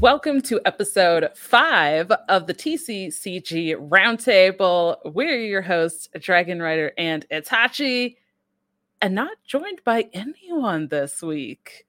Welcome 0.00 0.40
to 0.42 0.58
episode 0.64 1.28
five 1.36 2.10
of 2.30 2.46
the 2.46 2.54
TCCG 2.54 3.76
Roundtable. 3.90 4.96
We're 5.04 5.38
your 5.38 5.60
hosts, 5.60 6.08
Dragon 6.18 6.62
Rider 6.62 6.92
and 6.96 7.28
Itachi, 7.28 8.16
and 9.02 9.14
not 9.14 9.36
joined 9.44 9.82
by 9.84 10.08
anyone 10.14 10.88
this 10.88 11.20
week. 11.20 11.84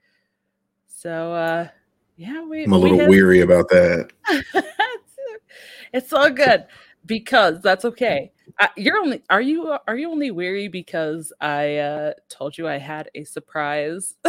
So, 0.87 1.31
uh, 1.31 1.69
yeah, 2.17 2.43
we, 2.43 2.65
I'm 2.65 2.73
a 2.73 2.77
little 2.77 2.99
had... 2.99 3.07
weary 3.07 3.39
about 3.39 3.69
that. 3.69 4.09
it's 5.93 6.11
all 6.11 6.29
good 6.31 6.65
because 7.05 7.61
that's 7.61 7.85
okay. 7.85 8.33
Uh, 8.59 8.67
you're 8.75 8.97
only 8.97 9.23
are 9.29 9.41
you 9.41 9.73
are 9.87 9.95
you 9.95 10.11
only 10.11 10.31
weary 10.31 10.67
because 10.67 11.31
I 11.39 11.77
uh, 11.77 12.13
told 12.27 12.57
you 12.57 12.67
I 12.67 12.77
had 12.77 13.09
a 13.15 13.23
surprise 13.23 14.15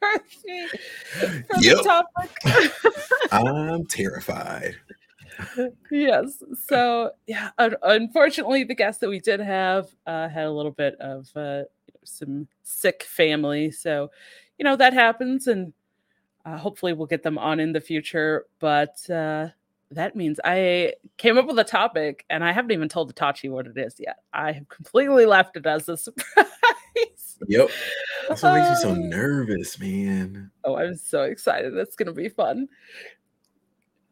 for 0.00 1.60
yep. 1.60 1.76
the 1.78 1.82
topic. 1.82 3.32
I'm 3.32 3.86
terrified. 3.86 4.76
yes. 5.90 6.42
So 6.66 7.12
yeah, 7.26 7.50
un- 7.58 7.76
unfortunately, 7.82 8.64
the 8.64 8.74
guest 8.74 9.00
that 9.00 9.08
we 9.08 9.20
did 9.20 9.40
have 9.40 9.88
uh, 10.06 10.28
had 10.28 10.46
a 10.46 10.50
little 10.50 10.72
bit 10.72 10.96
of 11.00 11.28
uh, 11.36 11.64
some 12.04 12.48
sick 12.62 13.02
family, 13.02 13.70
so 13.70 14.10
you 14.58 14.64
know 14.64 14.76
that 14.76 14.92
happens, 14.92 15.46
and 15.46 15.72
uh, 16.44 16.56
hopefully 16.56 16.92
we'll 16.92 17.06
get 17.06 17.22
them 17.22 17.38
on 17.38 17.60
in 17.60 17.72
the 17.72 17.80
future. 17.80 18.46
But 18.60 19.08
uh, 19.10 19.48
that 19.90 20.16
means 20.16 20.38
I 20.44 20.94
came 21.16 21.38
up 21.38 21.46
with 21.46 21.58
a 21.58 21.64
topic, 21.64 22.24
and 22.30 22.44
I 22.44 22.52
haven't 22.52 22.72
even 22.72 22.88
told 22.88 23.14
Itachi 23.14 23.50
what 23.50 23.66
it 23.66 23.76
is 23.76 23.96
yet. 23.98 24.18
I 24.32 24.52
have 24.52 24.68
completely 24.68 25.26
left 25.26 25.56
it 25.56 25.66
as 25.66 25.88
a 25.88 25.96
surprise. 25.96 26.46
Yep. 27.46 27.70
That's 28.28 28.42
what 28.42 28.54
makes 28.54 28.70
me 28.70 28.76
so 28.76 28.90
um, 28.90 29.08
nervous, 29.08 29.78
man. 29.78 30.50
Oh, 30.64 30.76
I'm 30.76 30.96
so 30.96 31.22
excited. 31.22 31.76
That's 31.76 31.96
going 31.96 32.06
to 32.06 32.12
be 32.12 32.28
fun. 32.28 32.68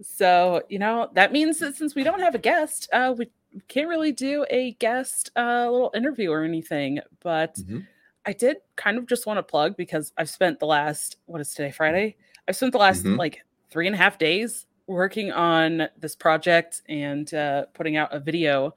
So, 0.03 0.63
you 0.69 0.79
know, 0.79 1.09
that 1.15 1.33
means 1.33 1.59
that 1.61 1.77
since 1.77 1.95
we 1.95 2.03
don't 2.03 2.21
have 2.21 2.35
a 2.35 2.39
guest, 2.39 2.89
uh, 2.93 3.15
we 3.17 3.31
can't 3.69 3.89
really 3.89 4.13
do 4.13 4.45
a 4.51 4.73
guest 4.75 5.31
uh, 5.37 5.71
little 5.71 5.93
interview 5.95 6.31
or 6.31 6.43
anything. 6.43 7.01
But 7.21 7.57
mm-hmm. 7.57 7.81
I 8.27 8.33
did 8.33 8.59
kind 8.77 8.99
of 8.99 9.07
just 9.07 9.27
want 9.27 9.39
to 9.39 9.43
plug 9.43 9.77
because 9.77 10.13
I've 10.19 10.31
spent 10.31 10.61
the 10.61 10.67
last, 10.67 11.17
what 11.27 11.41
is 11.41 11.55
today, 11.55 11.71
Friday? 11.71 12.17
I've 12.49 12.57
spent 12.57 12.73
the 12.73 12.79
last 12.79 13.05
mm-hmm. 13.05 13.17
like 13.17 13.45
three 13.71 13.87
and 13.87 13.95
a 13.95 13.99
half 13.99 14.19
days 14.19 14.67
working 14.87 15.33
on 15.33 15.89
this 15.99 16.15
project 16.17 16.83
and 16.89 17.33
uh, 17.33 17.67
putting 17.73 17.97
out 17.97 18.13
a 18.13 18.21
video. 18.21 18.75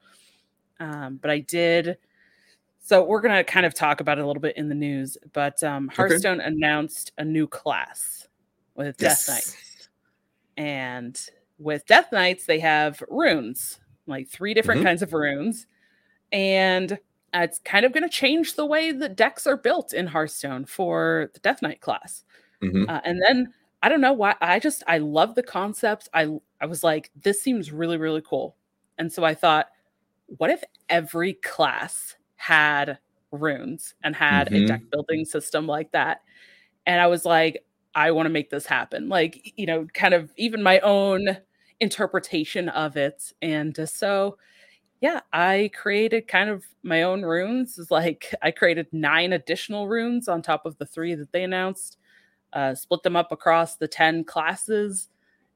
Um, 0.78 1.18
but 1.20 1.30
I 1.30 1.40
did 1.40 1.98
so 2.86 3.02
we're 3.02 3.20
going 3.20 3.34
to 3.34 3.42
kind 3.42 3.66
of 3.66 3.74
talk 3.74 4.00
about 4.00 4.16
it 4.16 4.20
a 4.22 4.26
little 4.28 4.40
bit 4.40 4.56
in 4.56 4.68
the 4.68 4.74
news, 4.76 5.18
but 5.32 5.60
um, 5.64 5.88
Hearthstone 5.88 6.38
okay. 6.38 6.46
announced 6.46 7.10
a 7.18 7.24
new 7.24 7.48
class 7.48 8.28
with 8.76 8.94
yes. 9.00 9.26
Death 9.26 9.34
Knights. 9.34 9.88
And 10.56 11.20
with 11.58 11.84
Death 11.86 12.12
Knights, 12.12 12.46
they 12.46 12.60
have 12.60 13.02
runes, 13.10 13.80
like 14.06 14.28
three 14.28 14.54
different 14.54 14.82
mm-hmm. 14.82 14.86
kinds 14.86 15.02
of 15.02 15.12
runes. 15.12 15.66
And 16.30 16.96
it's 17.34 17.58
kind 17.58 17.84
of 17.84 17.92
going 17.92 18.04
to 18.04 18.08
change 18.08 18.54
the 18.54 18.64
way 18.64 18.92
the 18.92 19.08
decks 19.08 19.48
are 19.48 19.56
built 19.56 19.92
in 19.92 20.06
Hearthstone 20.06 20.64
for 20.64 21.32
the 21.34 21.40
Death 21.40 21.62
Knight 21.62 21.80
class. 21.80 22.22
Mm-hmm. 22.62 22.88
Uh, 22.88 23.00
and 23.04 23.20
then 23.26 23.52
I 23.82 23.88
don't 23.88 24.00
know 24.00 24.12
why 24.12 24.36
I 24.40 24.60
just 24.60 24.84
I 24.86 24.98
love 24.98 25.34
the 25.34 25.42
concept. 25.42 26.08
I 26.14 26.28
I 26.60 26.66
was 26.66 26.84
like, 26.84 27.10
this 27.20 27.42
seems 27.42 27.72
really 27.72 27.96
really 27.96 28.22
cool. 28.22 28.54
And 28.96 29.12
so 29.12 29.24
I 29.24 29.34
thought, 29.34 29.66
what 30.26 30.50
if 30.50 30.62
every 30.88 31.32
class 31.32 32.14
had 32.46 32.98
runes 33.32 33.94
and 34.04 34.14
had 34.14 34.46
mm-hmm. 34.46 34.64
a 34.64 34.66
deck 34.68 34.82
building 34.92 35.24
system 35.24 35.66
like 35.66 35.90
that. 35.90 36.22
And 36.86 37.00
I 37.00 37.08
was 37.08 37.24
like, 37.24 37.64
I 37.92 38.12
want 38.12 38.26
to 38.26 38.30
make 38.30 38.50
this 38.50 38.66
happen. 38.66 39.08
Like, 39.08 39.52
you 39.56 39.66
know, 39.66 39.88
kind 39.94 40.14
of 40.14 40.30
even 40.36 40.62
my 40.62 40.78
own 40.80 41.38
interpretation 41.80 42.68
of 42.68 42.96
it. 42.96 43.32
And 43.42 43.76
so, 43.88 44.38
yeah, 45.00 45.22
I 45.32 45.72
created 45.74 46.28
kind 46.28 46.48
of 46.48 46.64
my 46.84 47.02
own 47.02 47.22
runes. 47.22 47.80
It's 47.80 47.90
like 47.90 48.32
I 48.42 48.52
created 48.52 48.86
nine 48.92 49.32
additional 49.32 49.88
runes 49.88 50.28
on 50.28 50.40
top 50.40 50.66
of 50.66 50.78
the 50.78 50.86
three 50.86 51.16
that 51.16 51.32
they 51.32 51.42
announced, 51.42 51.98
uh, 52.52 52.76
split 52.76 53.02
them 53.02 53.16
up 53.16 53.32
across 53.32 53.74
the 53.74 53.88
10 53.88 54.22
classes. 54.22 55.08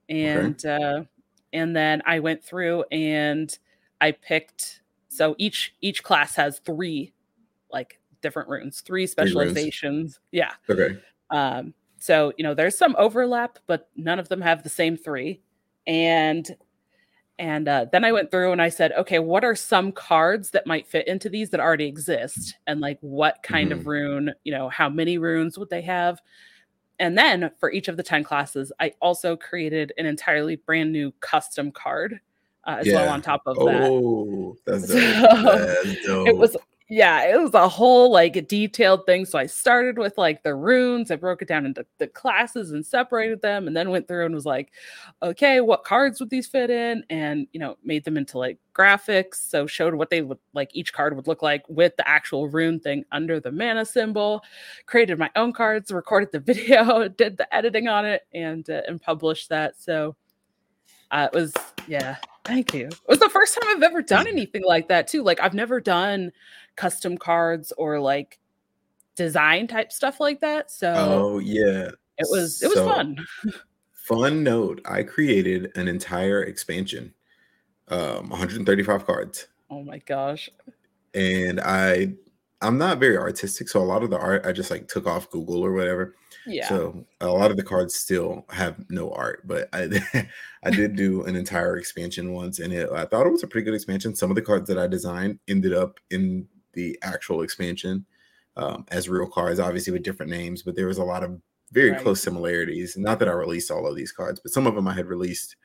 And, 0.09 0.57
okay. 0.67 0.85
uh, 0.85 1.03
and 1.53 1.77
then 1.77 2.03
I 2.05 2.19
went 2.19 2.43
through 2.43 2.83
and 2.91 3.57
I 4.01 4.11
picked 4.11 4.81
so 5.11 5.35
each 5.39 5.75
each 5.81 6.03
class 6.03 6.37
has 6.37 6.61
three 6.61 7.13
like 7.71 8.01
different 8.23 8.49
runes, 8.49 8.81
three 8.81 9.07
specializations. 9.07 10.21
Three 10.31 10.39
yeah. 10.39 10.53
Okay. 10.69 10.99
Um, 11.31 11.75
so 11.99 12.33
you 12.39 12.45
know 12.45 12.55
there's 12.55 12.79
some 12.79 12.95
overlap, 12.97 13.59
but 13.67 13.89
none 13.97 14.19
of 14.19 14.29
them 14.29 14.41
have 14.41 14.63
the 14.63 14.71
same 14.71 14.97
three. 14.97 15.43
And 15.87 16.49
and 17.41 17.69
uh, 17.69 17.87
then 17.91 18.05
I 18.05 18.13
went 18.13 18.31
through 18.31 18.53
and 18.53 18.63
I 18.63 18.69
said, 18.69 18.93
okay, 18.93 19.19
what 19.19 19.45
are 19.45 19.57
some 19.57 19.93
cards 19.93 20.51
that 20.51 20.67
might 20.67 20.87
fit 20.87 21.09
into 21.09 21.29
these 21.29 21.51
that 21.51 21.61
already 21.61 21.87
exist? 21.87 22.55
And 22.67 22.81
like 22.81 22.99
what 23.01 23.43
kind 23.43 23.71
mm-hmm. 23.71 23.81
of 23.81 23.87
rune, 23.87 24.35
you 24.45 24.53
know, 24.53 24.69
how 24.69 24.91
many 24.91 25.17
runes 25.17 25.59
would 25.59 25.71
they 25.71 25.81
have? 25.83 26.21
And 26.99 27.17
then 27.17 27.51
for 27.59 27.73
each 27.73 27.89
of 27.89 27.97
the 27.97 28.03
10 28.03 28.25
classes, 28.25 28.73
I 28.79 28.93
also 29.01 29.37
created 29.37 29.95
an 29.97 30.05
entirely 30.05 30.57
brand 30.57 30.93
new 30.93 31.13
custom 31.21 31.73
card 31.73 32.21
uh, 32.65 32.77
as 32.81 32.87
yeah. 32.87 32.95
well 32.95 33.09
on 33.11 33.23
top 33.23 33.43
of 33.47 33.57
that. 33.57 33.83
Oh, 33.83 34.57
that's 34.67 34.87
dope. 34.89 34.97
that's 34.97 36.07
dope. 36.07 36.29
It 36.29 36.37
was 36.37 36.57
yeah, 36.93 37.23
it 37.23 37.41
was 37.41 37.55
a 37.55 37.69
whole 37.69 38.11
like 38.11 38.49
detailed 38.49 39.07
thing. 39.07 39.25
So 39.25 39.39
I 39.39 39.47
started 39.47 39.97
with 39.97 40.19
like 40.19 40.43
the 40.43 40.57
runes, 40.57 41.13
I 41.13 41.17
broke 41.17 41.41
it 41.41 41.47
down 41.47 41.65
into 41.65 41.87
the 41.99 42.09
classes 42.09 42.73
and 42.73 42.85
separated 42.85 43.43
them, 43.43 43.69
and 43.69 43.77
then 43.77 43.91
went 43.91 44.09
through 44.09 44.27
and 44.27 44.35
was 44.35 44.45
like, 44.45 44.73
okay, 45.23 45.61
what 45.61 45.85
cards 45.85 46.19
would 46.19 46.31
these 46.31 46.49
fit 46.49 46.69
in? 46.69 47.05
And 47.09 47.47
you 47.53 47.61
know, 47.61 47.77
made 47.85 48.05
them 48.05 48.17
into 48.17 48.39
like 48.39 48.59
graphics. 48.75 49.37
So 49.37 49.69
showed 49.69 49.95
what 49.95 50.11
they 50.11 50.23
would 50.23 50.39
like 50.53 50.71
each 50.75 50.93
card 50.93 51.15
would 51.15 51.29
look 51.29 51.43
like 51.43 51.63
with 51.69 51.97
the 51.97 52.09
actual 52.09 52.49
rune 52.49 52.81
thing 52.81 53.05
under 53.13 53.39
the 53.39 53.53
mana 53.53 53.85
symbol. 53.85 54.43
Created 54.87 55.17
my 55.17 55.31
own 55.37 55.53
cards, 55.53 55.93
recorded 55.93 56.33
the 56.33 56.41
video, 56.53 57.07
did 57.07 57.37
the 57.37 57.55
editing 57.55 57.87
on 57.87 58.05
it, 58.05 58.23
and 58.35 58.69
uh, 58.69 58.83
and 58.89 59.01
published 59.01 59.49
that. 59.51 59.81
So 59.81 60.17
uh, 61.11 61.29
it 61.33 61.37
was 61.37 61.55
yeah 61.87 62.17
Thank 62.45 62.75
you. 62.75 62.87
It 62.87 63.09
was 63.09 63.19
the 63.19 63.29
first 63.29 63.55
time 63.55 63.77
I've 63.77 63.83
ever 63.83 64.03
done 64.03 64.27
anything 64.27 64.63
like 64.65 64.89
that 64.89 65.07
too. 65.07 65.23
Like 65.23 65.41
I've 65.41 65.55
never 65.55 65.81
done 65.81 66.33
custom 66.77 67.19
cards 67.19 67.73
or 67.77 68.01
like 68.01 68.39
design 69.15 69.67
type 69.67 69.93
stuff 69.93 70.21
like 70.21 70.41
that. 70.41 70.71
So 70.71 70.93
Oh 70.97 71.39
yeah. 71.39 71.91
It 72.19 72.27
was 72.31 72.63
it 72.63 72.69
was 72.69 72.77
so, 72.77 72.87
fun. 72.89 73.19
fun 73.93 74.43
note, 74.43 74.81
I 74.85 75.03
created 75.03 75.71
an 75.77 75.87
entire 75.87 76.43
expansion. 76.43 77.15
Um 77.89 78.31
135 78.31 79.07
cards. 79.07 79.47
Oh 79.71 79.83
my 79.83 79.99
gosh. 79.99 80.49
And 81.15 81.61
I 81.61 82.15
I'm 82.63 82.79
not 82.79 82.99
very 82.99 83.17
artistic, 83.17 83.69
so 83.69 83.81
a 83.81 83.85
lot 83.85 84.03
of 84.03 84.11
the 84.11 84.19
art 84.19 84.45
I 84.45 84.53
just 84.53 84.71
like 84.71 84.89
took 84.89 85.07
off 85.07 85.31
Google 85.31 85.65
or 85.65 85.73
whatever. 85.73 86.15
Yeah. 86.47 86.69
So 86.69 87.07
a 87.21 87.29
lot 87.29 87.51
of 87.51 87.57
the 87.57 87.63
cards 87.63 87.95
still 87.95 88.47
have 88.51 88.85
no 88.91 89.11
art, 89.13 89.47
but 89.47 89.69
I 89.73 90.29
I 90.65 90.71
did 90.71 90.97
do 90.97 91.25
an 91.25 91.37
entire 91.37 91.77
expansion 91.77 92.33
once, 92.33 92.59
and 92.59 92.73
it 92.73 92.91
I 92.91 93.05
thought 93.05 93.27
it 93.27 93.33
was 93.33 93.43
a 93.43 93.47
pretty 93.47 93.65
good 93.65 93.75
expansion. 93.75 94.15
Some 94.15 94.31
of 94.31 94.37
the 94.37 94.43
cards 94.43 94.69
that 94.69 94.79
I 94.79 94.87
designed 94.87 95.39
ended 95.49 95.75
up 95.75 96.01
in 96.11 96.49
the 96.73 96.99
actual 97.03 97.43
expansion 97.43 98.07
um, 98.57 98.85
as 98.89 99.09
real 99.09 99.27
cards, 99.27 99.61
obviously 99.61 99.93
with 99.93 100.03
different 100.03 100.31
names, 100.31 100.63
but 100.63 100.77
there 100.77 100.87
was 100.87 100.99
a 100.99 101.05
lot 101.05 101.23
of 101.23 101.41
very 101.73 101.93
right. 101.93 102.01
close 102.01 102.23
similarities. 102.23 102.97
Not 102.97 103.19
that 103.21 103.29
I 103.29 103.33
released 103.33 103.71
all 103.71 103.87
of 103.87 103.97
these 103.97 104.13
cards, 104.13 104.41
but 104.41 104.53
some 104.53 104.67
of 104.67 104.75
them 104.75 104.89
I 104.89 104.95
had 104.95 105.07
released 105.07 105.57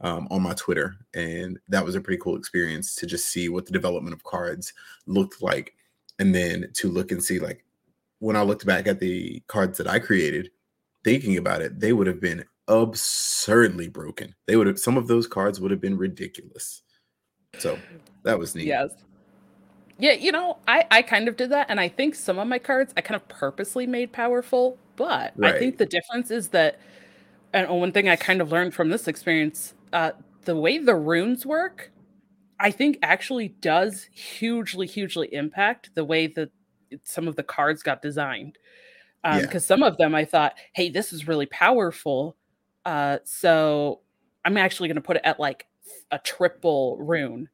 um, 0.00 0.26
on 0.30 0.42
my 0.42 0.54
Twitter, 0.54 0.96
and 1.14 1.58
that 1.68 1.84
was 1.84 1.94
a 1.94 2.00
pretty 2.00 2.20
cool 2.20 2.36
experience 2.36 2.94
to 2.96 3.06
just 3.06 3.26
see 3.26 3.48
what 3.48 3.66
the 3.66 3.72
development 3.72 4.14
of 4.14 4.24
cards 4.24 4.72
looked 5.06 5.40
like, 5.42 5.74
and 6.18 6.34
then 6.34 6.70
to 6.74 6.88
look 6.88 7.12
and 7.12 7.22
see 7.22 7.38
like 7.38 7.64
when 8.22 8.36
I 8.36 8.42
looked 8.42 8.64
back 8.64 8.86
at 8.86 9.00
the 9.00 9.42
cards 9.48 9.78
that 9.78 9.88
I 9.88 9.98
created, 9.98 10.50
thinking 11.02 11.38
about 11.38 11.60
it, 11.60 11.80
they 11.80 11.92
would 11.92 12.06
have 12.06 12.20
been 12.20 12.44
absurdly 12.68 13.88
broken. 13.88 14.32
They 14.46 14.54
would 14.54 14.68
have 14.68 14.78
some 14.78 14.96
of 14.96 15.08
those 15.08 15.26
cards 15.26 15.58
would 15.58 15.72
have 15.72 15.80
been 15.80 15.98
ridiculous. 15.98 16.82
So 17.58 17.76
that 18.22 18.38
was 18.38 18.54
neat. 18.54 18.66
Yes. 18.66 18.92
Yeah, 19.98 20.12
you 20.12 20.30
know, 20.30 20.58
I 20.68 20.84
I 20.88 21.02
kind 21.02 21.26
of 21.26 21.36
did 21.36 21.50
that, 21.50 21.66
and 21.68 21.80
I 21.80 21.88
think 21.88 22.14
some 22.14 22.38
of 22.38 22.46
my 22.46 22.60
cards 22.60 22.94
I 22.96 23.00
kind 23.00 23.20
of 23.20 23.26
purposely 23.26 23.88
made 23.88 24.12
powerful, 24.12 24.78
but 24.94 25.32
right. 25.36 25.56
I 25.56 25.58
think 25.58 25.78
the 25.78 25.86
difference 25.86 26.30
is 26.30 26.48
that, 26.48 26.78
and 27.52 27.68
one 27.68 27.90
thing 27.90 28.08
I 28.08 28.14
kind 28.14 28.40
of 28.40 28.52
learned 28.52 28.72
from 28.72 28.90
this 28.90 29.08
experience, 29.08 29.74
uh, 29.92 30.12
the 30.44 30.54
way 30.56 30.78
the 30.78 30.94
runes 30.94 31.44
work, 31.44 31.90
I 32.60 32.70
think 32.70 32.98
actually 33.02 33.48
does 33.48 34.04
hugely, 34.12 34.86
hugely 34.86 35.28
impact 35.34 35.90
the 35.94 36.04
way 36.04 36.28
that 36.28 36.50
some 37.04 37.28
of 37.28 37.36
the 37.36 37.42
cards 37.42 37.82
got 37.82 38.02
designed 38.02 38.58
because 39.22 39.44
um, 39.44 39.50
yeah. 39.52 39.58
some 39.58 39.82
of 39.82 39.96
them 39.98 40.14
I 40.14 40.24
thought, 40.24 40.54
hey, 40.72 40.90
this 40.90 41.12
is 41.12 41.28
really 41.28 41.46
powerful. 41.46 42.36
Uh, 42.84 43.18
so 43.24 44.00
I'm 44.44 44.56
actually 44.56 44.88
going 44.88 44.96
to 44.96 45.02
put 45.02 45.16
it 45.16 45.22
at 45.24 45.38
like 45.38 45.66
a 46.10 46.18
triple 46.18 46.96
rune. 46.98 47.48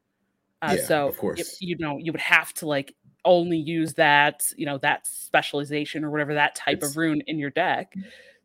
Uh, 0.61 0.75
yeah, 0.77 0.85
so 0.85 1.07
of 1.07 1.17
course, 1.17 1.57
you, 1.61 1.69
you 1.69 1.77
know, 1.77 1.97
you 1.97 2.11
would 2.11 2.21
have 2.21 2.53
to 2.55 2.67
like 2.67 2.95
only 3.25 3.57
use 3.57 3.93
that, 3.95 4.43
you 4.57 4.65
know, 4.65 4.77
that 4.79 5.05
specialization 5.05 6.03
or 6.03 6.09
whatever 6.09 6.33
that 6.33 6.55
type 6.55 6.79
it's, 6.79 6.91
of 6.91 6.97
rune 6.97 7.21
in 7.27 7.37
your 7.37 7.49
deck 7.49 7.93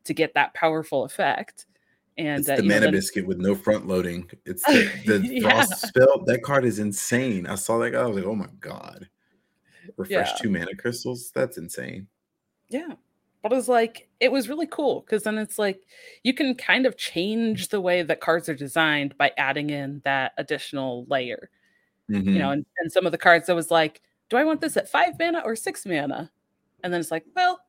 to 0.05 0.13
get 0.13 0.33
that 0.35 0.53
powerful 0.53 1.03
effect. 1.03 1.65
And 2.17 2.39
it's 2.39 2.49
uh, 2.49 2.57
the 2.57 2.61
know, 2.61 2.75
mana 2.75 2.81
then- 2.81 2.91
biscuit 2.91 3.25
with 3.27 3.39
no 3.39 3.55
front 3.55 3.87
loading. 3.87 4.29
It's 4.45 4.63
the, 4.65 4.89
the 5.05 5.19
Yeah. 5.23 5.49
frost 5.49 5.87
spell. 5.87 6.23
That 6.25 6.43
card 6.43 6.63
is 6.63 6.79
insane. 6.79 7.47
I 7.47 7.55
saw 7.55 7.79
that 7.79 7.91
guy. 7.91 8.01
I 8.01 8.05
was 8.05 8.15
like, 8.15 8.25
oh 8.25 8.35
my 8.35 8.49
god. 8.59 9.09
Refresh 9.97 10.31
Yeah. 10.31 10.37
two 10.37 10.49
mana 10.49 10.75
crystals. 10.75 11.31
That's 11.31 11.57
insane. 11.57 12.07
Yeah. 12.69 12.93
But 13.41 13.51
it 13.51 13.55
was 13.55 13.69
like, 13.69 14.09
it 14.19 14.31
was 14.31 14.49
really 14.49 14.65
cool 14.67 15.01
because 15.01 15.23
then 15.23 15.37
it's 15.37 15.59
like 15.59 15.81
you 16.23 16.33
can 16.33 16.55
kind 16.55 16.85
of 16.87 16.97
change 16.97 17.69
the 17.69 17.79
way 17.81 18.01
that 18.01 18.19
cards 18.19 18.49
are 18.49 18.55
designed 18.55 19.15
by 19.17 19.31
adding 19.37 19.69
in 19.69 20.01
that 20.03 20.33
additional 20.37 21.05
layer. 21.09 21.49
You 22.09 22.17
Mhm. 22.21 22.39
know, 22.39 22.51
and, 22.51 22.65
and 22.79 22.91
some 22.91 23.05
of 23.05 23.11
the 23.13 23.17
cards 23.19 23.49
I 23.49 23.53
was 23.53 23.71
like, 23.71 24.01
do 24.29 24.37
I 24.37 24.43
want 24.43 24.61
this 24.61 24.77
at 24.77 24.89
five 24.89 25.15
mana 25.19 25.41
or 25.45 25.55
six 25.55 25.85
mana? 25.85 26.31
And 26.83 26.93
then 26.93 27.01
it's 27.01 27.11
like, 27.11 27.25
well, 27.35 27.61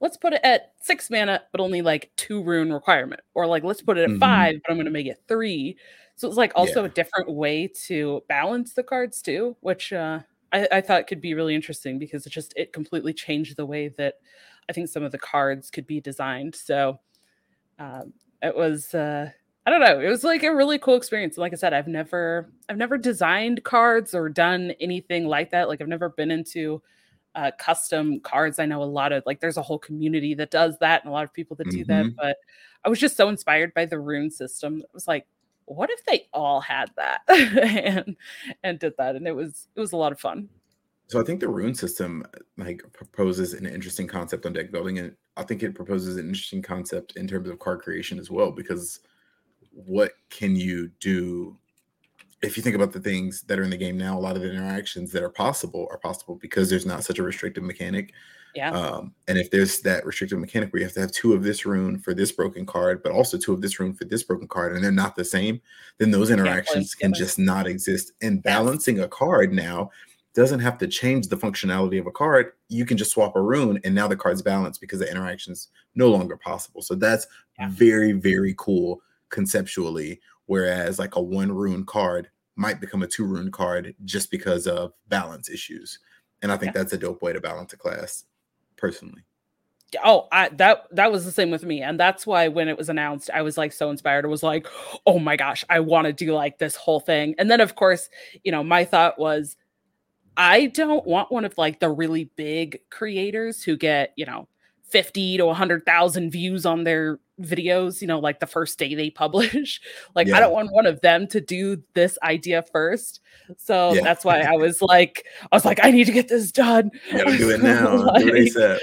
let's 0.00 0.16
put 0.18 0.34
it 0.34 0.42
at 0.44 0.74
six 0.80 1.10
mana, 1.10 1.42
but 1.52 1.60
only 1.60 1.82
like 1.82 2.12
two 2.16 2.42
rune 2.42 2.72
requirement. 2.72 3.22
Or 3.34 3.46
like, 3.46 3.64
let's 3.64 3.82
put 3.82 3.98
it 3.98 4.04
at 4.10 4.10
Mhm. 4.10 4.20
five, 4.20 4.56
but 4.62 4.70
I'm 4.72 4.76
going 4.78 4.86
to 4.86 4.90
make 4.92 5.06
it 5.06 5.22
three. 5.28 5.78
So 6.16 6.28
it's 6.28 6.36
like 6.38 6.52
also 6.56 6.82
Yeah. 6.82 6.86
a 6.86 6.90
different 6.90 7.30
way 7.30 7.68
to 7.86 8.22
balance 8.28 8.74
the 8.74 8.82
cards 8.84 9.22
too, 9.22 9.56
which 9.60 9.92
uh, 9.92 10.20
I, 10.52 10.68
I 10.72 10.80
thought 10.80 11.00
it 11.00 11.06
could 11.06 11.20
be 11.20 11.34
really 11.34 11.54
interesting 11.54 11.98
because 11.98 12.26
it 12.26 12.30
just 12.30 12.52
it 12.56 12.72
completely 12.72 13.12
changed 13.12 13.56
the 13.56 13.66
way 13.66 13.88
that 13.98 14.14
I 14.68 14.72
think 14.72 14.88
some 14.88 15.02
of 15.02 15.12
the 15.12 15.18
cards 15.18 15.70
could 15.70 15.86
be 15.86 16.00
designed. 16.00 16.54
So 16.54 17.00
um, 17.78 18.12
it 18.42 18.56
was 18.56 18.94
uh, 18.94 19.30
I 19.66 19.70
don't 19.70 19.80
know, 19.80 20.00
it 20.00 20.08
was 20.08 20.24
like 20.24 20.42
a 20.42 20.54
really 20.54 20.78
cool 20.78 20.96
experience. 20.96 21.36
Like 21.36 21.52
I 21.52 21.56
said, 21.56 21.74
I've 21.74 21.88
never 21.88 22.50
I've 22.68 22.76
never 22.78 22.98
designed 22.98 23.64
cards 23.64 24.14
or 24.14 24.28
done 24.28 24.72
anything 24.80 25.26
like 25.26 25.50
that. 25.50 25.68
Like 25.68 25.80
I've 25.80 25.88
never 25.88 26.08
been 26.10 26.30
into 26.30 26.82
uh, 27.34 27.50
custom 27.58 28.20
cards. 28.20 28.58
I 28.58 28.66
know 28.66 28.82
a 28.82 28.84
lot 28.84 29.12
of 29.12 29.22
like 29.26 29.40
there's 29.40 29.58
a 29.58 29.62
whole 29.62 29.78
community 29.78 30.34
that 30.34 30.50
does 30.50 30.76
that 30.80 31.02
and 31.02 31.10
a 31.10 31.12
lot 31.12 31.24
of 31.24 31.32
people 31.32 31.56
that 31.56 31.70
do 31.70 31.84
that. 31.84 32.06
Mhm. 32.06 32.16
But 32.16 32.36
I 32.84 32.88
was 32.88 32.98
just 32.98 33.16
so 33.16 33.28
inspired 33.28 33.74
by 33.74 33.86
the 33.86 34.00
rune 34.00 34.30
system. 34.30 34.78
It 34.80 34.90
was 34.94 35.06
like, 35.06 35.26
what 35.68 35.90
if 35.90 36.04
they 36.04 36.26
all 36.32 36.60
had 36.60 36.90
that 36.96 37.20
and 37.28 38.16
and 38.62 38.78
did 38.78 38.94
that? 38.98 39.16
And 39.16 39.26
it 39.26 39.34
was 39.34 39.68
it 39.76 39.80
was 39.80 39.92
a 39.92 39.96
lot 39.96 40.12
of 40.12 40.20
fun. 40.20 40.48
So 41.08 41.20
I 41.20 41.24
think 41.24 41.40
the 41.40 41.48
rune 41.48 41.74
system 41.74 42.24
like 42.58 42.82
proposes 42.92 43.54
an 43.54 43.66
interesting 43.66 44.06
concept 44.06 44.44
on 44.44 44.52
deck 44.52 44.70
building, 44.70 44.98
and 44.98 45.14
I 45.36 45.42
think 45.42 45.62
it 45.62 45.74
proposes 45.74 46.16
an 46.16 46.26
interesting 46.26 46.62
concept 46.62 47.16
in 47.16 47.26
terms 47.26 47.48
of 47.48 47.58
card 47.58 47.80
creation 47.80 48.18
as 48.18 48.30
well. 48.30 48.50
Because 48.50 49.00
what 49.72 50.12
can 50.30 50.56
you 50.56 50.90
do 51.00 51.56
if 52.42 52.56
you 52.56 52.62
think 52.62 52.76
about 52.76 52.92
the 52.92 53.00
things 53.00 53.42
that 53.42 53.58
are 53.58 53.62
in 53.62 53.70
the 53.70 53.76
game 53.76 53.96
now? 53.96 54.18
A 54.18 54.20
lot 54.20 54.36
of 54.36 54.42
the 54.42 54.50
interactions 54.50 55.12
that 55.12 55.22
are 55.22 55.30
possible 55.30 55.88
are 55.90 55.98
possible 55.98 56.34
because 56.34 56.68
there's 56.68 56.86
not 56.86 57.04
such 57.04 57.18
a 57.18 57.22
restrictive 57.22 57.64
mechanic. 57.64 58.12
Yeah. 58.58 58.72
Um, 58.72 59.14
and 59.28 59.38
if 59.38 59.52
there's 59.52 59.80
that 59.82 60.04
restrictive 60.04 60.40
mechanic 60.40 60.72
where 60.72 60.80
you 60.80 60.86
have 60.86 60.94
to 60.94 61.00
have 61.00 61.12
two 61.12 61.32
of 61.32 61.44
this 61.44 61.64
rune 61.64 61.96
for 61.98 62.12
this 62.12 62.32
broken 62.32 62.66
card, 62.66 63.04
but 63.04 63.12
also 63.12 63.38
two 63.38 63.52
of 63.52 63.60
this 63.60 63.78
rune 63.78 63.94
for 63.94 64.04
this 64.04 64.24
broken 64.24 64.48
card, 64.48 64.74
and 64.74 64.82
they're 64.82 64.90
not 64.90 65.14
the 65.14 65.24
same, 65.24 65.60
then 65.98 66.10
those 66.10 66.30
interactions 66.30 66.92
can 66.94 67.14
just 67.14 67.38
not 67.38 67.68
exist. 67.68 68.12
And 68.20 68.42
balancing 68.42 68.98
a 68.98 69.06
card 69.06 69.52
now 69.52 69.90
doesn't 70.34 70.58
have 70.58 70.76
to 70.78 70.88
change 70.88 71.28
the 71.28 71.36
functionality 71.36 72.00
of 72.00 72.06
a 72.08 72.10
card. 72.10 72.50
You 72.68 72.84
can 72.84 72.96
just 72.96 73.12
swap 73.12 73.36
a 73.36 73.40
rune, 73.40 73.80
and 73.84 73.94
now 73.94 74.08
the 74.08 74.16
card's 74.16 74.42
balanced 74.42 74.80
because 74.80 74.98
the 74.98 75.10
interaction's 75.10 75.68
no 75.94 76.08
longer 76.10 76.36
possible. 76.36 76.82
So 76.82 76.96
that's 76.96 77.26
Yeah. 77.60 77.68
very, 77.70 78.10
very 78.12 78.54
cool 78.58 79.00
conceptually. 79.30 80.20
Whereas 80.46 80.98
like 80.98 81.14
a 81.14 81.22
one 81.22 81.52
rune 81.52 81.84
card 81.84 82.28
might 82.56 82.80
become 82.80 83.02
a 83.04 83.06
two 83.06 83.24
rune 83.24 83.52
card 83.52 83.94
just 84.04 84.30
because 84.32 84.66
of 84.66 84.94
balance 85.08 85.48
issues. 85.48 86.00
And 86.42 86.52
I 86.52 86.56
think 86.56 86.74
Yeah. 86.74 86.82
that's 86.82 86.92
a 86.92 86.98
dope 86.98 87.20
way 87.20 87.32
to 87.32 87.40
balance 87.40 87.72
a 87.72 87.76
class, 87.76 88.24
personally. 88.78 89.24
Oh, 90.04 90.28
I 90.32 90.50
that 90.50 90.84
that 90.92 91.10
was 91.10 91.24
the 91.24 91.32
same 91.32 91.50
with 91.50 91.64
me. 91.64 91.82
And 91.82 91.98
that's 91.98 92.26
why 92.26 92.48
when 92.48 92.68
it 92.68 92.76
was 92.76 92.88
announced, 92.88 93.30
I 93.32 93.42
was 93.42 93.56
like 93.56 93.72
so 93.72 93.90
inspired. 93.90 94.24
I 94.24 94.28
was 94.28 94.42
like, 94.42 94.66
oh 95.06 95.18
my 95.18 95.36
gosh, 95.36 95.64
I 95.70 95.80
want 95.80 96.06
to 96.06 96.12
do 96.12 96.32
like 96.32 96.58
this 96.58 96.76
whole 96.76 97.00
thing. 97.00 97.34
And 97.38 97.50
then 97.50 97.60
of 97.60 97.74
course, 97.74 98.08
you 98.44 98.52
know, 98.52 98.62
my 98.62 98.84
thought 98.84 99.18
was 99.18 99.56
I 100.36 100.66
don't 100.66 101.06
want 101.06 101.32
one 101.32 101.44
of 101.44 101.56
like 101.58 101.80
the 101.80 101.90
really 101.90 102.30
big 102.36 102.80
creators 102.90 103.62
who 103.62 103.76
get, 103.76 104.12
you 104.16 104.26
know, 104.26 104.48
50 104.88 105.36
to 105.38 105.46
100,000 105.46 106.30
views 106.30 106.64
on 106.66 106.84
their 106.84 107.18
videos, 107.40 108.00
you 108.00 108.06
know, 108.08 108.18
like 108.18 108.40
the 108.40 108.46
first 108.46 108.78
day 108.78 108.94
they 108.94 109.10
publish. 109.10 109.80
like 110.14 110.30
I 110.30 110.40
don't 110.40 110.52
want 110.52 110.72
one 110.72 110.86
of 110.86 111.00
them 111.02 111.26
to 111.28 111.40
do 111.40 111.82
this 111.94 112.18
idea 112.22 112.62
first. 112.62 113.20
So 113.56 113.92
Yeah. 113.94 114.00
that's 114.02 114.24
why 114.24 114.40
I 114.40 114.56
was 114.56 114.82
like 114.82 115.26
I 115.50 115.56
was 115.56 115.64
like 115.64 115.78
I 115.84 115.90
need 115.90 116.04
to 116.06 116.12
get 116.12 116.28
this 116.28 116.50
done. 116.52 116.90
Gotta 117.12 117.36
do 117.38 117.50
it 117.50 117.62
now. 117.62 117.96
do 117.96 118.04
Like, 118.06 118.24
it 118.24 118.54
ASAP. 118.54 118.78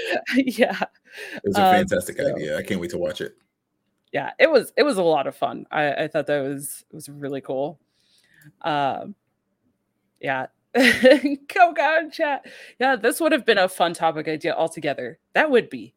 yeah. 0.58 0.80
It 1.34 1.42
was 1.44 1.56
a 1.56 1.64
um, 1.64 1.74
fantastic 1.76 2.16
so- 2.18 2.34
idea. 2.34 2.56
I 2.58 2.62
can't 2.62 2.80
wait 2.80 2.90
to 2.90 2.98
watch 2.98 3.20
it. 3.20 3.36
yeah 4.12 4.30
it 4.38 4.50
was 4.50 4.72
it 4.76 4.84
was 4.84 4.96
a 4.98 5.02
lot 5.02 5.26
of 5.26 5.34
fun 5.36 5.66
i 5.72 6.04
i 6.04 6.08
thought 6.08 6.26
that 6.28 6.40
was 6.40 6.84
it 6.90 6.94
was 6.94 7.08
really 7.08 7.40
cool 7.40 7.78
um 8.62 9.14
yeah 10.20 10.46
go 11.52 11.72
go 11.72 12.08
chat 12.10 12.46
yeah 12.78 12.94
this 12.96 13.20
would 13.20 13.32
have 13.32 13.44
been 13.44 13.58
a 13.58 13.68
fun 13.68 13.92
topic 13.92 14.28
idea 14.28 14.54
altogether 14.54 15.18
that 15.34 15.50
would 15.50 15.68
be 15.68 15.92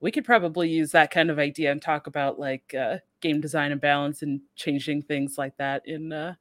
we 0.00 0.10
could 0.10 0.24
probably 0.24 0.68
use 0.68 0.92
that 0.92 1.10
kind 1.10 1.30
of 1.30 1.38
idea 1.38 1.72
and 1.72 1.82
talk 1.82 2.06
about 2.06 2.38
like 2.38 2.74
uh 2.74 2.98
game 3.20 3.40
design 3.40 3.72
and 3.72 3.80
balance 3.80 4.22
and 4.22 4.40
changing 4.56 5.02
things 5.02 5.36
like 5.38 5.56
that 5.56 5.82
in 5.86 6.12
uh 6.12 6.34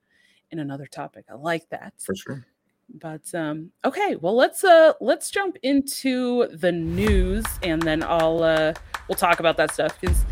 in 0.51 0.59
another 0.59 0.85
topic. 0.85 1.25
I 1.29 1.33
like 1.33 1.67
that. 1.69 1.93
For 1.99 2.15
sure. 2.15 2.45
but 3.01 3.33
um 3.35 3.69
okay 3.83 4.15
well 4.15 4.33
let's 4.35 4.63
uh 4.63 4.93
let's 5.01 5.29
jump 5.29 5.57
into 5.61 6.47
the 6.55 6.71
news 6.71 7.43
and 7.61 7.81
then 7.81 8.01
i'll 8.01 8.41
uh 8.41 8.73
we'll 9.09 9.15
talk 9.17 9.41
about 9.41 9.57
that 9.57 9.73
stuff 9.73 9.99
because 9.99 10.23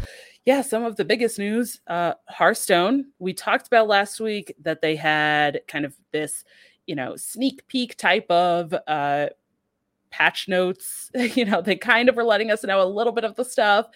yeah 0.46 0.62
some 0.62 0.86
of 0.86 0.96
the 0.96 1.04
biggest 1.04 1.38
news 1.38 1.82
uh 1.88 2.14
hearthstone. 2.30 3.08
We 3.20 3.34
talked 3.34 3.68
about 3.68 3.90
last 3.90 4.22
week 4.22 4.56
that 4.62 4.80
they 4.82 4.96
had 4.96 5.62
kind 5.68 5.84
of 5.84 5.96
this 6.14 6.46
you 6.88 6.96
know 6.96 7.18
sneak 7.18 7.68
peek 7.68 7.98
type 7.98 8.30
of 8.32 8.74
uh 8.88 9.28
patch 10.16 10.48
notes 10.48 11.12
you 11.16 11.44
know 11.44 11.62
they 11.62 11.76
kind 11.76 12.08
of 12.08 12.16
were 12.16 12.24
letting 12.24 12.52
us 12.52 12.64
know 12.64 12.82
a 12.82 12.88
little 12.88 13.12
bit 13.12 13.26
of 13.26 13.36
the 13.36 13.44
stuff 13.44 13.88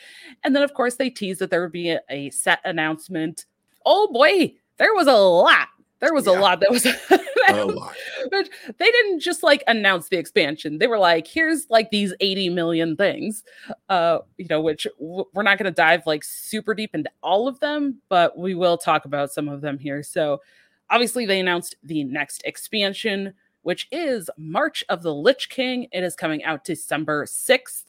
and 0.43 0.53
then 0.53 0.63
of 0.63 0.73
course 0.73 0.95
they 0.95 1.09
teased 1.09 1.39
that 1.39 1.49
there 1.49 1.61
would 1.61 1.71
be 1.71 1.91
a, 1.91 1.99
a 2.09 2.29
set 2.29 2.59
announcement 2.65 3.45
oh 3.85 4.11
boy 4.11 4.53
there 4.77 4.93
was 4.93 5.07
a 5.07 5.13
lot 5.13 5.69
there 5.99 6.13
was 6.13 6.27
a 6.27 6.31
lot 6.31 6.59
that 6.59 6.71
was 6.71 6.85
A 7.49 7.65
lot. 7.65 7.95
but 8.29 8.49
they 8.77 8.91
didn't 8.91 9.19
just 9.19 9.43
like 9.43 9.63
announce 9.67 10.09
the 10.09 10.17
expansion. 10.17 10.77
They 10.77 10.87
were 10.87 10.99
like, 10.99 11.25
here's 11.25 11.65
like 11.69 11.89
these 11.89 12.13
80 12.19 12.49
million 12.49 12.95
things, 12.95 13.43
uh, 13.89 14.19
you 14.37 14.47
know, 14.49 14.61
which 14.61 14.85
w- 14.99 15.25
we're 15.33 15.43
not 15.43 15.57
going 15.57 15.65
to 15.65 15.75
dive 15.75 16.05
like 16.05 16.23
super 16.23 16.73
deep 16.73 16.93
into 16.93 17.09
all 17.23 17.47
of 17.47 17.59
them, 17.59 18.01
but 18.07 18.37
we 18.37 18.53
will 18.53 18.77
talk 18.77 19.05
about 19.05 19.31
some 19.31 19.49
of 19.49 19.61
them 19.61 19.79
here. 19.79 20.03
So 20.03 20.41
obviously, 20.89 21.25
they 21.25 21.39
announced 21.39 21.75
the 21.83 22.03
next 22.03 22.43
expansion, 22.45 23.33
which 23.69 23.87
is 23.91 24.31
March 24.35 24.83
of 24.89 25.03
the 25.03 25.13
Lich 25.13 25.47
King. 25.47 25.85
It 25.91 26.01
is 26.01 26.15
coming 26.15 26.43
out 26.43 26.63
December 26.63 27.25
6th. 27.25 27.83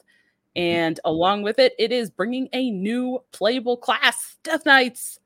And 0.55 0.99
along 1.03 1.41
with 1.41 1.57
it, 1.57 1.73
it 1.79 1.91
is 1.91 2.11
bringing 2.11 2.49
a 2.53 2.69
new 2.69 3.23
playable 3.31 3.77
class, 3.77 4.35
Death 4.43 4.63
Knights 4.63 5.19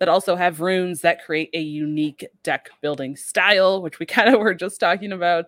that 0.00 0.10
also 0.10 0.36
have 0.36 0.60
runes 0.60 1.00
that 1.00 1.24
create 1.24 1.48
a 1.54 1.60
unique 1.62 2.26
deck 2.42 2.68
building 2.82 3.16
style, 3.16 3.80
which 3.80 4.00
we 4.00 4.04
kind 4.16 4.34
of 4.34 4.38
were 4.38 4.52
just 4.52 4.78
talking 4.78 5.12
about. 5.12 5.46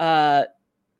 Uh, 0.00 0.42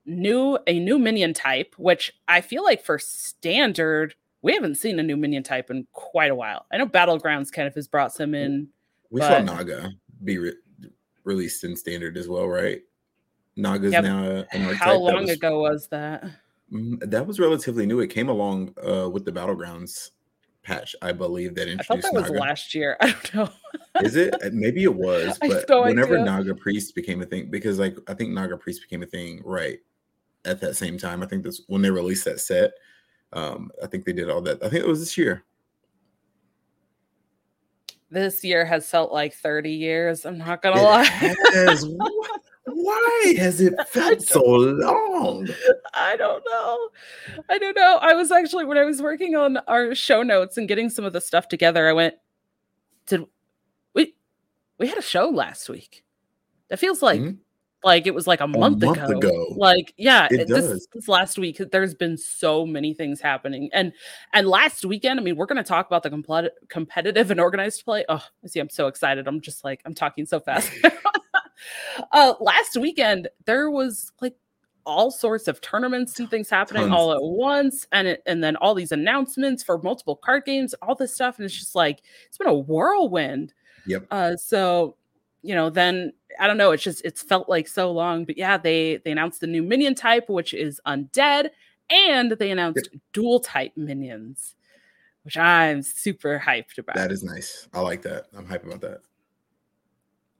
new 0.06 0.56
a 0.68 0.78
new 0.78 0.96
minion 0.96 1.34
type, 1.34 1.74
which 1.76 2.12
I 2.28 2.42
feel 2.42 2.62
like 2.62 2.84
for 2.84 3.00
standard 3.00 4.14
we 4.42 4.54
haven't 4.54 4.76
seen 4.76 5.00
a 5.00 5.02
new 5.02 5.16
minion 5.16 5.42
type 5.42 5.68
in 5.68 5.88
quite 5.94 6.30
a 6.30 6.36
while. 6.36 6.66
I 6.72 6.76
know 6.76 6.86
Battlegrounds 6.86 7.50
kind 7.50 7.66
of 7.66 7.74
has 7.74 7.88
brought 7.88 8.12
some 8.12 8.36
in. 8.36 8.68
We 9.10 9.20
saw 9.20 9.40
Naga 9.40 9.90
be 10.22 10.38
re- 10.38 10.54
released 11.24 11.64
in 11.64 11.74
standard 11.76 12.16
as 12.16 12.28
well, 12.28 12.46
right? 12.46 12.82
Naga's 13.56 13.92
Yep. 13.92 14.04
now 14.04 14.24
an 14.24 14.62
archetype. 14.62 14.74
How 14.76 14.96
long 14.98 15.22
was- 15.22 15.30
ago 15.30 15.60
was 15.60 15.88
that? 15.88 16.24
Mm, 16.72 17.10
That 17.10 17.26
was 17.26 17.38
relatively 17.38 17.86
new. 17.86 18.00
It 18.00 18.08
came 18.08 18.28
along 18.28 18.74
uh, 18.86 19.08
with 19.10 19.24
the 19.24 19.32
Battlegrounds 19.32 20.10
patch, 20.62 20.96
I 21.02 21.12
believe, 21.12 21.54
that 21.56 21.68
I 21.68 21.76
thought 21.76 21.96
introduced 21.98 22.14
that 22.14 22.20
was 22.22 22.30
last 22.40 22.74
year. 22.74 22.96
I 23.00 23.10
don't 23.12 23.34
know. 23.34 23.50
Is 24.02 24.16
it? 24.16 24.34
Uh, 24.42 24.50
Maybe 24.52 24.82
it 24.82 24.94
was, 24.94 25.38
but 25.40 25.68
no 25.68 25.82
whenever 25.82 26.14
idea. 26.14 26.24
Naga 26.24 26.54
Priest 26.54 26.94
became 26.94 27.22
a 27.22 27.26
thing, 27.26 27.50
because 27.50 27.78
like 27.78 27.96
I 28.08 28.14
think 28.14 28.30
Naga 28.30 28.56
Priest 28.56 28.80
became 28.82 29.02
a 29.02 29.06
thing 29.06 29.42
right 29.44 29.78
at 30.46 30.60
that 30.62 30.74
same 30.76 30.98
time. 30.98 31.22
I 31.22 31.26
think 31.26 31.44
that's 31.44 31.62
when 31.68 31.82
they 31.82 31.90
released 31.90 32.24
that 32.24 32.40
set. 32.40 32.72
Um, 33.32 33.70
I 33.82 33.86
think 33.86 34.04
they 34.04 34.12
did 34.12 34.30
all 34.30 34.40
that. 34.42 34.62
I 34.64 34.68
think 34.68 34.84
it 34.84 34.88
was 34.88 35.00
this 35.00 35.16
year. 35.18 35.44
This 38.14 38.44
year 38.44 38.64
has 38.64 38.88
felt 38.88 39.12
like 39.12 39.34
30 39.34 39.70
years. 39.72 40.24
I'm 40.24 40.38
not 40.38 40.62
gonna 40.62 40.80
It 40.80 40.84
lie. 40.84 41.04
has. 41.52 41.84
Why 42.66 43.34
has 43.38 43.60
it 43.60 43.74
felt 43.88 44.22
so 44.22 44.42
long? 44.42 45.48
I 45.92 46.16
don't 46.16 46.42
know. 46.48 46.88
I 47.50 47.58
don't 47.58 47.76
know. 47.76 47.98
I 48.00 48.14
was 48.14 48.30
actually 48.32 48.64
when 48.64 48.78
I 48.78 48.84
was 48.84 49.02
working 49.02 49.34
on 49.36 49.58
our 49.68 49.94
show 49.94 50.22
notes 50.22 50.56
and 50.56 50.66
getting 50.66 50.88
some 50.88 51.04
of 51.04 51.12
the 51.12 51.20
stuff 51.20 51.48
together, 51.48 51.88
I 51.88 51.92
went, 51.92 52.14
did 53.06 53.24
we 53.94 54.14
we 54.78 54.86
had 54.86 54.96
a 54.96 55.02
show 55.02 55.28
last 55.28 55.68
week? 55.68 56.04
That 56.68 56.78
feels 56.78 57.02
like 57.02 57.20
Mhm. 57.20 57.38
Like 57.84 58.06
it 58.06 58.14
was 58.14 58.26
like 58.26 58.40
a, 58.40 58.44
a 58.44 58.48
month, 58.48 58.82
month 58.82 58.98
ago. 58.98 59.18
ago. 59.18 59.46
Like, 59.56 59.94
yeah, 59.96 60.28
it 60.30 60.48
this, 60.48 60.86
this 60.92 61.08
last 61.08 61.38
week, 61.38 61.60
there's 61.70 61.94
been 61.94 62.16
so 62.16 62.66
many 62.66 62.94
things 62.94 63.20
happening. 63.20 63.68
And 63.72 63.92
and 64.32 64.48
last 64.48 64.84
weekend, 64.84 65.20
I 65.20 65.22
mean, 65.22 65.36
we're 65.36 65.46
gonna 65.46 65.62
talk 65.62 65.86
about 65.86 66.02
the 66.02 66.10
compl- 66.10 66.50
competitive 66.68 67.30
and 67.30 67.40
organized 67.40 67.84
play. 67.84 68.04
Oh, 68.08 68.24
I 68.42 68.46
see, 68.46 68.60
I'm 68.60 68.70
so 68.70 68.86
excited. 68.86 69.28
I'm 69.28 69.40
just 69.40 69.64
like, 69.64 69.80
I'm 69.84 69.94
talking 69.94 70.26
so 70.26 70.40
fast. 70.40 70.72
uh 72.12 72.34
last 72.40 72.76
weekend, 72.76 73.28
there 73.44 73.70
was 73.70 74.10
like 74.20 74.34
all 74.86 75.10
sorts 75.10 75.48
of 75.48 75.60
tournaments 75.60 76.18
and 76.20 76.30
things 76.30 76.50
happening 76.50 76.82
Tons. 76.82 76.94
all 76.94 77.12
at 77.12 77.22
once 77.22 77.86
and 77.92 78.06
it, 78.06 78.22
and 78.26 78.44
then 78.44 78.56
all 78.56 78.74
these 78.74 78.92
announcements 78.92 79.62
for 79.62 79.78
multiple 79.78 80.14
card 80.14 80.44
games 80.44 80.74
all 80.82 80.94
this 80.94 81.14
stuff 81.14 81.38
and 81.38 81.46
it's 81.46 81.58
just 81.58 81.74
like 81.74 82.02
it's 82.26 82.36
been 82.36 82.48
a 82.48 82.54
whirlwind 82.54 83.54
yep 83.86 84.06
uh 84.10 84.36
so 84.36 84.96
you 85.44 85.54
know, 85.54 85.68
then 85.68 86.12
I 86.40 86.46
don't 86.46 86.56
know, 86.56 86.72
it's 86.72 86.82
just 86.82 87.04
it's 87.04 87.22
felt 87.22 87.48
like 87.48 87.68
so 87.68 87.92
long. 87.92 88.24
But 88.24 88.38
yeah, 88.38 88.56
they 88.56 88.96
they 89.04 89.12
announced 89.12 89.40
the 89.40 89.46
new 89.46 89.62
minion 89.62 89.94
type, 89.94 90.28
which 90.28 90.54
is 90.54 90.80
undead, 90.86 91.50
and 91.90 92.32
they 92.32 92.50
announced 92.50 92.88
yep. 92.90 93.00
dual 93.12 93.40
type 93.40 93.72
minions, 93.76 94.56
which 95.22 95.36
I'm 95.36 95.82
super 95.82 96.42
hyped 96.44 96.78
about. 96.78 96.96
That 96.96 97.12
is 97.12 97.22
nice. 97.22 97.68
I 97.74 97.80
like 97.80 98.02
that. 98.02 98.26
I'm 98.36 98.46
hyped 98.46 98.64
about 98.64 98.80
that. 98.80 99.00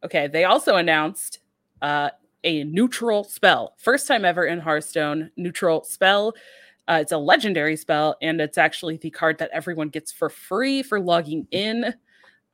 Okay, 0.05 0.27
they 0.27 0.45
also 0.45 0.77
announced 0.77 1.41
uh, 1.83 2.11
a 2.43 2.65
neutral 2.65 3.25
spell. 3.25 3.75
First 3.77 4.09
time 4.09 4.25
ever 4.25 4.47
in 4.47 4.59
Hearthstone, 4.59 5.31
neutral 5.37 5.85
spell. 5.85 6.35
Uh, 6.89 6.99
it's 7.01 7.13
a 7.13 7.19
legendary 7.19 7.77
spell, 7.77 8.17
and 8.23 8.41
it's 8.41 8.59
actually 8.59 8.97
the 8.97 9.11
card 9.11 9.39
that 9.39 9.51
everyone 9.53 9.89
gets 9.89 10.13
for 10.13 10.29
free 10.31 10.83
for 10.83 11.01
logging 11.01 11.47
in 11.51 11.95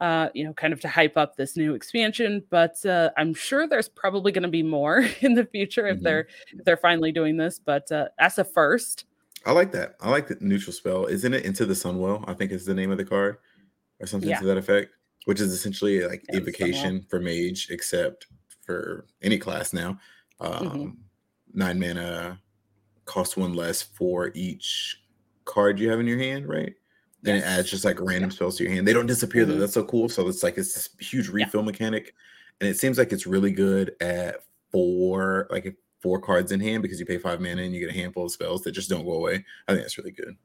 uh, 0.00 0.30
you 0.34 0.44
know, 0.44 0.52
kind 0.52 0.72
of 0.72 0.80
to 0.80 0.88
hype 0.88 1.16
up 1.16 1.36
this 1.36 1.56
new 1.56 1.74
expansion. 1.74 2.42
But 2.50 2.84
uh, 2.86 3.10
I'm 3.16 3.34
sure 3.34 3.66
there's 3.66 3.88
probably 3.88 4.32
going 4.32 4.42
to 4.42 4.48
be 4.48 4.62
more 4.62 5.06
in 5.20 5.34
the 5.34 5.44
future 5.44 5.86
if 5.86 5.96
mm-hmm. 5.96 6.04
they're 6.04 6.28
if 6.52 6.64
they're 6.64 6.76
finally 6.76 7.12
doing 7.12 7.36
this. 7.36 7.58
But 7.58 7.90
uh, 7.92 8.08
as 8.18 8.38
a 8.38 8.44
first, 8.44 9.04
I 9.46 9.52
like 9.52 9.72
that. 9.72 9.96
I 10.00 10.10
like 10.10 10.28
the 10.28 10.36
neutral 10.40 10.72
spell. 10.72 11.06
Isn't 11.06 11.34
it 11.34 11.44
Into 11.44 11.66
the 11.66 11.74
Sunwell? 11.74 12.24
I 12.28 12.34
think 12.34 12.52
is 12.52 12.66
the 12.66 12.74
name 12.74 12.90
of 12.90 12.98
the 12.98 13.04
card, 13.04 13.38
or 14.00 14.06
something 14.06 14.30
yeah. 14.30 14.40
to 14.40 14.46
that 14.46 14.58
effect. 14.58 14.90
Which 15.26 15.40
is 15.40 15.52
essentially 15.52 16.02
like 16.06 16.24
yeah, 16.30 16.38
evocation 16.38 17.04
for 17.10 17.20
mage, 17.20 17.68
except 17.70 18.26
for 18.64 19.06
any 19.22 19.38
class 19.38 19.72
now. 19.72 19.98
Mm-hmm. 20.40 20.66
Um, 20.66 20.78
mm-hmm. 20.78 20.90
Nine 21.52 21.80
mana, 21.80 22.40
cost 23.04 23.36
one 23.36 23.54
less 23.54 23.82
for 23.82 24.30
each 24.34 24.96
card 25.44 25.78
you 25.78 25.90
have 25.90 26.00
in 26.00 26.06
your 26.06 26.18
hand, 26.18 26.48
right? 26.48 26.74
Then 27.22 27.36
yes. 27.36 27.44
it 27.44 27.48
adds 27.48 27.70
just 27.70 27.84
like 27.84 28.00
random 28.00 28.30
spells 28.30 28.56
to 28.56 28.64
your 28.64 28.72
hand. 28.72 28.88
They 28.88 28.92
don't 28.92 29.06
disappear 29.06 29.42
mm-hmm. 29.42 29.52
though. 29.52 29.58
That's 29.58 29.74
so 29.74 29.84
cool. 29.84 30.08
So 30.08 30.26
it's 30.28 30.42
like 30.42 30.56
it's 30.56 30.74
this 30.74 30.88
huge 30.98 31.28
refill 31.28 31.60
yeah. 31.60 31.66
mechanic, 31.66 32.14
and 32.60 32.68
it 32.68 32.78
seems 32.78 32.98
like 32.98 33.12
it's 33.12 33.26
really 33.26 33.52
good 33.52 33.94
at 34.00 34.36
four 34.70 35.46
like 35.50 35.76
four 36.00 36.20
cards 36.20 36.52
in 36.52 36.60
hand 36.60 36.82
because 36.82 36.98
you 36.98 37.06
pay 37.06 37.18
five 37.18 37.40
mana 37.40 37.62
and 37.62 37.74
you 37.74 37.80
get 37.80 37.94
a 37.94 37.98
handful 37.98 38.24
of 38.24 38.32
spells 38.32 38.62
that 38.62 38.72
just 38.72 38.88
don't 38.88 39.04
go 39.04 39.12
away. 39.12 39.44
I 39.68 39.72
think 39.72 39.82
that's 39.82 39.98
really 39.98 40.12
good. 40.12 40.36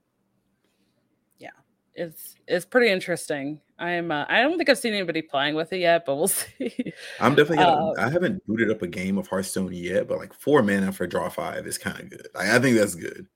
Yeah, 1.39 1.49
it's 1.93 2.35
it's 2.47 2.65
pretty 2.65 2.91
interesting. 2.91 3.61
I'm 3.79 4.11
uh, 4.11 4.25
I 4.27 4.41
don't 4.41 4.57
think 4.57 4.69
I've 4.69 4.77
seen 4.77 4.93
anybody 4.93 5.21
playing 5.21 5.55
with 5.55 5.71
it 5.73 5.79
yet, 5.79 6.05
but 6.05 6.15
we'll 6.15 6.27
see. 6.29 6.93
I'm 7.19 7.35
definitely 7.35 7.57
gonna. 7.57 7.91
Uh, 7.91 7.93
I 7.97 8.09
haven't 8.09 8.45
booted 8.47 8.69
up 8.69 8.81
a 8.81 8.87
game 8.87 9.17
of 9.17 9.27
Hearthstone 9.27 9.71
yet, 9.73 10.07
but 10.07 10.17
like 10.17 10.33
four 10.33 10.61
mana 10.61 10.91
for 10.91 11.07
draw 11.07 11.29
five 11.29 11.65
is 11.67 11.77
kind 11.77 11.99
of 11.99 12.09
good. 12.09 12.27
I, 12.35 12.57
I 12.57 12.59
think 12.59 12.77
that's 12.77 12.95
good. 12.95 13.27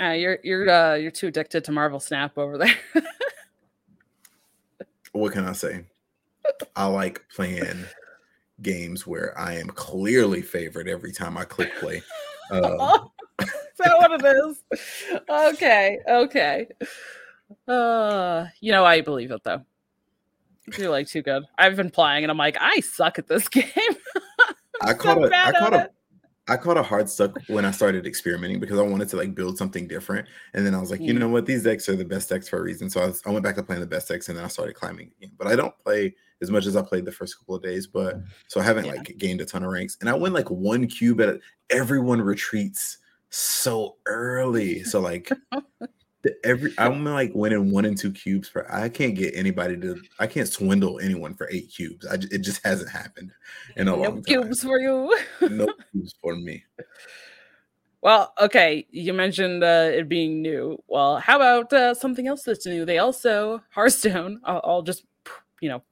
Uh, 0.00 0.10
you're 0.10 0.38
you're 0.42 0.68
uh, 0.68 0.94
you're 0.94 1.10
too 1.10 1.28
addicted 1.28 1.64
to 1.64 1.72
Marvel 1.72 2.00
Snap 2.00 2.36
over 2.36 2.58
there. 2.58 2.74
what 5.12 5.32
can 5.32 5.46
I 5.46 5.52
say? 5.52 5.84
I 6.74 6.86
like 6.86 7.22
playing 7.34 7.84
games 8.62 9.06
where 9.06 9.38
I 9.38 9.54
am 9.54 9.68
clearly 9.68 10.42
favored 10.42 10.88
every 10.88 11.12
time 11.12 11.38
I 11.38 11.44
click 11.44 11.70
play. 11.78 12.02
Um, 12.50 13.10
is 13.40 13.48
that 13.78 13.96
what 13.98 14.20
it 14.20 14.36
is? 14.48 14.64
Okay, 15.28 15.98
okay. 16.08 16.66
Uh, 17.68 18.46
you 18.60 18.72
know 18.72 18.84
I 18.84 19.00
believe 19.00 19.30
it 19.30 19.44
though. 19.44 19.62
You're 20.76 20.90
like 20.90 21.06
too 21.06 21.22
good. 21.22 21.44
I've 21.56 21.76
been 21.76 21.90
playing 21.90 22.24
and 22.24 22.30
I'm 22.30 22.38
like 22.38 22.56
I 22.60 22.80
suck 22.80 23.18
at 23.18 23.28
this 23.28 23.48
game. 23.50 23.68
I 24.82 24.92
caught 24.94 25.18
so 25.18 25.24
a 25.24 25.30
I 25.30 25.52
caught 25.52 25.74
a 25.74 25.90
I 26.46 26.56
caught 26.58 26.76
a 26.76 26.82
hard 26.82 27.08
stuck 27.08 27.38
when 27.46 27.64
I 27.64 27.70
started 27.70 28.06
experimenting 28.06 28.60
because 28.60 28.78
I 28.78 28.82
wanted 28.82 29.08
to 29.10 29.16
like 29.16 29.34
build 29.34 29.56
something 29.56 29.88
different. 29.88 30.28
And 30.52 30.66
then 30.66 30.74
I 30.74 30.80
was 30.80 30.90
like, 30.90 31.00
mm. 31.00 31.06
you 31.06 31.14
know 31.14 31.28
what? 31.28 31.46
These 31.46 31.62
decks 31.62 31.88
are 31.88 31.96
the 31.96 32.04
best 32.04 32.28
decks 32.28 32.48
for 32.48 32.58
a 32.58 32.62
reason. 32.62 32.90
So 32.90 33.00
I, 33.00 33.06
was, 33.06 33.22
I 33.24 33.30
went 33.30 33.44
back 33.44 33.54
to 33.56 33.62
playing 33.62 33.80
the 33.80 33.86
best 33.86 34.08
decks 34.08 34.28
and 34.28 34.36
then 34.36 34.44
I 34.44 34.48
started 34.48 34.74
climbing 34.74 35.10
again. 35.16 35.32
But 35.38 35.46
I 35.46 35.56
don't 35.56 35.76
play 35.78 36.14
as 36.42 36.50
much 36.50 36.66
as 36.66 36.76
I 36.76 36.82
played 36.82 37.06
the 37.06 37.12
first 37.12 37.38
couple 37.38 37.54
of 37.54 37.62
days. 37.62 37.86
But 37.86 38.16
so 38.48 38.60
I 38.60 38.64
haven't 38.64 38.84
yeah. 38.84 38.92
like 38.92 39.16
gained 39.16 39.40
a 39.40 39.46
ton 39.46 39.64
of 39.64 39.72
ranks. 39.72 39.96
And 40.00 40.10
I 40.10 40.14
win 40.14 40.34
like 40.34 40.50
one 40.50 40.86
cube 40.86 41.22
at 41.22 41.40
everyone 41.70 42.20
retreats 42.20 42.98
so 43.30 43.96
early. 44.04 44.84
So 44.84 45.00
like 45.00 45.30
every 46.42 46.72
I'm 46.78 47.04
like 47.04 47.32
winning 47.34 47.70
one 47.70 47.84
and 47.84 47.96
two 47.96 48.12
cubes 48.12 48.48
for 48.48 48.72
I 48.72 48.88
can't 48.88 49.14
get 49.14 49.34
anybody 49.34 49.76
to 49.78 50.00
I 50.18 50.26
can't 50.26 50.48
swindle 50.48 51.00
anyone 51.00 51.34
for 51.34 51.48
eight 51.50 51.72
cubes. 51.74 52.06
I 52.06 52.14
it 52.14 52.38
just 52.38 52.64
hasn't 52.64 52.90
happened 52.90 53.32
in 53.76 53.88
a 53.88 53.90
no 53.90 53.96
long 53.96 54.14
time. 54.16 54.22
cubes 54.24 54.62
for 54.62 54.78
you. 54.78 55.16
no 55.40 55.66
cubes 55.92 56.14
for 56.22 56.36
me. 56.36 56.64
Well, 58.00 58.34
okay, 58.38 58.86
you 58.90 59.14
mentioned 59.14 59.64
uh, 59.64 59.90
it 59.92 60.08
being 60.08 60.42
new. 60.42 60.78
Well, 60.88 61.18
how 61.18 61.36
about 61.36 61.72
uh, 61.72 61.94
something 61.94 62.26
else 62.26 62.42
that's 62.42 62.66
new? 62.66 62.84
They 62.84 62.98
also 62.98 63.62
Hearthstone. 63.70 64.40
I'll, 64.44 64.60
I'll 64.64 64.82
just 64.82 65.04
you 65.60 65.68
know 65.68 65.82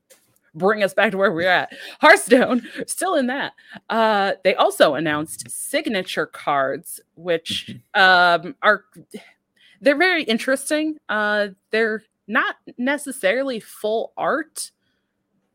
bring 0.54 0.82
us 0.82 0.94
back 0.94 1.10
to 1.12 1.16
where 1.16 1.32
we're 1.32 1.48
at. 1.48 1.72
Hearthstone, 2.00 2.68
still 2.86 3.14
in 3.14 3.26
that. 3.28 3.52
Uh, 3.88 4.32
they 4.44 4.54
also 4.54 4.94
announced 4.94 5.50
signature 5.50 6.26
cards, 6.26 7.00
which 7.14 7.70
mm-hmm. 7.94 8.46
um, 8.46 8.54
are 8.62 8.84
they're 9.82 9.98
very 9.98 10.22
interesting. 10.22 10.96
Uh, 11.08 11.48
they're 11.70 12.04
not 12.28 12.54
necessarily 12.78 13.60
full 13.60 14.12
art, 14.16 14.70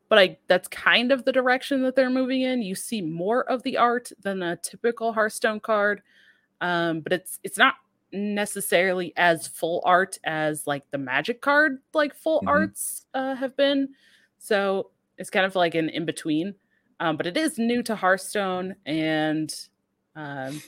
but 0.09 0.19
I 0.19 0.37
that's 0.47 0.67
kind 0.67 1.11
of 1.11 1.25
the 1.25 1.31
direction 1.31 1.81
that 1.83 1.95
they're 1.95 2.09
moving 2.09 2.41
in. 2.41 2.61
You 2.61 2.75
see 2.75 3.01
more 3.01 3.49
of 3.49 3.63
the 3.63 3.77
art 3.77 4.11
than 4.21 4.43
a 4.43 4.57
typical 4.57 5.13
Hearthstone 5.13 5.61
card, 5.61 6.01
um, 6.61 6.99
but 6.99 7.13
it's 7.13 7.39
it's 7.43 7.57
not 7.57 7.75
necessarily 8.11 9.13
as 9.17 9.47
full 9.47 9.81
art 9.85 10.17
as 10.23 10.67
like 10.67 10.89
the 10.91 10.97
Magic 10.97 11.41
card 11.41 11.79
like 11.93 12.13
full 12.13 12.39
mm-hmm. 12.39 12.49
arts 12.49 13.05
uh, 13.13 13.35
have 13.35 13.55
been. 13.57 13.89
So 14.39 14.91
it's 15.17 15.29
kind 15.29 15.45
of 15.45 15.55
like 15.55 15.73
an 15.73 15.89
in 15.89 16.05
between. 16.05 16.53
Um, 16.99 17.15
but 17.15 17.27
it 17.27 17.37
is 17.37 17.59
new 17.59 17.83
to 17.83 17.95
Hearthstone 17.95 18.75
and 18.85 19.53
um, 20.15 20.61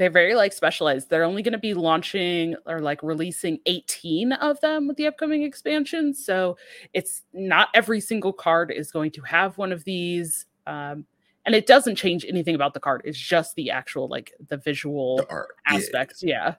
they're 0.00 0.08
very 0.08 0.34
like 0.34 0.54
specialized. 0.54 1.10
They're 1.10 1.24
only 1.24 1.42
going 1.42 1.52
to 1.52 1.58
be 1.58 1.74
launching 1.74 2.56
or 2.64 2.80
like 2.80 3.02
releasing 3.02 3.58
18 3.66 4.32
of 4.32 4.58
them 4.62 4.88
with 4.88 4.96
the 4.96 5.06
upcoming 5.06 5.42
expansion. 5.42 6.14
So 6.14 6.56
it's 6.94 7.20
not 7.34 7.68
every 7.74 8.00
single 8.00 8.32
card 8.32 8.72
is 8.74 8.90
going 8.90 9.10
to 9.10 9.20
have 9.20 9.58
one 9.58 9.72
of 9.72 9.84
these. 9.84 10.46
Um, 10.66 11.04
and 11.44 11.54
it 11.54 11.66
doesn't 11.66 11.96
change 11.96 12.24
anything 12.26 12.54
about 12.54 12.72
the 12.72 12.80
card. 12.80 13.02
It's 13.04 13.18
just 13.18 13.54
the 13.56 13.70
actual 13.70 14.08
like 14.08 14.32
the 14.48 14.56
visual 14.56 15.18
the 15.18 15.28
art, 15.28 15.48
aspects. 15.66 16.22
Yeah. 16.22 16.44
yeah. 16.46 16.54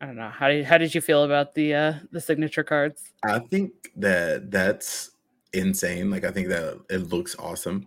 I 0.00 0.06
don't 0.06 0.16
know. 0.16 0.30
How 0.30 0.48
did 0.48 0.64
how 0.64 0.78
did 0.78 0.94
you 0.94 1.02
feel 1.02 1.24
about 1.24 1.54
the 1.54 1.74
uh 1.74 1.94
the 2.10 2.22
signature 2.22 2.64
cards? 2.64 3.12
I 3.22 3.38
think 3.38 3.72
that 3.96 4.50
that's 4.50 5.10
insane. 5.52 6.10
Like 6.10 6.24
I 6.24 6.30
think 6.30 6.48
that 6.48 6.80
it 6.88 7.10
looks 7.10 7.36
awesome. 7.38 7.86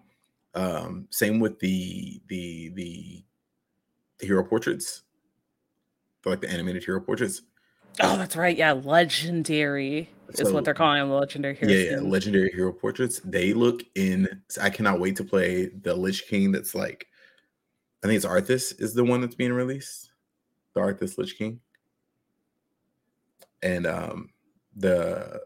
Um 0.53 1.07
same 1.09 1.39
with 1.39 1.57
the 1.57 2.21
the 2.27 2.69
the 2.75 3.23
hero 4.23 4.43
portraits, 4.43 5.03
for 6.21 6.31
like 6.31 6.41
the 6.41 6.49
animated 6.49 6.83
hero 6.83 6.99
portraits. 6.99 7.41
Oh, 8.01 8.17
that's 8.17 8.35
right. 8.35 8.57
Yeah, 8.57 8.73
legendary 8.73 10.09
so, 10.33 10.43
is 10.43 10.51
what 10.51 10.65
they're 10.65 10.73
calling 10.73 10.99
them. 10.99 11.11
Legendary 11.11 11.55
hero. 11.55 11.71
Yeah, 11.71 11.91
yeah, 11.91 11.99
legendary 11.99 12.51
hero 12.51 12.73
portraits. 12.73 13.19
They 13.23 13.53
look 13.53 13.83
in. 13.95 14.41
I 14.61 14.69
cannot 14.69 14.99
wait 14.99 15.15
to 15.17 15.23
play 15.23 15.67
the 15.67 15.93
Lich 15.93 16.27
King. 16.27 16.51
That's 16.51 16.73
like, 16.73 17.07
I 18.03 18.07
think 18.07 18.17
it's 18.17 18.25
Arthas 18.25 18.79
is 18.81 18.93
the 18.93 19.03
one 19.03 19.21
that's 19.21 19.35
being 19.35 19.53
released. 19.53 20.11
The 20.73 20.81
Arthas 20.81 21.17
Lich 21.19 21.37
King, 21.37 21.59
and 23.61 23.85
um 23.85 24.29
the 24.75 25.41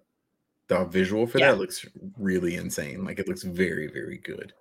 the 0.69 0.85
visual 0.85 1.27
for 1.27 1.39
yeah. 1.39 1.51
that 1.51 1.59
looks 1.59 1.85
really 2.17 2.55
insane. 2.55 3.03
Like 3.03 3.19
it 3.19 3.27
looks 3.27 3.43
very 3.43 3.87
very 3.87 4.19
good 4.19 4.53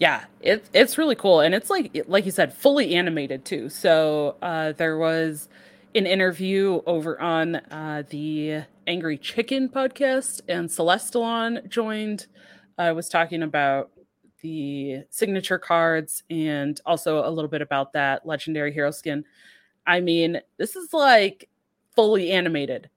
yeah 0.00 0.24
it, 0.40 0.64
it's 0.72 0.98
really 0.98 1.14
cool 1.14 1.40
and 1.40 1.54
it's 1.54 1.70
like 1.70 2.04
like 2.08 2.24
you 2.24 2.32
said 2.32 2.52
fully 2.52 2.96
animated 2.96 3.44
too. 3.44 3.68
So 3.68 4.36
uh, 4.42 4.72
there 4.72 4.98
was 4.98 5.48
an 5.94 6.06
interview 6.06 6.80
over 6.86 7.20
on 7.20 7.56
uh, 7.56 8.02
the 8.08 8.62
angry 8.86 9.18
chicken 9.18 9.68
podcast 9.68 10.40
and 10.48 10.68
celestalon 10.68 11.68
joined. 11.68 12.26
I 12.78 12.88
uh, 12.88 12.94
was 12.94 13.08
talking 13.08 13.42
about 13.42 13.90
the 14.40 15.04
signature 15.10 15.58
cards 15.58 16.22
and 16.30 16.80
also 16.86 17.26
a 17.26 17.30
little 17.30 17.50
bit 17.50 17.60
about 17.60 17.92
that 17.92 18.26
legendary 18.26 18.72
hero 18.72 18.90
skin. 18.90 19.24
I 19.86 20.00
mean 20.00 20.40
this 20.56 20.76
is 20.76 20.94
like 20.94 21.48
fully 21.94 22.32
animated 22.32 22.88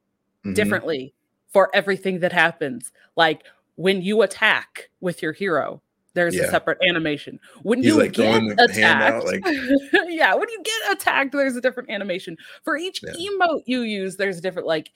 mm-hmm. 0.45 0.53
differently 0.53 1.13
for 1.51 1.69
everything 1.73 2.21
that 2.21 2.31
happens. 2.31 2.93
Like 3.17 3.43
when 3.75 4.01
you 4.01 4.21
attack 4.21 4.89
with 5.01 5.21
your 5.21 5.33
hero, 5.33 5.81
there's 6.13 6.35
yeah. 6.35 6.43
a 6.43 6.49
separate 6.49 6.77
animation. 6.87 7.39
When 7.63 7.79
He's 7.79 7.87
you 7.87 7.97
like 7.97 8.13
get 8.13 8.41
attacked, 8.59 9.25
like... 9.25 9.43
yeah, 10.07 10.33
when 10.35 10.49
you 10.49 10.63
get 10.63 10.93
attacked, 10.93 11.31
there's 11.31 11.55
a 11.55 11.61
different 11.61 11.89
animation. 11.89 12.37
For 12.63 12.77
each 12.77 13.01
yeah. 13.03 13.13
emote 13.13 13.63
you 13.65 13.81
use, 13.81 14.15
there's 14.15 14.37
a 14.37 14.41
different, 14.41 14.67
like, 14.67 14.91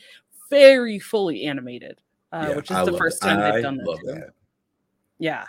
very 0.49 0.99
fully 0.99 1.45
animated, 1.45 2.01
uh, 2.31 2.47
yeah, 2.49 2.55
which 2.55 2.71
is 2.71 2.77
I 2.77 2.85
the 2.85 2.97
first 2.97 3.21
time 3.21 3.39
they've 3.39 3.63
done 3.63 3.77
that, 3.77 3.99
that. 4.05 4.29
Yeah, 5.19 5.43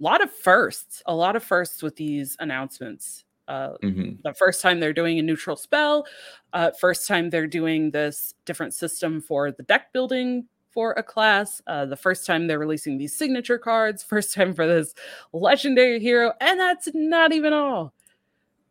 a 0.00 0.02
lot 0.02 0.22
of 0.22 0.32
firsts, 0.32 1.02
a 1.06 1.14
lot 1.14 1.36
of 1.36 1.42
firsts 1.42 1.82
with 1.82 1.96
these 1.96 2.36
announcements. 2.40 3.24
Uh, 3.46 3.72
mm-hmm. 3.82 4.12
The 4.22 4.32
first 4.34 4.62
time 4.62 4.80
they're 4.80 4.92
doing 4.92 5.18
a 5.18 5.22
neutral 5.22 5.56
spell, 5.56 6.06
uh, 6.52 6.70
first 6.70 7.06
time 7.08 7.30
they're 7.30 7.48
doing 7.48 7.90
this 7.90 8.34
different 8.44 8.74
system 8.74 9.20
for 9.20 9.50
the 9.50 9.64
deck 9.64 9.92
building 9.92 10.46
for 10.70 10.92
a 10.92 11.02
class. 11.02 11.60
Uh, 11.66 11.86
the 11.86 11.96
first 11.96 12.26
time 12.26 12.46
they're 12.46 12.58
releasing 12.58 12.98
these 12.98 13.16
signature 13.16 13.58
cards, 13.58 14.02
first 14.08 14.34
time 14.34 14.54
for 14.54 14.66
this 14.66 14.94
legendary 15.32 16.00
hero, 16.00 16.32
and 16.40 16.58
that's 16.58 16.88
not 16.94 17.32
even 17.32 17.52
all. 17.52 17.92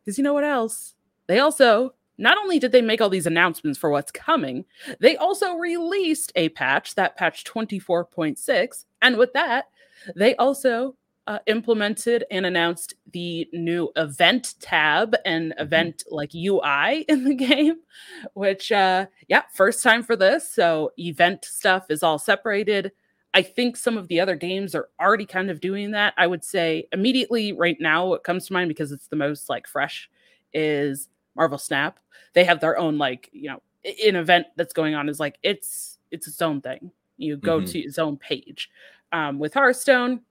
Because 0.04 0.18
you 0.18 0.24
know 0.24 0.34
what 0.34 0.44
else? 0.44 0.96
They 1.28 1.40
also 1.40 1.94
not 2.18 2.38
only 2.38 2.60
did 2.60 2.72
they 2.72 2.82
make 2.82 3.02
all 3.02 3.10
these 3.10 3.26
announcements 3.26 3.80
for 3.80 3.90
what's 3.90 4.12
coming, 4.12 4.66
they 5.00 5.16
also 5.16 5.54
released 5.54 6.34
a 6.36 6.50
patch, 6.50 6.96
that 6.96 7.16
patch 7.16 7.46
24.6. 7.46 8.86
And 9.02 9.18
with 9.18 9.32
that, 9.34 9.66
they 10.16 10.36
also 10.36 10.96
uh, 11.30 11.38
implemented 11.46 12.26
and 12.32 12.44
announced 12.44 12.96
the 13.12 13.48
new 13.54 13.92
event 13.96 14.56
tab 14.60 15.16
and 15.26 15.52
mm-hmm. 15.52 15.62
event 15.62 16.04
like 16.10 16.34
UI 16.34 17.02
in 17.08 17.24
the 17.24 17.36
game, 17.36 17.76
which, 18.34 18.72
uh, 18.72 19.06
yeah, 19.28 19.44
first 19.54 19.84
time 19.84 20.02
for 20.02 20.16
this. 20.16 20.52
So 20.52 20.92
event 20.98 21.46
stuff 21.46 21.86
is 21.92 22.02
all 22.02 22.18
separated. 22.18 22.92
I 23.36 23.44
think 23.44 23.78
some 23.78 23.96
of 23.96 24.08
the 24.08 24.20
other 24.20 24.36
games 24.36 24.74
are 24.74 24.90
already 25.00 25.28
kind 25.28 25.52
of 25.52 25.62
doing 25.62 25.92
that. 25.92 26.16
I 26.18 26.26
would 26.26 26.44
say 26.44 26.88
immediately 26.92 27.54
right 27.54 27.78
now, 27.80 28.08
what 28.08 28.24
comes 28.24 28.48
to 28.48 28.54
mind 28.54 28.70
because 28.70 28.92
it's 28.92 29.08
the 29.08 29.16
most 29.16 29.50
like 29.50 29.68
fresh 29.68 30.10
is 30.52 31.10
Marvel 31.36 31.60
Snap. 31.60 32.00
They 32.34 32.44
have 32.44 32.60
their 32.60 32.76
own 32.80 32.98
like, 32.98 33.30
you 33.32 33.50
know, 33.50 33.62
an 33.86 34.16
event 34.16 34.48
that's 34.58 34.74
going 34.74 34.96
on 34.96 35.08
is 35.08 35.20
like 35.20 35.38
it's 35.44 36.00
it's 36.10 36.28
its 36.28 36.42
own 36.42 36.60
thing. 36.62 36.90
You 37.18 37.38
go 37.38 37.60
mm-hmm. 37.60 37.68
to 37.68 37.80
its 37.80 38.00
own 38.00 38.18
page. 38.18 38.72
Um, 39.12 39.38
with 39.38 39.54
Hearthstone, 39.54 40.22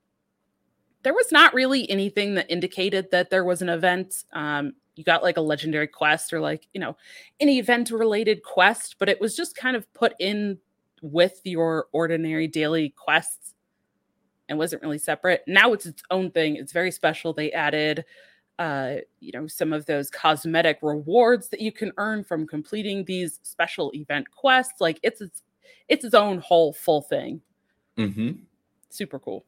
there 1.03 1.13
was 1.13 1.31
not 1.31 1.53
really 1.53 1.89
anything 1.89 2.35
that 2.35 2.49
indicated 2.49 3.11
that 3.11 3.29
there 3.29 3.43
was 3.43 3.61
an 3.61 3.69
event. 3.69 4.23
Um, 4.33 4.73
you 4.95 5.03
got 5.03 5.23
like 5.23 5.37
a 5.37 5.41
legendary 5.41 5.87
quest 5.87 6.33
or 6.33 6.41
like, 6.41 6.67
you 6.73 6.81
know, 6.81 6.97
any 7.39 7.57
event 7.57 7.89
related 7.89 8.43
quest, 8.43 8.95
but 8.99 9.07
it 9.07 9.21
was 9.21 9.35
just 9.35 9.55
kind 9.55 9.75
of 9.75 9.91
put 9.93 10.13
in 10.19 10.57
with 11.01 11.39
your 11.45 11.87
ordinary 11.93 12.47
daily 12.47 12.89
quests 12.89 13.53
and 14.49 14.57
wasn't 14.57 14.81
really 14.81 14.97
separate. 14.97 15.43
Now 15.47 15.71
it's 15.71 15.85
its 15.85 16.03
own 16.11 16.31
thing. 16.31 16.57
It's 16.57 16.73
very 16.73 16.91
special. 16.91 17.33
They 17.33 17.51
added 17.53 18.03
uh, 18.59 18.97
you 19.21 19.31
know, 19.31 19.47
some 19.47 19.71
of 19.71 19.85
those 19.85 20.09
cosmetic 20.09 20.79
rewards 20.81 21.47
that 21.47 21.61
you 21.61 21.71
can 21.71 21.93
earn 21.97 22.25
from 22.25 22.45
completing 22.45 23.05
these 23.05 23.39
special 23.41 23.89
event 23.95 24.29
quests. 24.31 24.81
Like 24.81 24.99
it's 25.01 25.21
its 25.21 25.43
it's 25.87 26.03
its 26.03 26.13
own 26.13 26.39
whole 26.39 26.73
full 26.73 27.01
thing. 27.01 27.39
Mm-hmm. 27.97 28.31
Super 28.89 29.17
cool. 29.17 29.45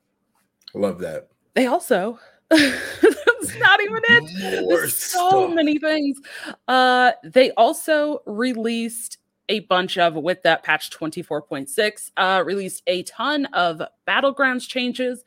Love 0.73 0.99
that 0.99 1.27
they 1.53 1.67
also 1.67 2.19
that's 2.51 3.57
not 3.59 3.81
even 3.81 4.01
it. 4.09 4.67
There's 4.67 4.95
so 4.95 5.29
stuff. 5.29 5.53
many 5.53 5.79
things. 5.79 6.19
Uh, 6.67 7.13
they 7.23 7.51
also 7.51 8.21
released 8.25 9.19
a 9.47 9.61
bunch 9.61 9.97
of 9.97 10.15
with 10.15 10.41
that 10.43 10.63
patch 10.63 10.89
24.6 10.91 12.11
uh, 12.17 12.43
released 12.45 12.83
a 12.87 13.03
ton 13.03 13.45
of 13.47 13.81
battlegrounds 14.07 14.67
changes 14.67 15.23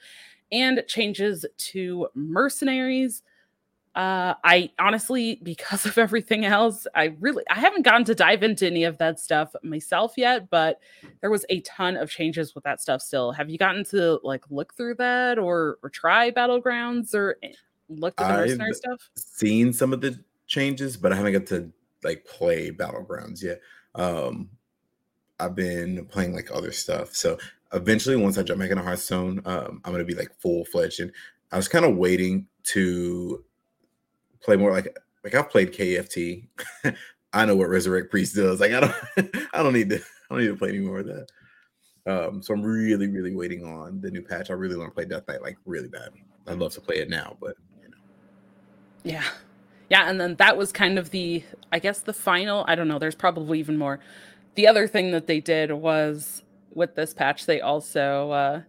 and 0.52 0.82
changes 0.86 1.46
to 1.56 2.08
mercenaries 2.14 3.22
uh, 3.94 4.34
I 4.42 4.70
honestly, 4.78 5.38
because 5.42 5.86
of 5.86 5.98
everything 5.98 6.44
else, 6.44 6.86
I 6.96 7.16
really 7.20 7.44
I 7.48 7.60
haven't 7.60 7.82
gotten 7.82 8.04
to 8.06 8.14
dive 8.14 8.42
into 8.42 8.66
any 8.66 8.82
of 8.84 8.98
that 8.98 9.20
stuff 9.20 9.54
myself 9.62 10.14
yet, 10.16 10.50
but 10.50 10.80
there 11.20 11.30
was 11.30 11.44
a 11.48 11.60
ton 11.60 11.96
of 11.96 12.10
changes 12.10 12.56
with 12.56 12.64
that 12.64 12.80
stuff 12.80 13.02
still. 13.02 13.30
Have 13.30 13.50
you 13.50 13.58
gotten 13.58 13.84
to 13.86 14.18
like 14.24 14.42
look 14.50 14.74
through 14.74 14.96
that 14.96 15.38
or 15.38 15.78
or 15.82 15.90
try 15.90 16.32
battlegrounds 16.32 17.14
or 17.14 17.36
eh, 17.44 17.52
look 17.88 18.20
at 18.20 18.26
the 18.26 18.34
mercenary 18.34 18.74
stuff? 18.74 19.10
Seen 19.14 19.72
some 19.72 19.92
of 19.92 20.00
the 20.00 20.18
changes, 20.48 20.96
but 20.96 21.12
I 21.12 21.16
haven't 21.16 21.32
got 21.32 21.46
to 21.46 21.70
like 22.02 22.24
play 22.24 22.72
battlegrounds 22.72 23.42
yet. 23.42 23.60
Um 23.94 24.50
I've 25.38 25.54
been 25.54 26.06
playing 26.06 26.34
like 26.34 26.50
other 26.52 26.72
stuff. 26.72 27.14
So 27.14 27.38
eventually 27.72 28.16
once 28.16 28.38
I 28.38 28.42
jump 28.42 28.60
back 28.60 28.70
into 28.70 28.82
Hearthstone, 28.82 29.40
um, 29.44 29.80
I'm 29.84 29.92
gonna 29.92 30.04
be 30.04 30.14
like 30.14 30.34
full 30.40 30.64
fledged 30.64 30.98
and 30.98 31.12
I 31.52 31.56
was 31.56 31.68
kind 31.68 31.84
of 31.84 31.96
waiting 31.96 32.48
to 32.64 33.44
play 34.44 34.56
more 34.56 34.70
like 34.70 34.96
like 35.24 35.34
I've 35.34 35.50
played 35.50 35.72
KFT. 35.72 36.46
I 37.32 37.44
know 37.44 37.56
what 37.56 37.68
Resurrect 37.68 38.10
Priest 38.10 38.36
does. 38.36 38.60
Like 38.60 38.72
I 38.72 38.80
don't 38.80 38.94
I 39.52 39.62
don't 39.62 39.72
need 39.72 39.90
to 39.90 39.96
I 39.96 40.00
don't 40.30 40.40
need 40.40 40.48
to 40.48 40.56
play 40.56 40.68
any 40.70 40.78
more 40.78 41.00
of 41.00 41.06
that. 41.06 41.26
Um, 42.06 42.42
so 42.42 42.52
I'm 42.52 42.62
really, 42.62 43.08
really 43.08 43.34
waiting 43.34 43.64
on 43.64 44.00
the 44.00 44.10
new 44.10 44.22
patch. 44.22 44.50
I 44.50 44.54
really 44.54 44.76
want 44.76 44.90
to 44.90 44.94
play 44.94 45.06
Death 45.06 45.26
Knight 45.26 45.42
like 45.42 45.56
really 45.64 45.88
bad. 45.88 46.10
I'd 46.46 46.58
love 46.58 46.74
to 46.74 46.80
play 46.80 46.96
it 46.96 47.08
now, 47.08 47.36
but 47.40 47.56
you 47.82 47.88
know. 47.88 47.96
Yeah. 49.02 49.24
Yeah, 49.90 50.08
and 50.08 50.20
then 50.20 50.34
that 50.36 50.56
was 50.56 50.72
kind 50.72 50.98
of 50.98 51.10
the 51.10 51.42
I 51.72 51.78
guess 51.78 52.00
the 52.00 52.12
final, 52.12 52.64
I 52.68 52.74
don't 52.74 52.88
know, 52.88 52.98
there's 52.98 53.14
probably 53.14 53.58
even 53.58 53.78
more. 53.78 54.00
The 54.54 54.66
other 54.66 54.86
thing 54.86 55.10
that 55.12 55.26
they 55.26 55.40
did 55.40 55.72
was 55.72 56.42
with 56.74 56.94
this 56.94 57.14
patch, 57.14 57.46
they 57.46 57.60
also 57.60 58.30
uh 58.30 58.62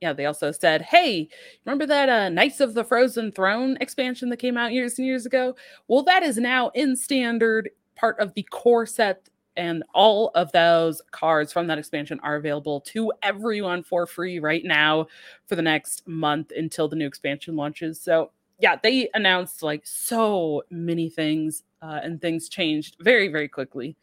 yeah, 0.00 0.12
they 0.12 0.26
also 0.26 0.52
said, 0.52 0.82
"Hey, 0.82 1.28
remember 1.64 1.86
that 1.86 2.08
uh, 2.08 2.28
Knights 2.28 2.60
of 2.60 2.74
the 2.74 2.84
Frozen 2.84 3.32
Throne 3.32 3.76
expansion 3.80 4.28
that 4.30 4.36
came 4.36 4.56
out 4.56 4.72
years 4.72 4.98
and 4.98 5.06
years 5.06 5.26
ago? 5.26 5.56
Well, 5.88 6.02
that 6.04 6.22
is 6.22 6.38
now 6.38 6.68
in 6.70 6.96
standard 6.96 7.70
part 7.96 8.18
of 8.20 8.34
the 8.34 8.44
core 8.44 8.86
set, 8.86 9.28
and 9.56 9.82
all 9.94 10.30
of 10.36 10.52
those 10.52 11.02
cards 11.10 11.52
from 11.52 11.66
that 11.66 11.78
expansion 11.78 12.20
are 12.22 12.36
available 12.36 12.80
to 12.82 13.12
everyone 13.22 13.82
for 13.82 14.06
free 14.06 14.38
right 14.38 14.64
now 14.64 15.06
for 15.46 15.56
the 15.56 15.62
next 15.62 16.06
month 16.06 16.52
until 16.56 16.88
the 16.88 16.96
new 16.96 17.06
expansion 17.06 17.56
launches." 17.56 18.00
So, 18.00 18.30
yeah, 18.60 18.76
they 18.80 19.10
announced 19.14 19.64
like 19.64 19.84
so 19.84 20.62
many 20.70 21.10
things, 21.10 21.64
uh, 21.82 22.00
and 22.04 22.20
things 22.20 22.48
changed 22.48 22.96
very, 23.00 23.28
very 23.28 23.48
quickly. 23.48 23.96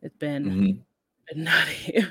It's 0.00 0.16
been, 0.16 0.44
mm-hmm. 0.44 1.34
been 1.34 1.44
nutty. 1.44 2.06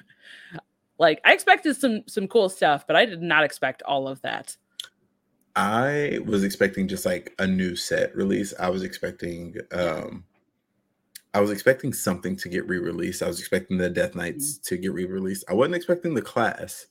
Like 1.00 1.22
I 1.24 1.34
expected 1.34 1.76
some 1.78 2.04
some 2.08 2.28
cool 2.28 2.50
stuff, 2.50 2.86
but 2.88 2.96
I 2.96 3.06
did 3.06 3.22
not 3.22 3.44
expect 3.44 3.84
all 3.84 4.08
of 4.08 4.22
that. 4.22 4.58
I 5.56 6.20
was 6.26 6.44
expecting 6.44 6.88
just 6.88 7.06
like 7.06 7.34
a 7.40 7.48
new 7.48 7.76
set 7.76 8.16
release. 8.16 8.54
I 8.60 8.70
was 8.70 8.84
expecting 8.84 9.56
um 9.72 10.24
I 11.34 11.40
was 11.40 11.52
expecting 11.52 11.94
something 11.94 12.36
to 12.38 12.50
get 12.50 12.68
re-released. 12.68 13.22
I 13.22 13.28
was 13.28 13.40
expecting 13.40 13.78
the 13.78 13.90
Death 13.90 14.16
Knights 14.16 14.54
mm-hmm. 14.54 14.76
to 14.76 14.78
get 14.78 14.94
re-released. 14.94 15.46
I 15.48 15.54
wasn't 15.54 15.76
expecting 15.76 16.16
the 16.16 16.22
class 16.22 16.88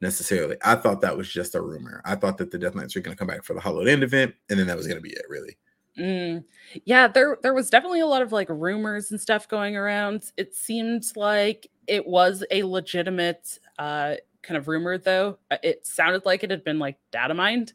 necessarily. 0.00 0.56
I 0.64 0.76
thought 0.76 1.00
that 1.00 1.16
was 1.16 1.28
just 1.28 1.54
a 1.54 1.60
rumor. 1.60 2.00
I 2.04 2.14
thought 2.14 2.38
that 2.38 2.50
the 2.50 2.58
Death 2.58 2.74
Knights 2.74 2.94
were 2.94 3.00
going 3.00 3.16
to 3.16 3.18
come 3.18 3.28
back 3.28 3.42
for 3.42 3.54
the 3.54 3.60
Hallow's 3.60 3.88
End 3.88 4.02
event, 4.02 4.34
and 4.48 4.58
then 4.58 4.66
that 4.66 4.76
was 4.76 4.86
going 4.86 4.98
to 4.98 5.02
be 5.02 5.10
it, 5.12 5.24
really. 5.28 5.56
Mm, 5.98 6.44
yeah, 6.84 7.08
there 7.08 7.38
there 7.42 7.52
was 7.52 7.68
definitely 7.68 8.00
a 8.00 8.06
lot 8.06 8.22
of 8.22 8.32
like 8.32 8.48
rumors 8.48 9.10
and 9.10 9.20
stuff 9.20 9.48
going 9.48 9.76
around. 9.76 10.22
It 10.36 10.54
seemed 10.54 11.04
like 11.16 11.68
it 11.90 12.06
was 12.06 12.44
a 12.52 12.62
legitimate 12.62 13.58
uh, 13.78 14.14
kind 14.42 14.56
of 14.56 14.68
rumor, 14.68 14.96
though. 14.96 15.38
Uh, 15.50 15.56
it 15.62 15.84
sounded 15.84 16.24
like 16.24 16.44
it 16.44 16.50
had 16.50 16.62
been 16.62 16.78
like 16.78 16.96
data 17.10 17.34
mined, 17.34 17.72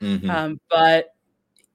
mm-hmm. 0.00 0.30
um, 0.30 0.60
but 0.70 1.14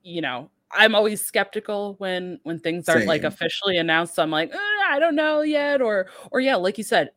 you 0.01 0.21
know, 0.21 0.49
I'm 0.71 0.95
always 0.95 1.23
skeptical 1.23 1.93
when 1.99 2.39
when 2.41 2.59
things 2.59 2.89
aren't 2.89 3.01
Same. 3.01 3.07
like 3.07 3.23
officially 3.23 3.77
announced. 3.77 4.15
So 4.15 4.23
I'm 4.23 4.31
like, 4.31 4.51
eh, 4.51 4.83
I 4.89 4.97
don't 4.99 5.15
know 5.15 5.41
yet, 5.41 5.79
or 5.79 6.07
or 6.31 6.39
yeah, 6.39 6.55
like 6.55 6.79
you 6.79 6.83
said, 6.83 7.11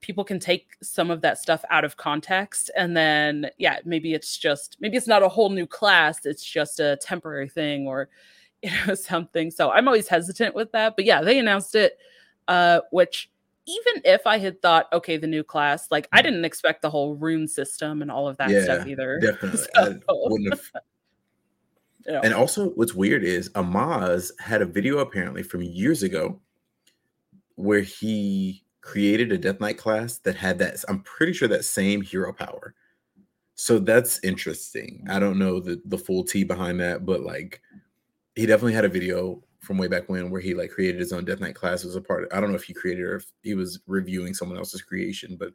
people 0.00 0.24
can 0.24 0.40
take 0.40 0.76
some 0.82 1.08
of 1.08 1.20
that 1.20 1.38
stuff 1.38 1.64
out 1.70 1.84
of 1.84 1.96
context 1.96 2.72
and 2.76 2.96
then 2.96 3.48
yeah 3.56 3.78
maybe 3.84 4.12
it's 4.14 4.36
just 4.36 4.76
maybe 4.80 4.96
it's 4.96 5.06
not 5.06 5.22
a 5.22 5.28
whole 5.28 5.48
new 5.48 5.64
class 5.64 6.26
it's 6.26 6.44
just 6.44 6.80
a 6.80 6.98
temporary 7.00 7.48
thing 7.48 7.86
or 7.86 8.08
you 8.62 8.70
know 8.86 8.94
something 8.94 9.50
so 9.50 9.70
i'm 9.70 9.88
always 9.88 10.08
hesitant 10.08 10.54
with 10.54 10.70
that 10.72 10.94
but 10.96 11.04
yeah 11.04 11.22
they 11.22 11.38
announced 11.38 11.74
it 11.74 11.98
uh 12.48 12.80
which 12.90 13.30
even 13.66 14.02
if 14.04 14.26
i 14.26 14.38
had 14.38 14.60
thought 14.62 14.86
okay 14.92 15.16
the 15.16 15.26
new 15.26 15.44
class 15.44 15.88
like 15.90 16.08
i 16.12 16.20
mm. 16.20 16.24
didn't 16.24 16.44
expect 16.44 16.82
the 16.82 16.90
whole 16.90 17.14
rune 17.14 17.46
system 17.46 18.02
and 18.02 18.10
all 18.10 18.26
of 18.26 18.36
that 18.36 18.50
yeah, 18.50 18.64
stuff 18.64 18.86
either 18.86 19.18
definitely 19.22 19.58
so. 19.58 20.00
wouldn't 20.08 20.52
have 20.52 20.70
yeah. 22.06 22.20
and 22.24 22.34
also 22.34 22.70
what's 22.70 22.94
weird 22.94 23.22
is 23.22 23.50
amaz 23.50 24.30
had 24.40 24.62
a 24.62 24.66
video 24.66 24.98
apparently 24.98 25.42
from 25.42 25.62
years 25.62 26.02
ago 26.02 26.40
where 27.56 27.80
he 27.80 28.64
created 28.82 29.32
a 29.32 29.38
Death 29.38 29.60
Knight 29.60 29.78
class 29.78 30.18
that 30.18 30.34
had 30.34 30.58
that. 30.58 30.84
I'm 30.88 31.00
pretty 31.02 31.32
sure 31.32 31.48
that 31.48 31.64
same 31.64 32.02
hero 32.02 32.32
power. 32.32 32.74
So 33.54 33.78
that's 33.78 34.22
interesting. 34.24 35.06
I 35.08 35.18
don't 35.18 35.38
know 35.38 35.60
the 35.60 35.80
the 35.84 35.98
full 35.98 36.24
T 36.24 36.44
behind 36.44 36.80
that, 36.80 37.06
but 37.06 37.22
like 37.22 37.62
he 38.34 38.44
definitely 38.44 38.74
had 38.74 38.84
a 38.84 38.90
video 38.90 39.42
from 39.62 39.78
way 39.78 39.88
back 39.88 40.08
when 40.08 40.28
where 40.28 40.40
he 40.40 40.54
like 40.54 40.70
created 40.70 41.00
his 41.00 41.12
own 41.12 41.24
Death 41.24 41.40
Knight 41.40 41.54
class 41.54 41.84
was 41.84 41.96
a 41.96 42.00
part. 42.00 42.24
Of, 42.24 42.30
I 42.32 42.40
don't 42.40 42.50
know 42.50 42.56
if 42.56 42.64
he 42.64 42.74
created 42.74 43.04
or 43.04 43.16
if 43.16 43.26
he 43.42 43.54
was 43.54 43.78
reviewing 43.86 44.34
someone 44.34 44.58
else's 44.58 44.82
creation, 44.82 45.36
but 45.38 45.52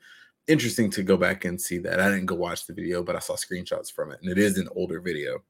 interesting 0.48 0.90
to 0.92 1.04
go 1.04 1.18
back 1.18 1.46
and 1.46 1.60
see 1.60 1.78
that. 1.80 2.00
I 2.00 2.10
didn't 2.10 2.26
go 2.26 2.36
watch 2.36 2.66
the 2.66 2.74
video, 2.74 3.04
but 3.04 3.16
I 3.16 3.20
saw 3.20 3.34
screenshots 3.34 3.92
from 3.92 4.12
it, 4.12 4.20
and 4.22 4.32
it 4.32 4.38
is 4.38 4.58
an 4.58 4.70
older 4.76 5.02
video. 5.02 5.44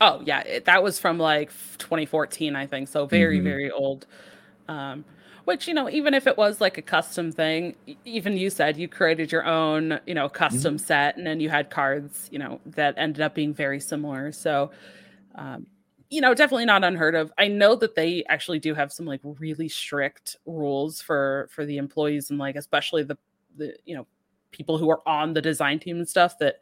Oh 0.00 0.22
yeah, 0.24 0.40
it, 0.40 0.64
that 0.64 0.82
was 0.82 0.98
from 0.98 1.18
like 1.18 1.50
2014, 1.78 2.56
I 2.56 2.66
think. 2.66 2.88
So 2.88 3.06
very 3.06 3.36
mm-hmm. 3.36 3.44
very 3.44 3.70
old. 3.70 4.06
Um, 4.68 5.04
which 5.44 5.66
you 5.66 5.74
know, 5.74 5.88
even 5.88 6.12
if 6.12 6.26
it 6.26 6.36
was 6.36 6.60
like 6.60 6.78
a 6.78 6.82
custom 6.82 7.32
thing, 7.32 7.74
even 8.04 8.36
you 8.36 8.50
said 8.50 8.76
you 8.76 8.88
created 8.88 9.32
your 9.32 9.46
own, 9.46 9.98
you 10.06 10.14
know, 10.14 10.28
custom 10.28 10.76
mm-hmm. 10.76 10.84
set, 10.84 11.16
and 11.16 11.26
then 11.26 11.40
you 11.40 11.50
had 11.50 11.70
cards, 11.70 12.28
you 12.30 12.38
know, 12.38 12.60
that 12.66 12.94
ended 12.96 13.22
up 13.22 13.34
being 13.34 13.52
very 13.52 13.80
similar. 13.80 14.30
So, 14.32 14.70
um, 15.34 15.66
you 16.10 16.20
know, 16.20 16.34
definitely 16.34 16.64
not 16.64 16.84
unheard 16.84 17.14
of. 17.14 17.32
I 17.36 17.48
know 17.48 17.74
that 17.76 17.94
they 17.94 18.24
actually 18.28 18.58
do 18.58 18.74
have 18.74 18.92
some 18.92 19.06
like 19.06 19.20
really 19.22 19.68
strict 19.68 20.36
rules 20.46 21.02
for 21.02 21.48
for 21.50 21.66
the 21.66 21.76
employees 21.76 22.30
and 22.30 22.38
like 22.38 22.56
especially 22.56 23.02
the 23.02 23.18
the 23.56 23.74
you 23.84 23.94
know 23.94 24.06
people 24.50 24.78
who 24.78 24.88
are 24.88 25.06
on 25.06 25.34
the 25.34 25.42
design 25.42 25.78
team 25.78 25.98
and 25.98 26.08
stuff 26.08 26.38
that 26.38 26.60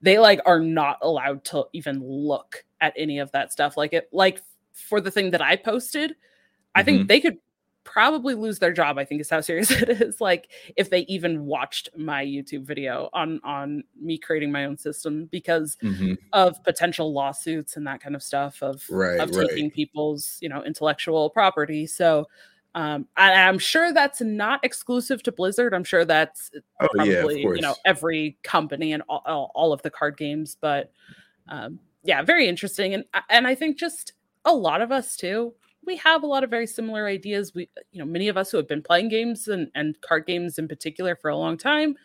they 0.00 0.18
like 0.18 0.40
are 0.46 0.60
not 0.60 0.98
allowed 1.02 1.44
to 1.44 1.64
even 1.72 2.00
look 2.00 2.64
at 2.80 2.92
any 2.96 3.18
of 3.18 3.32
that 3.32 3.52
stuff. 3.52 3.76
Like 3.76 3.92
it 3.92 4.08
like 4.12 4.40
for 4.72 5.00
the 5.00 5.10
thing 5.10 5.30
that 5.32 5.42
I 5.42 5.56
posted, 5.56 6.10
mm-hmm. 6.10 6.80
I 6.80 6.82
think 6.82 6.98
mm-hmm. 6.98 7.06
they 7.08 7.20
could 7.20 7.38
probably 7.94 8.34
lose 8.34 8.58
their 8.58 8.72
job 8.72 8.98
i 8.98 9.04
think 9.04 9.20
is 9.20 9.30
how 9.30 9.40
serious 9.40 9.70
it 9.82 9.88
is 9.88 10.20
like 10.20 10.50
if 10.76 10.90
they 10.90 11.02
even 11.02 11.46
watched 11.46 11.88
my 11.96 12.24
youtube 12.24 12.64
video 12.64 13.08
on 13.12 13.40
on 13.44 13.84
me 14.00 14.18
creating 14.18 14.50
my 14.50 14.64
own 14.64 14.76
system 14.76 15.26
because 15.30 15.76
mm-hmm. 15.80 16.14
of 16.32 16.60
potential 16.64 17.12
lawsuits 17.12 17.76
and 17.76 17.86
that 17.86 18.00
kind 18.00 18.16
of 18.16 18.22
stuff 18.22 18.60
of 18.64 18.84
right, 18.90 19.20
of 19.20 19.30
taking 19.30 19.66
right. 19.66 19.72
people's 19.72 20.38
you 20.42 20.48
know 20.48 20.64
intellectual 20.64 21.30
property 21.30 21.86
so 21.86 22.26
um 22.74 23.06
I, 23.16 23.30
am 23.30 23.60
sure 23.60 23.92
that's 23.92 24.20
not 24.20 24.58
exclusive 24.64 25.22
to 25.22 25.30
blizzard 25.30 25.72
i'm 25.72 25.84
sure 25.84 26.04
that's 26.04 26.50
oh, 26.80 26.88
probably 26.92 27.42
yeah, 27.44 27.54
you 27.54 27.60
know 27.60 27.76
every 27.84 28.36
company 28.42 28.92
and 28.92 29.04
all, 29.08 29.52
all 29.54 29.72
of 29.72 29.82
the 29.82 29.90
card 29.90 30.16
games 30.16 30.56
but 30.60 30.90
um 31.46 31.78
yeah 32.02 32.22
very 32.22 32.48
interesting 32.48 32.92
and 32.92 33.04
and 33.30 33.46
i 33.46 33.54
think 33.54 33.78
just 33.78 34.14
a 34.44 34.52
lot 34.52 34.82
of 34.82 34.90
us 34.90 35.16
too 35.16 35.54
we 35.86 35.96
have 35.96 36.22
a 36.22 36.26
lot 36.26 36.44
of 36.44 36.50
very 36.50 36.66
similar 36.66 37.06
ideas. 37.06 37.54
We, 37.54 37.68
you 37.92 37.98
know, 37.98 38.04
many 38.04 38.28
of 38.28 38.36
us 38.36 38.50
who 38.50 38.56
have 38.56 38.68
been 38.68 38.82
playing 38.82 39.08
games 39.08 39.48
and, 39.48 39.70
and 39.74 40.00
card 40.00 40.26
games 40.26 40.58
in 40.58 40.68
particular 40.68 41.16
for 41.16 41.30
a 41.30 41.36
long 41.36 41.56
time, 41.56 41.96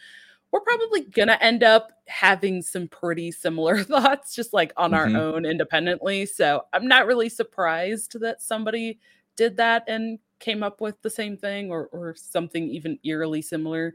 we're 0.51 0.61
probably 0.61 1.01
gonna 1.01 1.37
end 1.41 1.63
up 1.63 1.91
having 2.07 2.61
some 2.61 2.87
pretty 2.87 3.31
similar 3.31 3.83
thoughts, 3.83 4.35
just 4.35 4.53
like 4.53 4.73
on 4.77 4.91
mm-hmm. 4.91 5.15
our 5.15 5.21
own 5.21 5.45
independently. 5.45 6.25
So 6.25 6.65
I'm 6.73 6.87
not 6.87 7.05
really 7.05 7.29
surprised 7.29 8.19
that 8.19 8.41
somebody 8.41 8.99
did 9.35 9.57
that 9.57 9.83
and 9.87 10.19
came 10.39 10.63
up 10.63 10.81
with 10.81 11.01
the 11.01 11.09
same 11.09 11.37
thing 11.37 11.69
or 11.69 11.87
or 11.87 12.15
something 12.15 12.67
even 12.69 12.97
eerily 13.03 13.41
similar. 13.41 13.93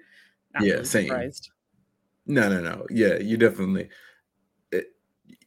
Not 0.54 0.64
yeah, 0.64 0.72
really 0.74 0.84
same. 0.84 1.08
Surprised. 1.08 1.50
No, 2.26 2.48
no, 2.48 2.60
no. 2.60 2.86
Yeah, 2.90 3.18
you 3.18 3.36
definitely 3.36 3.88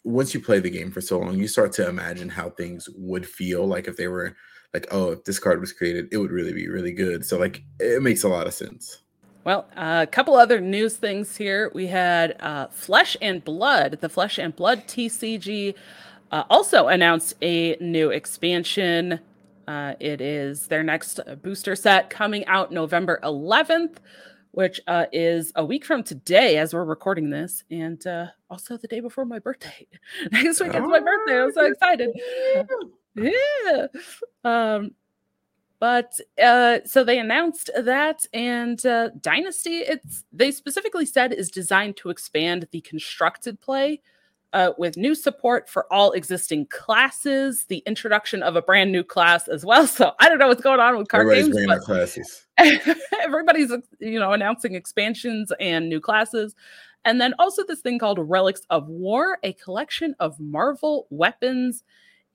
once 0.03 0.33
you 0.33 0.39
play 0.39 0.59
the 0.59 0.69
game 0.69 0.91
for 0.91 1.01
so 1.01 1.19
long, 1.19 1.37
you 1.37 1.47
start 1.47 1.71
to 1.73 1.87
imagine 1.87 2.29
how 2.29 2.49
things 2.49 2.87
would 2.95 3.27
feel 3.27 3.65
like 3.65 3.87
if 3.87 3.97
they 3.97 4.07
were 4.07 4.35
like, 4.73 4.87
oh, 4.91 5.11
if 5.11 5.23
this 5.23 5.39
card 5.39 5.59
was 5.59 5.73
created, 5.73 6.07
it 6.11 6.17
would 6.17 6.31
really 6.31 6.53
be 6.53 6.67
really 6.67 6.91
good. 6.91 7.25
So 7.25 7.37
like 7.37 7.63
it 7.79 8.01
makes 8.01 8.23
a 8.23 8.29
lot 8.29 8.47
of 8.47 8.53
sense. 8.53 8.99
Well, 9.43 9.65
uh, 9.77 10.05
a 10.05 10.07
couple 10.07 10.35
other 10.35 10.59
news 10.59 10.97
things 10.97 11.37
here. 11.37 11.71
We 11.73 11.87
had 11.87 12.35
uh, 12.41 12.67
Flesh 12.67 13.15
and 13.21 13.43
Blood, 13.43 13.99
the 14.01 14.09
Flesh 14.09 14.37
and 14.37 14.53
Blood 14.53 14.85
TCG, 14.87 15.73
uh, 16.31 16.43
also 16.49 16.89
announced 16.89 17.35
a 17.41 17.77
new 17.79 18.09
expansion. 18.09 19.21
Uh, 19.65 19.93
it 20.01 20.19
is 20.19 20.67
their 20.67 20.83
next 20.83 21.21
booster 21.41 21.77
set 21.77 22.09
coming 22.09 22.45
out 22.47 22.73
November 22.73 23.21
11th 23.23 23.97
which 24.57 24.81
uh, 24.87 25.05
is 25.11 25.51
a 25.55 25.63
week 25.63 25.85
from 25.85 26.01
today 26.01 26.57
as 26.57 26.73
we're 26.73 26.83
recording 26.83 27.29
this, 27.29 27.63
and 27.69 28.07
uh, 28.07 28.25
also 28.49 28.75
the 28.75 28.87
day 28.87 28.99
before 28.99 29.23
my 29.23 29.37
birthday. 29.37 29.85
Next 30.31 30.59
week 30.59 30.73
is 30.73 30.81
my 30.81 30.99
birthday. 30.99 31.43
I'm 31.43 31.53
so 31.53 31.65
excited. 31.65 32.09
yeah. 33.15 33.85
Um, 34.43 34.95
but 35.77 36.19
uh, 36.43 36.79
so 36.85 37.03
they 37.03 37.19
announced 37.19 37.69
that, 37.79 38.25
and 38.33 38.83
uh, 38.83 39.09
Dynasty, 39.21 39.81
it's 39.81 40.23
they 40.33 40.49
specifically 40.49 41.05
said 41.05 41.33
is 41.33 41.51
designed 41.51 41.97
to 41.97 42.09
expand 42.09 42.67
the 42.71 42.81
constructed 42.81 43.61
play 43.61 44.01
uh, 44.53 44.71
with 44.77 44.97
new 44.97 45.13
support 45.13 45.69
for 45.69 45.91
all 45.91 46.11
existing 46.13 46.67
classes, 46.67 47.65
the 47.67 47.79
introduction 47.85 48.41
of 48.41 48.55
a 48.55 48.61
brand 48.61 48.91
new 48.91 49.03
class 49.03 49.47
as 49.47 49.65
well. 49.65 49.87
So 49.87 50.13
I 50.19 50.29
don't 50.29 50.37
know 50.37 50.47
what's 50.47 50.61
going 50.61 50.79
on 50.79 50.97
with 50.97 51.07
card 51.07 51.27
Everybody's 51.27 51.53
games. 51.53 51.67
But 51.67 51.81
classes. 51.81 52.47
everybody's 53.21 53.71
you 53.99 54.19
know 54.19 54.31
announcing 54.31 54.75
expansions 54.75 55.51
and 55.59 55.89
new 55.89 55.99
classes. 55.99 56.55
And 57.05 57.21
then 57.21 57.33
also 57.39 57.63
this 57.65 57.81
thing 57.81 57.99
called 57.99 58.19
Relics 58.19 58.61
of 58.69 58.87
War, 58.87 59.37
a 59.43 59.53
collection 59.53 60.15
of 60.19 60.39
Marvel 60.39 61.07
weapons 61.09 61.83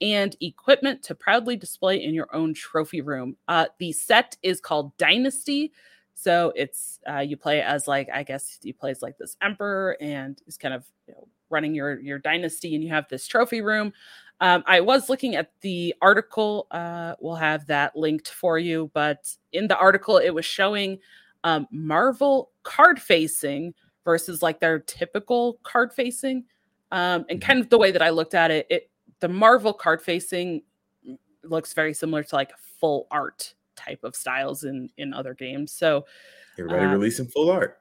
and 0.01 0.35
equipment 0.41 1.03
to 1.05 1.15
proudly 1.15 1.57
display 1.57 2.03
in 2.03 2.15
your 2.15 2.35
own 2.35 2.55
trophy 2.55 3.01
room. 3.01 3.37
Uh, 3.49 3.67
the 3.79 3.93
set 3.93 4.37
is 4.43 4.61
called 4.61 4.97
Dynasty. 4.97 5.73
So 6.15 6.53
it's 6.57 6.99
uh, 7.09 7.19
you 7.21 7.37
play 7.37 7.63
as 7.63 7.89
like 7.89 8.09
I 8.13 8.23
guess 8.23 8.59
he 8.63 8.73
plays 8.73 9.03
like 9.03 9.19
this 9.19 9.37
emperor 9.43 9.97
and 10.01 10.41
is 10.47 10.57
kind 10.57 10.75
of 10.75 10.85
you 11.07 11.15
know, 11.15 11.29
running 11.53 11.75
your 11.75 12.01
your 12.01 12.19
dynasty 12.19 12.75
and 12.75 12.83
you 12.83 12.91
have 12.91 13.07
this 13.09 13.27
trophy 13.27 13.61
room. 13.61 13.93
Um, 14.41 14.65
i 14.67 14.81
was 14.81 15.09
looking 15.09 15.37
at 15.37 15.53
the 15.61 15.95
article 16.03 16.67
uh, 16.73 17.15
we'll 17.21 17.37
have 17.37 17.65
that 17.67 17.95
linked 17.95 18.29
for 18.29 18.59
you 18.59 18.91
but 18.93 19.33
in 19.53 19.69
the 19.69 19.77
article 19.77 20.17
it 20.17 20.31
was 20.31 20.45
showing 20.45 20.99
um, 21.45 21.69
marvel 21.71 22.51
card 22.65 23.01
facing 23.01 23.73
versus 24.05 24.43
like 24.43 24.59
their 24.59 24.81
typical 24.81 25.61
card 25.63 25.93
facing. 25.93 26.45
Um, 26.91 27.25
and 27.29 27.41
mm-hmm. 27.41 27.47
kind 27.47 27.61
of 27.61 27.71
the 27.71 27.79
way 27.79 27.93
that 27.93 28.03
i 28.03 28.11
looked 28.11 28.35
at 28.35 28.51
it 28.51 28.67
it 28.69 28.91
the 29.21 29.29
marvel 29.29 29.73
card 29.73 30.03
facing 30.03 30.63
looks 31.45 31.73
very 31.73 31.95
similar 31.95 32.23
to 32.23 32.35
like 32.35 32.51
full 32.81 33.07
art 33.11 33.55
type 33.77 34.05
of 34.05 34.15
styles 34.15 34.65
in 34.65 34.91
in 34.99 35.15
other 35.15 35.35
games. 35.35 35.73
So 35.73 36.05
everybody 36.59 36.85
uh, 36.85 36.93
releasing 36.93 37.27
full 37.27 37.51
art 37.51 37.81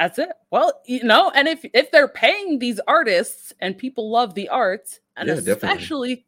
that's 0.00 0.18
it. 0.18 0.30
Well, 0.50 0.80
you 0.86 1.04
know, 1.04 1.30
and 1.34 1.46
if 1.46 1.62
if 1.74 1.90
they're 1.90 2.08
paying 2.08 2.58
these 2.58 2.80
artists 2.88 3.52
and 3.60 3.76
people 3.76 4.10
love 4.10 4.34
the 4.34 4.48
art, 4.48 4.98
and 5.14 5.28
yeah, 5.28 5.34
especially, 5.34 6.08
definitely. 6.08 6.26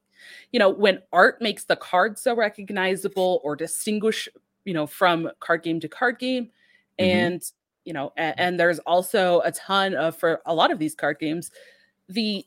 you 0.52 0.58
know, 0.58 0.68
when 0.68 1.00
art 1.10 1.40
makes 1.40 1.64
the 1.64 1.76
card 1.76 2.18
so 2.18 2.36
recognizable 2.36 3.40
or 3.42 3.56
distinguish, 3.56 4.28
you 4.66 4.74
know, 4.74 4.86
from 4.86 5.30
card 5.40 5.62
game 5.62 5.80
to 5.80 5.88
card 5.88 6.18
game, 6.18 6.44
mm-hmm. 6.44 7.04
and 7.04 7.50
you 7.86 7.94
know, 7.94 8.12
and, 8.18 8.38
and 8.38 8.60
there's 8.60 8.78
also 8.80 9.40
a 9.40 9.52
ton 9.52 9.94
of 9.94 10.16
for 10.16 10.42
a 10.44 10.54
lot 10.54 10.70
of 10.70 10.78
these 10.78 10.94
card 10.94 11.18
games, 11.18 11.50
the 12.10 12.44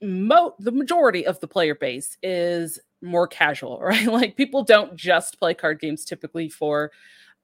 mo 0.00 0.54
the 0.60 0.70
majority 0.70 1.26
of 1.26 1.40
the 1.40 1.48
player 1.48 1.74
base 1.74 2.16
is 2.22 2.78
more 3.02 3.26
casual, 3.26 3.80
right? 3.82 4.06
Like 4.06 4.36
people 4.36 4.62
don't 4.62 4.94
just 4.94 5.40
play 5.40 5.54
card 5.54 5.80
games 5.80 6.04
typically 6.04 6.48
for 6.48 6.92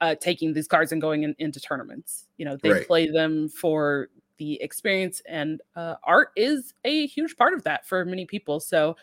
uh, 0.00 0.14
taking 0.16 0.52
these 0.52 0.68
cards 0.68 0.92
and 0.92 1.00
going 1.00 1.22
in, 1.22 1.34
into 1.38 1.60
tournaments. 1.60 2.26
You 2.36 2.44
know, 2.44 2.56
they 2.56 2.70
right. 2.70 2.86
play 2.86 3.10
them 3.10 3.48
for 3.48 4.08
the 4.36 4.60
experience, 4.60 5.22
and 5.28 5.60
uh, 5.76 5.94
art 6.04 6.30
is 6.36 6.74
a 6.84 7.06
huge 7.06 7.36
part 7.36 7.54
of 7.54 7.62
that 7.64 7.86
for 7.86 8.04
many 8.04 8.26
people. 8.26 8.60
So 8.60 8.96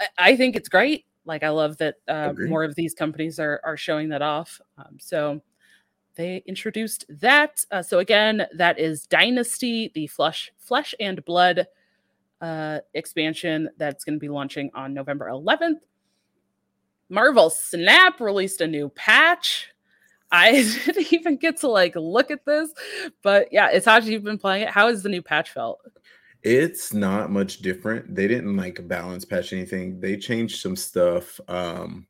I, 0.00 0.08
I 0.18 0.36
think 0.36 0.56
it's 0.56 0.68
great. 0.68 1.04
Like 1.24 1.42
I 1.42 1.50
love 1.50 1.76
that 1.78 1.96
uh, 2.08 2.32
more 2.36 2.64
of 2.64 2.74
these 2.74 2.94
companies 2.94 3.38
are 3.38 3.60
are 3.64 3.76
showing 3.76 4.08
that 4.08 4.22
off. 4.22 4.60
Um, 4.78 4.98
so 4.98 5.40
they 6.14 6.42
introduced 6.46 7.04
that. 7.08 7.64
Uh, 7.70 7.82
so 7.82 8.00
again, 8.00 8.46
that 8.54 8.78
is 8.78 9.06
Dynasty, 9.06 9.90
the 9.94 10.06
Flesh 10.08 10.52
Flesh 10.58 10.94
and 10.98 11.24
Blood 11.24 11.66
uh, 12.40 12.80
expansion 12.94 13.70
that's 13.78 14.04
going 14.04 14.16
to 14.16 14.20
be 14.20 14.28
launching 14.28 14.70
on 14.74 14.92
November 14.92 15.28
11th. 15.30 15.78
Marvel 17.08 17.50
Snap 17.50 18.20
released 18.20 18.60
a 18.60 18.66
new 18.66 18.88
patch. 18.88 19.71
I 20.32 20.52
didn't 20.86 21.12
even 21.12 21.36
get 21.36 21.58
to 21.58 21.68
like 21.68 21.94
look 21.94 22.30
at 22.30 22.44
this, 22.46 22.70
but 23.22 23.48
yeah, 23.52 23.68
it's 23.70 23.86
actually 23.86 24.14
you've 24.14 24.24
been 24.24 24.38
playing 24.38 24.62
it. 24.62 24.70
How 24.70 24.88
has 24.88 25.02
the 25.02 25.10
new 25.10 25.22
patch 25.22 25.50
felt? 25.50 25.80
It's 26.42 26.92
not 26.92 27.30
much 27.30 27.58
different. 27.58 28.14
They 28.14 28.26
didn't 28.26 28.56
like 28.56 28.88
balance 28.88 29.24
patch 29.24 29.52
anything. 29.52 30.00
They 30.00 30.16
changed 30.16 30.60
some 30.60 30.74
stuff 30.74 31.38
um 31.48 32.06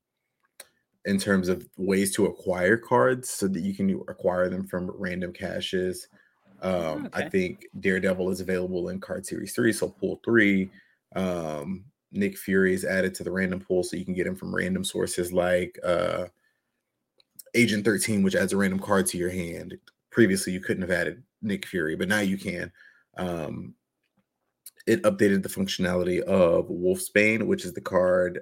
in 1.04 1.18
terms 1.18 1.48
of 1.48 1.68
ways 1.76 2.14
to 2.14 2.26
acquire 2.26 2.76
cards 2.76 3.28
so 3.28 3.48
that 3.48 3.60
you 3.60 3.74
can 3.74 3.90
acquire 4.06 4.48
them 4.48 4.64
from 4.68 4.88
random 4.94 5.32
caches. 5.32 6.06
Um, 6.62 7.06
okay. 7.06 7.24
I 7.24 7.28
think 7.28 7.66
Daredevil 7.80 8.30
is 8.30 8.40
available 8.40 8.90
in 8.90 9.00
card 9.00 9.26
series 9.26 9.52
three, 9.52 9.72
so 9.72 9.88
pool 9.88 10.20
three. 10.24 10.70
Um, 11.16 11.84
Nick 12.12 12.38
Fury 12.38 12.72
is 12.72 12.84
added 12.84 13.14
to 13.16 13.24
the 13.24 13.32
random 13.32 13.58
pool, 13.58 13.82
so 13.82 13.96
you 13.96 14.04
can 14.04 14.14
get 14.14 14.28
him 14.28 14.36
from 14.36 14.54
random 14.54 14.84
sources 14.84 15.32
like 15.32 15.76
uh 15.84 16.26
Agent 17.54 17.84
13, 17.84 18.22
which 18.22 18.34
adds 18.34 18.52
a 18.52 18.56
random 18.56 18.78
card 18.78 19.06
to 19.06 19.18
your 19.18 19.30
hand. 19.30 19.78
Previously, 20.10 20.52
you 20.52 20.60
couldn't 20.60 20.82
have 20.82 20.90
added 20.90 21.22
Nick 21.42 21.66
Fury, 21.66 21.96
but 21.96 22.08
now 22.08 22.20
you 22.20 22.38
can. 22.38 22.72
Um, 23.16 23.74
it 24.86 25.02
updated 25.02 25.42
the 25.42 25.48
functionality 25.48 26.20
of 26.20 26.68
Wolfsbane, 26.68 27.46
which 27.46 27.64
is 27.64 27.72
the 27.72 27.80
card 27.80 28.40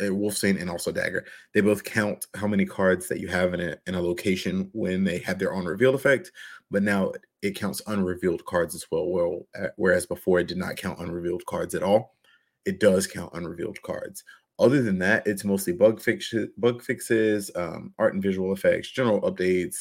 uh, 0.00 0.04
Wolfsbane 0.04 0.60
and 0.60 0.70
also 0.70 0.92
Dagger. 0.92 1.24
They 1.52 1.60
both 1.60 1.84
count 1.84 2.26
how 2.34 2.46
many 2.46 2.64
cards 2.64 3.08
that 3.08 3.20
you 3.20 3.28
have 3.28 3.54
in 3.54 3.60
a 3.60 3.76
in 3.86 3.94
a 3.94 4.00
location 4.00 4.70
when 4.72 5.04
they 5.04 5.18
have 5.20 5.38
their 5.38 5.54
own 5.54 5.64
revealed 5.64 5.94
effect, 5.94 6.32
but 6.70 6.82
now 6.82 7.12
it 7.42 7.56
counts 7.56 7.82
unrevealed 7.86 8.44
cards 8.44 8.74
as 8.74 8.86
well. 8.90 9.06
Well, 9.06 9.46
uh, 9.58 9.68
whereas 9.76 10.06
before 10.06 10.40
it 10.40 10.48
did 10.48 10.58
not 10.58 10.76
count 10.76 10.98
unrevealed 10.98 11.46
cards 11.46 11.74
at 11.74 11.82
all, 11.82 12.16
it 12.64 12.80
does 12.80 13.06
count 13.06 13.32
unrevealed 13.34 13.80
cards. 13.82 14.24
Other 14.58 14.82
than 14.82 14.98
that, 15.00 15.26
it's 15.26 15.44
mostly 15.44 15.72
bug 15.72 16.00
fixes, 16.00 16.48
bug 16.56 16.82
fixes, 16.82 17.50
um, 17.56 17.92
art 17.98 18.14
and 18.14 18.22
visual 18.22 18.52
effects, 18.52 18.90
general 18.90 19.20
updates, 19.22 19.78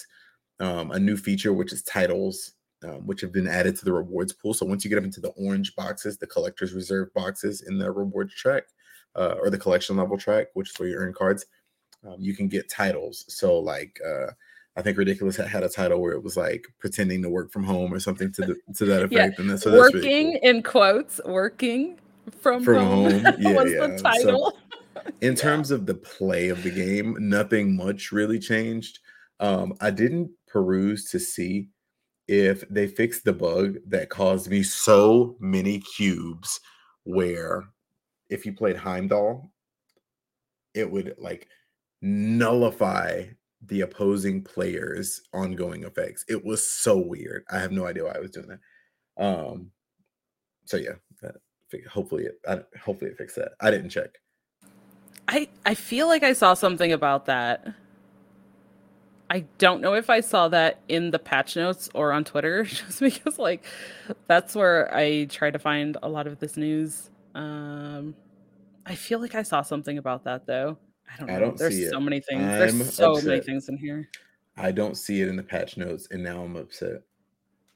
um, 0.60 0.92
a 0.92 1.00
new 1.00 1.16
feature 1.16 1.54
which 1.54 1.72
is 1.72 1.84
titles, 1.84 2.54
um, 2.84 3.06
which 3.06 3.22
have 3.22 3.32
been 3.32 3.48
added 3.48 3.76
to 3.78 3.86
the 3.86 3.94
rewards 3.94 4.34
pool. 4.34 4.54
So 4.54 4.66
once 4.66 4.84
you 4.84 4.90
get 4.90 4.98
up 4.98 5.04
into 5.04 5.22
the 5.22 5.30
orange 5.30 5.76
boxes, 5.76 6.18
the 6.18 6.28
collector's 6.28 6.74
reserve 6.74 7.14
boxes 7.14 7.62
in 7.62 7.78
the 7.78 7.92
rewards 7.92 8.34
track, 8.34 8.64
uh, 9.16 9.36
or 9.40 9.50
the 9.50 9.60
collection 9.60 9.98
level 9.98 10.18
track, 10.18 10.48
which 10.54 10.72
is 10.72 10.80
where 10.80 10.90
you 10.90 10.96
earn 10.96 11.14
cards, 11.14 11.46
um, 12.08 12.18
you 12.20 12.36
can 12.36 12.48
get 12.48 12.70
titles. 12.70 13.26
So 13.28 13.60
like 13.60 14.00
uh, 14.06 14.32
I 14.76 14.82
think 14.82 14.98
Ridiculous 14.98 15.38
had 15.38 15.64
a 15.64 15.70
title 15.70 16.02
where 16.02 16.14
it 16.14 16.24
was 16.24 16.36
like 16.36 16.66
pretending 16.80 17.22
to 17.22 17.30
work 17.30 17.52
from 17.52 17.64
home 17.64 17.94
or 17.94 18.00
something 18.00 18.32
to 18.34 18.42
the, 18.42 18.74
to 18.76 18.86
that 18.86 19.04
effect. 19.04 19.12
yeah. 19.12 19.30
And 19.38 19.50
that's, 19.50 19.64
so 19.64 19.70
that's 19.70 19.94
working 19.94 20.30
really 20.30 20.40
cool. 20.42 20.50
in 20.50 20.64
quotes, 20.64 21.22
working 21.26 22.00
from, 22.40 22.64
from 22.64 22.86
home. 22.86 23.12
home. 23.12 23.36
Yeah, 23.40 23.64
yeah. 23.64 23.88
the 23.88 24.00
title. 24.02 24.54
So, 24.96 25.12
in 25.22 25.36
terms 25.36 25.72
of 25.72 25.86
the 25.86 25.96
play 25.96 26.50
of 26.50 26.64
the 26.64 26.72
game, 26.72 27.18
nothing 27.20 27.76
much 27.76 28.12
really 28.12 28.40
changed. 28.40 29.00
Um, 29.40 29.74
I 29.82 29.92
didn't 29.92 30.32
peruse 30.48 31.10
to 31.12 31.20
see 31.20 31.70
if 32.28 32.64
they 32.70 32.88
fixed 32.88 33.26
the 33.26 33.34
bug 33.34 33.78
that 33.88 34.10
caused 34.10 34.50
me 34.50 34.64
so 34.64 35.36
many 35.40 35.80
cubes 35.80 36.60
where 37.04 37.64
if 38.30 38.46
you 38.46 38.54
played 38.54 38.78
Heimdall, 38.78 39.52
it 40.74 40.90
would 40.90 41.16
like 41.18 41.48
nullify 42.02 43.26
the 43.66 43.82
opposing 43.82 44.44
player's 44.44 45.22
ongoing 45.34 45.84
effects. 45.84 46.26
It 46.28 46.44
was 46.44 46.68
so 46.68 46.98
weird. 46.98 47.44
I 47.50 47.60
have 47.60 47.72
no 47.72 47.86
idea 47.86 48.06
why 48.06 48.14
I 48.16 48.20
was 48.20 48.32
doing 48.32 48.48
that. 48.48 49.24
Um, 49.24 49.72
so 50.66 50.78
yeah, 50.78 50.94
hopefully 51.82 52.26
it 52.26 52.40
I, 52.48 52.62
hopefully 52.80 53.12
it 53.12 53.18
fixed 53.18 53.36
that. 53.38 53.54
I 53.60 53.72
didn't 53.72 53.90
check. 53.90 54.10
I 55.28 55.48
I 55.66 55.74
feel 55.74 56.08
like 56.08 56.24
I 56.24 56.34
saw 56.34 56.54
something 56.54 56.92
about 56.92 57.26
that. 57.28 57.68
I 59.30 59.46
don't 59.58 59.82
know 59.82 59.94
if 59.96 60.10
I 60.10 60.20
saw 60.20 60.48
that 60.50 60.80
in 60.90 61.10
the 61.10 61.18
patch 61.18 61.56
notes 61.56 61.90
or 61.96 62.12
on 62.12 62.24
Twitter, 62.24 62.64
just 62.64 63.00
because 63.00 63.40
like 63.40 63.64
that's 64.28 64.56
where 64.56 64.94
I 64.94 65.26
try 65.26 65.50
to 65.50 65.60
find 65.60 65.98
a 66.04 66.10
lot 66.10 66.28
of 66.28 66.40
this 66.40 66.58
news. 66.58 67.10
Um, 67.34 68.16
I 68.86 68.96
feel 68.96 69.20
like 69.20 69.34
I 69.34 69.44
saw 69.44 69.62
something 69.62 69.98
about 69.98 70.24
that 70.26 70.46
though. 70.46 70.78
I 71.12 71.18
don't 71.18 71.28
know. 71.28 71.36
I 71.36 71.40
don't 71.40 71.58
There's 71.58 71.90
so 71.90 71.98
it. 71.98 72.02
many 72.02 72.20
things. 72.20 72.44
I'm 72.44 72.60
There's 72.60 72.94
so 72.94 73.14
upset. 73.14 73.26
many 73.26 73.42
things 73.42 73.70
in 73.70 73.78
here. 73.78 74.08
I 74.58 74.72
don't 74.72 74.96
see 74.96 75.22
it 75.22 75.28
in 75.28 75.36
the 75.36 75.44
patch 75.44 75.78
notes, 75.78 76.08
and 76.12 76.24
now 76.24 76.44
I'm 76.44 76.56
upset. 76.56 77.02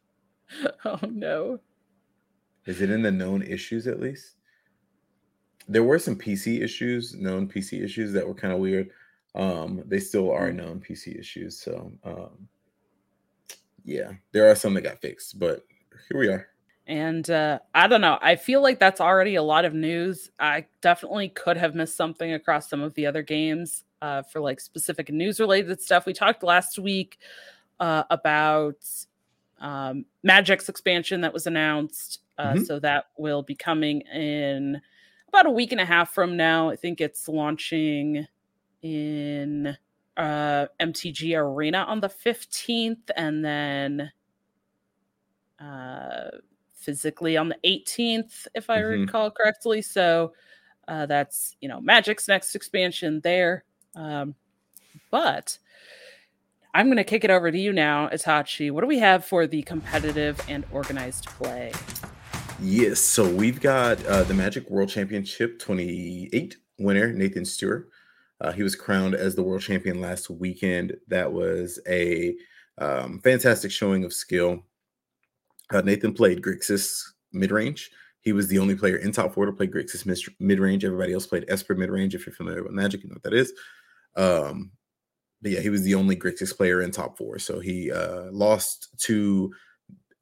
oh 0.85 0.99
no. 1.09 1.59
Is 2.67 2.81
it 2.81 2.89
in 2.89 3.01
the 3.01 3.11
known 3.11 3.41
issues 3.41 3.87
at 3.87 3.99
least? 3.99 4.35
There 5.67 5.83
were 5.83 5.99
some 5.99 6.15
PC 6.15 6.61
issues, 6.61 7.15
known 7.15 7.47
PC 7.47 7.83
issues 7.83 8.13
that 8.13 8.27
were 8.27 8.35
kind 8.35 8.53
of 8.53 8.59
weird. 8.59 8.89
Um, 9.35 9.83
they 9.85 9.99
still 9.99 10.31
are 10.31 10.51
hmm. 10.51 10.57
known 10.57 10.79
PC 10.79 11.19
issues. 11.19 11.59
So 11.59 11.91
um, 12.03 12.47
yeah, 13.83 14.11
there 14.33 14.49
are 14.49 14.55
some 14.55 14.73
that 14.75 14.81
got 14.81 15.01
fixed, 15.01 15.39
but 15.39 15.65
here 16.09 16.19
we 16.19 16.27
are. 16.27 16.47
And 16.87 17.29
uh, 17.29 17.59
I 17.75 17.87
don't 17.87 18.01
know. 18.01 18.17
I 18.21 18.37
feel 18.37 18.61
like 18.61 18.79
that's 18.79 19.01
already 19.01 19.35
a 19.35 19.43
lot 19.43 19.65
of 19.65 19.73
news. 19.73 20.29
I 20.39 20.65
definitely 20.81 21.29
could 21.29 21.57
have 21.57 21.75
missed 21.75 21.97
something 21.97 22.31
across 22.33 22.69
some 22.69 22.81
of 22.81 22.93
the 22.93 23.05
other 23.05 23.23
games 23.23 23.83
uh, 24.01 24.21
for 24.23 24.39
like 24.39 24.61
specific 24.61 25.09
news 25.09 25.39
related 25.39 25.81
stuff. 25.81 26.05
We 26.05 26.13
talked 26.13 26.43
last 26.43 26.79
week 26.79 27.17
uh, 27.79 28.03
about 28.09 28.77
um, 29.59 30.05
Magic's 30.23 30.69
expansion 30.69 31.21
that 31.21 31.33
was 31.33 31.47
announced. 31.47 32.21
Uh, 32.37 32.53
mm-hmm. 32.53 32.63
So 32.63 32.79
that 32.79 33.05
will 33.17 33.41
be 33.41 33.55
coming 33.55 34.01
in 34.01 34.79
about 35.27 35.45
a 35.45 35.51
week 35.51 35.71
and 35.71 35.81
a 35.81 35.85
half 35.85 36.13
from 36.13 36.37
now. 36.37 36.69
I 36.69 36.75
think 36.75 37.01
it's 37.01 37.27
launching 37.27 38.27
in 38.81 39.75
uh, 40.15 40.65
MTG 40.79 41.37
Arena 41.37 41.79
on 41.79 41.99
the 41.99 42.09
15th 42.09 43.09
and 43.15 43.43
then 43.43 44.11
uh, 45.59 46.29
physically 46.75 47.37
on 47.37 47.49
the 47.49 47.57
18th, 47.65 48.47
if 48.55 48.69
I 48.69 48.79
mm-hmm. 48.79 49.01
recall 49.01 49.31
correctly. 49.31 49.81
So 49.81 50.33
uh, 50.87 51.05
that's, 51.05 51.55
you 51.59 51.67
know, 51.67 51.81
Magic's 51.81 52.27
next 52.27 52.55
expansion 52.55 53.19
there. 53.21 53.63
Um, 53.95 54.35
but 55.11 55.57
I'm 56.77 56.85
going 56.85 56.97
to 56.97 57.03
kick 57.03 57.23
it 57.23 57.31
over 57.31 57.51
to 57.51 57.57
you 57.57 57.73
now, 57.73 58.07
Itachi. 58.09 58.69
What 58.69 58.81
do 58.81 58.87
we 58.87 58.99
have 58.99 59.25
for 59.25 59.47
the 59.47 59.63
competitive 59.63 60.39
and 60.47 60.63
organized 60.71 61.25
play? 61.25 61.71
Yes, 62.61 62.99
so 62.99 63.27
we've 63.27 63.59
got 63.59 64.05
uh, 64.05 64.21
the 64.21 64.35
Magic 64.35 64.69
World 64.69 64.87
Championship 64.87 65.57
28 65.57 66.55
winner, 66.77 67.11
Nathan 67.11 67.45
Steuer. 67.45 67.85
Uh, 68.39 68.51
he 68.51 68.61
was 68.61 68.75
crowned 68.75 69.15
as 69.15 69.33
the 69.33 69.41
world 69.41 69.63
champion 69.63 69.99
last 69.99 70.29
weekend. 70.29 70.95
That 71.07 71.33
was 71.33 71.79
a 71.89 72.35
um, 72.77 73.21
fantastic 73.23 73.71
showing 73.71 74.05
of 74.05 74.13
skill. 74.13 74.59
Uh, 75.73 75.81
Nathan 75.81 76.13
played 76.13 76.43
Grixis 76.43 77.01
mid 77.33 77.49
range. 77.49 77.89
He 78.21 78.33
was 78.33 78.49
the 78.49 78.59
only 78.59 78.75
player 78.75 78.97
in 78.97 79.11
top 79.11 79.33
four 79.33 79.47
to 79.47 79.51
play 79.51 79.65
Grixis 79.65 80.05
mid 80.39 80.59
range. 80.59 80.85
Everybody 80.85 81.13
else 81.13 81.25
played 81.25 81.45
Esper 81.47 81.73
mid 81.73 81.89
range. 81.89 82.13
If 82.13 82.27
you're 82.27 82.35
familiar 82.35 82.61
with 82.61 82.73
Magic, 82.73 83.01
you 83.01 83.09
know 83.09 83.15
what 83.15 83.23
that 83.23 83.33
is. 83.33 83.51
Um, 84.15 84.73
but 85.41 85.51
yeah, 85.51 85.59
he 85.59 85.69
was 85.69 85.83
the 85.83 85.95
only 85.95 86.15
Grixis 86.15 86.55
player 86.55 86.81
in 86.81 86.91
top 86.91 87.17
four. 87.17 87.39
So 87.39 87.59
he 87.59 87.91
uh, 87.91 88.31
lost 88.31 88.89
to 88.99 89.51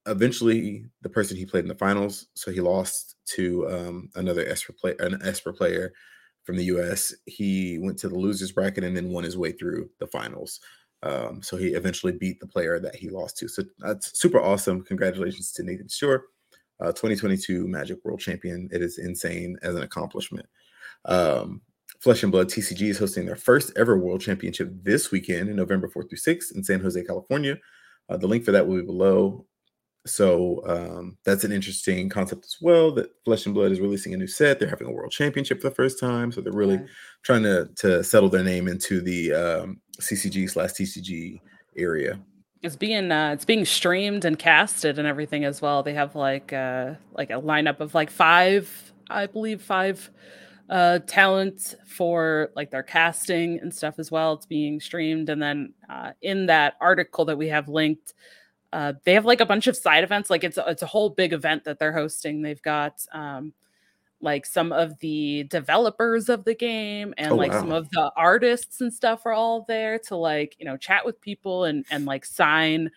eventually 0.07 0.85
the 1.01 1.09
person 1.09 1.37
he 1.37 1.45
played 1.45 1.63
in 1.63 1.69
the 1.69 1.75
finals. 1.75 2.27
So 2.35 2.51
he 2.51 2.61
lost 2.61 3.15
to 3.27 3.67
um, 3.69 4.09
another 4.15 4.45
Esper 4.47 4.73
player, 4.73 4.95
an 4.99 5.19
Esper 5.23 5.53
player 5.53 5.93
from 6.43 6.57
the 6.57 6.65
US. 6.65 7.13
He 7.25 7.79
went 7.79 7.97
to 7.99 8.09
the 8.09 8.17
losers 8.17 8.51
bracket 8.51 8.83
and 8.83 8.95
then 8.95 9.09
won 9.09 9.23
his 9.23 9.37
way 9.37 9.51
through 9.51 9.89
the 9.99 10.07
finals. 10.07 10.59
Um, 11.03 11.41
so 11.41 11.57
he 11.57 11.67
eventually 11.67 12.13
beat 12.13 12.39
the 12.39 12.47
player 12.47 12.79
that 12.79 12.95
he 12.95 13.09
lost 13.09 13.37
to. 13.37 13.47
So 13.47 13.63
that's 13.79 14.17
super 14.17 14.39
awesome. 14.39 14.83
Congratulations 14.83 15.51
to 15.53 15.63
Nathan 15.63 15.87
Steuer, 15.87 16.23
uh, 16.79 16.87
2022 16.87 17.67
Magic 17.67 17.99
World 18.03 18.19
Champion. 18.19 18.69
It 18.71 18.81
is 18.81 18.97
insane 18.97 19.57
as 19.61 19.75
an 19.75 19.83
accomplishment. 19.83 20.47
Um, 21.05 21.61
Flesh 21.99 22.23
and 22.23 22.31
Blood 22.31 22.49
TCG 22.49 22.81
is 22.89 22.99
hosting 22.99 23.25
their 23.25 23.35
first 23.35 23.71
ever 23.75 23.97
World 23.97 24.21
Championship 24.21 24.71
this 24.83 25.11
weekend 25.11 25.49
in 25.49 25.55
November 25.55 25.87
4th 25.87 26.09
through 26.09 26.17
6th 26.17 26.55
in 26.55 26.63
San 26.63 26.79
Jose, 26.79 27.03
California. 27.03 27.57
Uh, 28.09 28.17
the 28.17 28.27
link 28.27 28.43
for 28.45 28.51
that 28.51 28.67
will 28.67 28.77
be 28.77 28.85
below. 28.85 29.45
So 30.05 30.61
um, 30.67 31.17
that's 31.25 31.43
an 31.43 31.51
interesting 31.51 32.09
concept 32.09 32.45
as 32.45 32.57
well. 32.61 32.91
That 32.91 33.09
Flesh 33.25 33.45
and 33.47 33.55
Blood 33.55 33.71
is 33.71 33.79
releasing 33.79 34.13
a 34.13 34.17
new 34.17 34.27
set. 34.27 34.59
They're 34.59 34.69
having 34.69 34.87
a 34.87 34.91
world 34.91 35.11
championship 35.11 35.61
for 35.61 35.69
the 35.69 35.75
first 35.75 35.99
time, 35.99 36.31
so 36.31 36.41
they're 36.41 36.53
really 36.53 36.75
yeah. 36.75 36.85
trying 37.23 37.43
to 37.43 37.69
to 37.77 38.03
settle 38.03 38.29
their 38.29 38.43
name 38.43 38.67
into 38.67 39.01
the 39.01 39.33
um, 39.33 39.81
CCG 39.99 40.49
slash 40.49 40.71
TCG 40.71 41.41
area. 41.75 42.19
It's 42.61 42.75
being 42.75 43.11
uh, 43.11 43.31
it's 43.33 43.45
being 43.45 43.65
streamed 43.65 44.25
and 44.25 44.37
casted 44.37 44.99
and 44.99 45.07
everything 45.07 45.43
as 45.43 45.59
well. 45.59 45.81
They 45.81 45.95
have 45.95 46.15
like 46.15 46.53
uh, 46.53 46.93
like 47.13 47.31
a 47.31 47.41
lineup 47.41 47.79
of 47.79 47.95
like 47.95 48.11
five, 48.11 48.93
I 49.09 49.25
believe, 49.25 49.59
five 49.59 50.11
uh 50.69 50.99
talent 50.99 51.75
for 51.85 52.49
like 52.55 52.71
their 52.71 52.83
casting 52.83 53.59
and 53.59 53.73
stuff 53.73 53.99
as 53.99 54.11
well. 54.11 54.33
It's 54.33 54.45
being 54.45 54.79
streamed, 54.79 55.29
and 55.29 55.41
then 55.41 55.73
uh, 55.89 56.11
in 56.21 56.47
that 56.47 56.75
article 56.81 57.25
that 57.25 57.37
we 57.37 57.47
have 57.49 57.69
linked 57.69 58.13
uh, 58.75 58.91
they 59.05 59.13
have 59.13 59.23
like 59.23 59.39
a 59.39 59.45
bunch 59.45 59.67
of 59.67 59.77
side 59.77 60.03
events. 60.03 60.29
Like 60.29 60.43
it's 60.43 60.59
it's 60.67 60.81
a 60.81 60.87
whole 60.87 61.09
big 61.09 61.31
event 61.31 61.63
that 61.63 61.79
they're 61.79 61.93
hosting. 61.93 62.41
They've 62.41 62.61
got 62.61 63.05
um, 63.13 63.53
like 64.19 64.45
some 64.45 64.73
of 64.73 64.99
the 64.99 65.43
developers 65.43 66.27
of 66.27 66.43
the 66.43 66.55
game 66.55 67.13
and 67.17 67.31
oh, 67.31 67.35
like 67.35 67.53
wow. 67.53 67.59
some 67.61 67.71
of 67.71 67.89
the 67.91 68.11
artists 68.17 68.81
and 68.81 68.93
stuff 68.93 69.25
are 69.25 69.31
all 69.31 69.63
there 69.69 69.97
to 69.99 70.17
like 70.17 70.57
you 70.59 70.65
know 70.65 70.75
chat 70.75 71.05
with 71.05 71.21
people 71.21 71.63
and 71.63 71.85
and 71.89 72.05
like 72.05 72.25
sign 72.25 72.91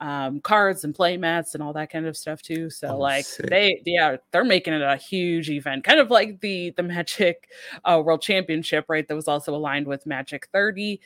um, 0.00 0.40
cards 0.40 0.84
and 0.84 0.94
play 0.94 1.16
mats 1.16 1.54
and 1.54 1.62
all 1.62 1.72
that 1.72 1.90
kind 1.90 2.06
of 2.06 2.16
stuff 2.16 2.42
too. 2.42 2.70
So 2.70 2.88
oh, 2.88 2.98
like 2.98 3.24
sick. 3.24 3.50
they 3.50 3.82
yeah 3.84 4.16
they're 4.30 4.44
making 4.44 4.74
it 4.74 4.82
a 4.82 4.96
huge 4.96 5.50
event, 5.50 5.84
kind 5.84 6.00
of 6.00 6.10
like 6.10 6.40
the 6.40 6.70
the 6.76 6.82
Magic 6.82 7.48
uh, 7.84 8.00
World 8.04 8.22
Championship, 8.22 8.86
right? 8.88 9.06
That 9.06 9.14
was 9.14 9.28
also 9.28 9.54
aligned 9.54 9.86
with 9.86 10.06
Magic 10.06 10.48
30 10.52 11.00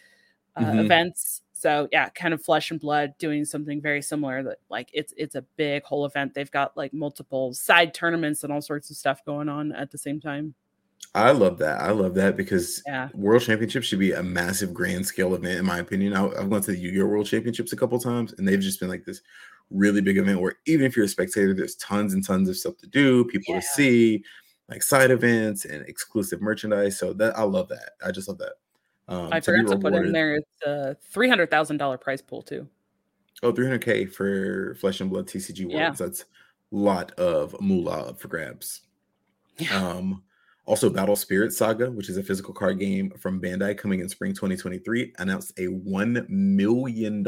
uh, 0.56 0.60
mm-hmm. 0.60 0.78
events 0.80 1.42
so 1.62 1.88
yeah, 1.92 2.08
kind 2.08 2.34
of 2.34 2.42
flesh 2.42 2.72
and 2.72 2.80
blood 2.80 3.14
doing 3.18 3.44
something 3.44 3.80
very 3.80 4.02
similar 4.02 4.42
that 4.42 4.58
like 4.68 4.90
it's 4.92 5.14
it's 5.16 5.36
a 5.36 5.42
big 5.56 5.84
whole 5.84 6.04
event. 6.04 6.34
They've 6.34 6.50
got 6.50 6.76
like 6.76 6.92
multiple 6.92 7.54
side 7.54 7.94
tournaments 7.94 8.42
and 8.42 8.52
all 8.52 8.60
sorts 8.60 8.90
of 8.90 8.96
stuff 8.96 9.24
going 9.24 9.48
on 9.48 9.70
at 9.70 9.92
the 9.92 9.96
same 9.96 10.20
time. 10.20 10.54
I 11.14 11.32
love 11.32 11.58
that. 11.58 11.80
I 11.80 11.90
love 11.90 12.14
that 12.14 12.36
because 12.36 12.82
yeah. 12.86 13.08
World 13.12 13.42
Championships 13.42 13.86
should 13.86 13.98
be 13.98 14.12
a 14.12 14.22
massive 14.22 14.72
grand 14.72 15.06
scale 15.06 15.34
event, 15.34 15.58
in 15.58 15.66
my 15.66 15.78
opinion. 15.78 16.14
I, 16.14 16.22
have 16.22 16.48
gone 16.48 16.62
to 16.62 16.70
the 16.70 16.78
Yu-Gi-Oh! 16.78 17.06
World 17.06 17.26
Championships 17.26 17.72
a 17.72 17.76
couple 17.76 17.98
times, 17.98 18.32
and 18.38 18.48
they've 18.48 18.58
just 18.58 18.80
been 18.80 18.88
like 18.88 19.04
this 19.04 19.20
really 19.70 20.00
big 20.00 20.18
event 20.18 20.40
where 20.40 20.54
even 20.66 20.86
if 20.86 20.96
you're 20.96 21.04
a 21.04 21.08
spectator, 21.08 21.54
there's 21.54 21.76
tons 21.76 22.14
and 22.14 22.24
tons 22.24 22.48
of 22.48 22.56
stuff 22.56 22.78
to 22.78 22.86
do, 22.86 23.24
people 23.26 23.54
yeah. 23.54 23.60
to 23.60 23.66
see. 23.66 24.24
like 24.68 24.82
side 24.82 25.10
events 25.10 25.66
and 25.66 25.86
exclusive 25.86 26.40
merchandise. 26.40 26.98
So 26.98 27.12
that 27.14 27.38
I 27.38 27.42
love 27.42 27.68
that. 27.68 27.90
I 28.04 28.10
just 28.10 28.28
love 28.28 28.38
that. 28.38 28.54
Um, 29.08 29.28
I 29.32 29.40
forgot 29.40 29.70
to 29.70 29.78
put 29.78 29.94
in 29.94 30.12
there 30.12 30.36
it's 30.36 30.62
a 30.64 30.96
three 31.10 31.28
hundred 31.28 31.50
thousand 31.50 31.76
dollar 31.76 31.98
prize 31.98 32.22
pool 32.22 32.40
too. 32.40 32.66
Oh, 33.42 33.52
300k 33.52 34.12
for 34.12 34.76
Flesh 34.76 35.00
and 35.00 35.10
Blood 35.10 35.26
TCG 35.26 35.62
Worlds. 35.62 35.74
Yeah. 35.74 35.90
That's 35.90 36.22
a 36.22 36.26
lot 36.70 37.10
of 37.12 37.60
moolah 37.60 38.10
up 38.10 38.20
for 38.20 38.28
grabs. 38.28 38.82
Yeah. 39.58 39.76
Um, 39.76 40.22
also, 40.72 40.88
Battle 40.88 41.16
Spirit 41.16 41.52
Saga, 41.52 41.90
which 41.90 42.08
is 42.08 42.16
a 42.16 42.22
physical 42.22 42.54
card 42.54 42.78
game 42.78 43.10
from 43.18 43.42
Bandai 43.42 43.76
coming 43.76 44.00
in 44.00 44.08
spring 44.08 44.32
2023, 44.32 45.12
announced 45.18 45.52
a 45.58 45.66
$1 45.66 46.26
million 46.30 47.22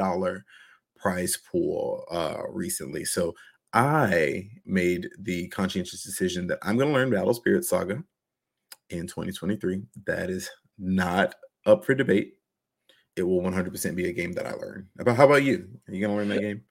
prize 0.97 1.37
pool 1.53 2.07
uh, 2.11 2.41
recently. 2.49 3.05
So 3.05 3.35
I 3.75 4.49
made 4.65 5.11
the 5.19 5.49
conscientious 5.49 6.03
decision 6.03 6.47
that 6.47 6.59
I'm 6.63 6.79
going 6.79 6.89
to 6.89 6.95
learn 6.95 7.11
Battle 7.11 7.35
Spirit 7.35 7.67
Saga 7.67 8.03
in 8.89 9.07
2023. 9.07 9.83
That 10.07 10.31
is 10.31 10.49
not 10.79 11.35
up 11.67 11.85
for 11.85 11.95
debate. 11.95 12.37
It 13.15 13.25
will 13.25 13.43
100% 13.43 13.95
be 13.95 14.09
a 14.09 14.13
game 14.15 14.33
that 14.33 14.47
I 14.47 14.53
learn. 14.53 14.89
About 14.99 15.19
how 15.19 15.27
about 15.27 15.43
you? 15.43 15.69
Are 15.87 15.93
you 15.95 16.01
going 16.01 16.13
to 16.13 16.17
learn 16.17 16.29
that 16.31 16.41
game? 16.49 16.63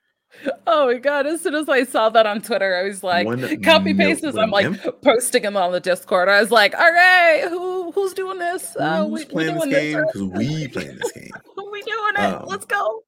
Oh 0.67 0.87
my 0.87 0.97
god! 0.97 1.25
As 1.25 1.41
soon 1.41 1.55
as 1.55 1.69
I 1.69 1.83
saw 1.83 2.09
that 2.09 2.25
on 2.25 2.41
Twitter, 2.41 2.75
I 2.75 2.83
was 2.83 3.03
like, 3.03 3.25
One 3.25 3.61
"Copy 3.61 3.93
paste 3.93 4.21
this." 4.21 4.35
I'm 4.35 4.49
like 4.49 5.01
posting 5.01 5.43
them 5.43 5.55
on 5.55 5.71
the 5.71 5.79
Discord. 5.79 6.29
I 6.29 6.41
was 6.41 6.51
like, 6.51 6.75
"All 6.75 6.91
right, 6.91 7.45
who 7.49 7.91
who's 7.91 8.13
doing 8.13 8.39
this? 8.39 8.75
Uh, 8.77 9.05
who's 9.05 9.19
we, 9.19 9.25
playing 9.31 9.55
this 9.55 9.65
game? 9.67 10.03
Because 10.05 10.23
we 10.23 10.67
playing 10.67 10.97
this 10.97 11.11
game. 11.11 11.31
we 11.71 11.81
doing 11.81 12.13
it? 12.15 12.19
Um, 12.19 12.45
Let's 12.47 12.65
go." 12.65 13.03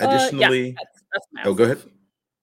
Additionally, 0.00 0.44
uh, 0.44 0.66
yeah, 0.66 0.72
that's, 1.12 1.26
that's 1.34 1.46
oh, 1.46 1.54
go 1.54 1.64
ahead. 1.64 1.82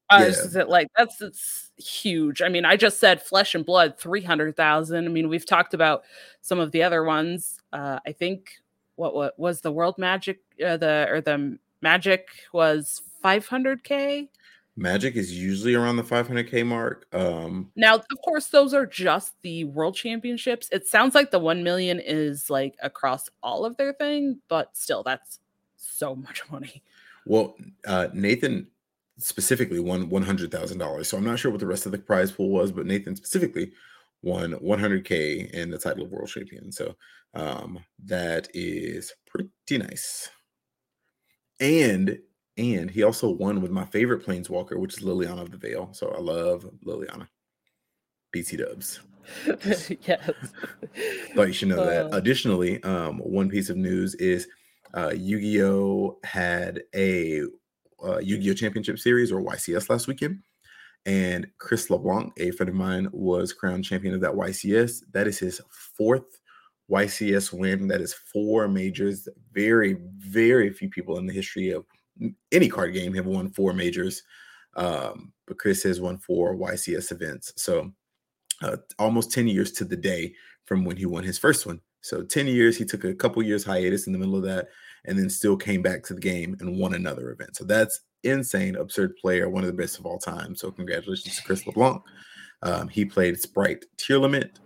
Uh, 0.09 0.31
yeah. 0.55 0.63
like 0.63 0.87
that's 0.97 1.21
it's 1.21 1.71
huge. 1.77 2.41
I 2.41 2.49
mean, 2.49 2.65
I 2.65 2.75
just 2.75 2.99
said 2.99 3.21
flesh 3.21 3.55
and 3.55 3.65
blood, 3.65 3.97
three 3.99 4.23
hundred 4.23 4.55
thousand. 4.55 5.05
I 5.05 5.09
mean, 5.09 5.29
we've 5.29 5.45
talked 5.45 5.73
about 5.73 6.03
some 6.41 6.59
of 6.59 6.71
the 6.71 6.83
other 6.83 7.03
ones. 7.03 7.59
Uh, 7.71 7.99
I 8.05 8.11
think 8.11 8.51
what 8.95 9.13
what 9.15 9.37
was 9.39 9.61
the 9.61 9.71
world 9.71 9.97
magic 9.97 10.39
uh, 10.65 10.77
the 10.77 11.07
or 11.09 11.21
the 11.21 11.57
magic 11.81 12.27
was 12.51 13.01
500k 13.23 14.29
magic 14.75 15.15
is 15.15 15.37
usually 15.37 15.75
around 15.75 15.97
the 15.97 16.03
500k 16.03 16.65
mark 16.65 17.05
um 17.13 17.69
now 17.75 17.95
of 17.95 18.05
course 18.23 18.47
those 18.47 18.73
are 18.73 18.85
just 18.85 19.33
the 19.41 19.65
world 19.65 19.95
championships. 19.95 20.69
It 20.71 20.87
sounds 20.87 21.15
like 21.15 21.31
the 21.31 21.39
1 21.39 21.63
million 21.63 21.99
is 21.99 22.49
like 22.49 22.75
across 22.81 23.29
all 23.43 23.65
of 23.65 23.77
their 23.77 23.93
thing 23.93 24.39
but 24.47 24.75
still 24.77 25.03
that's 25.03 25.39
so 25.75 26.15
much 26.15 26.43
money. 26.51 26.83
Well 27.25 27.55
uh 27.85 28.07
nathan 28.13 28.67
specifically 29.17 29.79
won 29.81 30.09
$100000 30.09 31.05
so 31.05 31.17
i'm 31.17 31.25
not 31.25 31.39
sure 31.39 31.51
what 31.51 31.59
the 31.59 31.67
rest 31.67 31.85
of 31.85 31.91
the 31.91 31.97
prize 31.97 32.31
pool 32.31 32.49
was 32.49 32.71
but 32.71 32.85
nathan 32.85 33.15
specifically 33.17 33.73
won 34.21 34.53
100k 34.53 35.49
in 35.51 35.69
the 35.71 35.77
title 35.77 36.05
of 36.05 36.11
world 36.11 36.29
champion 36.29 36.71
so 36.71 36.95
um 37.33 37.79
that 38.05 38.47
is 38.53 39.13
pretty 39.27 39.77
nice. 39.77 40.29
And 41.59 42.19
and 42.59 42.91
he 42.91 43.03
also 43.03 43.29
won 43.29 43.61
with 43.61 43.71
my 43.71 43.85
favorite 43.85 44.25
planeswalker, 44.25 44.77
which 44.77 44.97
is 44.97 45.03
Liliana 45.03 45.41
of 45.41 45.51
the 45.51 45.57
Veil. 45.57 45.89
So 45.93 46.09
I 46.09 46.19
love 46.19 46.69
Liliana. 46.85 47.27
BT 48.31 48.57
dubs. 48.57 48.99
yes. 49.47 50.31
Thought 51.35 51.47
you 51.47 51.53
should 51.53 51.69
know 51.69 51.81
uh, 51.81 51.85
that. 51.85 52.15
Additionally, 52.15 52.83
um, 52.83 53.19
one 53.19 53.49
piece 53.49 53.69
of 53.69 53.77
news 53.77 54.13
is 54.15 54.47
uh, 54.93 55.13
Yu-Gi-Oh 55.15 56.19
had 56.23 56.81
a 56.95 57.43
uh, 58.03 58.19
Yu-Gi-Oh 58.19 58.53
Championship 58.53 58.99
Series 58.99 59.31
or 59.31 59.41
YCS 59.41 59.89
last 59.89 60.07
weekend, 60.07 60.41
and 61.05 61.47
Chris 61.57 61.89
LeBlanc, 61.89 62.33
a 62.37 62.51
friend 62.51 62.69
of 62.69 62.75
mine, 62.75 63.07
was 63.11 63.53
crowned 63.53 63.85
champion 63.85 64.13
of 64.13 64.21
that 64.21 64.33
YCS. 64.33 65.03
That 65.13 65.27
is 65.27 65.39
his 65.39 65.61
fourth 65.97 66.39
YCS 66.91 67.53
win. 67.53 67.87
That 67.87 68.01
is 68.01 68.13
four 68.13 68.67
majors. 68.67 69.27
Very, 69.53 69.97
very 70.17 70.71
few 70.71 70.89
people 70.89 71.17
in 71.17 71.25
the 71.25 71.33
history 71.33 71.71
of 71.71 71.85
any 72.51 72.69
card 72.69 72.93
game 72.93 73.13
have 73.13 73.25
won 73.25 73.49
four 73.49 73.73
majors, 73.73 74.23
um, 74.75 75.33
but 75.47 75.57
Chris 75.57 75.83
has 75.83 76.01
won 76.01 76.17
four 76.17 76.55
YCS 76.55 77.11
events. 77.11 77.53
So 77.55 77.91
uh, 78.61 78.77
almost 78.97 79.31
10 79.31 79.47
years 79.47 79.71
to 79.73 79.85
the 79.85 79.95
day 79.95 80.33
from 80.65 80.85
when 80.85 80.97
he 80.97 81.05
won 81.05 81.23
his 81.23 81.37
first 81.37 81.65
one. 81.65 81.81
So 82.01 82.23
10 82.23 82.47
years, 82.47 82.77
he 82.77 82.85
took 82.85 83.03
a 83.03 83.13
couple 83.13 83.43
years 83.43 83.63
hiatus 83.63 84.07
in 84.07 84.13
the 84.13 84.19
middle 84.19 84.35
of 84.35 84.43
that 84.43 84.69
and 85.05 85.17
then 85.17 85.29
still 85.29 85.57
came 85.57 85.81
back 85.81 86.03
to 86.03 86.13
the 86.13 86.19
game 86.19 86.55
and 86.59 86.77
won 86.77 86.93
another 86.93 87.31
event. 87.31 87.55
So 87.55 87.65
that's 87.65 88.01
insane, 88.23 88.75
absurd 88.75 89.15
player, 89.17 89.49
one 89.49 89.63
of 89.63 89.67
the 89.67 89.81
best 89.81 89.99
of 89.99 90.05
all 90.05 90.19
time. 90.19 90.55
So 90.55 90.71
congratulations 90.71 91.35
to 91.35 91.43
Chris 91.43 91.65
LeBlanc. 91.65 92.01
Um, 92.61 92.87
he 92.87 93.05
played 93.05 93.39
Spright 93.39 93.85
Tearlament. 93.97 94.59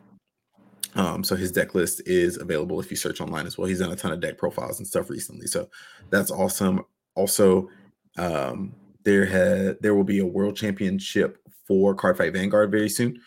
Um, 0.95 1.23
so 1.23 1.35
his 1.35 1.51
deck 1.51 1.73
list 1.73 2.01
is 2.05 2.37
available 2.37 2.79
if 2.79 2.91
you 2.91 2.97
search 2.97 3.19
online 3.19 3.47
as 3.47 3.57
well. 3.57 3.67
He's 3.67 3.79
done 3.79 3.91
a 3.91 3.95
ton 3.95 4.11
of 4.11 4.19
deck 4.19 4.37
profiles 4.37 4.77
and 4.77 4.87
stuff 4.87 5.09
recently. 5.09 5.47
So 5.47 5.69
that's 6.11 6.29
awesome 6.29 6.83
also 7.15 7.69
um, 8.17 8.73
there 9.03 9.25
had 9.25 9.77
there 9.81 9.95
will 9.95 10.03
be 10.03 10.19
a 10.19 10.25
world 10.25 10.55
championship 10.55 11.37
for 11.67 11.95
Cardfight 11.95 12.33
Vanguard 12.33 12.71
very 12.71 12.89
soon. 12.89 13.19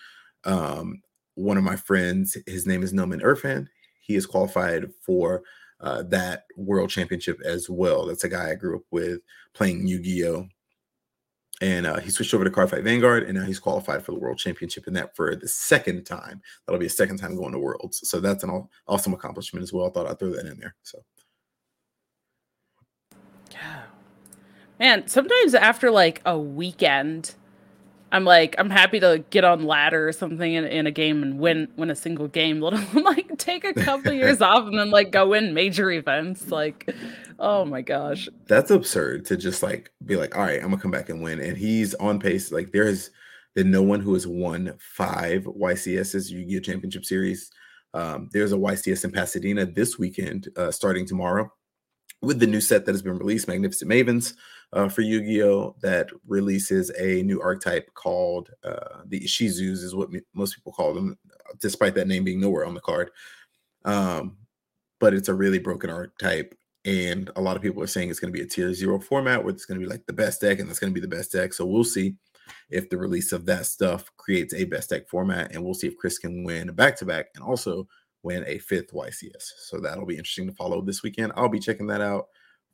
Um, 0.44 1.02
one 1.34 1.56
of 1.56 1.64
my 1.64 1.76
friends, 1.76 2.36
his 2.46 2.66
name 2.66 2.82
is 2.82 2.92
Noman 2.92 3.20
Irfan. 3.20 3.66
He 4.00 4.14
is 4.14 4.26
qualified 4.26 4.90
for 5.04 5.42
uh, 5.80 6.02
that 6.04 6.44
world 6.56 6.90
championship 6.90 7.40
as 7.44 7.68
well. 7.68 8.06
That's 8.06 8.24
a 8.24 8.28
guy 8.28 8.50
I 8.50 8.54
grew 8.54 8.76
up 8.76 8.84
with 8.90 9.20
playing 9.52 9.86
Yu-Gi-Oh! 9.86 10.48
And 11.62 11.86
uh, 11.86 12.00
he 12.00 12.10
switched 12.10 12.34
over 12.34 12.44
to 12.44 12.50
Cardfight 12.50 12.84
Vanguard, 12.84 13.22
and 13.24 13.34
now 13.34 13.44
he's 13.44 13.58
qualified 13.58 14.04
for 14.04 14.12
the 14.12 14.18
world 14.18 14.38
championship 14.38 14.86
in 14.86 14.94
that 14.94 15.16
for 15.16 15.34
the 15.34 15.48
second 15.48 16.04
time. 16.04 16.42
That'll 16.66 16.78
be 16.78 16.86
a 16.86 16.90
second 16.90 17.16
time 17.16 17.34
going 17.34 17.52
to 17.52 17.58
Worlds. 17.58 18.08
So 18.08 18.20
that's 18.20 18.44
an 18.44 18.68
awesome 18.86 19.14
accomplishment 19.14 19.62
as 19.62 19.72
well. 19.72 19.86
I 19.86 19.90
thought 19.90 20.06
I'd 20.06 20.18
throw 20.18 20.30
that 20.30 20.46
in 20.46 20.58
there. 20.58 20.74
So 20.82 21.02
Man, 24.78 25.08
sometimes 25.08 25.54
after 25.54 25.90
like 25.90 26.20
a 26.26 26.38
weekend, 26.38 27.34
I'm 28.12 28.24
like, 28.24 28.54
I'm 28.58 28.70
happy 28.70 29.00
to 29.00 29.24
get 29.30 29.44
on 29.44 29.64
ladder 29.64 30.08
or 30.08 30.12
something 30.12 30.54
in, 30.54 30.64
in 30.64 30.86
a 30.86 30.90
game 30.90 31.22
and 31.22 31.38
win 31.38 31.68
win 31.76 31.90
a 31.90 31.94
single 31.94 32.28
game. 32.28 32.60
Let 32.62 32.74
alone 32.74 33.04
like 33.04 33.36
take 33.38 33.64
a 33.64 33.72
couple 33.72 34.12
years 34.14 34.40
off 34.40 34.66
and 34.66 34.78
then 34.78 34.90
like 34.90 35.10
go 35.10 35.28
win 35.28 35.54
major 35.54 35.90
events. 35.90 36.50
Like, 36.50 36.94
oh 37.38 37.64
my 37.64 37.82
gosh. 37.82 38.28
That's 38.46 38.70
absurd 38.70 39.24
to 39.26 39.36
just 39.36 39.62
like 39.62 39.90
be 40.04 40.16
like, 40.16 40.36
all 40.36 40.42
right, 40.42 40.62
I'm 40.62 40.70
gonna 40.70 40.80
come 40.80 40.90
back 40.90 41.08
and 41.08 41.22
win. 41.22 41.40
And 41.40 41.56
he's 41.56 41.94
on 41.94 42.20
pace. 42.20 42.52
Like 42.52 42.72
there 42.72 42.86
has 42.86 43.10
been 43.54 43.70
no 43.70 43.82
one 43.82 44.00
who 44.00 44.12
has 44.14 44.26
won 44.26 44.74
five 44.78 45.44
YCS's 45.44 46.30
Yu-Gi-Oh! 46.30 46.60
Championship 46.60 47.04
Series. 47.04 47.50
Um, 47.94 48.28
there's 48.32 48.52
a 48.52 48.56
YCS 48.56 49.06
in 49.06 49.10
Pasadena 49.10 49.64
this 49.64 49.98
weekend, 49.98 50.50
uh, 50.56 50.70
starting 50.70 51.06
tomorrow 51.06 51.50
with 52.22 52.40
the 52.40 52.46
new 52.46 52.60
set 52.60 52.86
that 52.86 52.92
has 52.92 53.02
been 53.02 53.18
released, 53.18 53.48
Magnificent 53.48 53.90
Mavens, 53.90 54.34
uh, 54.72 54.88
for 54.88 55.02
Yu-Gi-Oh! 55.02 55.76
that 55.82 56.08
releases 56.26 56.90
a 56.98 57.22
new 57.22 57.40
archetype 57.40 57.92
called 57.94 58.50
uh, 58.64 59.02
the 59.06 59.20
Ishizus, 59.20 59.82
is 59.82 59.94
what 59.94 60.10
most 60.34 60.54
people 60.54 60.72
call 60.72 60.94
them, 60.94 61.18
despite 61.60 61.94
that 61.94 62.08
name 62.08 62.24
being 62.24 62.40
nowhere 62.40 62.66
on 62.66 62.74
the 62.74 62.80
card. 62.80 63.10
Um, 63.84 64.38
but 64.98 65.14
it's 65.14 65.28
a 65.28 65.34
really 65.34 65.58
broken 65.58 65.90
archetype, 65.90 66.54
and 66.84 67.30
a 67.36 67.40
lot 67.40 67.56
of 67.56 67.62
people 67.62 67.82
are 67.82 67.86
saying 67.86 68.10
it's 68.10 68.18
going 68.18 68.32
to 68.32 68.36
be 68.38 68.44
a 68.44 68.48
tier 68.48 68.72
zero 68.72 68.98
format, 68.98 69.44
where 69.44 69.52
it's 69.52 69.66
going 69.66 69.78
to 69.78 69.86
be 69.86 69.90
like 69.90 70.06
the 70.06 70.12
best 70.12 70.40
deck, 70.40 70.58
and 70.58 70.68
that's 70.68 70.78
going 70.78 70.92
to 70.92 71.00
be 71.00 71.06
the 71.06 71.16
best 71.16 71.32
deck. 71.32 71.52
So 71.52 71.66
we'll 71.66 71.84
see 71.84 72.16
if 72.70 72.88
the 72.88 72.96
release 72.96 73.32
of 73.32 73.44
that 73.46 73.66
stuff 73.66 74.10
creates 74.16 74.54
a 74.54 74.64
best 74.64 74.90
deck 74.90 75.06
format, 75.08 75.52
and 75.52 75.62
we'll 75.62 75.74
see 75.74 75.86
if 75.86 75.96
Chris 75.96 76.18
can 76.18 76.44
win 76.44 76.72
back 76.72 76.96
to 76.96 77.04
back, 77.04 77.26
and 77.34 77.44
also 77.44 77.86
win 78.22 78.44
a 78.46 78.58
fifth 78.58 78.92
YCS. 78.92 79.52
So 79.58 79.78
that'll 79.78 80.06
be 80.06 80.16
interesting 80.16 80.46
to 80.46 80.52
follow 80.52 80.80
this 80.80 81.02
weekend. 81.02 81.32
I'll 81.36 81.48
be 81.48 81.60
checking 81.60 81.86
that 81.88 82.00
out 82.00 82.26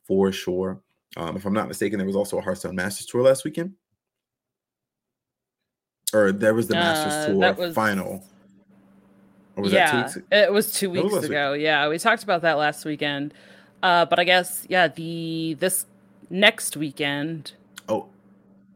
for 0.07 0.33
sure. 0.33 0.81
Um, 1.17 1.37
if 1.37 1.45
I'm 1.45 1.53
not 1.53 1.69
mistaken, 1.69 1.99
there 1.99 2.07
was 2.07 2.17
also 2.17 2.39
a 2.39 2.41
Hearthstone 2.41 2.75
Masters 2.75 3.07
Tour 3.07 3.23
last 3.23 3.45
weekend. 3.45 3.75
Or 6.15 6.33
there 6.33 6.55
was 6.55 6.69
the 6.69 6.75
Masters 6.75 7.13
uh, 7.13 7.27
Tour 7.27 7.67
was... 7.67 7.75
final. 7.75 8.25
Or 9.57 9.65
was 9.65 9.73
that 9.73 10.13
Twitch? 10.13 10.25
yeah, 10.33 10.45
it 10.45 10.53
was 10.53 10.73
two 10.73 10.91
weeks 10.91 11.13
was 11.13 11.25
ago. 11.25 11.53
Week? 11.53 11.63
Yeah, 11.63 11.89
we 11.89 11.99
talked 11.99 12.23
about 12.23 12.43
that 12.43 12.55
last 12.55 12.85
weekend. 12.85 13.35
Uh, 13.83 14.07
but 14.07 14.19
I 14.19 14.25
guess 14.25 14.67
yeah, 14.69 14.89
the 14.89 15.57
this 15.59 15.87
next 16.31 16.77
weekend. 16.77 17.53
Oh, 17.89 18.09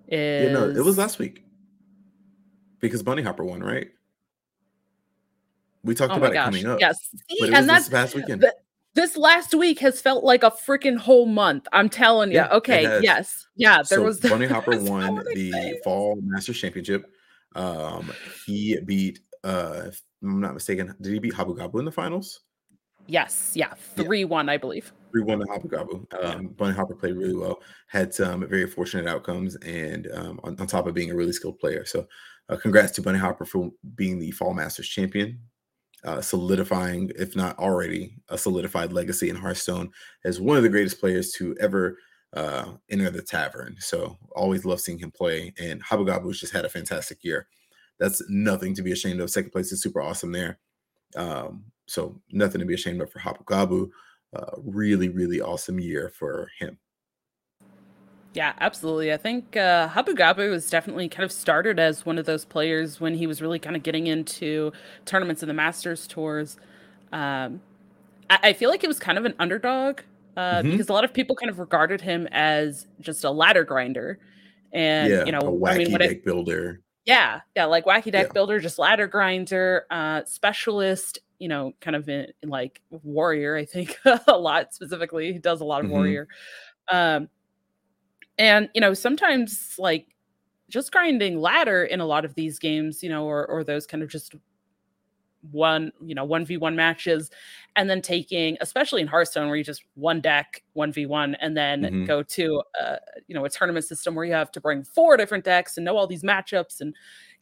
is... 0.09 0.47
yeah, 0.47 0.53
no, 0.53 0.69
it 0.69 0.85
was 0.85 0.99
last 0.99 1.19
week 1.19 1.45
because 2.81 3.03
Bunny 3.03 3.23
Hopper 3.23 3.45
won, 3.45 3.63
right? 3.63 3.89
We 5.87 5.95
talked 5.95 6.13
oh 6.13 6.17
about 6.17 6.33
it 6.33 6.37
coming 6.37 6.67
up. 6.67 6.81
Yes, 6.81 6.99
See, 7.31 7.53
and 7.53 7.69
that's 7.69 7.89
past 7.89 8.15
weekend. 8.15 8.45
This 8.95 9.17
last 9.17 9.55
week 9.55 9.79
has 9.81 10.01
felt 10.01 10.25
like 10.25 10.43
a 10.43 10.51
freaking 10.51 10.97
whole 10.97 11.27
month. 11.27 11.69
I'm 11.73 11.91
telling 11.91 12.31
you. 12.31 12.37
Yeah, 12.37 12.49
okay. 12.49 13.01
Yes. 13.03 13.47
Yeah. 13.55 13.77
There 13.77 13.99
so 13.99 14.03
was 14.03 14.21
Bunny 14.21 14.47
Hopper 14.47 14.79
won 14.81 15.17
the 15.17 15.51
things. 15.53 15.79
Fall 15.85 16.19
Masters 16.23 16.59
Championship. 16.59 17.11
Um, 17.55 18.11
he 18.47 18.81
beat. 18.87 19.21
Uh, 19.45 19.83
if 19.89 20.03
I'm 20.23 20.41
not 20.41 20.55
mistaken. 20.55 20.95
Did 21.01 21.13
he 21.13 21.19
beat 21.19 21.35
Habugabu 21.35 21.79
in 21.79 21.85
the 21.85 21.93
finals? 21.93 22.41
Yes. 23.07 23.53
Yeah. 23.55 23.75
Three 23.75 24.21
yeah. 24.21 24.27
one, 24.27 24.49
I 24.49 24.57
believe. 24.57 24.93
three 25.13 25.23
one 25.23 25.41
to 25.41 25.47
Hopper 25.47 25.69
Gabu. 25.69 26.25
Um, 26.25 26.49
Bunny 26.49 26.75
Hopper 26.75 26.95
played 26.95 27.17
really 27.17 27.37
well, 27.37 27.61
had 27.89 28.13
some 28.13 28.49
very 28.49 28.67
fortunate 28.67 29.07
outcomes, 29.07 29.57
and 29.57 30.09
um, 30.15 30.41
on, 30.43 30.59
on, 30.59 30.67
top 30.67 30.87
of 30.87 30.95
being 30.95 31.11
a 31.11 31.15
really 31.15 31.33
skilled 31.33 31.59
player. 31.59 31.85
So, 31.85 32.07
uh, 32.49 32.57
congrats 32.57 32.93
to 32.93 33.03
Bunny 33.03 33.19
Hopper 33.19 33.45
for 33.45 33.71
being 33.95 34.19
the 34.19 34.31
Fall 34.33 34.55
Masters 34.55 34.89
champion, 34.89 35.39
uh, 36.05 36.21
solidifying, 36.21 37.11
if 37.17 37.35
not 37.35 37.59
already, 37.59 38.15
a 38.29 38.39
solidified 38.39 38.93
legacy 38.93 39.29
in 39.29 39.37
Hearthstone 39.37 39.91
as 40.25 40.41
one 40.41 40.57
of 40.57 40.63
the 40.63 40.69
greatest 40.69 41.01
players 41.01 41.33
to 41.33 41.57
ever 41.61 41.99
uh, 42.35 42.73
enter 42.91 43.11
the 43.11 43.23
tavern. 43.23 43.77
So, 43.79 44.17
always 44.35 44.65
love 44.65 44.81
seeing 44.81 44.99
him 44.99 45.11
play. 45.11 45.55
And 45.59 45.83
Habugabu's 45.83 46.41
just 46.41 46.53
had 46.53 46.65
a 46.65 46.69
fantastic 46.71 47.25
year. 47.25 47.47
That's 47.99 48.23
nothing 48.29 48.75
to 48.75 48.83
be 48.83 48.93
ashamed 48.93 49.21
of. 49.21 49.31
Second 49.31 49.51
place 49.51 49.73
is 49.73 49.83
super 49.83 50.03
awesome 50.03 50.33
there. 50.33 50.59
Um, 51.17 51.65
so 51.87 52.21
nothing 52.31 52.61
to 52.61 52.67
be 52.67 52.75
ashamed 52.75 53.01
of 53.01 53.11
for 53.11 53.21
Habugabu. 53.21 53.91
Uh, 54.35 54.57
really, 54.59 55.09
really 55.09 55.41
awesome 55.41 55.81
year 55.81 56.11
for 56.11 56.51
him. 56.59 56.79
Yeah, 58.37 58.53
absolutely. 58.61 59.15
I 59.15 59.17
think 59.17 59.57
uh, 59.57 59.89
Habugabu 59.89 60.51
was 60.51 60.69
definitely 60.69 61.09
kind 61.09 61.25
of 61.25 61.33
started 61.33 61.81
as 61.81 62.05
one 62.05 62.19
of 62.19 62.27
those 62.27 62.45
players 62.45 63.01
when 63.01 63.15
he 63.15 63.27
was 63.27 63.41
really 63.41 63.59
kind 63.59 63.75
of 63.75 63.83
getting 63.83 64.09
into 64.09 64.73
tournaments 65.07 65.43
and 65.43 65.49
the 65.49 65.55
Masters 65.55 66.07
tours. 66.07 66.59
Um, 67.13 67.63
I, 68.29 68.39
I 68.43 68.53
feel 68.53 68.69
like 68.69 68.85
it 68.85 68.89
was 68.89 68.99
kind 68.99 69.17
of 69.17 69.25
an 69.25 69.33
underdog 69.39 70.01
uh, 70.37 70.57
mm-hmm. 70.57 70.71
because 70.71 70.91
a 70.91 70.93
lot 70.93 71.03
of 71.03 71.15
people 71.15 71.35
kind 71.35 71.49
of 71.49 71.59
regarded 71.59 72.03
him 72.03 72.29
as 72.31 72.87
just 73.01 73.25
a 73.25 73.31
ladder 73.31 73.65
grinder, 73.65 74.19
and 74.71 75.11
yeah, 75.11 75.25
you 75.25 75.33
know, 75.33 75.39
a 75.39 75.45
wacky 75.45 75.71
I 75.71 75.79
mean, 75.79 75.91
deck 75.93 76.11
it, 76.11 76.25
builder. 76.27 76.83
Yeah, 77.07 77.41
yeah, 77.55 77.65
like 77.65 77.87
wacky 77.87 78.13
deck 78.13 78.27
yeah. 78.27 78.33
builder, 78.35 78.61
just 78.61 78.79
ladder 78.79 79.07
grinder, 79.07 79.87
uh, 79.91 80.25
specialist, 80.27 81.21
you 81.39 81.49
know, 81.49 81.73
kind 81.81 81.97
of 81.97 82.07
in, 82.11 82.27
in 82.43 82.51
like 82.51 82.83
warrior, 82.91 83.57
I 83.57 83.65
think 83.65 83.99
a 84.27 84.37
lot 84.37 84.75
specifically. 84.75 85.33
He 85.33 85.39
does 85.39 85.63
a 85.63 85.65
lot 85.65 85.81
of 85.81 85.87
mm-hmm. 85.87 85.95
warrior. 85.95 86.29
Um, 86.89 87.31
and 88.39 88.69
you 88.75 88.81
know, 88.81 88.95
sometimes 88.95 89.75
like 89.79 90.15
just 90.69 90.93
grinding 90.93 91.41
ladder 91.41 91.85
in 91.85 92.01
a 92.01 92.07
lot 92.07 92.25
of 92.25 92.35
these 92.35 92.59
games, 92.59 93.03
you 93.03 93.09
know, 93.09 93.25
or 93.25 93.47
or 93.47 93.65
those 93.65 93.87
kind 93.87 94.03
of 94.03 94.09
just 94.09 94.35
one, 95.53 95.93
you 96.05 96.15
know, 96.15 96.27
1v1 96.27 96.75
matches, 96.75 97.31
and 97.77 97.89
then 97.89 98.03
taking, 98.03 98.57
especially 98.61 99.01
in 99.01 99.07
Hearthstone, 99.07 99.47
where 99.47 99.57
you 99.57 99.63
just 99.63 99.85
one 99.95 100.21
deck, 100.21 100.63
1v1, 100.77 101.37
and 101.41 101.57
then 101.57 101.83
mm-hmm. 101.83 102.05
go 102.05 102.23
to, 102.23 102.63
uh, 102.81 102.97
you 103.29 103.35
know, 103.35 103.45
a 103.45 103.51
tournament 103.51 103.85
system 103.85 104.15
where 104.15 104.25
you 104.25 104.33
have 104.33 104.51
to 104.53 104.61
bring 104.61 104.83
four 104.83 105.17
different 105.17 105.45
decks 105.45 105.77
and 105.77 105.85
know 105.85 105.97
all 105.97 106.07
these 106.07 106.25
matchups 106.25 106.81
and 106.81 106.95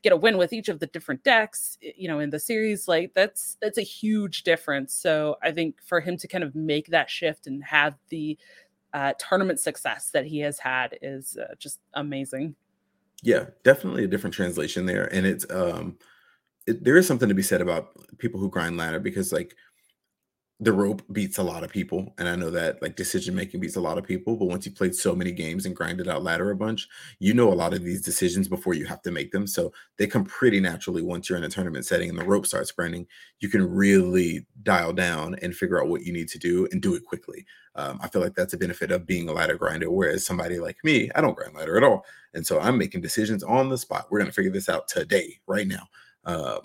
get 0.05 0.12
a 0.12 0.16
win 0.16 0.36
with 0.36 0.53
each 0.53 0.68
of 0.68 0.80
the 0.80 0.86
different 0.88 1.24
decks 1.24 1.78
you 1.80 2.07
know 2.07 2.18
in 2.18 2.28
the 2.28 2.38
series 2.38 2.86
like 2.86 3.12
that's 3.14 3.57
that's 3.62 3.78
a 3.78 3.82
huge 3.82 4.42
difference 4.42 4.92
so 4.92 5.34
i 5.42 5.51
think 5.51 5.76
for 5.82 5.99
him 5.99 6.18
to 6.18 6.28
kind 6.28 6.45
of 6.45 6.55
make 6.55 6.88
that 6.88 7.09
shift 7.09 7.47
and 7.47 7.64
have 7.64 7.97
the 8.11 8.36
uh, 8.95 9.12
tournament 9.18 9.61
success 9.61 10.11
that 10.11 10.24
he 10.24 10.38
has 10.38 10.59
had 10.59 10.97
is 11.03 11.36
uh, 11.36 11.55
just 11.59 11.80
amazing. 11.95 12.55
Yeah 13.22 13.47
definitely 13.64 14.05
a 14.05 14.09
different 14.09 14.34
translation 14.34 14.86
there. 14.86 15.12
And 15.12 15.26
it's 15.26 15.47
um 15.51 15.99
it, 16.66 16.82
there 16.82 16.97
is 16.97 17.07
something 17.07 17.28
to 17.28 17.34
be 17.34 17.42
said 17.42 17.61
about 17.61 17.90
people 18.18 18.40
who 18.40 18.49
grind 18.49 18.76
ladder 18.76 19.01
because 19.01 19.32
like 19.32 19.55
the 20.61 20.73
rope 20.73 21.03
beats 21.13 21.39
a 21.39 21.43
lot 21.43 21.65
of 21.65 21.71
people 21.71 22.15
and 22.17 22.29
i 22.29 22.37
know 22.37 22.49
that 22.49 22.81
like 22.81 22.95
decision 22.95 23.35
making 23.35 23.59
beats 23.59 23.75
a 23.75 23.81
lot 23.81 23.99
of 23.99 24.05
people 24.05 24.37
but 24.37 24.45
once 24.47 24.65
you 24.65 24.71
played 24.71 24.95
so 24.95 25.13
many 25.13 25.33
games 25.33 25.67
and 25.67 25.75
grinded 25.75 26.09
out 26.09 26.23
ladder 26.23 26.53
a 26.53 26.57
bunch 26.57 26.89
you 27.19 27.35
know 27.35 27.53
a 27.53 27.55
lot 27.55 27.75
of 27.75 27.83
these 27.83 28.01
decisions 28.01 28.47
before 28.47 28.73
you 28.73 28.87
have 28.87 29.03
to 29.03 29.11
make 29.11 29.33
them 29.33 29.49
so 29.49 29.73
they 29.99 30.07
come 30.07 30.25
pretty 30.25 30.61
naturally 30.61 31.03
once 31.03 31.29
you're 31.29 31.37
in 31.39 31.45
a 31.45 31.49
tournament 31.49 31.85
setting 31.85 32.09
and 32.09 32.17
the 32.17 32.25
rope 32.25 32.47
starts 32.47 32.71
burning 32.71 33.05
you 33.41 33.49
can 33.49 33.69
really 33.69 34.47
dial 34.63 34.93
down 34.93 35.35
and 35.43 35.57
figure 35.57 35.83
out 35.83 35.89
what 35.89 36.03
you 36.03 36.13
need 36.13 36.29
to 36.29 36.39
do 36.39 36.69
and 36.71 36.81
do 36.81 36.95
it 36.95 37.05
quickly. 37.05 37.45
Um, 37.75 37.99
i 38.01 38.09
feel 38.09 38.23
like 38.23 38.35
that's 38.35 38.55
a 38.55 38.59
benefit 38.59 38.93
of 38.93 39.07
being 39.07 39.29
a 39.29 39.33
ladder 39.33 39.57
grinder 39.57 39.91
whereas 39.91 40.25
somebody 40.25 40.61
like 40.61 40.77
me 40.85 41.11
i 41.17 41.21
don't 41.21 41.37
grind 41.37 41.57
ladder 41.57 41.77
at 41.77 41.83
all 41.83 42.07
and 42.33 42.47
so 42.47 42.61
i'm 42.61 42.79
making 42.79 43.01
decisions 43.01 43.43
on 43.43 43.69
the 43.69 43.79
spot. 43.79 44.07
We're 44.11 44.21
going 44.21 44.31
to 44.31 44.35
figure 44.35 44.53
this 44.53 44.69
out 44.69 44.87
today 44.87 45.39
right 45.47 45.67
now. 45.67 45.89
Um, 46.25 46.61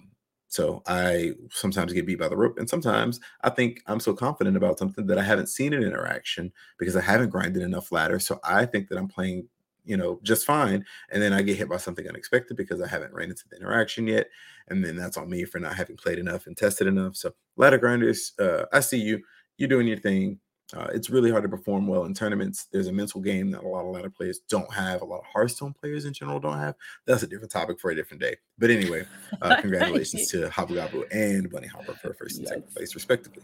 so 0.50 0.82
I 0.88 1.34
sometimes 1.52 1.94
get 1.94 2.08
beat 2.08 2.20
by 2.20 2.28
the 2.28 2.36
rope, 2.36 2.58
and 2.58 2.68
sometimes 2.68 3.20
I 3.42 3.52
think 3.52 3.82
I'm 3.86 4.00
so 4.00 4.14
confident 4.14 4.58
about 4.58 4.80
something 4.80 5.06
that 5.06 5.20
I 5.20 5.24
haven't 5.24 5.48
seen 5.48 5.74
an 5.74 5.84
interaction 5.84 6.52
because 6.78 6.96
I 6.96 7.02
haven't 7.02 7.30
grinded 7.30 7.62
enough 7.64 7.92
ladder. 7.92 8.20
So 8.20 8.40
I 8.44 8.66
think 8.66 8.90
that 8.90 8.98
I'm 8.98 9.08
playing, 9.08 9.48
you 9.86 9.96
know, 9.96 10.20
just 10.24 10.46
fine, 10.48 10.84
and 11.12 11.22
then 11.22 11.34
I 11.34 11.44
get 11.44 11.58
hit 11.58 11.70
by 11.70 11.78
something 11.78 12.08
unexpected 12.08 12.58
because 12.58 12.82
I 12.82 12.88
haven't 12.88 13.14
ran 13.14 13.30
into 13.30 13.48
the 13.48 13.58
interaction 13.58 14.08
yet, 14.08 14.28
and 14.68 14.84
then 14.84 14.96
that's 14.96 15.18
on 15.18 15.30
me 15.30 15.46
for 15.46 15.60
not 15.60 15.76
having 15.76 15.98
played 15.98 16.18
enough 16.18 16.48
and 16.48 16.58
tested 16.58 16.88
enough. 16.88 17.16
So 17.16 17.34
ladder 17.56 17.78
grinders, 17.78 18.34
uh, 18.40 18.66
I 18.74 18.80
see 18.80 19.00
you. 19.00 19.22
You're 19.58 19.70
doing 19.70 19.88
your 19.88 19.98
thing. 19.98 20.40
Uh, 20.76 20.88
it's 20.94 21.10
really 21.10 21.32
hard 21.32 21.42
to 21.44 21.50
perform 21.50 21.88
well 21.88 22.06
in 22.06 22.14
tournaments. 22.14 22.68
There's 22.72 22.88
a 22.88 22.92
mental 22.92 23.22
game 23.22 23.50
that 23.52 23.64
a 23.64 23.68
lot 23.68 23.86
of 23.86 23.92
ladder 23.92 24.10
players 24.10 24.40
don't 24.50 24.72
have. 24.72 25.02
A 25.02 25.06
lot 25.06 25.20
of 25.20 25.26
Hearthstone 25.26 25.74
players 25.74 26.06
in 26.06 26.14
general 26.14 26.40
don't 26.40 26.60
have. 26.60 26.76
That's 27.06 27.24
a 27.24 27.28
different 27.28 27.52
topic 27.52 27.80
for 27.80 27.90
a 27.90 27.96
different 27.96 28.22
day. 28.22 28.36
But 28.60 28.70
anyway, 28.70 29.06
uh, 29.42 29.60
congratulations 29.62 30.30
to 30.32 30.48
Habugabu 30.50 31.06
and 31.12 31.50
Bunny 31.52 31.68
Hopper 31.68 31.94
for 31.94 32.14
first 32.14 32.38
and 32.38 32.44
yes. 32.44 32.50
second 32.50 32.76
place, 32.76 32.94
respectively, 32.94 33.44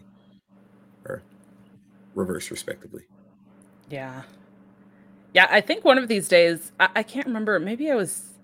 or 1.04 1.22
reverse, 2.14 2.50
respectively. 2.50 3.02
Yeah, 3.90 4.22
yeah. 5.34 5.48
I 5.50 5.60
think 5.60 5.84
one 5.84 5.98
of 5.98 6.06
these 6.06 6.28
days, 6.28 6.70
I, 6.78 6.88
I 6.96 7.02
can't 7.02 7.26
remember. 7.26 7.58
Maybe 7.58 7.90
I 7.90 7.96
was. 7.96 8.34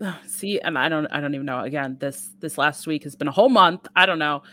see, 0.28 0.60
and 0.60 0.78
I 0.78 0.88
don't. 0.88 1.06
I 1.06 1.20
don't 1.20 1.34
even 1.34 1.46
know. 1.46 1.62
Again, 1.62 1.96
this 1.98 2.30
this 2.38 2.56
last 2.56 2.86
week 2.86 3.02
has 3.02 3.16
been 3.16 3.26
a 3.26 3.32
whole 3.32 3.48
month. 3.48 3.88
I 3.96 4.06
don't 4.06 4.20
know. 4.20 4.44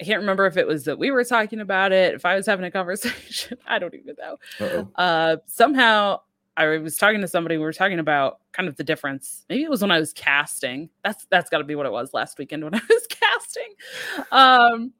I 0.00 0.04
can't 0.04 0.20
remember 0.20 0.46
if 0.46 0.56
it 0.56 0.66
was 0.66 0.84
that 0.84 0.98
we 0.98 1.10
were 1.10 1.24
talking 1.24 1.60
about 1.60 1.92
it, 1.92 2.14
if 2.14 2.24
I 2.24 2.34
was 2.36 2.46
having 2.46 2.64
a 2.64 2.70
conversation. 2.70 3.58
I 3.66 3.78
don't 3.78 3.94
even 3.94 4.14
know. 4.18 4.36
Uh-oh. 4.60 5.02
Uh, 5.02 5.36
somehow 5.46 6.20
I 6.56 6.78
was 6.78 6.96
talking 6.96 7.20
to 7.20 7.28
somebody. 7.28 7.56
We 7.56 7.64
were 7.64 7.72
talking 7.72 7.98
about 7.98 8.40
kind 8.52 8.68
of 8.68 8.76
the 8.76 8.84
difference. 8.84 9.44
Maybe 9.48 9.62
it 9.62 9.70
was 9.70 9.82
when 9.82 9.90
I 9.90 9.98
was 9.98 10.12
casting. 10.12 10.88
That's 11.04 11.26
that's 11.26 11.50
got 11.50 11.58
to 11.58 11.64
be 11.64 11.74
what 11.74 11.86
it 11.86 11.92
was 11.92 12.14
last 12.14 12.38
weekend 12.38 12.64
when 12.64 12.74
I 12.74 12.80
was 12.88 13.06
casting. 13.06 13.74
Um, 14.32 14.92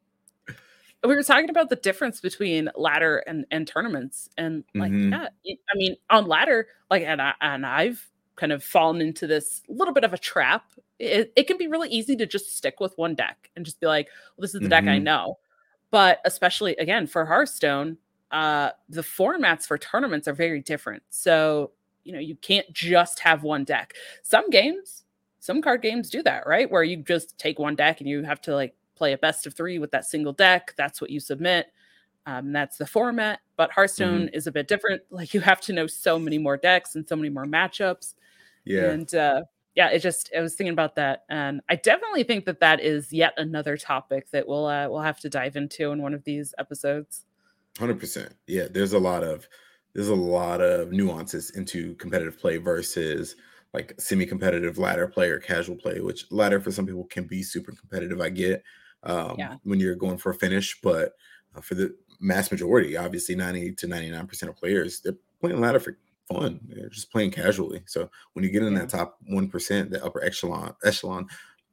we 1.02 1.14
were 1.14 1.22
talking 1.22 1.50
about 1.50 1.70
the 1.70 1.76
difference 1.76 2.20
between 2.20 2.70
ladder 2.74 3.18
and 3.26 3.46
and 3.50 3.66
tournaments, 3.66 4.28
and 4.36 4.64
like, 4.74 4.92
mm-hmm. 4.92 5.12
yeah, 5.12 5.56
I 5.72 5.76
mean, 5.76 5.96
on 6.10 6.26
ladder, 6.26 6.68
like, 6.90 7.04
and 7.04 7.22
I 7.22 7.34
and 7.40 7.64
I've 7.64 8.06
kind 8.36 8.52
of 8.52 8.62
fallen 8.62 9.00
into 9.00 9.26
this 9.26 9.62
little 9.68 9.94
bit 9.94 10.04
of 10.04 10.12
a 10.12 10.18
trap 10.18 10.64
it, 10.98 11.32
it 11.36 11.46
can 11.46 11.58
be 11.58 11.68
really 11.68 11.88
easy 11.88 12.16
to 12.16 12.26
just 12.26 12.56
stick 12.56 12.80
with 12.80 12.96
one 12.96 13.14
deck 13.14 13.50
and 13.56 13.64
just 13.64 13.80
be 13.80 13.86
like, 13.86 14.08
well, 14.36 14.42
this 14.42 14.54
is 14.54 14.60
the 14.60 14.66
mm-hmm. 14.66 14.70
deck 14.70 14.84
I 14.84 14.96
mm-hmm. 14.96 15.04
know. 15.04 15.38
But 15.90 16.20
especially 16.24 16.76
again 16.76 17.06
for 17.06 17.24
Hearthstone, 17.24 17.98
uh, 18.30 18.70
the 18.88 19.02
formats 19.02 19.66
for 19.66 19.78
tournaments 19.78 20.26
are 20.26 20.32
very 20.32 20.60
different. 20.60 21.02
So, 21.10 21.72
you 22.04 22.12
know, 22.12 22.18
you 22.18 22.36
can't 22.36 22.70
just 22.72 23.20
have 23.20 23.42
one 23.42 23.64
deck. 23.64 23.94
Some 24.22 24.50
games, 24.50 25.04
some 25.38 25.62
card 25.62 25.82
games 25.82 26.10
do 26.10 26.22
that, 26.24 26.46
right? 26.46 26.70
Where 26.70 26.82
you 26.82 26.96
just 26.98 27.38
take 27.38 27.58
one 27.58 27.76
deck 27.76 28.00
and 28.00 28.08
you 28.08 28.22
have 28.24 28.40
to 28.42 28.54
like 28.54 28.74
play 28.96 29.12
a 29.12 29.18
best 29.18 29.46
of 29.46 29.54
three 29.54 29.78
with 29.78 29.90
that 29.92 30.06
single 30.06 30.32
deck. 30.32 30.74
That's 30.76 31.00
what 31.00 31.10
you 31.10 31.20
submit. 31.20 31.68
Um, 32.24 32.52
that's 32.52 32.78
the 32.78 32.86
format. 32.86 33.40
But 33.56 33.70
Hearthstone 33.70 34.26
mm-hmm. 34.26 34.34
is 34.34 34.46
a 34.46 34.52
bit 34.52 34.66
different. 34.66 35.02
Like 35.10 35.34
you 35.34 35.40
have 35.40 35.60
to 35.62 35.72
know 35.72 35.86
so 35.86 36.18
many 36.18 36.38
more 36.38 36.56
decks 36.56 36.96
and 36.96 37.06
so 37.06 37.14
many 37.14 37.28
more 37.28 37.44
matchups. 37.44 38.14
Yeah. 38.66 38.90
And 38.90 39.14
uh, 39.14 39.42
yeah, 39.74 39.88
it 39.90 40.00
just 40.00 40.30
I 40.36 40.40
was 40.40 40.54
thinking 40.54 40.72
about 40.72 40.96
that, 40.96 41.24
and 41.28 41.60
I 41.68 41.76
definitely 41.76 42.24
think 42.24 42.46
that 42.46 42.60
that 42.60 42.80
is 42.80 43.12
yet 43.12 43.34
another 43.36 43.76
topic 43.76 44.30
that 44.30 44.48
we'll 44.48 44.66
uh, 44.66 44.88
we'll 44.88 45.02
have 45.02 45.20
to 45.20 45.30
dive 45.30 45.54
into 45.54 45.92
in 45.92 46.02
one 46.02 46.14
of 46.14 46.24
these 46.24 46.54
episodes. 46.58 47.24
Hundred 47.78 48.00
percent. 48.00 48.34
Yeah, 48.46 48.68
there's 48.70 48.94
a 48.94 48.98
lot 48.98 49.22
of 49.22 49.46
there's 49.94 50.08
a 50.08 50.14
lot 50.14 50.62
of 50.62 50.92
nuances 50.92 51.50
into 51.50 51.94
competitive 51.96 52.38
play 52.38 52.56
versus 52.56 53.36
like 53.74 53.94
semi-competitive 53.98 54.78
ladder 54.78 55.06
play 55.06 55.28
or 55.28 55.38
casual 55.38 55.76
play. 55.76 56.00
Which 56.00 56.24
ladder 56.32 56.58
for 56.58 56.72
some 56.72 56.86
people 56.86 57.04
can 57.04 57.24
be 57.24 57.42
super 57.42 57.72
competitive. 57.72 58.20
I 58.20 58.30
get 58.30 58.62
um, 59.02 59.36
yeah. 59.38 59.56
when 59.64 59.78
you're 59.78 59.94
going 59.94 60.16
for 60.16 60.30
a 60.30 60.34
finish, 60.34 60.80
but 60.82 61.12
uh, 61.54 61.60
for 61.60 61.74
the 61.74 61.94
mass 62.18 62.50
majority, 62.50 62.96
obviously 62.96 63.34
90 63.34 63.74
to 63.74 63.86
99 63.86 64.26
percent 64.26 64.50
of 64.50 64.56
players, 64.56 65.00
they're 65.00 65.16
playing 65.40 65.60
ladder 65.60 65.80
for 65.80 65.98
fun. 66.28 66.60
They're 66.68 66.88
just 66.88 67.10
playing 67.10 67.30
casually. 67.30 67.82
So 67.86 68.10
when 68.32 68.44
you 68.44 68.50
get 68.50 68.62
in 68.62 68.74
that 68.74 68.88
top 68.88 69.18
one 69.26 69.48
percent, 69.48 69.90
the 69.90 70.04
upper 70.04 70.22
echelon 70.24 70.74
echelon 70.84 71.26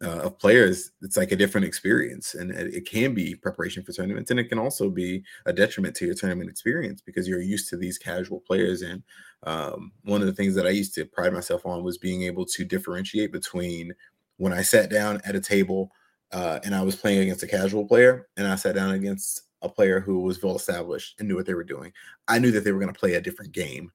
uh, 0.03 0.19
of 0.19 0.39
players, 0.39 0.91
it's 1.01 1.15
like 1.15 1.31
a 1.31 1.35
different 1.35 1.65
experience, 1.65 2.35
and 2.35 2.51
it, 2.51 2.73
it, 2.73 2.85
can 2.85 3.13
be 3.13 3.35
preparation 3.35 3.83
for 3.83 3.93
tournaments, 3.93 4.31
and 4.31 4.39
it 4.39 4.49
can 4.49 4.59
also 4.59 4.89
be 4.89 5.23
a 5.45 5.53
detriment 5.53 5.95
to 5.95 6.05
your 6.05 6.15
tournament 6.15 6.49
experience 6.49 7.01
because 7.01 7.27
you're 7.27 7.41
used 7.41 7.69
to 7.69 7.77
these 7.77 7.97
casual 7.97 8.41
players. 8.41 8.81
And 8.81 9.01
um, 9.43 9.93
one 10.03 10.19
of 10.19 10.27
the 10.27 10.33
things 10.33 10.55
that 10.55 10.67
I 10.67 10.71
used 10.71 10.93
to 10.95 11.05
pride 11.05 11.31
myself 11.31 11.65
on 11.65 11.83
was 11.83 11.97
being 11.97 12.23
able 12.23 12.45
to 12.47 12.65
differentiate 12.65 13.31
between 13.31 13.93
when 14.37 14.51
I 14.51 14.61
sat 14.61 14.89
down 14.89 15.21
at 15.23 15.35
a 15.35 15.41
table 15.41 15.91
uh, 16.33 16.59
and 16.65 16.75
I 16.75 16.81
was 16.81 16.95
playing 16.95 17.19
against 17.19 17.43
a 17.43 17.47
casual 17.47 17.85
player, 17.85 18.27
and 18.35 18.47
I 18.47 18.55
sat 18.55 18.75
down 18.75 18.91
against 18.91 19.43
a 19.61 19.69
player 19.69 20.01
who 20.01 20.19
was 20.19 20.41
well 20.43 20.57
established 20.57 21.15
and 21.19 21.27
knew 21.27 21.35
what 21.35 21.45
they 21.45 21.53
were 21.53 21.63
doing. 21.63 21.93
I 22.27 22.39
knew 22.39 22.51
that 22.51 22.65
they 22.65 22.73
were 22.73 22.79
going 22.79 22.93
to 22.93 22.99
play 22.99 23.13
a 23.13 23.21
different 23.21 23.53
game 23.53 23.91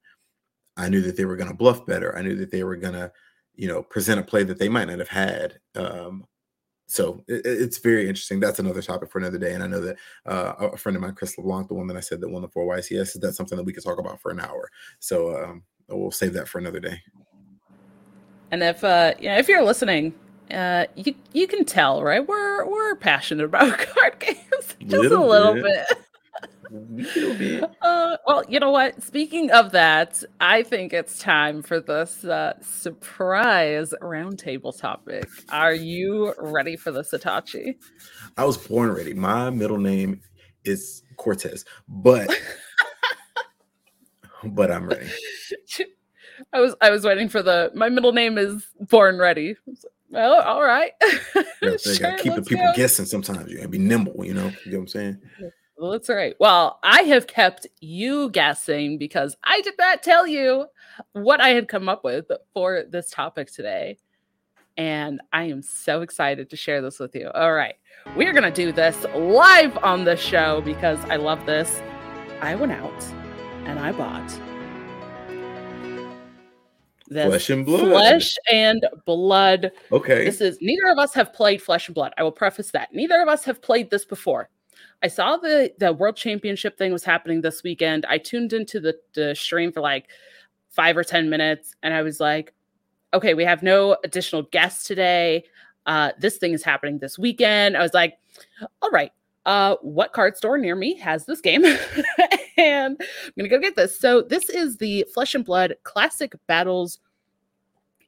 I 0.78 0.88
knew 0.88 1.02
that 1.02 1.16
they 1.16 1.24
were 1.24 1.36
going 1.36 1.50
to 1.50 1.56
bluff 1.56 1.84
better. 1.84 2.16
I 2.16 2.22
knew 2.22 2.36
that 2.36 2.50
they 2.50 2.64
were 2.64 2.76
going 2.76 2.94
to, 2.94 3.12
you 3.54 3.68
know, 3.68 3.82
present 3.82 4.20
a 4.20 4.22
play 4.22 4.44
that 4.44 4.58
they 4.58 4.68
might 4.68 4.88
not 4.88 5.00
have 5.00 5.08
had 5.08 5.58
um, 5.74 6.24
so 6.88 7.22
it, 7.28 7.42
it's 7.44 7.78
very 7.78 8.08
interesting. 8.08 8.40
That's 8.40 8.58
another 8.58 8.82
topic 8.82 9.10
for 9.10 9.18
another 9.18 9.38
day. 9.38 9.52
And 9.52 9.62
I 9.62 9.66
know 9.66 9.80
that 9.80 9.96
uh, 10.26 10.54
a 10.72 10.76
friend 10.76 10.96
of 10.96 11.02
mine, 11.02 11.14
Chris 11.14 11.36
LeBlanc, 11.38 11.68
the 11.68 11.74
one 11.74 11.86
that 11.86 11.96
I 11.96 12.00
said 12.00 12.20
that 12.20 12.28
won 12.28 12.42
the 12.42 12.48
four 12.48 12.74
YCS, 12.74 13.14
is 13.14 13.20
that 13.20 13.34
something 13.34 13.56
that 13.56 13.64
we 13.64 13.72
could 13.72 13.84
talk 13.84 13.98
about 13.98 14.20
for 14.20 14.30
an 14.30 14.40
hour. 14.40 14.68
So 14.98 15.36
um, 15.36 15.62
we'll 15.88 16.10
save 16.10 16.32
that 16.32 16.48
for 16.48 16.58
another 16.58 16.80
day. 16.80 17.00
And 18.50 18.62
if 18.62 18.82
uh, 18.82 19.12
yeah, 19.20 19.38
if 19.38 19.46
you're 19.48 19.62
listening, 19.62 20.14
uh, 20.50 20.86
you 20.96 21.14
you 21.34 21.46
can 21.46 21.66
tell, 21.66 22.02
right? 22.02 22.26
We're 22.26 22.66
we're 22.66 22.96
passionate 22.96 23.44
about 23.44 23.78
card 23.94 24.18
games, 24.18 24.74
just 24.80 24.90
little 24.90 25.26
a 25.26 25.30
little 25.30 25.54
bit. 25.54 25.64
bit. 25.64 25.98
Uh, 26.70 28.16
well, 28.26 28.44
you 28.48 28.60
know 28.60 28.70
what? 28.70 29.02
Speaking 29.02 29.50
of 29.50 29.72
that, 29.72 30.22
I 30.40 30.62
think 30.62 30.92
it's 30.92 31.18
time 31.18 31.62
for 31.62 31.80
this 31.80 32.24
uh, 32.24 32.54
surprise 32.60 33.94
roundtable 34.02 34.78
topic. 34.78 35.28
Are 35.50 35.74
you 35.74 36.34
ready 36.38 36.76
for 36.76 36.92
this, 36.92 37.12
Itachi? 37.12 37.76
I 38.36 38.44
was 38.44 38.56
born 38.56 38.92
ready. 38.92 39.14
My 39.14 39.50
middle 39.50 39.78
name 39.78 40.20
is 40.64 41.02
Cortez, 41.16 41.64
but 41.88 42.30
but 44.44 44.70
I'm 44.70 44.86
ready. 44.86 45.08
I 46.52 46.60
was 46.60 46.74
I 46.80 46.90
was 46.90 47.04
waiting 47.04 47.28
for 47.28 47.42
the. 47.42 47.70
My 47.74 47.88
middle 47.88 48.12
name 48.12 48.38
is 48.38 48.66
Born 48.78 49.18
Ready. 49.18 49.56
Well, 50.10 50.40
all 50.42 50.62
right. 50.62 50.92
yeah, 51.62 51.76
sure, 51.76 52.16
keep 52.18 52.34
the 52.34 52.42
people 52.42 52.66
go. 52.66 52.72
guessing 52.74 53.06
sometimes. 53.06 53.50
You 53.50 53.56
gotta 53.56 53.68
be 53.68 53.78
nimble, 53.78 54.24
you 54.24 54.34
know. 54.34 54.50
You 54.64 54.72
know 54.72 54.78
what 54.78 54.82
I'm 54.82 54.88
saying? 54.88 55.18
Well, 55.78 55.92
that's 55.92 56.08
right. 56.08 56.34
Well, 56.40 56.80
I 56.82 57.02
have 57.02 57.28
kept 57.28 57.68
you 57.80 58.30
guessing 58.30 58.98
because 58.98 59.36
I 59.44 59.60
did 59.60 59.74
not 59.78 60.02
tell 60.02 60.26
you 60.26 60.66
what 61.12 61.40
I 61.40 61.50
had 61.50 61.68
come 61.68 61.88
up 61.88 62.02
with 62.02 62.26
for 62.52 62.82
this 62.90 63.10
topic 63.10 63.52
today. 63.52 63.98
And 64.76 65.20
I 65.32 65.44
am 65.44 65.62
so 65.62 66.02
excited 66.02 66.50
to 66.50 66.56
share 66.56 66.82
this 66.82 66.98
with 66.98 67.14
you. 67.14 67.30
All 67.30 67.52
right. 67.52 67.76
We're 68.16 68.32
going 68.32 68.44
to 68.44 68.50
do 68.50 68.72
this 68.72 69.04
live 69.14 69.76
on 69.78 70.04
the 70.04 70.16
show 70.16 70.62
because 70.62 70.98
I 71.06 71.16
love 71.16 71.46
this. 71.46 71.80
I 72.40 72.56
went 72.56 72.72
out 72.72 73.02
and 73.64 73.78
I 73.78 73.92
bought 73.92 74.28
this 77.08 77.26
flesh 77.26 77.50
and 77.50 77.64
blood. 77.64 77.80
Flesh 77.80 78.36
and 78.52 78.84
blood. 79.06 79.70
Okay. 79.92 80.24
This 80.24 80.40
is 80.40 80.58
neither 80.60 80.88
of 80.88 80.98
us 80.98 81.14
have 81.14 81.32
played 81.32 81.62
flesh 81.62 81.88
and 81.88 81.94
blood. 81.94 82.12
I 82.18 82.24
will 82.24 82.32
preface 82.32 82.72
that. 82.72 82.92
Neither 82.92 83.20
of 83.22 83.28
us 83.28 83.44
have 83.44 83.62
played 83.62 83.90
this 83.90 84.04
before. 84.04 84.48
I 85.02 85.08
saw 85.08 85.36
the 85.36 85.72
the 85.78 85.92
world 85.92 86.16
championship 86.16 86.76
thing 86.76 86.92
was 86.92 87.04
happening 87.04 87.40
this 87.40 87.62
weekend. 87.62 88.04
I 88.08 88.18
tuned 88.18 88.52
into 88.52 88.80
the, 88.80 88.98
the 89.14 89.34
stream 89.34 89.72
for 89.72 89.80
like 89.80 90.08
five 90.70 90.96
or 90.96 91.04
ten 91.04 91.30
minutes, 91.30 91.74
and 91.82 91.94
I 91.94 92.02
was 92.02 92.20
like, 92.20 92.52
okay, 93.14 93.34
we 93.34 93.44
have 93.44 93.62
no 93.62 93.96
additional 94.04 94.42
guests 94.42 94.84
today. 94.84 95.44
Uh, 95.86 96.12
this 96.18 96.36
thing 96.36 96.52
is 96.52 96.64
happening 96.64 96.98
this 96.98 97.18
weekend. 97.18 97.76
I 97.76 97.82
was 97.82 97.94
like, 97.94 98.18
all 98.82 98.90
right, 98.90 99.12
uh, 99.46 99.76
what 99.80 100.12
card 100.12 100.36
store 100.36 100.58
near 100.58 100.74
me 100.74 100.96
has 100.98 101.24
this 101.26 101.40
game? 101.40 101.64
and 102.56 102.96
I'm 103.00 103.32
gonna 103.36 103.48
go 103.48 103.58
get 103.58 103.76
this. 103.76 103.98
So 103.98 104.22
this 104.22 104.50
is 104.50 104.76
the 104.76 105.06
Flesh 105.14 105.34
and 105.34 105.44
Blood 105.44 105.74
Classic 105.84 106.34
Battles. 106.46 106.98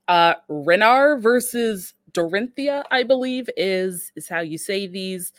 Uh, 0.08 0.34
Rhinar 0.50 1.22
versus 1.22 1.94
Dorinthia, 2.12 2.82
I 2.90 3.04
believe, 3.04 3.48
is 3.56 4.12
is 4.16 4.28
how 4.28 4.40
you 4.40 4.58
say 4.58 4.86
these. 4.86 5.32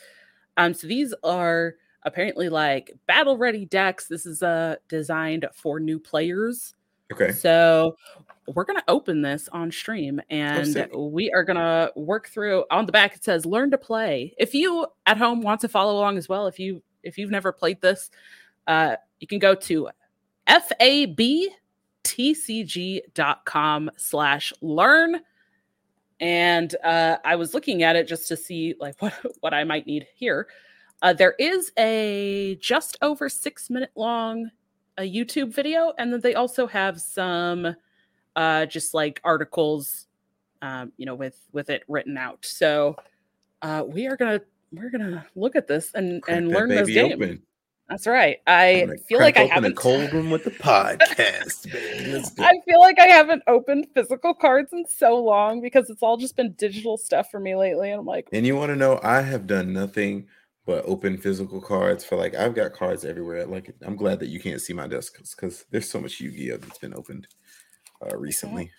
Um, 0.56 0.74
so 0.74 0.86
these 0.86 1.14
are 1.22 1.74
apparently 2.04 2.48
like 2.48 2.92
battle 3.06 3.36
ready 3.38 3.64
decks. 3.64 4.06
This 4.06 4.26
is 4.26 4.42
uh 4.42 4.76
designed 4.88 5.46
for 5.54 5.80
new 5.80 5.98
players. 5.98 6.74
Okay. 7.12 7.32
So 7.32 7.96
we're 8.54 8.64
gonna 8.64 8.82
open 8.88 9.22
this 9.22 9.48
on 9.52 9.70
stream 9.70 10.20
oh, 10.20 10.24
and 10.30 10.88
we 10.94 11.30
are 11.30 11.44
gonna 11.44 11.90
work 11.94 12.28
through 12.28 12.64
on 12.70 12.86
the 12.86 12.92
back 12.92 13.14
it 13.14 13.24
says 13.24 13.46
learn 13.46 13.70
to 13.70 13.78
play. 13.78 14.34
If 14.38 14.54
you 14.54 14.86
at 15.06 15.16
home 15.16 15.40
want 15.42 15.60
to 15.62 15.68
follow 15.68 15.96
along 15.96 16.18
as 16.18 16.28
well, 16.28 16.46
if 16.46 16.58
you 16.58 16.82
if 17.02 17.16
you've 17.18 17.30
never 17.30 17.52
played 17.52 17.80
this, 17.80 18.10
uh 18.66 18.96
you 19.20 19.26
can 19.26 19.38
go 19.38 19.54
to 19.54 19.88
fabtcg.com 20.48 21.50
slash 23.96 24.52
learn 24.60 25.20
and 26.22 26.76
uh, 26.84 27.16
I 27.24 27.34
was 27.34 27.52
looking 27.52 27.82
at 27.82 27.96
it 27.96 28.06
just 28.06 28.28
to 28.28 28.36
see 28.36 28.76
like 28.80 28.94
what 29.02 29.12
what 29.40 29.52
I 29.52 29.64
might 29.64 29.86
need 29.86 30.06
here. 30.14 30.46
Uh, 31.02 31.12
there 31.12 31.34
is 31.38 31.72
a 31.76 32.56
just 32.60 32.96
over 33.02 33.28
six 33.28 33.68
minute 33.68 33.90
long 33.96 34.50
a 34.98 35.02
YouTube 35.02 35.52
video, 35.52 35.92
and 35.98 36.12
then 36.12 36.20
they 36.20 36.34
also 36.34 36.66
have 36.66 37.00
some 37.00 37.74
uh, 38.36 38.66
just 38.66 38.94
like 38.94 39.20
articles, 39.24 40.06
um, 40.62 40.92
you 40.96 41.04
know, 41.04 41.14
with 41.14 41.38
with 41.52 41.70
it 41.70 41.82
written 41.88 42.16
out. 42.16 42.44
So 42.46 42.96
uh, 43.62 43.84
we 43.86 44.06
are 44.06 44.16
gonna 44.16 44.40
we're 44.70 44.90
gonna 44.90 45.26
look 45.34 45.56
at 45.56 45.66
this 45.66 45.92
and 45.94 46.22
Crack 46.22 46.38
and 46.38 46.48
learn 46.48 46.68
this 46.68 46.88
game. 46.88 47.12
Open. 47.14 47.42
That's 47.88 48.06
right. 48.06 48.38
I 48.46 48.86
feel 49.06 49.18
like 49.18 49.36
I 49.36 49.44
haven't 49.44 49.76
cold 49.76 50.12
room 50.12 50.30
with 50.30 50.44
the 50.44 50.50
podcast. 50.50 51.66
I 52.40 52.60
feel 52.64 52.80
like 52.80 52.98
I 52.98 53.06
haven't 53.06 53.42
opened 53.46 53.88
physical 53.94 54.32
cards 54.32 54.72
in 54.72 54.86
so 54.86 55.22
long 55.22 55.60
because 55.60 55.90
it's 55.90 56.02
all 56.02 56.16
just 56.16 56.36
been 56.36 56.52
digital 56.52 56.96
stuff 56.96 57.30
for 57.30 57.38
me 57.38 57.54
lately. 57.54 57.90
And 57.90 58.00
I'm 58.00 58.06
like, 58.06 58.28
and 58.32 58.46
you 58.46 58.56
want 58.56 58.70
to 58.70 58.76
know, 58.76 58.98
I 59.02 59.20
have 59.20 59.46
done 59.46 59.72
nothing 59.72 60.26
but 60.64 60.84
open 60.86 61.18
physical 61.18 61.60
cards 61.60 62.04
for 62.04 62.16
like 62.16 62.34
I've 62.34 62.54
got 62.54 62.72
cards 62.72 63.04
everywhere. 63.04 63.44
Like 63.46 63.74
I'm 63.82 63.96
glad 63.96 64.20
that 64.20 64.28
you 64.28 64.40
can't 64.40 64.60
see 64.60 64.72
my 64.72 64.86
desk 64.86 65.18
because 65.18 65.64
there's 65.70 65.88
so 65.88 66.00
much 66.00 66.20
Yu-Gi-Oh 66.20 66.58
that's 66.58 66.78
been 66.78 66.94
opened 66.94 67.26
uh, 68.00 68.16
recently. 68.16 68.70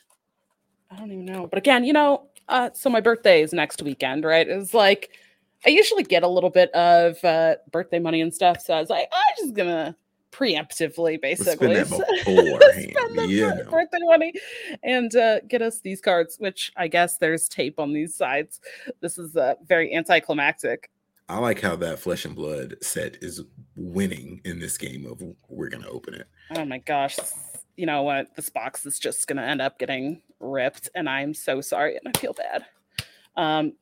I 0.89 0.95
don't 0.97 1.11
even 1.11 1.25
know, 1.25 1.47
but 1.47 1.57
again, 1.57 1.83
you 1.83 1.93
know, 1.93 2.29
uh, 2.49 2.69
so 2.73 2.89
my 2.89 3.01
birthday 3.01 3.41
is 3.41 3.53
next 3.53 3.81
weekend, 3.81 4.23
right? 4.23 4.47
It's 4.47 4.73
like 4.73 5.11
I 5.65 5.69
usually 5.69 6.03
get 6.03 6.23
a 6.23 6.27
little 6.27 6.49
bit 6.49 6.71
of 6.71 7.23
uh, 7.23 7.55
birthday 7.71 7.99
money 7.99 8.21
and 8.21 8.33
stuff. 8.33 8.61
So 8.61 8.73
I 8.73 8.79
was 8.79 8.89
like, 8.89 9.07
I'm 9.11 9.45
just 9.45 9.55
gonna 9.55 9.95
preemptively 10.31 11.21
basically 11.21 11.75
spend, 11.85 12.03
spend 12.21 13.17
the 13.17 13.27
yeah. 13.29 13.61
birthday 13.69 13.99
money 14.01 14.33
and 14.83 15.15
uh, 15.15 15.39
get 15.41 15.61
us 15.61 15.79
these 15.79 16.01
cards, 16.01 16.37
which 16.39 16.71
I 16.75 16.87
guess 16.87 17.17
there's 17.17 17.47
tape 17.47 17.79
on 17.79 17.93
these 17.93 18.15
sides. 18.15 18.59
This 18.99 19.17
is 19.17 19.37
uh, 19.37 19.55
very 19.67 19.95
anticlimactic. 19.95 20.89
I 21.29 21.37
like 21.37 21.61
how 21.61 21.75
that 21.77 21.99
flesh 21.99 22.25
and 22.25 22.35
blood 22.35 22.75
set 22.81 23.17
is 23.21 23.41
winning 23.75 24.41
in 24.43 24.59
this 24.59 24.77
game 24.77 25.05
of 25.05 25.21
we're 25.47 25.69
gonna 25.69 25.87
open 25.87 26.15
it. 26.15 26.27
Oh 26.55 26.65
my 26.65 26.79
gosh. 26.79 27.17
You 27.77 27.85
know 27.85 28.03
what? 28.03 28.35
This 28.35 28.49
box 28.49 28.85
is 28.85 28.99
just 28.99 29.27
gonna 29.27 29.43
end 29.43 29.61
up 29.61 29.79
getting 29.79 30.21
ripped, 30.39 30.89
and 30.95 31.07
I'm 31.07 31.33
so 31.33 31.61
sorry 31.61 31.95
and 31.95 32.13
I 32.13 32.19
feel 32.19 32.33
bad. 32.33 32.65
Um, 33.37 33.73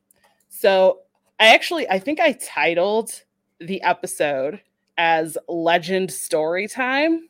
so 0.48 1.00
I 1.40 1.46
actually 1.54 1.88
I 1.88 1.98
think 1.98 2.20
I 2.20 2.32
titled 2.32 3.22
the 3.60 3.82
episode 3.82 4.60
as 4.98 5.38
Legend 5.48 6.10
Story 6.10 6.68
Time. 6.68 7.28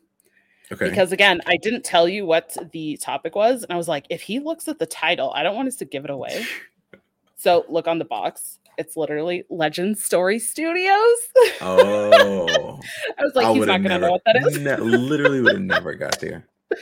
Okay. 0.71 0.89
Because 0.89 1.13
again, 1.13 1.41
I 1.47 1.57
didn't 1.59 1.85
tell 1.85 2.09
you 2.09 2.25
what 2.25 2.57
the 2.73 2.97
topic 2.97 3.35
was, 3.35 3.63
and 3.63 3.73
I 3.73 3.77
was 3.77 3.89
like, 3.89 4.07
if 4.09 4.23
he 4.23 4.39
looks 4.39 4.69
at 4.69 4.79
the 4.79 4.87
title, 4.87 5.31
I 5.35 5.43
don't 5.43 5.55
want 5.55 5.69
us 5.69 5.77
to 5.77 5.85
give 5.85 6.05
it 6.05 6.11
away. 6.11 6.47
so 7.37 7.65
look 7.69 7.87
on 7.87 7.99
the 7.99 8.05
box. 8.05 8.59
It's 8.79 8.97
literally 8.97 9.45
Legend 9.51 9.99
Story 9.99 10.39
Studios. 10.39 11.19
Oh. 11.61 12.81
I 13.19 13.23
was 13.23 13.35
like, 13.35 13.47
I 13.47 13.53
he's 13.53 13.67
not 13.67 13.83
gonna 13.83 13.99
know 13.99 14.13
what 14.13 14.23
that 14.25 14.37
is. 14.37 14.59
ne- 14.59 14.77
literally 14.77 15.43
would 15.43 15.55
have 15.55 15.63
never 15.63 15.95
got 15.95 16.19
there. 16.21 16.47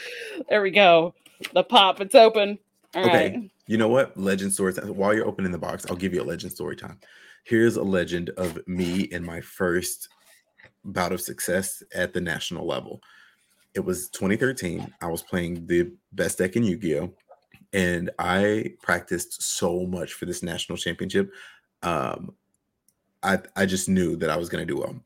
There 0.48 0.62
we 0.62 0.70
go. 0.70 1.14
The 1.52 1.64
pop, 1.64 2.00
it's 2.00 2.14
open. 2.14 2.58
All 2.94 3.04
okay. 3.04 3.30
Right. 3.30 3.50
You 3.70 3.76
know 3.76 3.86
what? 3.86 4.16
Legend 4.16 4.52
stories. 4.52 4.80
While 4.80 5.14
you're 5.14 5.28
opening 5.28 5.52
the 5.52 5.58
box, 5.58 5.86
I'll 5.88 5.94
give 5.94 6.12
you 6.12 6.20
a 6.20 6.24
legend 6.24 6.50
story 6.50 6.74
time. 6.74 6.98
Here's 7.44 7.76
a 7.76 7.82
legend 7.84 8.30
of 8.30 8.58
me 8.66 9.02
in 9.02 9.24
my 9.24 9.40
first 9.40 10.08
bout 10.84 11.12
of 11.12 11.20
success 11.20 11.80
at 11.94 12.12
the 12.12 12.20
national 12.20 12.66
level. 12.66 13.00
It 13.74 13.84
was 13.84 14.08
2013. 14.08 14.92
I 15.00 15.06
was 15.06 15.22
playing 15.22 15.68
the 15.68 15.92
best 16.10 16.38
deck 16.38 16.56
in 16.56 16.64
Yu-Gi-Oh! 16.64 17.14
And 17.72 18.10
I 18.18 18.74
practiced 18.82 19.40
so 19.40 19.86
much 19.86 20.14
for 20.14 20.26
this 20.26 20.42
national 20.42 20.76
championship. 20.76 21.32
Um, 21.84 22.34
I 23.22 23.38
I 23.54 23.66
just 23.66 23.88
knew 23.88 24.16
that 24.16 24.30
I 24.30 24.36
was 24.36 24.48
gonna 24.48 24.66
do 24.66 24.78
well. 24.78 24.96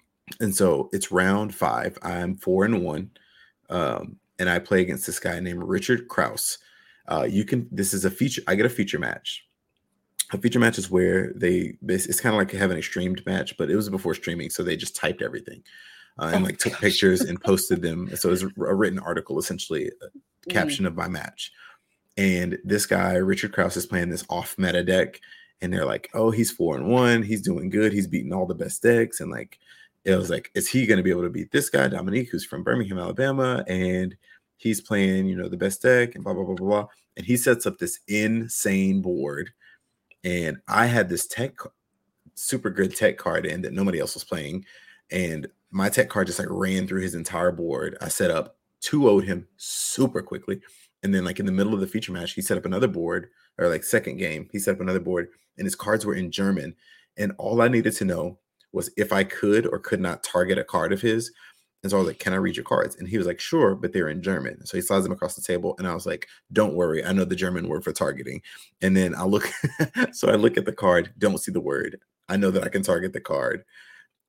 And 0.41 0.57
so 0.57 0.89
it's 0.91 1.13
round 1.13 1.55
five. 1.55 1.99
I'm 2.03 2.35
four 2.37 2.65
and 2.65 2.83
one. 2.83 3.11
Um, 3.69 4.17
and 4.39 4.49
I 4.49 4.59
play 4.59 4.81
against 4.81 5.05
this 5.05 5.21
guy 5.21 5.39
named 5.39 5.63
Richard 5.63 6.09
Kraus. 6.09 6.57
Uh, 7.07 7.27
you 7.29 7.45
can 7.45 7.69
this 7.71 7.93
is 7.93 8.05
a 8.05 8.11
feature, 8.11 8.43
I 8.47 8.55
get 8.55 8.67
a 8.67 8.71
feature 8.71 8.99
match 8.99 9.47
a 10.33 10.39
feature 10.39 10.59
match 10.59 10.79
is 10.79 10.91
where 10.91 11.33
they 11.35 11.77
it's 11.83 12.21
kind 12.21 12.35
of 12.35 12.39
like 12.39 12.51
having 12.51 12.79
a 12.79 12.83
streamed 12.83 13.25
match, 13.27 13.57
but 13.57 13.71
it 13.71 13.77
was 13.77 13.89
before 13.89 14.15
streaming, 14.15 14.51
so 14.51 14.63
they 14.63 14.77
just 14.77 14.97
typed 14.97 15.23
everything 15.23 15.63
uh, 16.19 16.31
and 16.33 16.45
oh 16.45 16.47
like 16.47 16.59
took 16.59 16.73
gosh. 16.73 16.81
pictures 16.81 17.21
and 17.21 17.41
posted 17.45 17.83
them. 17.83 18.15
So 18.17 18.29
it 18.29 18.33
was 18.33 18.43
a 18.43 18.49
written 18.75 18.99
article, 18.99 19.39
essentially, 19.39 19.89
a 19.89 20.07
mm. 20.07 20.53
caption 20.53 20.87
of 20.87 20.97
my 20.97 21.09
match. 21.09 21.53
And 22.17 22.59
this 22.65 22.87
guy, 22.87 23.15
Richard 23.15 23.53
Kraus, 23.53 23.77
is 23.77 23.87
playing 23.87 24.11
this 24.11 24.25
off 24.31 24.57
meta 24.57 24.85
deck, 24.85 25.21
and 25.61 25.73
they're 25.73 25.85
like, 25.85 26.11
"Oh, 26.15 26.31
he's 26.31 26.51
four 26.51 26.77
and 26.77 26.89
one. 26.89 27.23
He's 27.23 27.43
doing 27.43 27.71
good. 27.71 27.93
He's 27.93 28.07
beating 28.07 28.33
all 28.33 28.47
the 28.47 28.55
best 28.55 28.83
decks." 28.83 29.21
And 29.21 29.31
like, 29.31 29.59
it 30.05 30.15
was 30.15 30.31
like, 30.31 30.51
is 30.55 30.69
he 30.69 30.87
going 30.87 30.99
to 30.99 31.03
be 31.03 31.11
able 31.11 31.23
to 31.23 31.31
beat 31.31 31.51
this 31.51 31.71
guy, 31.71 31.89
Dominique, 31.89 32.31
who's 32.31 32.45
from 32.45 32.63
Birmingham, 32.63 32.99
Alabama, 32.99 33.65
and 33.67 34.17
he's 34.57 34.81
playing, 34.81 35.27
you 35.27 35.37
know, 35.37 35.49
the 35.49 35.57
best 35.57 35.83
deck 35.83 36.15
and 36.15 36.25
blah 36.25 36.35
blah 36.35 36.45
blah 36.45 36.55
blah 36.55 36.67
blah. 36.69 36.87
And 37.17 37.27
he 37.27 37.37
sets 37.37 37.67
up 37.67 37.79
this 37.79 38.01
insane 38.09 39.03
board 39.03 39.51
and 40.25 40.59
I 40.67 40.87
had 40.87 41.09
this 41.09 41.27
tech 41.27 41.55
super 42.35 42.71
good 42.71 42.97
tech 42.97 43.19
card 43.19 43.47
in 43.47 43.63
that 43.63 43.73
nobody 43.73 44.01
else 44.01 44.15
was 44.15 44.25
playing, 44.25 44.65
and 45.11 45.47
my 45.71 45.89
tech 45.89 46.09
card 46.09 46.27
just 46.27 46.39
like 46.39 46.49
ran 46.51 46.87
through 46.87 47.03
his 47.03 47.15
entire 47.15 47.53
board. 47.53 47.97
I 48.01 48.09
set 48.09 48.31
up 48.31 48.57
2 48.81 49.09
owed 49.09 49.25
him 49.25 49.47
super 49.57 50.23
quickly. 50.23 50.61
And 51.03 51.15
then, 51.15 51.25
like 51.25 51.39
in 51.39 51.47
the 51.47 51.53
middle 51.53 51.75
of 51.75 51.81
the 51.81 51.87
feature 51.87 52.13
match, 52.13 52.33
he 52.33 52.41
set 52.41 52.57
up 52.57 52.65
another 52.65 52.89
board, 52.89 53.29
or 53.59 53.69
like 53.69 53.85
second 53.85 54.17
game, 54.17 54.49
he 54.51 54.59
set 54.59 54.77
up 54.77 54.81
another 54.81 55.01
board, 55.01 55.29
and 55.59 55.67
his 55.67 55.75
cards 55.75 56.07
were 56.07 56.15
in 56.15 56.31
German. 56.31 56.75
And 57.19 57.33
all 57.39 57.61
I 57.61 57.69
needed 57.69 57.95
to 57.97 58.05
know 58.05 58.39
was 58.73 58.91
if 58.97 59.13
I 59.13 59.25
could 59.25 59.67
or 59.67 59.79
could 59.79 60.01
not 60.01 60.23
target 60.25 60.59
a 60.59 60.65
card 60.65 60.93
of 60.93 61.03
his. 61.03 61.31
And 61.85 61.91
so 61.91 61.99
I 61.99 62.01
was 62.01 62.09
like, 62.09 62.19
Can 62.19 62.33
I 62.33 62.37
read 62.37 62.57
your 62.57 62.65
cards? 62.65 62.97
And 62.97 63.07
he 63.07 63.19
was 63.19 63.27
like, 63.27 63.39
Sure, 63.39 63.75
but 63.75 63.93
they're 63.93 64.09
in 64.09 64.23
German. 64.23 64.65
So 64.65 64.77
he 64.77 64.81
slides 64.81 65.05
them 65.05 65.13
across 65.13 65.37
the 65.37 65.43
table. 65.43 65.77
And 65.79 65.87
I 65.87 65.95
was 65.95 66.07
like, 66.07 66.27
Don't 66.53 66.75
worry. 66.75 67.05
I 67.05 67.13
know 67.13 67.27
the 67.27 67.37
German 67.37 67.69
word 67.69 67.85
for 67.85 67.93
targeting. 67.93 68.41
And 68.81 68.97
then 68.97 69.15
I 69.15 69.25
look, 69.25 69.49
so 70.13 70.29
I 70.29 70.35
look 70.35 70.57
at 70.57 70.65
the 70.65 70.73
card, 70.73 71.13
don't 71.19 71.39
see 71.39 71.53
the 71.53 71.61
word. 71.61 72.01
I 72.31 72.39
know 72.39 72.51
that 72.51 72.65
I 72.65 72.71
can 72.71 72.83
target 72.83 73.13
the 73.13 73.21
card. 73.21 73.65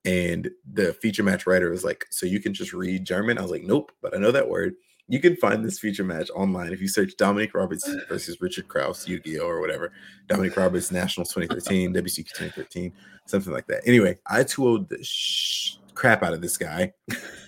And 0.04 0.52
the 0.70 0.94
feature 0.96 1.24
match 1.24 1.48
writer 1.48 1.70
was 1.72 1.86
like, 1.86 2.06
So 2.10 2.26
you 2.26 2.42
can 2.42 2.54
just 2.54 2.74
read 2.74 3.06
German? 3.06 3.38
I 3.38 3.42
was 3.42 3.52
like, 3.52 3.64
Nope, 3.64 3.94
but 4.02 4.14
I 4.14 4.18
know 4.20 4.32
that 4.32 4.50
word. 4.50 4.76
You 5.08 5.22
can 5.22 5.38
find 5.38 5.64
this 5.64 5.80
feature 5.80 6.04
match 6.04 6.30
online 6.36 6.74
if 6.74 6.82
you 6.82 6.90
search 6.90 7.16
Dominic 7.16 7.54
Roberts 7.54 7.90
versus 8.10 8.42
Richard 8.42 8.68
Krause, 8.68 9.08
Yu-Gi-Oh, 9.08 9.48
or 9.48 9.62
whatever. 9.62 9.94
Dominic 10.28 10.58
Roberts 10.58 10.92
Nationals 10.92 11.30
2013, 11.30 11.94
WCQ 11.94 12.16
2013, 12.16 12.92
something 13.28 13.54
like 13.54 13.68
that. 13.68 13.82
Anyway, 13.86 14.18
I 14.28 14.44
2 14.44 14.88
the 14.90 15.02
sh- 15.04 15.78
crap 15.94 16.22
out 16.22 16.34
of 16.34 16.42
this 16.42 16.58
guy. 16.58 16.92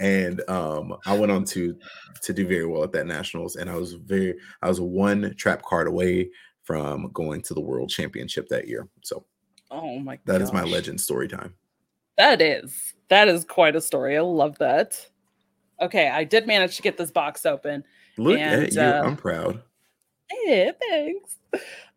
and 0.00 0.48
um, 0.48 0.96
I 1.06 1.16
went 1.16 1.32
on 1.32 1.44
to 1.46 1.76
to 2.22 2.32
do 2.32 2.46
very 2.46 2.66
well 2.66 2.84
at 2.84 2.92
that 2.92 3.06
nationals, 3.06 3.56
and 3.56 3.70
I 3.70 3.76
was 3.76 3.94
very 3.94 4.34
I 4.62 4.68
was 4.68 4.80
one 4.80 5.34
trap 5.36 5.62
card 5.62 5.86
away 5.86 6.30
from 6.62 7.10
going 7.12 7.42
to 7.42 7.54
the 7.54 7.60
world 7.60 7.90
championship 7.90 8.48
that 8.48 8.68
year. 8.68 8.88
So, 9.02 9.24
oh 9.70 9.98
my, 9.98 10.18
that 10.26 10.38
gosh. 10.38 10.48
is 10.48 10.52
my 10.52 10.62
legend 10.62 11.00
story 11.00 11.28
time. 11.28 11.54
That 12.18 12.40
is 12.42 12.94
that 13.08 13.28
is 13.28 13.44
quite 13.44 13.76
a 13.76 13.80
story. 13.80 14.16
I 14.16 14.20
love 14.20 14.58
that. 14.58 15.08
Okay, 15.80 16.08
I 16.08 16.24
did 16.24 16.46
manage 16.46 16.76
to 16.76 16.82
get 16.82 16.96
this 16.96 17.10
box 17.10 17.44
open. 17.46 17.84
Look 18.18 18.38
and, 18.38 18.64
at 18.64 18.74
you! 18.74 18.80
Uh, 18.80 19.02
I'm 19.04 19.16
proud. 19.16 19.62
Yeah, 20.44 20.72
thanks. 20.88 21.36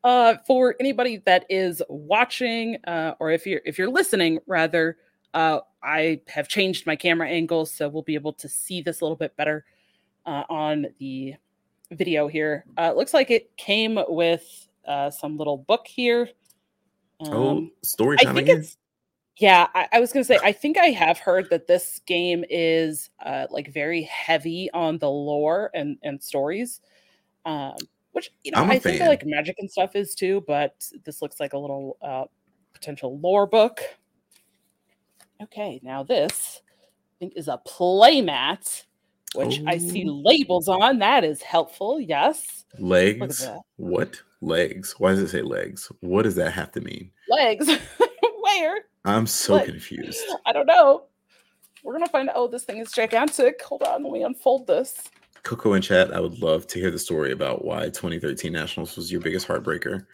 Uh, 0.04 0.36
for 0.46 0.76
anybody 0.80 1.18
that 1.26 1.46
is 1.50 1.82
watching, 1.90 2.78
uh, 2.86 3.14
or 3.20 3.32
if 3.32 3.48
you're 3.48 3.62
if 3.66 3.78
you're 3.78 3.90
listening, 3.90 4.40
rather, 4.48 4.98
uh, 5.36 5.60
I 5.84 6.22
have 6.28 6.48
changed 6.48 6.88
my 6.88 6.96
camera 6.96 7.28
angle, 7.28 7.66
so 7.66 7.90
we'll 7.90 8.04
be 8.04 8.16
able 8.16 8.34
to 8.34 8.48
see 8.48 8.82
this 8.82 9.02
a 9.02 9.04
little 9.04 9.18
bit 9.18 9.36
better 9.36 9.66
uh, 10.26 10.44
on 10.50 10.88
the 10.98 11.36
video 11.92 12.28
here. 12.28 12.66
Uh, 12.78 12.90
it 12.92 12.98
looks 12.98 13.14
like 13.14 13.30
it 13.30 13.56
came 13.58 14.00
with 14.08 14.68
uh, 14.88 15.12
some 15.12 15.38
little 15.38 15.58
book 15.58 15.86
here. 15.88 16.30
Oh, 17.20 17.50
um, 17.50 17.58
oh, 17.58 17.70
story 17.84 18.18
time 18.18 18.38
again. 18.38 18.66
Yeah, 19.38 19.68
I, 19.76 19.90
I, 19.92 20.00
was 20.00 20.14
gonna 20.14 20.24
say 20.24 20.40
I 20.42 20.54
think 20.54 20.78
I 20.78 20.88
have 20.88 21.20
heard 21.20 21.50
that 21.50 21.68
this 21.68 22.00
game 22.06 22.46
is 22.50 23.10
uh, 23.24 23.48
like 23.50 23.74
very 23.74 24.04
heavy 24.04 24.70
on 24.74 24.98
the 24.98 25.10
lore 25.10 25.70
and 25.74 25.98
and 26.04 26.24
stories, 26.24 26.80
um, 27.46 27.76
which 28.14 28.32
you 28.46 28.52
know 28.52 28.64
I 28.64 28.80
think 28.80 29.02
like 29.02 29.26
magic 29.26 29.58
and 29.60 29.70
stuff 29.70 29.98
is 29.98 30.16
too. 30.16 30.46
But 30.48 30.90
this 31.04 31.22
looks 31.22 31.42
like 31.42 31.52
a 31.52 31.58
little 31.58 31.98
uh, 32.02 32.26
potential 32.74 33.20
lore 33.20 33.46
book. 33.46 33.82
Okay, 35.42 35.80
now 35.84 36.04
this 36.04 36.62
I 36.66 37.16
think 37.20 37.34
is 37.36 37.48
a 37.48 37.60
playmat, 37.68 38.84
which 39.36 39.62
I 39.68 39.78
see 39.78 40.06
oh. 40.08 40.22
labels 40.24 40.68
on. 40.68 41.00
That 41.00 41.24
is 41.24 41.42
helpful. 41.42 42.00
Yes. 42.00 42.66
Legs. 42.80 43.48
What 43.78 44.22
legs? 44.42 44.96
Why 44.98 45.12
does 45.12 45.20
it 45.20 45.30
say 45.30 45.42
legs? 45.42 45.92
What 46.02 46.24
does 46.24 46.36
that 46.36 46.52
have 46.52 46.72
to 46.74 46.82
mean? 46.82 47.12
Legs. 47.30 47.70
Where? 48.42 48.86
I'm 49.04 49.28
so 49.28 49.64
confused. 49.64 50.24
I 50.46 50.54
don't 50.54 50.66
know. 50.66 51.06
We're 51.84 51.94
gonna 51.94 52.08
find 52.08 52.30
out. 52.30 52.36
Oh, 52.38 52.48
this 52.48 52.64
thing 52.64 52.78
is 52.78 52.92
gigantic. 52.92 53.62
Hold 53.62 53.84
on, 53.84 54.04
let 54.04 54.12
me 54.12 54.24
unfold 54.24 54.68
this. 54.68 55.02
Coco 55.44 55.74
in 55.74 55.82
chat, 55.82 56.12
I 56.12 56.20
would 56.20 56.42
love 56.42 56.66
to 56.68 56.80
hear 56.80 56.90
the 56.90 56.98
story 56.98 57.32
about 57.32 57.64
why 57.64 57.86
2013 57.86 58.52
Nationals 58.52 58.96
was 58.96 59.12
your 59.12 59.22
biggest 59.22 59.48
heartbreaker. 59.48 60.08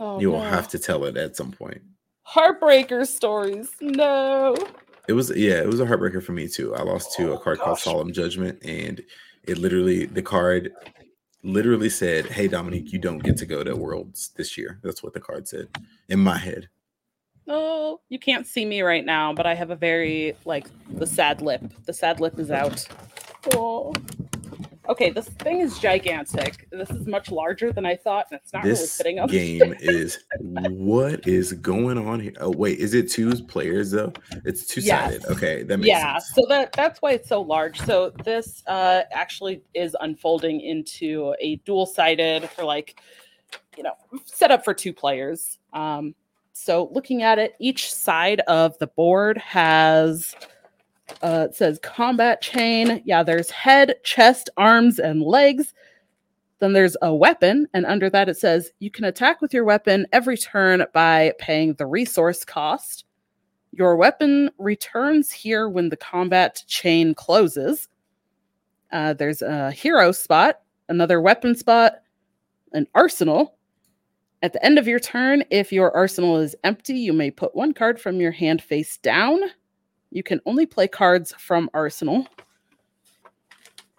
Oh, 0.00 0.18
you 0.18 0.32
will 0.32 0.42
no. 0.42 0.50
have 0.50 0.66
to 0.68 0.78
tell 0.80 1.04
it 1.04 1.16
at 1.16 1.36
some 1.36 1.52
point 1.52 1.80
heartbreaker 2.26 3.06
stories. 3.06 3.70
No. 3.80 4.56
It 5.08 5.12
was 5.12 5.34
yeah, 5.36 5.60
it 5.60 5.66
was 5.66 5.80
a 5.80 5.86
heartbreaker 5.86 6.22
for 6.22 6.32
me 6.32 6.48
too. 6.48 6.74
I 6.74 6.82
lost 6.82 7.12
to 7.16 7.32
oh, 7.32 7.34
a 7.34 7.38
card 7.38 7.58
gosh. 7.58 7.64
called 7.64 7.78
Solemn 7.78 8.12
Judgment, 8.12 8.58
and 8.64 9.02
it 9.42 9.58
literally 9.58 10.06
the 10.06 10.22
card 10.22 10.72
literally 11.42 11.90
said, 11.90 12.26
"Hey 12.26 12.48
Dominique, 12.48 12.92
you 12.92 12.98
don't 12.98 13.18
get 13.18 13.36
to 13.38 13.46
go 13.46 13.62
to 13.62 13.76
Worlds 13.76 14.30
this 14.36 14.56
year." 14.56 14.80
That's 14.82 15.02
what 15.02 15.12
the 15.12 15.20
card 15.20 15.46
said 15.46 15.68
in 16.08 16.20
my 16.20 16.38
head. 16.38 16.68
Oh, 17.46 18.00
you 18.08 18.18
can't 18.18 18.46
see 18.46 18.64
me 18.64 18.80
right 18.80 19.04
now, 19.04 19.34
but 19.34 19.44
I 19.44 19.54
have 19.54 19.70
a 19.70 19.76
very 19.76 20.34
like 20.46 20.66
the 20.88 21.06
sad 21.06 21.42
lip. 21.42 21.62
The 21.84 21.92
sad 21.92 22.20
lip 22.20 22.38
is 22.38 22.50
out. 22.50 22.86
Oh. 23.54 23.92
Okay, 24.86 25.10
this 25.10 25.28
thing 25.28 25.60
is 25.60 25.78
gigantic. 25.78 26.68
This 26.70 26.90
is 26.90 27.06
much 27.06 27.30
larger 27.30 27.72
than 27.72 27.86
I 27.86 27.96
thought, 27.96 28.26
and 28.30 28.38
it's 28.38 28.52
not 28.52 28.64
this 28.64 28.78
really 28.78 28.88
fitting 28.88 29.18
up. 29.18 29.30
game 29.30 29.74
is 29.80 30.18
what 30.40 31.26
is 31.26 31.54
going 31.54 31.96
on 31.96 32.20
here? 32.20 32.34
Oh 32.38 32.50
wait, 32.50 32.78
is 32.78 32.92
it 32.92 33.10
two 33.10 33.32
players 33.44 33.92
though? 33.92 34.12
It's 34.44 34.66
two 34.66 34.82
sided. 34.82 35.22
Yes. 35.22 35.30
Okay, 35.30 35.62
that 35.62 35.78
makes 35.78 35.88
yeah. 35.88 36.18
Sense. 36.18 36.34
So 36.34 36.42
that 36.48 36.72
that's 36.72 37.00
why 37.00 37.12
it's 37.12 37.28
so 37.28 37.40
large. 37.40 37.80
So 37.80 38.10
this 38.24 38.62
uh, 38.66 39.02
actually 39.10 39.62
is 39.72 39.96
unfolding 40.00 40.60
into 40.60 41.34
a 41.40 41.56
dual 41.64 41.86
sided 41.86 42.50
for 42.50 42.64
like, 42.64 43.00
you 43.78 43.82
know, 43.82 43.94
set 44.26 44.50
up 44.50 44.64
for 44.64 44.74
two 44.74 44.92
players. 44.92 45.58
Um, 45.72 46.14
so 46.52 46.90
looking 46.92 47.22
at 47.22 47.38
it, 47.38 47.54
each 47.58 47.92
side 47.92 48.40
of 48.40 48.78
the 48.78 48.86
board 48.86 49.38
has 49.38 50.34
uh, 51.22 51.48
it 51.50 51.54
says 51.54 51.78
combat 51.82 52.40
chain. 52.40 53.02
Yeah, 53.04 53.22
there's 53.22 53.50
head, 53.50 53.96
chest, 54.04 54.50
arms, 54.56 54.98
and 54.98 55.22
legs. 55.22 55.74
Then 56.60 56.72
there's 56.72 56.96
a 57.02 57.14
weapon, 57.14 57.66
and 57.74 57.84
under 57.84 58.08
that 58.10 58.28
it 58.28 58.36
says 58.36 58.70
you 58.78 58.90
can 58.90 59.04
attack 59.04 59.40
with 59.40 59.52
your 59.52 59.64
weapon 59.64 60.06
every 60.12 60.36
turn 60.36 60.84
by 60.92 61.32
paying 61.38 61.74
the 61.74 61.86
resource 61.86 62.44
cost. 62.44 63.04
Your 63.72 63.96
weapon 63.96 64.50
returns 64.58 65.32
here 65.32 65.68
when 65.68 65.88
the 65.88 65.96
combat 65.96 66.62
chain 66.68 67.14
closes. 67.14 67.88
Uh, 68.92 69.12
there's 69.14 69.42
a 69.42 69.72
hero 69.72 70.12
spot, 70.12 70.60
another 70.88 71.20
weapon 71.20 71.56
spot, 71.56 71.94
an 72.72 72.86
arsenal. 72.94 73.56
At 74.42 74.52
the 74.52 74.64
end 74.64 74.78
of 74.78 74.86
your 74.86 75.00
turn, 75.00 75.42
if 75.50 75.72
your 75.72 75.94
arsenal 75.96 76.38
is 76.38 76.54
empty, 76.62 76.94
you 76.94 77.12
may 77.12 77.30
put 77.30 77.56
one 77.56 77.74
card 77.74 78.00
from 78.00 78.20
your 78.20 78.30
hand 78.30 78.62
face 78.62 78.96
down. 78.98 79.40
You 80.14 80.22
can 80.22 80.40
only 80.46 80.64
play 80.64 80.86
cards 80.86 81.34
from 81.38 81.68
Arsenal. 81.74 82.26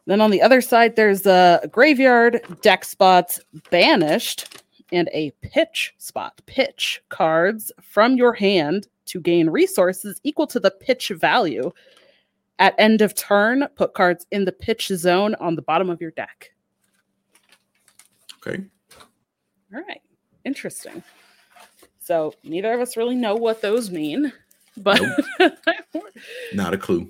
Then 0.08 0.22
on 0.22 0.32
the 0.32 0.42
other 0.42 0.62
side, 0.62 0.96
there's 0.96 1.26
a 1.26 1.68
graveyard, 1.72 2.42
deck 2.62 2.86
spots, 2.86 3.42
banished, 3.70 4.64
and 4.94 5.10
a 5.14 5.32
pitch 5.42 5.94
spot. 5.98 6.42
Pitch 6.46 7.04
cards 7.10 7.72
from 7.82 8.16
your 8.16 8.32
hand 8.32 8.88
to 9.08 9.20
gain 9.20 9.50
resources 9.50 10.22
equal 10.24 10.48
to 10.48 10.60
the 10.60 10.72
pitch 10.72 11.10
value. 11.10 11.70
At 12.60 12.76
end 12.78 13.02
of 13.02 13.14
turn, 13.14 13.68
put 13.76 13.94
cards 13.94 14.26
in 14.32 14.46
the 14.46 14.54
pitch 14.54 14.88
zone 14.88 15.36
on 15.42 15.56
the 15.56 15.62
bottom 15.64 15.90
of 15.90 16.00
your 16.00 16.12
deck. 16.12 16.54
Okay. 18.38 18.64
All 19.74 19.82
right. 19.86 20.02
Interesting. 20.46 21.04
So 22.00 22.34
neither 22.44 22.72
of 22.72 22.80
us 22.80 22.96
really 22.96 23.16
know 23.16 23.36
what 23.36 23.62
those 23.62 23.92
mean 23.92 24.32
but 24.78 25.02
nope. 25.40 25.54
not 26.54 26.74
a 26.74 26.78
clue. 26.78 27.10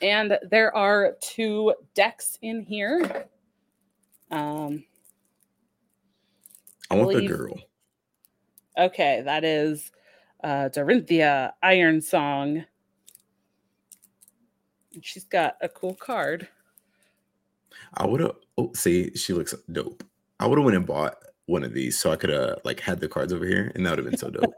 And 0.00 0.38
there 0.50 0.74
are 0.76 1.16
two 1.20 1.74
decks 1.94 2.38
in 2.42 2.62
here. 2.62 3.26
Um, 4.30 4.84
I, 6.90 6.94
I 6.94 6.98
want 6.98 7.10
believe, 7.10 7.28
the 7.28 7.36
girl. 7.36 7.58
Okay, 8.78 9.22
that 9.24 9.44
is 9.44 9.92
uh 10.42 10.68
Dorinthia 10.72 11.52
Iron 11.62 12.00
Song. 12.00 12.64
She's 15.00 15.24
got 15.24 15.56
a 15.60 15.68
cool 15.68 15.94
card. 15.94 16.48
I 17.94 18.06
would 18.06 18.20
have. 18.20 18.36
Oh, 18.58 18.72
see, 18.74 19.14
she 19.14 19.32
looks 19.32 19.54
dope. 19.70 20.04
I 20.40 20.46
would 20.46 20.58
have 20.58 20.64
went 20.64 20.76
and 20.76 20.86
bought 20.86 21.16
one 21.46 21.64
of 21.64 21.72
these 21.72 21.98
so 21.98 22.10
I 22.10 22.16
could 22.16 22.30
have 22.30 22.58
like 22.64 22.80
had 22.80 23.00
the 23.00 23.08
cards 23.08 23.32
over 23.32 23.46
here, 23.46 23.72
and 23.74 23.86
that 23.86 23.90
would 23.90 23.98
have 24.00 24.06
been 24.06 24.18
so 24.18 24.30
dope. 24.30 24.54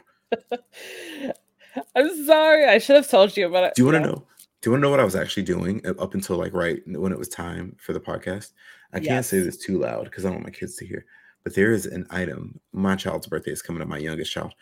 I'm 1.97 2.25
sorry. 2.25 2.67
I 2.67 2.79
should 2.79 2.97
have 2.97 3.09
told 3.09 3.37
you 3.37 3.47
about 3.47 3.65
it. 3.65 3.75
Do 3.75 3.83
you 3.83 3.87
want 3.87 4.05
to 4.05 4.11
know? 4.11 4.23
Do 4.61 4.71
you 4.71 4.73
want 4.73 4.81
to 4.81 4.87
know 4.87 4.91
what 4.91 5.01
I 5.01 5.05
was 5.05 5.17
actually 5.17 5.43
doing 5.43 5.83
up 5.99 6.15
until 6.15 6.37
like 6.37 6.55
right 6.55 6.81
when 6.87 7.13
it 7.13 7.19
was 7.19 7.29
time 7.29 7.77
for 7.79 7.93
the 7.93 8.01
podcast? 8.01 8.53
I 8.93 8.99
yes. 8.99 9.07
can't 9.07 9.27
say 9.27 9.41
this 9.41 9.59
too 9.59 9.79
loud 9.79 10.05
because 10.05 10.25
I 10.25 10.29
don't 10.29 10.37
want 10.37 10.47
my 10.47 10.59
kids 10.59 10.77
to 10.77 10.87
hear. 10.87 11.05
But 11.43 11.55
there 11.55 11.73
is 11.73 11.85
an 11.85 12.07
item. 12.09 12.59
My 12.73 12.97
child's 12.97 13.27
birthday 13.27 13.51
is 13.51 13.61
coming 13.61 13.83
up, 13.83 13.89
my 13.89 13.99
youngest 13.99 14.33
child, 14.33 14.55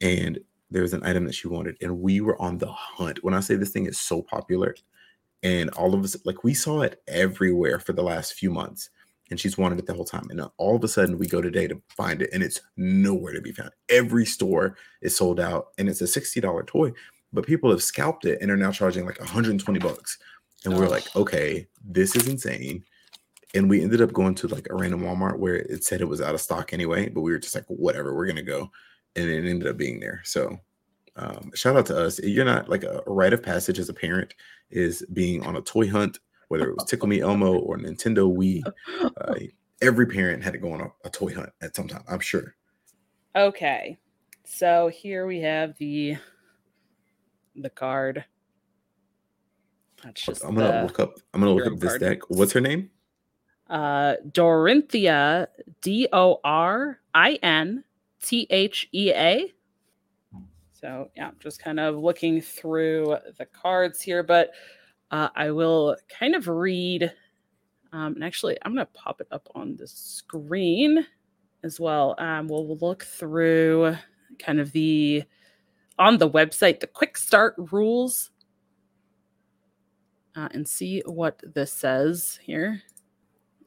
and 0.00 0.40
there 0.70 0.82
was 0.82 0.92
an 0.92 1.04
item 1.04 1.24
that 1.26 1.34
she 1.34 1.46
wanted, 1.46 1.76
and 1.80 2.00
we 2.00 2.20
were 2.20 2.40
on 2.42 2.58
the 2.58 2.72
hunt. 2.72 3.22
When 3.22 3.34
I 3.34 3.40
say 3.40 3.54
this 3.54 3.70
thing 3.70 3.86
is 3.86 4.00
so 4.00 4.22
popular, 4.22 4.74
and 5.44 5.70
all 5.70 5.94
of 5.94 6.02
us 6.02 6.16
like 6.24 6.42
we 6.42 6.54
saw 6.54 6.80
it 6.80 7.00
everywhere 7.06 7.78
for 7.78 7.92
the 7.92 8.02
last 8.02 8.32
few 8.32 8.50
months, 8.50 8.90
and 9.30 9.40
she's 9.40 9.56
wanted 9.58 9.78
it 9.78 9.86
the 9.86 9.94
whole 9.94 10.04
time. 10.04 10.26
And 10.30 10.42
all 10.58 10.76
of 10.76 10.84
a 10.84 10.88
sudden, 10.88 11.18
we 11.18 11.26
go 11.26 11.40
today 11.40 11.66
to 11.66 11.80
find 11.88 12.22
it, 12.22 12.30
and 12.32 12.42
it's 12.42 12.60
nowhere 12.76 13.32
to 13.32 13.40
be 13.40 13.52
found. 13.52 13.70
Every 13.88 14.26
store 14.26 14.76
is 15.02 15.16
sold 15.16 15.40
out, 15.40 15.68
and 15.78 15.88
it's 15.88 16.00
a 16.00 16.06
sixty 16.06 16.40
dollar 16.40 16.62
toy, 16.62 16.92
but 17.34 17.46
people 17.46 17.70
have 17.70 17.82
scalped 17.82 18.24
it 18.24 18.38
and 18.40 18.50
are 18.50 18.56
now 18.56 18.70
charging 18.70 19.04
like 19.04 19.18
120 19.18 19.78
bucks. 19.80 20.18
And 20.64 20.78
we're 20.78 20.88
like, 20.88 21.14
okay, 21.14 21.66
this 21.84 22.16
is 22.16 22.26
insane. 22.26 22.84
And 23.54 23.68
we 23.68 23.82
ended 23.82 24.00
up 24.00 24.12
going 24.12 24.34
to 24.36 24.48
like 24.48 24.66
a 24.70 24.74
random 24.74 25.02
Walmart 25.02 25.38
where 25.38 25.56
it 25.56 25.84
said 25.84 26.00
it 26.00 26.08
was 26.08 26.20
out 26.20 26.34
of 26.34 26.40
stock 26.40 26.72
anyway, 26.72 27.08
but 27.08 27.20
we 27.20 27.32
were 27.32 27.38
just 27.38 27.54
like, 27.54 27.66
whatever, 27.66 28.14
we're 28.14 28.26
gonna 28.26 28.42
go. 28.42 28.70
And 29.16 29.28
it 29.28 29.48
ended 29.48 29.68
up 29.68 29.76
being 29.76 30.00
there. 30.00 30.22
So 30.24 30.58
um, 31.16 31.50
shout 31.54 31.76
out 31.76 31.86
to 31.86 31.98
us. 31.98 32.18
You're 32.20 32.44
not 32.44 32.68
like 32.68 32.82
a, 32.82 33.02
a 33.06 33.12
rite 33.12 33.32
of 33.32 33.42
passage 33.42 33.78
as 33.78 33.88
a 33.88 33.94
parent 33.94 34.34
is 34.70 35.04
being 35.12 35.44
on 35.44 35.56
a 35.56 35.60
toy 35.60 35.88
hunt, 35.88 36.18
whether 36.48 36.70
it 36.70 36.76
was 36.76 36.84
Tickle 36.84 37.08
Me 37.08 37.20
Elmo 37.20 37.58
or 37.58 37.78
Nintendo 37.78 38.32
Wii. 38.32 38.62
Uh, 39.02 39.34
every 39.82 40.06
parent 40.06 40.42
had 40.42 40.52
to 40.52 40.58
go 40.58 40.72
on 40.72 40.80
a, 40.80 40.92
a 41.04 41.10
toy 41.10 41.34
hunt 41.34 41.50
at 41.60 41.76
some 41.76 41.88
time, 41.88 42.04
I'm 42.08 42.20
sure. 42.20 42.54
Okay. 43.36 43.98
So 44.44 44.88
here 44.88 45.26
we 45.26 45.40
have 45.40 45.76
the 45.78 46.16
the 47.56 47.70
card. 47.70 48.24
That's 50.02 50.22
just 50.22 50.44
I'm 50.44 50.54
gonna 50.54 50.82
look 50.82 51.00
up. 51.00 51.14
I'm 51.32 51.40
gonna 51.40 51.52
look 51.52 51.66
up 51.66 51.78
this 51.78 51.92
card. 51.92 52.00
deck. 52.00 52.18
What's 52.28 52.52
her 52.52 52.60
name? 52.60 52.90
Uh, 53.68 54.14
Dorinthia. 54.30 55.46
D 55.80 56.08
O 56.12 56.40
R 56.44 57.00
I 57.14 57.38
N 57.42 57.84
T 58.22 58.46
H 58.50 58.88
E 58.92 59.12
A. 59.12 59.52
So 60.72 61.10
yeah, 61.16 61.30
just 61.40 61.62
kind 61.62 61.80
of 61.80 61.96
looking 61.96 62.42
through 62.42 63.16
the 63.38 63.46
cards 63.46 64.02
here, 64.02 64.22
but 64.22 64.50
uh, 65.14 65.28
I 65.36 65.52
will 65.52 65.96
kind 66.08 66.34
of 66.34 66.48
read. 66.48 67.04
Um, 67.92 68.14
and 68.14 68.24
actually, 68.24 68.58
I'm 68.62 68.74
going 68.74 68.84
to 68.84 68.92
pop 68.92 69.20
it 69.20 69.28
up 69.30 69.48
on 69.54 69.76
the 69.76 69.86
screen 69.86 71.06
as 71.62 71.78
well. 71.78 72.16
Um, 72.18 72.48
we'll 72.48 72.76
look 72.78 73.04
through 73.04 73.94
kind 74.40 74.58
of 74.58 74.72
the 74.72 75.22
on 76.00 76.18
the 76.18 76.28
website 76.28 76.80
the 76.80 76.88
quick 76.88 77.16
start 77.16 77.54
rules 77.70 78.32
uh, 80.34 80.48
and 80.50 80.66
see 80.66 81.00
what 81.06 81.40
this 81.54 81.72
says 81.72 82.40
here. 82.42 82.82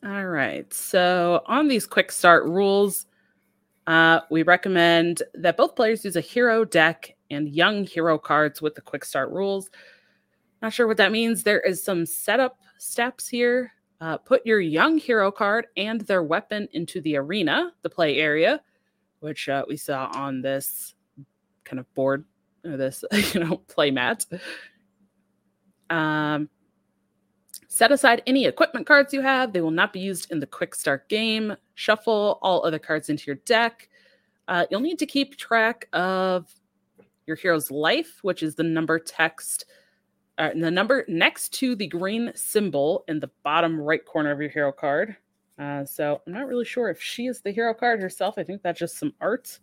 All 0.05 0.25
right. 0.25 0.71
So, 0.73 1.43
on 1.45 1.69
these 1.69 1.87
quick 1.87 2.11
start 2.11 2.43
rules, 2.43 3.05
uh, 3.87 4.19
we 4.29 4.43
recommend 4.43 5.23
that 5.33 5.55
both 5.55 5.77
players 5.77 6.03
use 6.03 6.17
a 6.17 6.21
hero 6.21 6.65
deck 6.65 7.15
and 7.31 7.47
young 7.47 7.85
hero 7.85 8.17
cards 8.17 8.61
with 8.61 8.75
the 8.75 8.81
quick 8.81 9.05
start 9.05 9.31
rules. 9.31 9.69
Not 10.61 10.73
sure 10.73 10.87
what 10.87 10.97
that 10.97 11.11
means. 11.11 11.43
There 11.43 11.59
is 11.59 11.83
some 11.83 12.05
setup 12.05 12.59
steps 12.77 13.27
here. 13.27 13.73
Uh, 13.99 14.17
put 14.17 14.45
your 14.45 14.59
young 14.59 14.97
hero 14.97 15.31
card 15.31 15.67
and 15.75 16.01
their 16.01 16.23
weapon 16.23 16.67
into 16.73 17.01
the 17.01 17.15
arena, 17.17 17.71
the 17.81 17.89
play 17.89 18.17
area, 18.17 18.61
which 19.19 19.49
uh, 19.49 19.65
we 19.67 19.75
saw 19.75 20.11
on 20.13 20.41
this 20.41 20.93
kind 21.63 21.79
of 21.79 21.91
board 21.95 22.25
or 22.63 22.77
this, 22.77 23.03
you 23.33 23.39
know, 23.39 23.57
play 23.67 23.89
mat. 23.91 24.25
Um, 25.89 26.49
set 27.67 27.91
aside 27.91 28.21
any 28.27 28.45
equipment 28.45 28.85
cards 28.85 29.13
you 29.13 29.21
have. 29.21 29.53
They 29.53 29.61
will 29.61 29.71
not 29.71 29.93
be 29.93 29.99
used 29.99 30.31
in 30.31 30.39
the 30.39 30.47
quick 30.47 30.75
start 30.75 31.09
game. 31.09 31.55
Shuffle 31.75 32.39
all 32.41 32.65
other 32.65 32.79
cards 32.79 33.09
into 33.09 33.25
your 33.27 33.37
deck. 33.45 33.89
Uh, 34.47 34.65
you'll 34.69 34.79
need 34.79 34.99
to 34.99 35.05
keep 35.05 35.37
track 35.37 35.87
of 35.93 36.53
your 37.25 37.35
hero's 37.35 37.69
life, 37.69 38.19
which 38.21 38.41
is 38.41 38.55
the 38.55 38.63
number 38.63 38.97
text, 38.97 39.65
uh, 40.37 40.51
the 40.55 40.71
number 40.71 41.03
next 41.07 41.53
to 41.53 41.75
the 41.75 41.87
green 41.87 42.31
symbol 42.35 43.03
in 43.07 43.19
the 43.19 43.31
bottom 43.43 43.79
right 43.79 44.05
corner 44.05 44.31
of 44.31 44.39
your 44.39 44.49
hero 44.49 44.71
card. 44.71 45.15
Uh, 45.57 45.83
so 45.83 46.21
I'm 46.25 46.33
not 46.33 46.47
really 46.47 46.65
sure 46.65 46.89
if 46.89 47.01
she 47.01 47.25
is 47.25 47.41
the 47.41 47.51
hero 47.51 47.73
card 47.73 47.99
herself. 48.01 48.35
I 48.37 48.43
think 48.43 48.61
that's 48.61 48.79
just 48.79 48.99
some 48.99 49.13
art. 49.19 49.59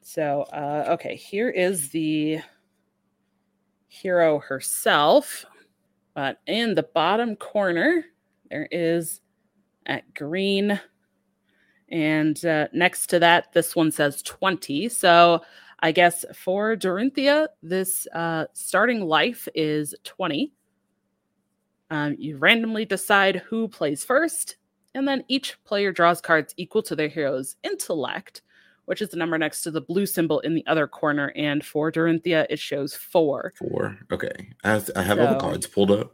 So, 0.00 0.42
uh, 0.52 0.86
okay, 0.92 1.16
here 1.16 1.50
is 1.50 1.90
the 1.90 2.38
hero 3.88 4.38
herself. 4.38 5.44
But 6.14 6.40
in 6.46 6.74
the 6.74 6.84
bottom 6.84 7.36
corner, 7.36 8.04
there 8.50 8.68
is 8.70 9.20
at 9.86 10.14
green. 10.14 10.80
And 11.90 12.42
uh, 12.44 12.68
next 12.72 13.08
to 13.08 13.18
that, 13.18 13.52
this 13.52 13.76
one 13.76 13.90
says 13.90 14.22
20. 14.22 14.88
So 14.88 15.42
I 15.84 15.92
guess 15.92 16.24
for 16.34 16.74
Dorinthia, 16.76 17.46
this 17.62 18.08
uh, 18.14 18.46
starting 18.54 19.02
life 19.02 19.46
is 19.54 19.94
20. 20.02 20.50
Um, 21.90 22.16
you 22.18 22.38
randomly 22.38 22.86
decide 22.86 23.36
who 23.46 23.68
plays 23.68 24.02
first, 24.02 24.56
and 24.94 25.06
then 25.06 25.24
each 25.28 25.62
player 25.64 25.92
draws 25.92 26.20
cards 26.22 26.54
equal 26.56 26.82
to 26.84 26.96
their 26.96 27.08
hero's 27.08 27.56
intellect 27.62 28.42
which 28.86 29.00
is 29.00 29.08
the 29.08 29.16
number 29.16 29.38
next 29.38 29.62
to 29.62 29.70
the 29.70 29.80
blue 29.80 30.06
symbol 30.06 30.40
in 30.40 30.54
the 30.54 30.66
other 30.66 30.86
corner. 30.86 31.32
And 31.36 31.64
for 31.64 31.90
Dorinthia, 31.90 32.46
it 32.50 32.58
shows 32.58 32.94
four. 32.94 33.52
Four. 33.56 33.98
Okay. 34.12 34.52
I 34.62 34.72
have, 34.72 34.90
I 34.94 35.02
have 35.02 35.16
so, 35.18 35.26
all 35.26 35.32
the 35.32 35.40
cards 35.40 35.66
pulled 35.66 35.90
up. 35.90 36.12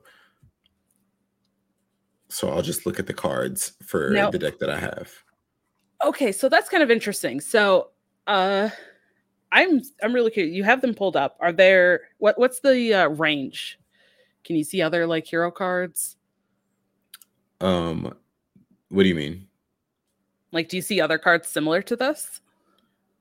So 2.28 2.48
I'll 2.48 2.62
just 2.62 2.86
look 2.86 3.00
at 3.00 3.08
the 3.08 3.14
cards 3.14 3.72
for 3.82 4.10
now, 4.10 4.30
the 4.30 4.38
deck 4.38 4.60
that 4.60 4.70
I 4.70 4.78
have. 4.78 5.12
Okay, 6.04 6.30
so 6.30 6.48
that's 6.48 6.68
kind 6.68 6.82
of 6.82 6.90
interesting. 6.90 7.40
So 7.40 7.90
uh 8.26 8.70
I'm 9.52 9.82
I'm 10.02 10.12
really 10.12 10.30
curious. 10.30 10.54
You 10.54 10.64
have 10.64 10.80
them 10.80 10.94
pulled 10.94 11.16
up. 11.16 11.36
Are 11.40 11.52
there 11.52 12.02
what 12.18 12.38
what's 12.38 12.60
the 12.60 12.94
uh, 12.94 13.08
range? 13.08 13.78
Can 14.44 14.56
you 14.56 14.64
see 14.64 14.80
other 14.80 15.06
like 15.06 15.26
hero 15.26 15.50
cards? 15.50 16.16
Um 17.60 18.14
what 18.88 19.02
do 19.02 19.08
you 19.08 19.14
mean? 19.14 19.46
Like 20.52 20.68
do 20.68 20.76
you 20.76 20.82
see 20.82 21.00
other 21.00 21.18
cards 21.18 21.48
similar 21.48 21.82
to 21.82 21.96
this? 21.96 22.40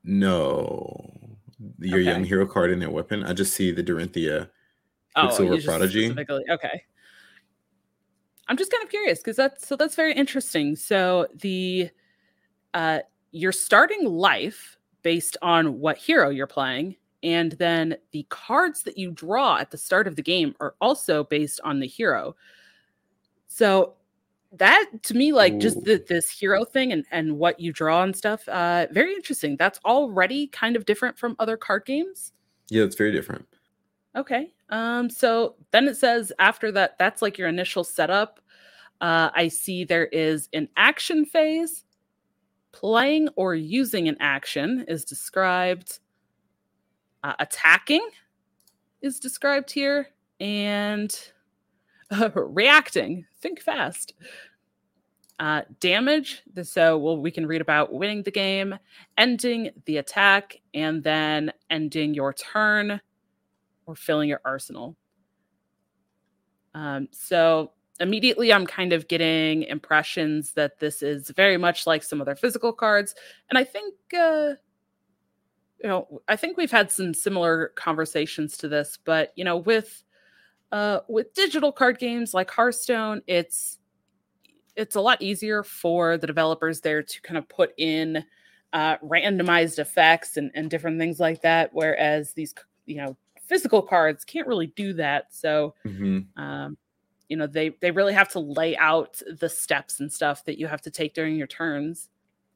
No, 0.03 1.11
your 1.79 1.99
okay. 1.99 2.09
young 2.09 2.23
hero 2.23 2.45
card 2.45 2.71
in 2.71 2.79
their 2.79 2.89
weapon. 2.89 3.23
I 3.23 3.33
just 3.33 3.53
see 3.53 3.71
the 3.71 3.83
Dorinthia 3.83 4.49
oh, 5.15 5.21
Quicksilver 5.21 5.55
oh, 5.55 5.61
Prodigy. 5.61 6.15
Okay. 6.49 6.83
I'm 8.47 8.57
just 8.57 8.71
kind 8.71 8.83
of 8.83 8.89
curious 8.89 9.19
because 9.19 9.35
that's 9.35 9.67
so 9.67 9.75
that's 9.75 9.95
very 9.95 10.13
interesting. 10.13 10.75
So 10.75 11.27
the 11.35 11.89
uh 12.73 12.99
you're 13.31 13.51
starting 13.51 14.05
life 14.05 14.78
based 15.01 15.37
on 15.41 15.79
what 15.79 15.97
hero 15.97 16.29
you're 16.29 16.47
playing, 16.47 16.95
and 17.23 17.53
then 17.53 17.97
the 18.11 18.25
cards 18.29 18.83
that 18.83 18.97
you 18.97 19.11
draw 19.11 19.57
at 19.57 19.71
the 19.71 19.77
start 19.77 20.07
of 20.07 20.15
the 20.15 20.21
game 20.21 20.55
are 20.59 20.75
also 20.81 21.23
based 21.23 21.59
on 21.63 21.79
the 21.79 21.87
hero. 21.87 22.35
So 23.47 23.95
that 24.53 24.89
to 25.03 25.13
me 25.13 25.31
like 25.31 25.53
Ooh. 25.53 25.59
just 25.59 25.83
the, 25.83 26.03
this 26.07 26.29
hero 26.29 26.65
thing 26.65 26.91
and 26.91 27.05
and 27.11 27.37
what 27.37 27.59
you 27.59 27.71
draw 27.71 28.01
and 28.01 28.15
stuff 28.15 28.47
uh 28.49 28.87
very 28.91 29.13
interesting 29.13 29.55
that's 29.57 29.79
already 29.85 30.47
kind 30.47 30.75
of 30.75 30.85
different 30.85 31.17
from 31.17 31.35
other 31.37 31.55
card 31.55 31.85
games 31.85 32.31
yeah 32.69 32.83
it's 32.83 32.95
very 32.95 33.11
different 33.11 33.45
okay 34.15 34.51
um 34.69 35.09
so 35.09 35.55
then 35.71 35.87
it 35.87 35.95
says 35.95 36.31
after 36.39 36.71
that 36.71 36.97
that's 36.97 37.21
like 37.21 37.37
your 37.37 37.47
initial 37.47 37.83
setup 37.83 38.39
uh 39.01 39.29
i 39.35 39.47
see 39.47 39.83
there 39.83 40.07
is 40.07 40.49
an 40.53 40.67
action 40.77 41.25
phase 41.25 41.83
playing 42.71 43.29
or 43.35 43.55
using 43.55 44.07
an 44.07 44.17
action 44.19 44.85
is 44.87 45.05
described 45.05 45.99
uh, 47.23 47.33
attacking 47.39 48.07
is 49.01 49.19
described 49.19 49.71
here 49.71 50.09
and 50.39 51.17
uh, 52.11 52.29
reacting. 52.33 53.25
Think 53.41 53.61
fast. 53.61 54.13
Uh, 55.39 55.61
damage. 55.79 56.41
So, 56.63 56.97
well, 56.97 57.17
we 57.17 57.31
can 57.31 57.47
read 57.47 57.61
about 57.61 57.93
winning 57.93 58.23
the 58.23 58.31
game, 58.31 58.75
ending 59.17 59.71
the 59.85 59.97
attack, 59.97 60.57
and 60.73 61.01
then 61.01 61.53
ending 61.69 62.13
your 62.13 62.33
turn 62.33 62.99
or 63.85 63.95
filling 63.95 64.27
your 64.27 64.41
arsenal. 64.43 64.97
Um, 66.75 67.07
so, 67.11 67.71
immediately, 67.99 68.53
I'm 68.53 68.65
kind 68.65 68.93
of 68.93 69.07
getting 69.07 69.63
impressions 69.63 70.53
that 70.53 70.79
this 70.79 71.01
is 71.01 71.29
very 71.31 71.57
much 71.57 71.85
like 71.85 72.03
some 72.03 72.21
other 72.21 72.35
physical 72.35 72.73
cards. 72.73 73.15
And 73.49 73.57
I 73.57 73.63
think, 73.63 73.95
uh, 74.13 74.53
you 75.81 75.89
know, 75.89 76.21
I 76.27 76.35
think 76.35 76.57
we've 76.57 76.71
had 76.71 76.91
some 76.91 77.13
similar 77.13 77.71
conversations 77.75 78.57
to 78.57 78.67
this, 78.67 78.97
but, 79.03 79.33
you 79.35 79.43
know, 79.43 79.57
with 79.57 80.03
uh, 80.71 80.99
with 81.07 81.33
digital 81.33 81.71
card 81.71 81.97
games 81.97 82.33
like 82.33 82.51
Hearthstone, 82.51 83.21
it's 83.25 83.79
it's 84.75 84.95
a 84.95 85.01
lot 85.01 85.21
easier 85.21 85.63
for 85.63 86.17
the 86.17 86.27
developers 86.27 86.81
there 86.81 87.01
to 87.01 87.21
kind 87.21 87.37
of 87.37 87.49
put 87.49 87.73
in 87.77 88.23
uh, 88.71 88.97
randomized 88.97 89.79
effects 89.79 90.37
and, 90.37 90.51
and 90.53 90.69
different 90.69 90.99
things 90.99 91.19
like 91.19 91.41
that. 91.41 91.71
Whereas 91.73 92.33
these, 92.33 92.53
you 92.85 92.97
know, 92.97 93.17
physical 93.47 93.81
cards 93.81 94.23
can't 94.23 94.47
really 94.47 94.67
do 94.67 94.93
that. 94.93 95.33
So, 95.33 95.73
mm-hmm. 95.85 96.41
um, 96.41 96.77
you 97.29 97.37
know, 97.37 97.47
they 97.47 97.69
they 97.79 97.91
really 97.91 98.13
have 98.13 98.29
to 98.29 98.39
lay 98.39 98.75
out 98.77 99.21
the 99.39 99.49
steps 99.49 99.99
and 99.99 100.11
stuff 100.11 100.43
that 100.45 100.59
you 100.59 100.67
have 100.67 100.81
to 100.81 100.91
take 100.91 101.13
during 101.13 101.35
your 101.35 101.47
turns. 101.47 102.09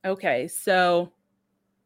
Okay, 0.03 0.47
so 0.47 1.13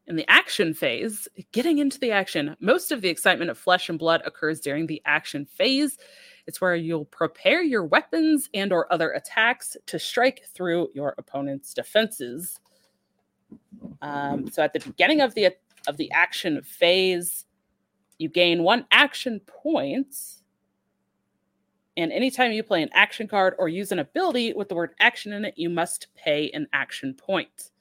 in 0.08 0.16
the 0.16 0.28
action 0.28 0.72
phase, 0.72 1.28
getting 1.52 1.78
into 1.78 2.00
the 2.00 2.10
action, 2.10 2.56
most 2.60 2.90
of 2.90 3.02
the 3.02 3.10
excitement 3.10 3.50
of 3.50 3.58
flesh 3.58 3.90
and 3.90 3.98
blood 3.98 4.22
occurs 4.24 4.58
during 4.58 4.86
the 4.86 5.02
action 5.04 5.44
phase. 5.44 5.98
It's 6.46 6.62
where 6.62 6.74
you'll 6.74 7.04
prepare 7.04 7.62
your 7.62 7.84
weapons 7.84 8.48
and 8.54 8.72
or 8.72 8.90
other 8.90 9.10
attacks 9.10 9.76
to 9.84 9.98
strike 9.98 10.44
through 10.54 10.88
your 10.94 11.14
opponent's 11.18 11.74
defenses. 11.74 12.58
Um, 14.00 14.50
so 14.50 14.62
at 14.62 14.72
the 14.72 14.80
beginning 14.80 15.20
of 15.20 15.34
the 15.34 15.54
of 15.86 15.98
the 15.98 16.10
action 16.10 16.62
phase, 16.62 17.44
you 18.18 18.30
gain 18.30 18.62
one 18.62 18.86
action 18.90 19.40
point. 19.40 20.14
And 21.98 22.12
anytime 22.12 22.52
you 22.52 22.62
play 22.62 22.80
an 22.80 22.90
action 22.92 23.26
card 23.26 23.56
or 23.58 23.68
use 23.68 23.90
an 23.90 23.98
ability 23.98 24.52
with 24.52 24.68
the 24.68 24.76
word 24.76 24.94
action 25.00 25.32
in 25.32 25.44
it, 25.44 25.54
you 25.56 25.68
must 25.68 26.06
pay 26.14 26.48
an 26.54 26.68
action 26.72 27.12
point. 27.12 27.72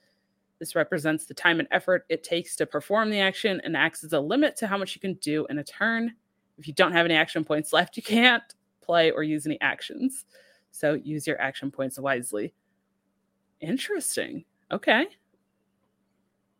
This 0.57 0.73
represents 0.73 1.25
the 1.25 1.35
time 1.35 1.59
and 1.59 1.67
effort 1.69 2.03
it 2.09 2.23
takes 2.23 2.55
to 2.55 2.65
perform 2.65 3.11
the 3.11 3.19
action 3.19 3.61
and 3.63 3.77
acts 3.77 4.03
as 4.03 4.13
a 4.13 4.19
limit 4.19 4.55
to 4.57 4.65
how 4.65 4.75
much 4.75 4.95
you 4.95 5.01
can 5.01 5.13
do 5.21 5.45
in 5.51 5.59
a 5.59 5.63
turn. 5.63 6.15
If 6.57 6.67
you 6.67 6.73
don't 6.73 6.93
have 6.93 7.05
any 7.05 7.13
action 7.13 7.45
points 7.45 7.71
left, 7.71 7.95
you 7.95 8.01
can't 8.01 8.41
play 8.81 9.11
or 9.11 9.21
use 9.21 9.45
any 9.45 9.61
actions. 9.61 10.25
So 10.71 10.95
use 10.95 11.27
your 11.27 11.39
action 11.39 11.69
points 11.69 11.99
wisely. 11.99 12.55
Interesting. 13.61 14.45
Okay. 14.71 15.05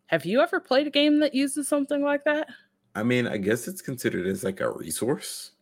Have 0.05 0.25
you 0.27 0.41
ever 0.41 0.59
played 0.59 0.85
a 0.85 0.91
game 0.91 1.21
that 1.21 1.33
uses 1.33 1.67
something 1.67 2.03
like 2.03 2.23
that? 2.25 2.49
I 2.93 3.01
mean, 3.01 3.25
I 3.25 3.37
guess 3.37 3.67
it's 3.67 3.81
considered 3.81 4.27
as 4.27 4.43
like 4.43 4.59
a 4.59 4.69
resource. 4.69 5.53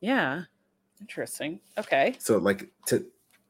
Yeah. 0.00 0.42
Interesting. 1.00 1.60
Okay. 1.78 2.16
So 2.18 2.38
like 2.38 2.70
to 2.86 3.06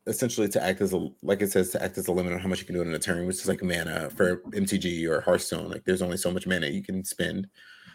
essentially 0.07 0.49
to 0.49 0.63
act 0.63 0.81
as 0.81 0.93
a 0.93 1.09
like 1.23 1.43
it 1.43 1.53
says 1.53 1.71
to 1.71 1.83
act 1.83 1.99
as 1.99 2.09
a 2.09 2.13
limit 2.13 2.33
on 2.33 2.39
how 2.39 2.49
much 2.49 2.61
you 2.61 2.67
can 2.67 2.75
do 2.75 2.83
in 2.83 2.95
a 2.95 2.99
turn, 2.99 3.27
which 3.27 3.37
is 3.37 3.49
like 3.49 3.63
mana 3.63 4.11
for 4.11 4.39
MTG 4.51 5.09
or 5.09 5.21
Hearthstone. 5.21 5.71
Like 5.71 5.85
there's 5.85 6.03
only 6.03 6.17
so 6.17 6.31
much 6.31 6.47
mana 6.47 6.69
you 6.69 6.83
can 6.83 7.05
spend. 7.05 7.47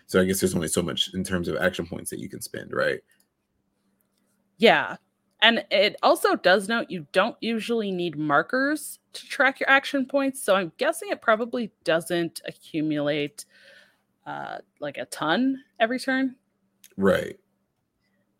So 0.07 0.21
I 0.21 0.25
guess 0.25 0.39
there's 0.39 0.55
only 0.55 0.67
so 0.67 0.81
much 0.81 1.13
in 1.13 1.23
terms 1.23 1.47
of 1.47 1.57
action 1.57 1.85
points 1.85 2.09
that 2.09 2.19
you 2.19 2.29
can 2.29 2.41
spend, 2.41 2.71
right? 2.73 2.99
Yeah. 4.57 4.97
And 5.41 5.65
it 5.71 5.97
also 6.01 6.35
does 6.35 6.69
note 6.69 6.89
you 6.89 7.05
don't 7.11 7.35
usually 7.41 7.91
need 7.91 8.17
markers 8.17 8.99
to 9.11 9.27
track 9.27 9.59
your 9.59 9.69
action 9.69 10.05
points. 10.05 10.41
So 10.41 10.55
I'm 10.55 10.71
guessing 10.77 11.09
it 11.09 11.21
probably 11.21 11.71
doesn't 11.83 12.41
accumulate 12.47 13.45
uh, 14.25 14.59
like 14.79 14.97
a 14.97 15.05
ton 15.05 15.61
every 15.79 15.99
turn. 15.99 16.35
Right. 16.95 17.37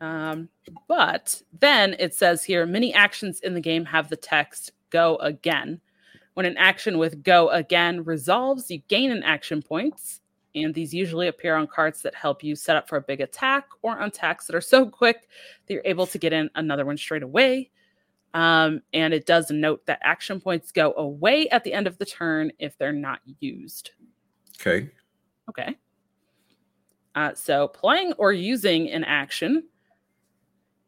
Um, 0.03 0.49
but 0.89 1.41
then 1.61 1.95
it 1.97 2.13
says 2.13 2.43
here 2.43 2.65
many 2.65 2.93
actions 2.93 3.39
in 3.39 3.53
the 3.53 3.61
game 3.61 3.85
have 3.85 4.09
the 4.09 4.17
text 4.17 4.73
go 4.89 5.15
again. 5.17 5.79
When 6.33 6.45
an 6.45 6.57
action 6.57 6.97
with 6.97 7.23
go 7.23 7.47
again 7.49 8.03
resolves, 8.03 8.69
you 8.69 8.79
gain 8.89 9.11
an 9.11 9.23
action 9.23 9.61
points. 9.61 10.19
And 10.55 10.73
these 10.73 10.93
usually 10.93 11.29
appear 11.29 11.55
on 11.55 11.67
cards 11.67 12.01
that 12.01 12.15
help 12.15 12.43
you 12.43 12.53
set 12.53 12.75
up 12.75 12.89
for 12.89 12.97
a 12.97 13.01
big 13.01 13.21
attack 13.21 13.65
or 13.81 13.97
on 13.97 14.09
attacks 14.09 14.45
that 14.47 14.55
are 14.57 14.61
so 14.61 14.85
quick 14.85 15.29
that 15.65 15.73
you're 15.73 15.81
able 15.85 16.05
to 16.07 16.17
get 16.17 16.33
in 16.33 16.49
another 16.55 16.85
one 16.85 16.97
straight 16.97 17.23
away. 17.23 17.71
Um, 18.33 18.81
and 18.91 19.13
it 19.13 19.25
does 19.25 19.51
note 19.51 19.85
that 19.85 19.99
action 20.03 20.41
points 20.41 20.73
go 20.73 20.93
away 20.97 21.47
at 21.47 21.63
the 21.63 21.71
end 21.71 21.87
of 21.87 21.97
the 21.97 22.05
turn 22.05 22.51
if 22.59 22.77
they're 22.77 22.91
not 22.91 23.21
used. 23.39 23.91
Okay. 24.59 24.89
Okay. 25.49 25.77
Uh, 27.15 27.33
so 27.35 27.69
playing 27.69 28.11
or 28.13 28.33
using 28.33 28.91
an 28.91 29.05
action 29.05 29.63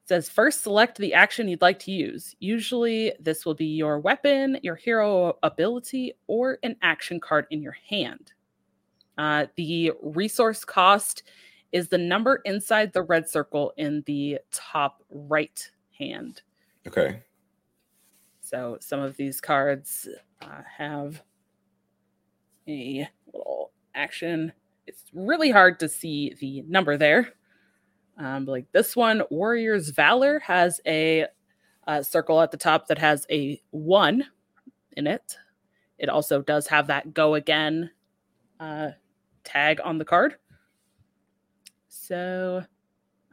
says 0.05 0.29
first 0.29 0.61
select 0.61 0.97
the 0.97 1.13
action 1.13 1.47
you'd 1.47 1.61
like 1.61 1.79
to 1.79 1.91
use. 1.91 2.35
Usually, 2.39 3.13
this 3.19 3.45
will 3.45 3.55
be 3.55 3.65
your 3.65 3.99
weapon, 3.99 4.57
your 4.61 4.75
hero 4.75 5.37
ability, 5.41 6.13
or 6.27 6.59
an 6.63 6.75
action 6.81 7.19
card 7.19 7.47
in 7.49 7.61
your 7.61 7.75
hand. 7.89 8.33
Uh, 9.17 9.47
the 9.55 9.91
resource 10.01 10.63
cost 10.63 11.23
is 11.71 11.87
the 11.87 11.97
number 11.97 12.41
inside 12.45 12.93
the 12.93 13.01
red 13.01 13.27
circle 13.27 13.73
in 13.77 14.03
the 14.05 14.39
top 14.51 15.01
right 15.09 15.69
hand. 15.97 16.41
Okay. 16.87 17.21
So 18.41 18.77
some 18.79 18.99
of 18.99 19.17
these 19.17 19.41
cards 19.41 20.07
uh, 20.41 20.61
have 20.77 21.23
a 22.67 23.07
little 23.33 23.71
action. 23.95 24.53
It's 24.85 25.03
really 25.13 25.49
hard 25.49 25.79
to 25.79 25.89
see 25.89 26.35
the 26.39 26.61
number 26.67 26.95
there. 26.95 27.33
Um, 28.17 28.45
like 28.45 28.71
this 28.71 28.95
one, 28.95 29.23
Warrior's 29.29 29.89
Valor 29.89 30.39
has 30.39 30.79
a, 30.85 31.25
a 31.87 32.03
circle 32.03 32.41
at 32.41 32.51
the 32.51 32.57
top 32.57 32.87
that 32.87 32.97
has 32.97 33.25
a 33.29 33.61
one 33.71 34.23
in 34.95 35.07
it. 35.07 35.37
It 35.97 36.09
also 36.09 36.41
does 36.41 36.67
have 36.67 36.87
that 36.87 37.13
go 37.13 37.35
again 37.35 37.89
uh, 38.59 38.91
tag 39.43 39.79
on 39.83 39.97
the 39.97 40.05
card. 40.05 40.35
So, 41.87 42.63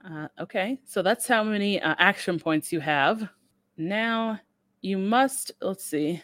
uh, 0.08 0.28
okay, 0.40 0.80
so 0.84 1.02
that's 1.02 1.26
how 1.28 1.44
many 1.44 1.80
uh, 1.80 1.94
action 1.98 2.38
points 2.38 2.72
you 2.72 2.80
have. 2.80 3.28
Now 3.76 4.40
you 4.80 4.98
must, 4.98 5.52
let's 5.60 5.84
see. 5.84 6.22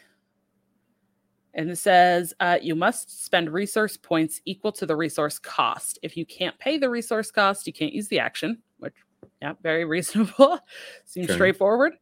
And 1.54 1.70
it 1.70 1.76
says 1.76 2.34
uh, 2.40 2.58
you 2.60 2.74
must 2.74 3.24
spend 3.24 3.50
resource 3.50 3.96
points 3.96 4.40
equal 4.44 4.72
to 4.72 4.86
the 4.86 4.96
resource 4.96 5.38
cost. 5.38 5.98
If 6.02 6.16
you 6.16 6.26
can't 6.26 6.58
pay 6.58 6.78
the 6.78 6.90
resource 6.90 7.30
cost, 7.30 7.66
you 7.66 7.72
can't 7.72 7.92
use 7.92 8.08
the 8.08 8.20
action, 8.20 8.58
which, 8.78 8.94
yeah, 9.42 9.54
very 9.62 9.84
reasonable. 9.86 10.58
Seems 11.04 11.26
okay. 11.26 11.34
straightforward. 11.34 11.94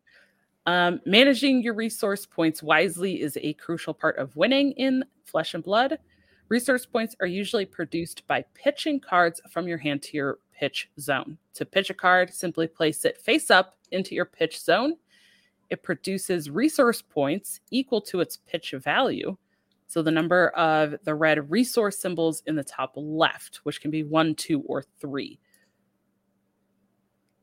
Um, 0.67 1.01
managing 1.07 1.63
your 1.63 1.75
resource 1.75 2.27
points 2.27 2.63
wisely 2.63 3.23
is 3.23 3.39
a 3.41 3.53
crucial 3.55 3.95
part 3.95 4.19
of 4.19 4.35
winning 4.37 4.73
in 4.73 5.05
Flesh 5.25 5.55
and 5.55 5.63
Blood. 5.63 5.99
Resource 6.49 6.87
points 6.87 7.15
are 7.21 7.27
usually 7.27 7.65
produced 7.65 8.27
by 8.27 8.45
pitching 8.55 9.01
cards 9.01 9.41
from 9.51 9.69
your 9.69 9.79
hand 9.79 10.03
to 10.03 10.17
your 10.17 10.39
pitch 10.53 10.91
zone. 10.99 11.39
To 11.55 11.65
pitch 11.65 11.91
a 11.91 11.95
card, 11.95 12.33
simply 12.33 12.67
place 12.67 13.05
it 13.05 13.21
face 13.21 13.51
up 13.51 13.77
into 13.93 14.15
your 14.15 14.25
pitch 14.25 14.61
zone 14.61 14.97
it 15.71 15.83
produces 15.83 16.51
resource 16.51 17.03
points 17.03 17.61
equal 17.71 18.01
to 18.03 18.21
its 18.21 18.37
pitch 18.37 18.75
value. 18.79 19.37
So 19.87 20.03
the 20.03 20.11
number 20.11 20.49
of 20.51 20.97
the 21.05 21.15
red 21.15 21.51
resource 21.51 21.99
symbols 21.99 22.43
in 22.47 22.57
the 22.57 22.65
top 22.65 22.93
left, 22.97 23.61
which 23.63 23.81
can 23.81 23.91
be 23.91 24.03
one, 24.03 24.35
two, 24.35 24.61
or 24.63 24.85
three. 25.01 25.39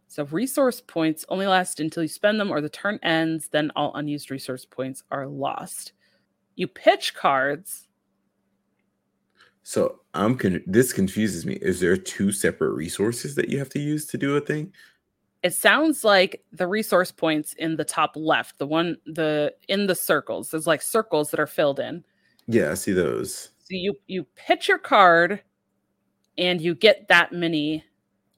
So 0.07 0.25
resource 0.25 0.79
points 0.79 1.25
only 1.29 1.47
last 1.47 1.79
until 1.79 2.03
you 2.03 2.09
spend 2.09 2.39
them 2.39 2.51
or 2.51 2.61
the 2.61 2.69
turn 2.69 2.99
ends, 3.01 3.49
then 3.49 3.71
all 3.75 3.95
unused 3.95 4.29
resource 4.29 4.65
points 4.65 5.03
are 5.09 5.25
lost. 5.25 5.93
You 6.55 6.67
pitch 6.67 7.15
cards. 7.15 7.87
So 9.63 10.01
I'm 10.13 10.37
con- 10.37 10.63
this 10.67 10.93
confuses 10.93 11.45
me. 11.45 11.57
Is 11.61 11.79
there 11.79 11.97
two 11.97 12.31
separate 12.31 12.73
resources 12.73 13.33
that 13.35 13.49
you 13.49 13.57
have 13.57 13.69
to 13.69 13.79
use 13.79 14.05
to 14.07 14.17
do 14.17 14.35
a 14.35 14.41
thing? 14.41 14.73
It 15.43 15.53
sounds 15.53 16.05
like 16.05 16.41
the 16.53 16.67
resource 16.67 17.11
points 17.11 17.53
in 17.53 17.75
the 17.75 17.83
top 17.83 18.13
left, 18.15 18.57
the 18.59 18.65
one 18.65 18.97
the 19.05 19.53
in 19.67 19.87
the 19.87 19.95
circles. 19.95 20.49
There's 20.49 20.65
like 20.65 20.81
circles 20.81 21.31
that 21.31 21.39
are 21.39 21.47
filled 21.47 21.79
in. 21.79 22.03
Yeah, 22.47 22.71
I 22.71 22.73
see 22.75 22.93
those. 22.93 23.49
So 23.59 23.69
you 23.71 23.95
you 24.07 24.25
pitch 24.35 24.69
your 24.69 24.77
card 24.79 25.41
and 26.37 26.61
you 26.61 26.73
get 26.73 27.07
that 27.09 27.33
many 27.33 27.83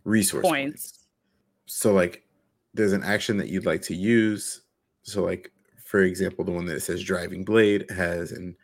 resource 0.03 0.41
points. 0.41 0.81
points. 0.81 1.05
So 1.67 1.93
like 1.93 2.23
there's 2.73 2.93
an 2.93 3.03
action 3.03 3.37
that 3.37 3.49
you'd 3.49 3.67
like 3.67 3.83
to 3.83 3.95
use. 3.95 4.63
So 5.03 5.23
like 5.23 5.51
for 5.85 6.01
example, 6.01 6.43
the 6.43 6.51
one 6.51 6.65
that 6.65 6.81
says 6.81 7.03
driving 7.03 7.45
blade 7.45 7.85
has 7.91 8.31
an 8.31 8.55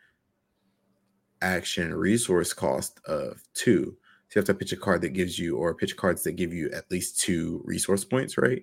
action 1.40 1.94
resource 1.94 2.52
cost 2.52 3.00
of 3.06 3.42
2 3.54 3.96
you 4.34 4.40
have 4.40 4.46
to 4.46 4.54
pitch 4.54 4.72
a 4.72 4.76
card 4.76 5.02
that 5.02 5.10
gives 5.10 5.38
you, 5.38 5.56
or 5.56 5.74
pitch 5.74 5.96
cards 5.96 6.22
that 6.22 6.32
give 6.32 6.52
you 6.52 6.70
at 6.72 6.90
least 6.90 7.20
two 7.20 7.60
resource 7.64 8.04
points, 8.04 8.38
right? 8.38 8.62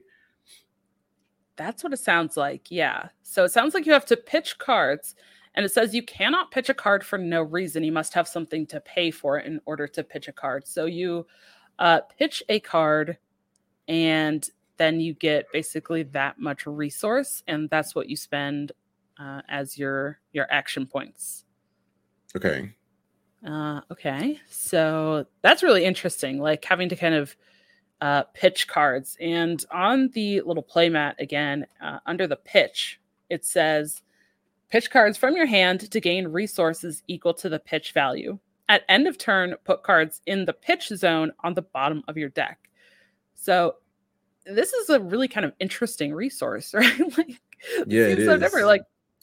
That's 1.58 1.84
what 1.84 1.94
it 1.94 2.00
sounds 2.00 2.38
like. 2.38 2.72
Yeah. 2.72 3.10
So 3.22 3.44
it 3.44 3.52
sounds 3.52 3.74
like 3.74 3.86
you 3.86 3.94
have 3.94 4.06
to 4.08 4.18
pitch 4.18 4.58
cards, 4.58 5.16
and 5.56 5.66
it 5.66 5.70
says 5.70 5.94
you 5.94 6.04
cannot 6.04 6.52
pitch 6.52 6.70
a 6.70 6.74
card 6.74 7.06
for 7.06 7.18
no 7.18 7.42
reason. 7.42 7.84
You 7.84 7.92
must 7.92 8.14
have 8.14 8.28
something 8.28 8.66
to 8.68 8.80
pay 8.80 9.12
for 9.12 9.38
it 9.38 9.46
in 9.46 9.60
order 9.66 9.88
to 9.88 10.04
pitch 10.04 10.28
a 10.28 10.32
card. 10.32 10.68
So 10.68 10.86
you 10.86 11.28
uh, 11.78 12.02
pitch 12.18 12.42
a 12.50 12.60
card, 12.60 13.18
and 13.88 14.50
then 14.78 15.00
you 15.00 15.14
get 15.14 15.52
basically 15.52 16.04
that 16.04 16.40
much 16.40 16.66
resource, 16.66 17.44
and 17.48 17.70
that's 17.70 17.94
what 17.94 18.10
you 18.10 18.16
spend 18.16 18.72
uh, 19.20 19.42
as 19.50 19.78
your 19.78 20.20
your 20.32 20.48
action 20.50 20.88
points. 20.88 21.44
Okay. 22.36 22.74
Uh, 23.46 23.82
okay, 23.92 24.40
so 24.50 25.26
that's 25.42 25.64
really 25.64 25.86
interesting. 25.86 26.40
Like 26.40 26.64
having 26.66 26.90
to 26.90 26.96
kind 26.96 27.16
of 27.16 27.36
uh, 28.02 28.24
pitch 28.34 28.68
cards, 28.68 29.18
and 29.20 29.64
on 29.72 30.10
the 30.10 30.42
little 30.42 30.64
playmat 30.64 31.16
again, 31.20 31.66
uh, 31.82 32.00
under 32.06 32.28
the 32.28 32.36
pitch, 32.36 33.00
it 33.30 33.46
says 33.46 34.02
pitch 34.70 34.92
cards 34.92 35.18
from 35.18 35.36
your 35.36 35.46
hand 35.46 35.90
to 35.92 36.00
gain 36.00 36.28
resources 36.28 37.04
equal 37.08 37.34
to 37.36 37.50
the 37.50 37.60
pitch 37.60 37.92
value. 37.94 38.38
At 38.68 38.84
end 38.88 39.08
of 39.08 39.18
turn, 39.18 39.56
put 39.64 39.84
cards 39.84 40.22
in 40.26 40.46
the 40.46 40.54
pitch 40.54 40.90
zone 40.90 41.32
on 41.44 41.54
the 41.54 41.62
bottom 41.62 42.04
of 42.08 42.18
your 42.18 42.30
deck. 42.30 42.70
So 43.36 43.76
this 44.46 44.74
is 44.74 44.90
a 44.90 45.00
really 45.00 45.28
kind 45.28 45.46
of 45.46 45.54
interesting 45.60 46.14
resource, 46.14 46.74
right? 46.74 47.18
like, 47.18 47.42
yeah, 47.88 48.04
it 48.04 48.20
is. 48.20 48.26
So 48.28 48.38
different. 48.38 48.68
Like, 48.68 48.82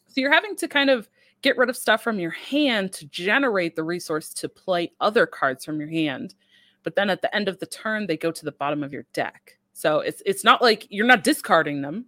so 0.08 0.20
you're 0.20 0.32
having 0.32 0.56
to 0.56 0.68
kind 0.68 0.90
of 0.90 1.08
get 1.46 1.56
rid 1.56 1.70
of 1.70 1.76
stuff 1.76 2.02
from 2.02 2.18
your 2.18 2.32
hand 2.32 2.92
to 2.92 3.06
generate 3.06 3.76
the 3.76 3.84
resource 3.84 4.30
to 4.34 4.48
play 4.48 4.90
other 5.00 5.26
cards 5.26 5.64
from 5.64 5.78
your 5.78 5.88
hand. 5.88 6.34
But 6.82 6.96
then 6.96 7.08
at 7.08 7.22
the 7.22 7.32
end 7.34 7.48
of 7.48 7.60
the 7.60 7.66
turn, 7.66 8.08
they 8.08 8.16
go 8.16 8.32
to 8.32 8.44
the 8.44 8.50
bottom 8.50 8.82
of 8.82 8.92
your 8.92 9.04
deck. 9.12 9.56
So 9.72 10.00
it's 10.00 10.22
it's 10.26 10.42
not 10.42 10.60
like 10.60 10.88
you're 10.90 11.06
not 11.06 11.22
discarding 11.22 11.82
them. 11.82 12.06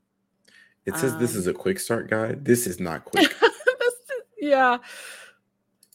It 0.86 0.96
says 0.96 1.12
um, 1.12 1.20
this 1.20 1.36
is 1.36 1.46
a 1.46 1.54
quick 1.54 1.78
start 1.78 2.10
guide. 2.10 2.44
This 2.44 2.66
is 2.66 2.80
not 2.80 3.04
quick. 3.04 3.30
is, 3.42 3.94
yeah. 4.40 4.78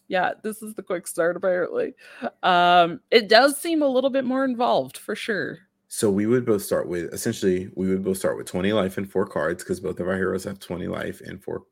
Yeah, 0.08 0.34
this 0.42 0.62
is 0.62 0.76
the 0.76 0.84
quick 0.84 1.06
start 1.06 1.36
apparently. 1.36 1.96
Um 2.44 3.02
it 3.12 3.28
does 3.28 3.58
seem 3.58 3.82
a 3.82 3.88
little 3.88 4.10
bit 4.10 4.24
more 4.24 4.46
involved 4.46 4.98
for 4.98 5.16
sure. 5.16 5.60
So 5.90 6.10
we 6.10 6.28
would 6.28 6.46
both 6.46 6.64
start 6.64 6.88
with 6.88 7.14
essentially 7.14 7.70
we 7.76 7.90
would 7.90 8.06
both 8.06 8.18
start 8.18 8.38
with 8.38 8.48
20 8.48 8.72
life 8.72 8.98
and 8.98 9.12
four 9.12 9.26
cards 9.26 9.64
because 9.64 9.82
both 9.82 10.00
of 10.00 10.08
our 10.08 10.16
heroes 10.16 10.46
have 10.46 10.60
20 10.60 10.88
life 10.88 11.20
and 11.20 11.44
four 11.44 11.64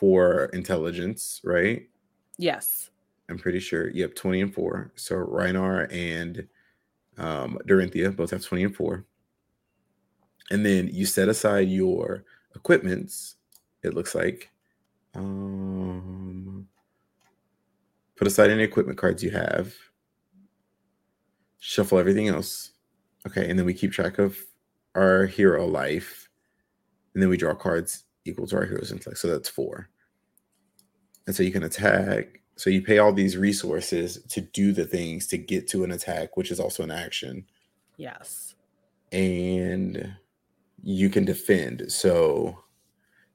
four 0.00 0.46
intelligence, 0.46 1.42
right? 1.44 1.86
Yes. 2.38 2.88
I'm 3.28 3.38
pretty 3.38 3.60
sure. 3.60 3.90
Yep, 3.90 4.14
20 4.14 4.40
and 4.40 4.54
four. 4.54 4.92
So 4.96 5.16
Rhinar 5.16 5.92
and 5.92 6.48
um, 7.18 7.58
Dorinthia 7.68 8.16
both 8.16 8.30
have 8.30 8.42
20 8.42 8.64
and 8.64 8.74
4. 8.74 9.04
And 10.50 10.64
then 10.64 10.88
you 10.90 11.04
set 11.04 11.28
aside 11.28 11.68
your 11.68 12.24
equipments, 12.56 13.36
it 13.82 13.92
looks 13.92 14.14
like. 14.14 14.50
Um, 15.14 16.66
put 18.16 18.26
aside 18.26 18.50
any 18.50 18.62
equipment 18.62 18.98
cards 18.98 19.22
you 19.22 19.30
have. 19.30 19.74
Shuffle 21.58 21.98
everything 21.98 22.28
else. 22.28 22.72
Okay, 23.26 23.50
and 23.50 23.58
then 23.58 23.66
we 23.66 23.74
keep 23.74 23.92
track 23.92 24.18
of 24.18 24.38
our 24.94 25.26
hero 25.26 25.66
life. 25.66 26.30
And 27.12 27.22
then 27.22 27.28
we 27.28 27.36
draw 27.36 27.54
cards 27.54 28.04
equal 28.24 28.46
to 28.46 28.56
our 28.56 28.66
hero's 28.66 28.92
intellect. 28.92 29.18
So 29.18 29.28
that's 29.28 29.48
four. 29.48 29.88
And 31.26 31.34
so 31.34 31.42
you 31.42 31.52
can 31.52 31.64
attack 31.64 32.40
so 32.60 32.68
you 32.68 32.82
pay 32.82 32.98
all 32.98 33.10
these 33.10 33.38
resources 33.38 34.22
to 34.28 34.42
do 34.42 34.72
the 34.72 34.84
things 34.84 35.26
to 35.28 35.38
get 35.38 35.66
to 35.68 35.82
an 35.82 35.92
attack, 35.92 36.36
which 36.36 36.50
is 36.50 36.60
also 36.60 36.82
an 36.82 36.90
action. 36.90 37.46
Yes. 37.96 38.54
And 39.12 40.14
you 40.82 41.08
can 41.08 41.24
defend. 41.24 41.90
So 41.90 42.62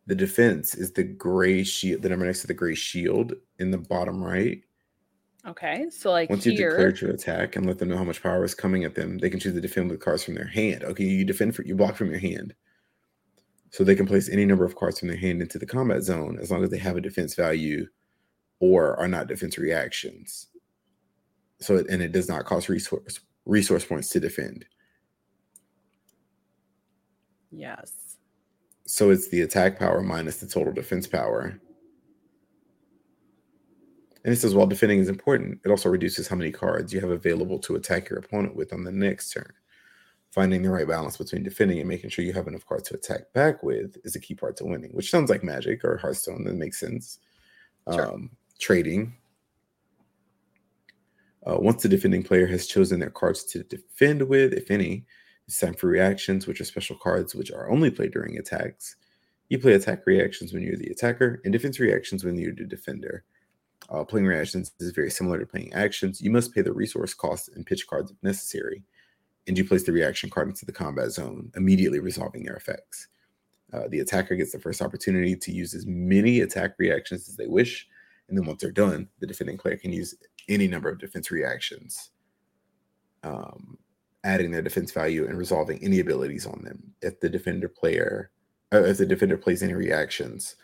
the 0.06 0.14
defense 0.14 0.76
is 0.76 0.92
the 0.92 1.02
gray 1.02 1.64
shield, 1.64 2.04
the 2.04 2.10
number 2.10 2.28
next 2.28 2.42
to 2.42 2.48
the 2.48 2.54
gray 2.54 2.76
shield 2.76 3.34
in 3.58 3.72
the 3.72 3.80
bottom 3.80 4.24
right. 4.24 4.62
Okay. 5.48 5.88
So 5.90 6.12
like 6.12 6.30
once 6.30 6.46
you've 6.46 6.58
declare 6.58 6.94
your 6.94 7.10
attack 7.10 7.56
and 7.56 7.66
let 7.66 7.80
them 7.80 7.90
know 7.90 7.98
how 7.98 8.04
much 8.04 8.22
power 8.22 8.44
is 8.44 8.54
coming 8.54 8.84
at 8.84 8.94
them, 8.94 9.18
they 9.18 9.32
can 9.32 9.40
choose 9.40 9.56
to 9.56 9.62
defend 9.62 9.90
with 9.90 10.02
cards 10.02 10.24
from 10.24 10.36
their 10.36 10.46
hand. 10.46 10.84
Okay, 10.84 11.04
you 11.04 11.26
defend 11.26 11.56
for 11.56 11.64
you 11.64 11.74
block 11.74 11.96
from 11.96 12.12
your 12.12 12.20
hand. 12.20 12.54
So 13.76 13.84
they 13.84 13.96
can 13.96 14.06
place 14.06 14.30
any 14.30 14.46
number 14.46 14.64
of 14.64 14.78
cards 14.78 15.00
from 15.00 15.10
their 15.10 15.18
hand 15.18 15.42
into 15.42 15.60
the 15.60 15.66
combat 15.66 16.02
zone 16.02 16.40
as 16.42 16.50
long 16.50 16.64
as 16.64 16.70
they 16.70 16.78
have 16.78 16.96
a 16.96 17.02
defense 17.02 17.36
value 17.36 17.86
or 18.62 18.98
are 18.98 19.10
not 19.10 19.28
defense 19.28 19.58
reactions. 19.58 20.48
So 21.60 21.84
and 21.90 22.02
it 22.02 22.14
does 22.14 22.30
not 22.30 22.46
cost 22.46 22.70
resource 22.70 23.20
resource 23.46 23.84
points 23.84 24.08
to 24.12 24.22
defend. 24.22 24.64
Yes. 27.52 28.16
So 28.86 29.10
it's 29.10 29.28
the 29.28 29.42
attack 29.42 29.78
power 29.78 30.02
minus 30.02 30.38
the 30.38 30.48
total 30.48 30.72
defense 30.72 31.06
power. 31.06 31.60
And 34.24 34.34
it 34.34 34.38
says 34.38 34.56
while 34.56 34.68
defending 34.68 35.00
is 35.00 35.10
important, 35.10 35.60
it 35.66 35.70
also 35.70 35.90
reduces 35.90 36.30
how 36.30 36.38
many 36.38 36.54
cards 36.54 36.94
you 36.94 37.02
have 37.02 37.12
available 37.12 37.60
to 37.60 37.76
attack 37.76 38.10
your 38.10 38.20
opponent 38.20 38.56
with 38.56 38.72
on 38.72 38.86
the 38.86 38.92
next 38.94 39.32
turn. 39.32 39.52
Finding 40.36 40.64
the 40.64 40.70
right 40.70 40.86
balance 40.86 41.16
between 41.16 41.44
defending 41.44 41.80
and 41.80 41.88
making 41.88 42.10
sure 42.10 42.26
you 42.26 42.34
have 42.34 42.50
enough 42.50 42.66
cards 42.66 42.90
to 42.90 42.96
attack 42.96 43.32
back 43.32 43.64
with 43.64 43.96
is 44.04 44.18
a 44.18 44.20
key 44.20 44.36
part 44.36 44.58
to 44.58 44.66
winning, 44.66 44.92
which 44.92 45.10
sounds 45.10 45.30
like 45.30 45.46
magic 45.46 45.86
or 45.86 45.96
Hearthstone. 45.96 46.44
That 46.44 46.56
makes 46.56 46.78
sense. 46.78 47.20
Sure. 47.90 48.12
Um, 48.12 48.32
trading. 48.60 49.14
Uh, 51.48 51.56
once 51.58 51.82
the 51.84 51.88
defending 51.88 52.22
player 52.22 52.48
has 52.48 52.68
chosen 52.68 53.00
their 53.00 53.10
cards 53.10 53.46
to 53.46 53.64
defend 53.64 54.24
with, 54.24 54.52
if 54.52 54.70
any, 54.70 55.06
it's 55.48 55.58
time 55.58 55.74
for 55.74 55.88
reactions, 55.88 56.48
which 56.48 56.60
are 56.60 56.66
special 56.66 56.98
cards 56.98 57.34
which 57.34 57.54
are 57.54 57.70
only 57.70 57.90
played 57.90 58.12
during 58.12 58.38
attacks. 58.38 58.98
You 59.48 59.58
play 59.58 59.72
attack 59.72 60.06
reactions 60.06 60.52
when 60.52 60.64
you're 60.64 60.76
the 60.76 60.90
attacker, 60.90 61.40
and 61.46 61.54
defense 61.54 61.80
reactions 61.80 62.26
when 62.26 62.36
you're 62.36 62.52
the 62.54 62.66
defender. 62.66 63.24
Uh, 63.88 64.04
playing 64.04 64.28
reactions 64.28 64.74
is 64.82 64.92
very 64.92 65.12
similar 65.12 65.40
to 65.40 65.46
playing 65.46 65.72
actions. 65.72 66.20
You 66.20 66.32
must 66.32 66.54
pay 66.54 66.62
the 66.62 66.74
resource 66.74 67.14
cost 67.14 67.52
and 67.56 67.66
pitch 67.66 67.88
cards 67.88 68.12
if 68.12 68.18
necessary, 68.22 68.84
and 69.48 69.58
you 69.58 69.66
place 69.66 69.84
the 69.84 69.92
reaction 69.92 70.30
card 70.30 70.48
into 70.48 70.66
the 70.66 70.72
combat 70.72 71.12
zone, 71.12 71.52
immediately 71.56 72.00
resolving 72.00 72.44
their 72.44 72.56
effects. 72.56 73.08
Uh, 73.74 73.88
the 73.90 74.00
attacker 74.00 74.36
gets 74.36 74.52
the 74.52 74.60
first 74.60 74.82
opportunity 74.82 75.36
to 75.36 75.52
use 75.52 75.74
as 75.74 75.86
many 75.86 76.42
attack 76.42 76.76
reactions 76.78 77.28
as 77.28 77.36
they 77.36 77.48
wish, 77.48 77.88
and 78.28 78.38
then 78.38 78.46
once 78.46 78.62
they're 78.62 78.72
done, 78.72 79.08
the 79.20 79.28
defending 79.28 79.58
player 79.58 79.78
can 79.78 79.92
use 79.92 80.16
any 80.48 80.68
number 80.68 80.90
of 80.90 81.00
defense 81.00 81.32
reactions, 81.32 82.12
um, 83.24 83.78
adding 84.24 84.52
their 84.52 84.62
defense 84.62 84.92
value 84.92 85.28
and 85.28 85.38
resolving 85.38 85.84
any 85.84 86.00
abilities 86.00 86.46
on 86.46 86.62
them. 86.64 86.94
If 87.02 87.20
the 87.20 87.30
defender 87.30 87.68
player, 87.68 88.32
uh, 88.74 88.84
if 88.84 88.98
the 88.98 89.06
defender 89.06 89.38
plays 89.38 89.62
any 89.62 89.74
reactions, 89.74 90.56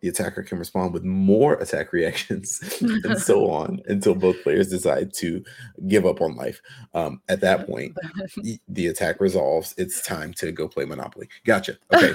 the 0.00 0.08
attacker 0.08 0.42
can 0.42 0.58
respond 0.58 0.92
with 0.92 1.04
more 1.04 1.54
attack 1.60 1.92
reactions 1.92 2.60
and 2.80 3.18
so 3.18 3.50
on 3.50 3.80
until 3.86 4.14
both 4.14 4.42
players 4.42 4.68
decide 4.68 5.12
to 5.14 5.44
give 5.88 6.06
up 6.06 6.20
on 6.20 6.36
life. 6.36 6.60
Um, 6.94 7.20
at 7.28 7.40
that 7.40 7.66
point, 7.66 7.96
the 8.68 8.86
attack 8.86 9.20
resolves. 9.20 9.74
It's 9.78 10.02
time 10.02 10.32
to 10.34 10.52
go 10.52 10.68
play 10.68 10.84
Monopoly. 10.84 11.28
Gotcha. 11.44 11.78
Okay. 11.92 12.14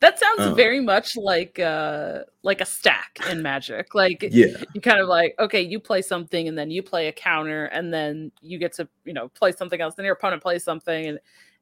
that 0.00 0.18
sounds 0.18 0.40
um, 0.40 0.54
very 0.54 0.80
much 0.80 1.16
like 1.16 1.58
uh 1.58 2.20
like 2.42 2.60
a 2.60 2.66
stack 2.66 3.18
in 3.30 3.40
magic 3.40 3.94
like 3.94 4.22
yeah 4.30 4.48
you 4.74 4.82
kind 4.82 5.00
of 5.00 5.08
like 5.08 5.34
okay 5.38 5.62
you 5.62 5.80
play 5.80 6.02
something 6.02 6.46
and 6.46 6.58
then 6.58 6.70
you 6.70 6.82
play 6.82 7.08
a 7.08 7.12
counter 7.12 7.64
and 7.66 7.90
then 7.92 8.30
you 8.42 8.58
get 8.58 8.74
to 8.74 8.86
you 9.06 9.14
know 9.14 9.28
play 9.28 9.50
something 9.50 9.80
else 9.80 9.94
then 9.94 10.04
your 10.04 10.12
opponent 10.12 10.42
plays 10.42 10.62
something 10.62 11.06
and 11.06 11.18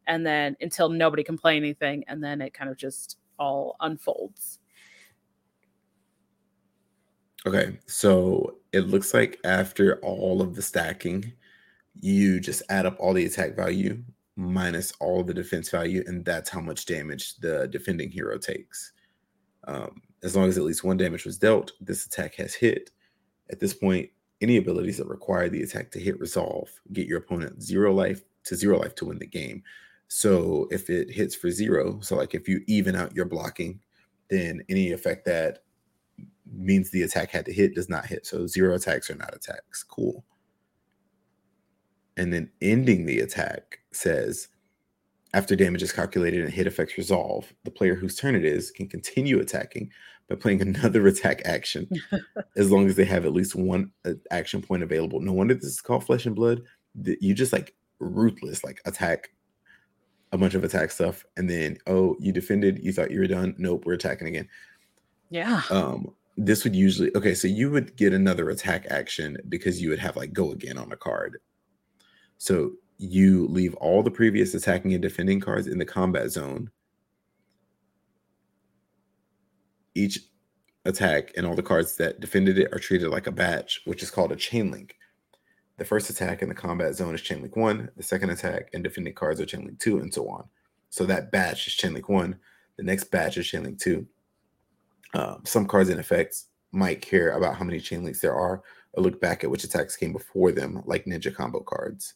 and 0.09 0.27
then 0.27 0.57
until 0.61 0.89
nobody 0.89 1.23
can 1.23 1.39
play 1.39 1.57
anything 1.57 2.03
and 2.09 2.23
then 2.23 2.41
it 2.41 2.53
kind 2.53 2.69
of 2.69 2.77
just 2.77 3.17
all 3.39 3.76
unfolds 3.80 4.59
okay 7.47 7.78
so 7.87 8.57
it 8.72 8.89
looks 8.89 9.14
like 9.14 9.39
after 9.45 9.99
all 10.01 10.41
of 10.41 10.55
the 10.55 10.62
stacking 10.62 11.32
you 12.01 12.41
just 12.41 12.62
add 12.68 12.87
up 12.87 12.97
all 12.99 13.12
the 13.12 13.24
attack 13.24 13.55
value 13.55 14.03
minus 14.37 14.93
all 15.01 15.22
the 15.22 15.35
defense 15.35 15.70
value, 15.70 16.03
and 16.07 16.24
that's 16.24 16.51
how 16.51 16.61
much 16.61 16.87
damage 16.87 17.37
the 17.37 17.68
defending 17.68 18.11
hero 18.11 18.39
takes. 18.39 18.93
Um, 19.66 20.03
as 20.22 20.35
long 20.35 20.49
as 20.49 20.59
at 20.59 20.64
least 20.64 20.85
one 20.85 20.97
damage 20.97 21.24
was 21.24 21.39
dealt, 21.39 21.72
this 21.80 22.07
attack 22.07 22.35
has 22.37 22.55
hit. 22.55 22.91
At 23.51 23.61
this 23.61 23.74
point, 23.74 24.11
any 24.41 24.57
abilities 24.57 24.99
that 24.99 25.07
require 25.07 25.49
the 25.49 25.62
attack 25.62 25.91
to 25.93 26.01
hit 26.01 26.18
resolve 26.18 26.68
get 26.93 27.07
your 27.07 27.18
opponent 27.18 27.62
zero 27.62 27.95
life 27.95 28.22
to 28.45 28.57
zero 28.57 28.78
life 28.78 28.95
to 28.97 29.07
win 29.07 29.18
the 29.18 29.26
game. 29.26 29.62
So 30.17 30.69
if 30.71 30.91
it 30.91 31.11
hits 31.11 31.35
for 31.35 31.51
zero, 31.51 31.99
so 32.01 32.17
like 32.17 32.35
if 32.35 32.49
you 32.49 32.62
even 32.67 32.95
out 32.95 33.17
your 33.17 33.25
blocking, 33.25 33.81
then 34.31 34.62
any 34.69 34.93
effect 34.93 35.25
that 35.27 35.59
means 36.47 36.91
the 36.91 37.03
attack 37.03 37.31
had 37.31 37.45
to 37.47 37.53
hit 37.53 37.75
does 37.75 37.89
not 37.89 38.07
hit. 38.07 38.27
So 38.27 38.47
zero 38.47 38.75
attacks 38.75 39.11
are 39.11 39.17
not 39.17 39.35
attacks. 39.35 39.83
Cool 39.83 40.25
and 42.17 42.33
then 42.33 42.51
ending 42.62 43.07
the 43.07 43.21
attack 43.21 43.81
says 43.93 44.49
after 45.33 45.57
damage 45.57 45.83
is 45.83 45.93
calculated 45.93 46.45
and 46.45 46.53
hit 46.53 46.67
effects 46.67 46.97
resolve, 46.97 47.53
the 47.65 47.71
player 47.71 47.97
whose 47.97 48.17
turn 48.17 48.37
it 48.37 48.45
is 48.45 48.71
can 48.71 48.89
continue 48.89 49.41
attacking 49.41 49.91
by 50.29 50.37
playing 50.37 50.62
another 50.62 51.07
attack 51.07 51.43
action 51.45 51.89
as 52.57 52.71
long 52.71 52.87
as 52.87 52.97
they 52.97 53.05
have 53.05 53.25
at 53.25 53.33
least 53.33 53.57
one 53.57 53.91
uh, 54.05 54.12
action 54.31 54.62
point 54.62 54.83
available. 54.83 55.21
No 55.21 55.33
wonder 55.33 55.55
this 55.55 55.65
is 55.65 55.81
called 55.81 56.05
flesh 56.05 56.27
and 56.27 56.37
blood. 56.37 56.62
You 57.03 57.35
just 57.35 57.53
like 57.53 57.75
ruthless, 57.99 58.62
like 58.62 58.81
attack 58.85 59.31
a 60.35 60.39
bunch 60.39 60.55
of 60.55 60.64
attack 60.64 60.91
stuff, 60.91 61.24
and 61.39 61.49
then 61.49 61.78
oh, 61.87 62.16
you 62.20 62.32
defended, 62.32 62.85
you 62.85 62.93
thought 62.93 63.11
you 63.11 63.20
were 63.20 63.26
done. 63.26 63.55
Nope, 63.57 63.85
we're 63.87 63.95
attacking 63.95 64.28
again. 64.28 64.49
Yeah. 65.30 65.62
Um, 65.70 66.14
this 66.37 66.64
would 66.64 66.76
usually 66.76 67.11
okay, 67.16 67.35
so 67.35 67.49
you 67.49 67.70
would 67.70 67.97
get 67.97 68.12
another 68.12 68.51
attack 68.51 68.87
action 68.91 69.39
because 69.49 69.80
you 69.80 69.89
would 69.89 69.99
have 69.99 70.16
like 70.16 70.35
go 70.35 70.51
again 70.51 70.76
on 70.76 70.93
a 70.93 70.97
card 70.97 71.39
so 72.39 72.72
you 72.99 73.47
leave 73.49 73.74
all 73.76 74.03
the 74.03 74.11
previous 74.11 74.55
attacking 74.55 74.93
and 74.93 75.03
defending 75.03 75.41
cards 75.41 75.66
in 75.66 75.78
the 75.78 75.85
combat 75.85 76.30
zone. 76.30 76.70
Each 79.95 80.18
attack 80.85 81.32
and 81.37 81.47
all 81.47 81.55
the 81.55 81.62
cards 81.62 81.97
that 81.97 82.20
defended 82.20 82.59
it 82.59 82.72
are 82.72 82.78
treated 82.78 83.09
like 83.09 83.26
a 83.26 83.32
batch, 83.32 83.80
which 83.85 84.03
is 84.03 84.11
called 84.11 84.32
a 84.32 84.37
chain 84.37 84.70
link. 84.70 84.97
The 85.77 85.85
first 85.85 86.09
attack 86.09 86.41
in 86.41 86.49
the 86.49 86.55
combat 86.55 86.95
zone 86.95 87.14
is 87.14 87.20
chain 87.20 87.43
link 87.43 87.57
one, 87.57 87.91
the 87.97 88.03
second 88.03 88.31
attack 88.31 88.70
and 88.72 88.85
defending 88.85 89.14
cards 89.14 89.41
are 89.41 89.47
chain 89.47 89.64
link 89.64 89.81
two, 89.81 89.99
and 89.99 90.12
so 90.12 90.29
on. 90.29 90.45
So 90.91 91.05
that 91.07 91.33
batch 91.33 91.66
is 91.66 91.75
chain 91.75 91.95
link 91.95 92.09
one, 92.09 92.39
the 92.77 92.85
next 92.85 93.11
batch 93.11 93.37
is 93.37 93.47
chain 93.47 93.64
link 93.64 93.81
two. 93.81 94.07
Um, 95.14 95.43
some 95.45 95.66
cards 95.66 95.91
and 95.91 95.99
effects 95.99 96.47
might 96.70 97.01
care 97.01 97.31
about 97.31 97.57
how 97.57 97.64
many 97.64 97.81
chain 97.81 98.05
links 98.05 98.20
there 98.20 98.35
are, 98.35 98.62
or 98.93 99.03
look 99.03 99.20
back 99.20 99.43
at 99.43 99.51
which 99.51 99.64
attacks 99.64 99.97
came 99.97 100.12
before 100.12 100.53
them, 100.53 100.83
like 100.87 101.05
ninja 101.05 101.35
combo 101.35 101.61
cards. 101.61 102.14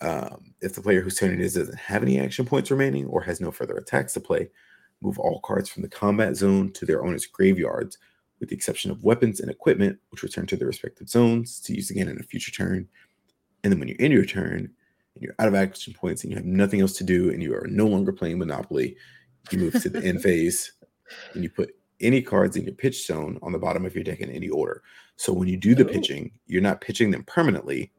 Um, 0.00 0.54
if 0.60 0.74
the 0.74 0.80
player 0.80 1.00
whose 1.00 1.16
turn 1.16 1.32
it 1.32 1.40
is 1.40 1.54
doesn't 1.54 1.78
have 1.78 2.02
any 2.02 2.20
action 2.20 2.44
points 2.44 2.70
remaining 2.70 3.06
or 3.06 3.22
has 3.22 3.40
no 3.40 3.50
further 3.50 3.76
attacks 3.76 4.12
to 4.14 4.20
play, 4.20 4.50
move 5.00 5.18
all 5.18 5.40
cards 5.40 5.68
from 5.68 5.82
the 5.82 5.88
combat 5.88 6.36
zone 6.36 6.72
to 6.72 6.86
their 6.86 7.04
owner's 7.04 7.26
graveyards, 7.26 7.98
with 8.40 8.48
the 8.48 8.54
exception 8.54 8.90
of 8.90 9.04
weapons 9.04 9.40
and 9.40 9.50
equipment, 9.50 9.98
which 10.10 10.22
return 10.22 10.46
to 10.46 10.56
their 10.56 10.68
respective 10.68 11.08
zones 11.08 11.60
to 11.60 11.74
use 11.74 11.90
again 11.90 12.08
in 12.08 12.18
a 12.18 12.22
future 12.22 12.52
turn. 12.52 12.88
And 13.64 13.72
then 13.72 13.80
when 13.80 13.88
you 13.88 13.96
end 13.98 14.12
your 14.12 14.24
turn 14.24 14.70
and 15.14 15.22
you're 15.22 15.34
out 15.38 15.48
of 15.48 15.54
action 15.54 15.94
points 15.94 16.22
and 16.22 16.30
you 16.30 16.36
have 16.36 16.46
nothing 16.46 16.80
else 16.80 16.92
to 16.94 17.04
do 17.04 17.30
and 17.30 17.42
you 17.42 17.54
are 17.54 17.66
no 17.68 17.86
longer 17.86 18.12
playing 18.12 18.38
Monopoly, 18.38 18.96
you 19.50 19.58
move 19.58 19.80
to 19.82 19.88
the 19.88 20.04
end 20.04 20.22
phase 20.22 20.72
and 21.34 21.42
you 21.42 21.50
put 21.50 21.74
any 22.00 22.22
cards 22.22 22.56
in 22.56 22.64
your 22.64 22.74
pitch 22.74 23.06
zone 23.06 23.38
on 23.42 23.52
the 23.52 23.58
bottom 23.58 23.84
of 23.84 23.94
your 23.94 24.04
deck 24.04 24.20
in 24.20 24.30
any 24.30 24.48
order. 24.48 24.82
So 25.16 25.32
when 25.32 25.48
you 25.48 25.56
do 25.56 25.74
the 25.74 25.84
oh. 25.84 25.92
pitching, 25.92 26.30
you're 26.46 26.62
not 26.62 26.80
pitching 26.80 27.10
them 27.10 27.24
permanently. 27.24 27.92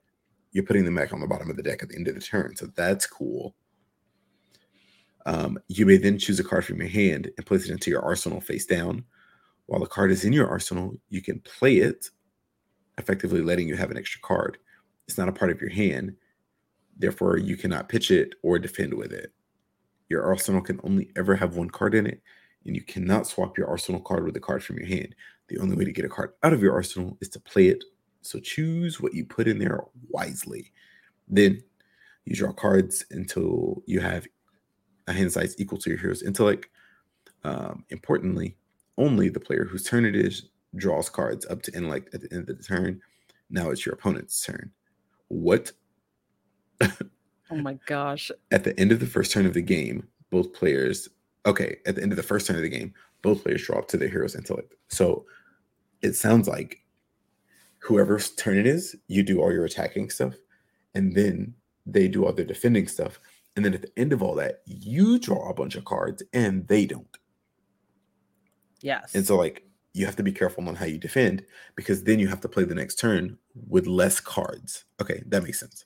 You're 0.52 0.66
putting 0.66 0.86
them 0.86 0.96
back 0.96 1.14
on 1.14 1.20
the 1.20 1.28
bottom 1.28 1.50
of 1.50 1.58
the 1.58 1.64
deck 1.64 1.84
at 1.84 1.90
the 1.90 1.96
end 1.96 2.08
of 2.08 2.16
the 2.16 2.22
turn. 2.22 2.56
So 2.56 2.68
that's 2.76 3.06
cool. 3.06 3.56
Um, 5.26 5.60
you 5.68 5.86
may 5.86 5.98
then 5.98 6.18
choose 6.18 6.40
a 6.40 6.44
card 6.44 6.66
from 6.66 6.78
your 6.78 6.88
hand 6.88 7.30
and 7.38 7.46
place 7.46 7.66
it 7.66 7.72
into 7.72 7.92
your 7.92 8.02
arsenal 8.02 8.42
face 8.42 8.66
down. 8.66 9.04
While 9.70 9.82
the 9.82 9.86
card 9.86 10.10
is 10.10 10.26
in 10.26 10.34
your 10.34 10.48
arsenal, 10.48 10.96
you 11.10 11.22
can 11.22 11.40
play 11.42 11.78
it, 11.78 12.10
effectively 12.98 13.42
letting 13.42 13.68
you 13.68 13.76
have 13.76 13.92
an 13.92 13.98
extra 13.98 14.20
card. 14.22 14.58
It's 15.08 15.16
not 15.16 15.30
a 15.30 15.32
part 15.32 15.52
of 15.52 15.62
your 15.62 15.70
hand, 15.70 16.16
therefore, 16.98 17.38
you 17.38 17.56
cannot 17.56 17.88
pitch 17.88 18.10
it 18.10 18.34
or 18.42 18.58
defend 18.58 18.96
with 18.96 19.14
it. 19.14 19.32
Your 20.10 20.24
arsenal 20.24 20.62
can 20.62 20.80
only 20.84 21.12
ever 21.16 21.36
have 21.36 21.56
one 21.56 21.70
card 21.70 21.94
in 21.94 22.08
it, 22.08 22.20
and 22.66 22.76
you 22.76 22.82
cannot 22.82 23.28
swap 23.28 23.60
your 23.60 23.68
arsenal 23.68 24.02
card 24.02 24.26
with 24.26 24.36
a 24.36 24.40
card 24.40 24.64
from 24.64 24.78
your 24.78 24.88
hand. 24.88 25.14
The 25.50 25.60
only 25.60 25.76
way 25.76 25.86
to 25.86 25.94
get 25.94 26.04
a 26.04 26.10
card 26.10 26.34
out 26.42 26.52
of 26.52 26.64
your 26.64 26.74
arsenal 26.74 27.16
is 27.22 27.30
to 27.30 27.40
play 27.40 27.68
it. 27.68 27.84
So 28.22 28.40
choose 28.40 29.00
what 29.00 29.14
you 29.14 29.24
put 29.24 29.48
in 29.48 29.60
there 29.60 29.84
wisely. 30.10 30.72
Then 31.28 31.62
you 32.26 32.36
draw 32.36 32.54
cards 32.54 33.06
until 33.12 33.84
you 33.86 34.00
have 34.00 34.28
a 35.06 35.14
hand 35.14 35.32
size 35.32 35.54
equal 35.60 35.78
to 35.78 35.92
your 35.92 36.00
hero's 36.00 36.24
intellect. 36.24 36.70
Um, 37.44 37.86
importantly, 37.90 38.58
only 39.00 39.30
the 39.30 39.40
player 39.40 39.66
whose 39.66 39.84
turn 39.84 40.06
it 40.06 40.16
is 40.16 40.50
draws 40.76 41.10
cards 41.10 41.46
up 41.48 41.64
to 41.64 41.76
intellect 41.76 42.14
at 42.14 42.22
the 42.22 42.32
end 42.32 42.50
of 42.50 42.58
the 42.58 42.64
turn. 42.64 43.02
Now 43.50 43.72
it's 43.72 43.86
your 43.86 43.96
opponent's 43.96 44.46
turn. 44.46 44.72
What? 45.30 45.72
oh 46.82 46.92
my 47.52 47.80
gosh. 47.88 48.30
At 48.52 48.64
the 48.64 48.80
end 48.80 48.92
of 48.92 49.00
the 49.00 49.08
first 49.08 49.32
turn 49.32 49.46
of 49.46 49.54
the 49.54 49.62
game, 49.62 50.08
both 50.30 50.54
players, 50.54 51.10
okay, 51.46 51.78
at 51.88 51.96
the 51.96 52.04
end 52.04 52.12
of 52.12 52.18
the 52.18 52.24
first 52.24 52.46
turn 52.46 52.58
of 52.58 52.62
the 52.62 52.70
game, 52.70 52.94
both 53.22 53.44
players 53.44 53.66
draw 53.66 53.80
up 53.80 53.88
to 53.88 53.98
their 53.98 54.10
hero's 54.10 54.36
intellect. 54.36 54.76
So 54.90 55.26
it 56.02 56.14
sounds 56.14 56.48
like 56.48 56.84
whoever's 57.80 58.32
turn 58.32 58.58
it 58.58 58.68
is, 58.68 58.96
you 59.08 59.24
do 59.24 59.42
all 59.42 59.52
your 59.52 59.66
attacking 59.66 60.10
stuff, 60.10 60.36
and 60.94 61.16
then 61.16 61.56
they 61.86 62.08
do 62.08 62.26
all 62.26 62.34
their 62.34 62.46
defending 62.46 62.88
stuff. 62.88 63.20
And 63.56 63.66
then 63.66 63.74
at 63.74 63.82
the 63.82 63.92
end 63.98 64.14
of 64.14 64.22
all 64.22 64.36
that, 64.36 64.62
you 64.66 65.20
draw 65.20 65.50
a 65.50 65.54
bunch 65.54 65.76
of 65.76 65.86
cards 65.86 66.24
and 66.34 66.68
they 66.68 66.86
don't. 66.86 67.18
Yes. 68.82 69.16
And 69.16 69.26
so, 69.26 69.36
like, 69.36 69.64
you 69.94 70.06
have 70.06 70.16
to 70.16 70.24
be 70.24 70.32
careful 70.32 70.68
on 70.68 70.76
how 70.76 70.86
you 70.86 70.98
defend 70.98 71.46
because 71.76 72.04
then 72.04 72.20
you 72.20 72.28
have 72.28 72.42
to 72.42 72.50
play 72.50 72.64
the 72.64 72.76
next 72.76 73.00
turn 73.00 73.38
with 73.68 73.88
less 73.88 74.20
cards. 74.20 74.86
Okay, 75.02 75.24
that 75.28 75.44
makes 75.44 75.60
sense. 75.60 75.86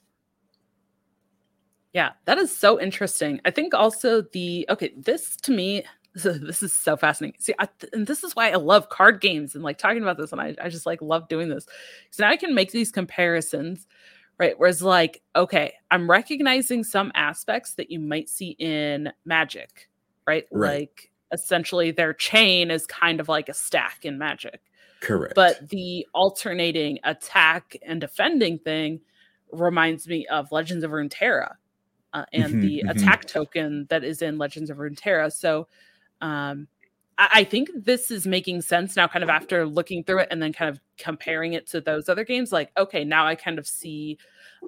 Yeah, 1.92 2.10
that 2.24 2.38
is 2.38 2.54
so 2.54 2.80
interesting. 2.80 3.40
I 3.44 3.50
think 3.50 3.72
also 3.72 4.22
the 4.22 4.66
okay, 4.68 4.92
this 4.96 5.36
to 5.38 5.52
me, 5.52 5.84
this 6.14 6.62
is 6.62 6.74
so 6.74 6.96
fascinating. 6.96 7.40
See, 7.40 7.54
I, 7.58 7.68
and 7.92 8.06
this 8.06 8.24
is 8.24 8.36
why 8.36 8.50
I 8.50 8.56
love 8.56 8.88
card 8.88 9.20
games 9.20 9.54
and 9.54 9.64
like 9.64 9.78
talking 9.78 10.02
about 10.02 10.18
this, 10.18 10.32
and 10.32 10.40
I, 10.40 10.54
I 10.60 10.68
just 10.68 10.86
like 10.86 11.00
love 11.00 11.28
doing 11.28 11.48
this. 11.48 11.66
So 12.10 12.24
now 12.24 12.30
I 12.30 12.36
can 12.36 12.54
make 12.54 12.72
these 12.72 12.90
comparisons, 12.90 13.86
right? 14.38 14.54
Whereas, 14.58 14.82
like, 14.82 15.22
okay, 15.34 15.74
I'm 15.90 16.10
recognizing 16.10 16.84
some 16.84 17.12
aspects 17.14 17.74
that 17.74 17.90
you 17.90 18.00
might 18.00 18.28
see 18.28 18.50
in 18.58 19.12
Magic, 19.24 19.88
right? 20.26 20.46
right. 20.50 20.70
Like, 20.72 21.12
essentially, 21.34 21.90
their 21.90 22.14
chain 22.14 22.70
is 22.70 22.86
kind 22.86 23.20
of 23.20 23.28
like 23.28 23.50
a 23.50 23.54
stack 23.54 24.04
in 24.04 24.16
Magic. 24.16 24.60
Correct. 25.00 25.34
But 25.34 25.68
the 25.68 26.06
alternating 26.14 26.98
attack 27.04 27.76
and 27.82 28.00
defending 28.00 28.58
thing 28.58 29.00
reminds 29.52 30.08
me 30.08 30.26
of 30.28 30.50
Legends 30.50 30.82
of 30.82 30.92
Runeterra 30.92 31.56
uh, 32.14 32.24
and 32.32 32.54
mm-hmm, 32.54 32.60
the 32.60 32.78
mm-hmm. 32.78 32.88
attack 32.88 33.26
token 33.26 33.86
that 33.90 34.04
is 34.04 34.22
in 34.22 34.38
Legends 34.38 34.70
of 34.70 34.78
Runeterra. 34.78 35.32
So 35.32 35.68
um, 36.20 36.68
I, 37.18 37.28
I, 37.34 37.44
think 37.44 37.68
this 37.74 38.10
is 38.10 38.26
making 38.26 38.62
sense 38.62 38.96
now, 38.96 39.06
kind 39.08 39.22
of 39.22 39.28
after 39.28 39.66
looking 39.66 40.04
through 40.04 40.20
it 40.20 40.28
and 40.30 40.42
then 40.42 40.52
kind 40.52 40.70
of 40.70 40.80
comparing 40.96 41.52
it 41.52 41.66
to 41.68 41.80
those 41.80 42.08
other 42.08 42.24
games. 42.24 42.52
Like, 42.52 42.70
okay, 42.78 43.04
now 43.04 43.26
I 43.26 43.34
kind 43.34 43.58
of 43.58 43.66
see 43.66 44.18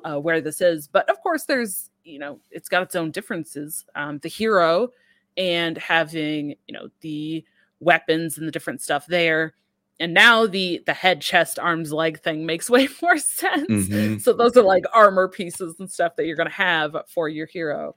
uh, 0.05 0.19
where 0.19 0.41
this 0.41 0.61
is. 0.61 0.89
But 0.89 1.09
of 1.09 1.21
course, 1.23 1.45
there's 1.45 1.91
you 2.05 2.19
know 2.19 2.41
it's 2.51 2.69
got 2.69 2.83
its 2.83 2.95
own 2.95 3.11
differences. 3.11 3.87
Um, 3.95 4.19
the 4.19 4.29
hero 4.29 4.91
and 5.37 5.77
having 5.79 6.57
you 6.67 6.73
know 6.73 6.89
the 7.01 7.45
weapons 7.81 8.39
and 8.39 8.47
the 8.47 8.53
different 8.53 8.83
stuff 8.83 9.07
there. 9.07 9.55
And 9.99 10.13
now 10.13 10.47
the 10.47 10.83
the 10.87 10.93
head 10.93 11.21
chest 11.21 11.59
arms 11.59 11.93
leg 11.93 12.21
thing 12.21 12.47
makes 12.47 12.69
way 12.71 12.89
more 13.03 13.19
sense. 13.19 13.69
Mm-hmm. 13.69 14.19
so 14.19 14.33
those 14.33 14.57
are 14.57 14.63
like 14.63 14.85
armor 14.93 15.29
pieces 15.29 15.77
and 15.79 15.91
stuff 15.91 16.17
that 16.17 16.27
you're 16.27 16.37
going 16.37 16.49
to 16.49 16.55
have 16.55 16.97
for 17.09 17.29
your 17.29 17.47
hero. 17.47 17.95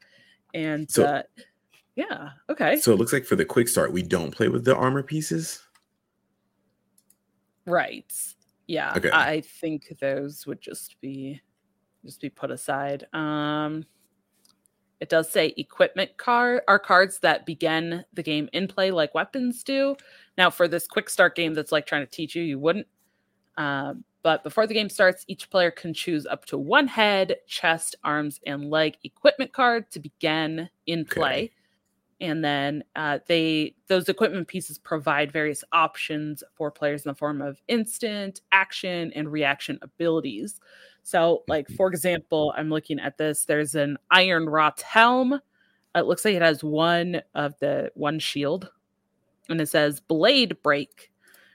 And 0.54 0.90
so, 0.90 1.04
uh, 1.04 1.22
yeah 1.96 2.30
okay. 2.50 2.78
So 2.78 2.94
it 2.94 2.98
looks 2.98 3.14
like 3.14 3.26
for 3.26 3.36
the 3.36 3.46
quick 3.46 3.68
start 3.68 3.92
we 3.92 4.04
don't 4.04 4.32
play 4.32 4.48
with 4.48 4.66
the 4.66 4.76
armor 4.76 5.04
pieces? 5.04 5.62
Right. 7.66 8.12
Yeah 8.68 8.94
okay. 8.96 9.10
i 9.12 9.42
think 9.42 9.98
those 10.00 10.46
would 10.46 10.62
just 10.62 11.02
be 11.02 11.42
just 12.06 12.22
be 12.22 12.30
put 12.30 12.52
aside. 12.52 13.06
Um 13.14 13.86
it 15.00 15.10
does 15.10 15.32
say 15.32 15.54
equipment 15.58 16.18
card 16.18 16.62
are 16.68 16.80
cards 16.80 17.20
that 17.20 17.46
begin 17.46 18.04
the 18.14 18.24
game 18.24 18.50
in 18.54 18.68
play 18.68 18.92
like 18.92 19.16
weapons 19.16 19.64
do. 19.64 19.96
Now, 20.38 20.50
for 20.50 20.68
this 20.68 20.88
quick 20.88 21.10
start 21.10 21.36
game 21.36 21.54
that's 21.54 21.72
like 21.72 21.86
trying 21.86 22.06
to 22.06 22.12
teach 22.12 22.36
you, 22.36 22.44
you 22.44 22.60
wouldn't. 22.60 22.88
Um, 23.58 24.04
but 24.22 24.44
before 24.44 24.68
the 24.68 24.74
game 24.74 24.90
starts, 24.90 25.24
each 25.28 25.50
player 25.50 25.72
can 25.72 25.94
choose 25.94 26.26
up 26.26 26.46
to 26.46 26.58
one 26.58 26.88
head, 26.88 27.38
chest, 27.48 27.96
arms, 28.04 28.40
and 28.46 28.70
leg 28.70 28.98
equipment 29.04 29.54
card 29.54 29.90
to 29.92 30.00
begin 30.00 30.70
in 30.86 31.06
play. 31.06 31.44
Okay. 31.46 31.52
And 32.22 32.44
then 32.44 32.84
uh, 32.96 33.20
they 33.28 33.76
those 33.88 34.10
equipment 34.10 34.48
pieces 34.48 34.78
provide 34.78 35.32
various 35.32 35.64
options 35.72 36.44
for 36.56 36.70
players 36.70 37.06
in 37.06 37.10
the 37.10 37.16
form 37.16 37.42
of 37.42 37.62
instant, 37.68 38.42
action, 38.52 39.14
and 39.16 39.32
reaction 39.32 39.80
abilities. 39.82 40.60
So, 41.04 41.44
like 41.48 41.66
mm-hmm. 41.66 41.76
for 41.76 41.88
example, 41.88 42.54
I'm 42.58 42.70
looking 42.70 43.00
at 43.00 43.18
this. 43.18 43.46
There's 43.46 43.76
an 43.76 43.98
Ironrot 44.14 44.82
Helm. 44.82 45.40
It 45.96 46.06
looks 46.06 46.26
like 46.26 46.36
it 46.36 46.42
has 46.42 46.64
one 46.64 47.22
of 47.34 47.58
the 47.60 47.92
one 47.96 48.20
shield, 48.20 48.70
and 49.48 49.62
it 49.62 49.70
says 49.70 50.02
blade 50.02 50.62
break. 50.62 51.12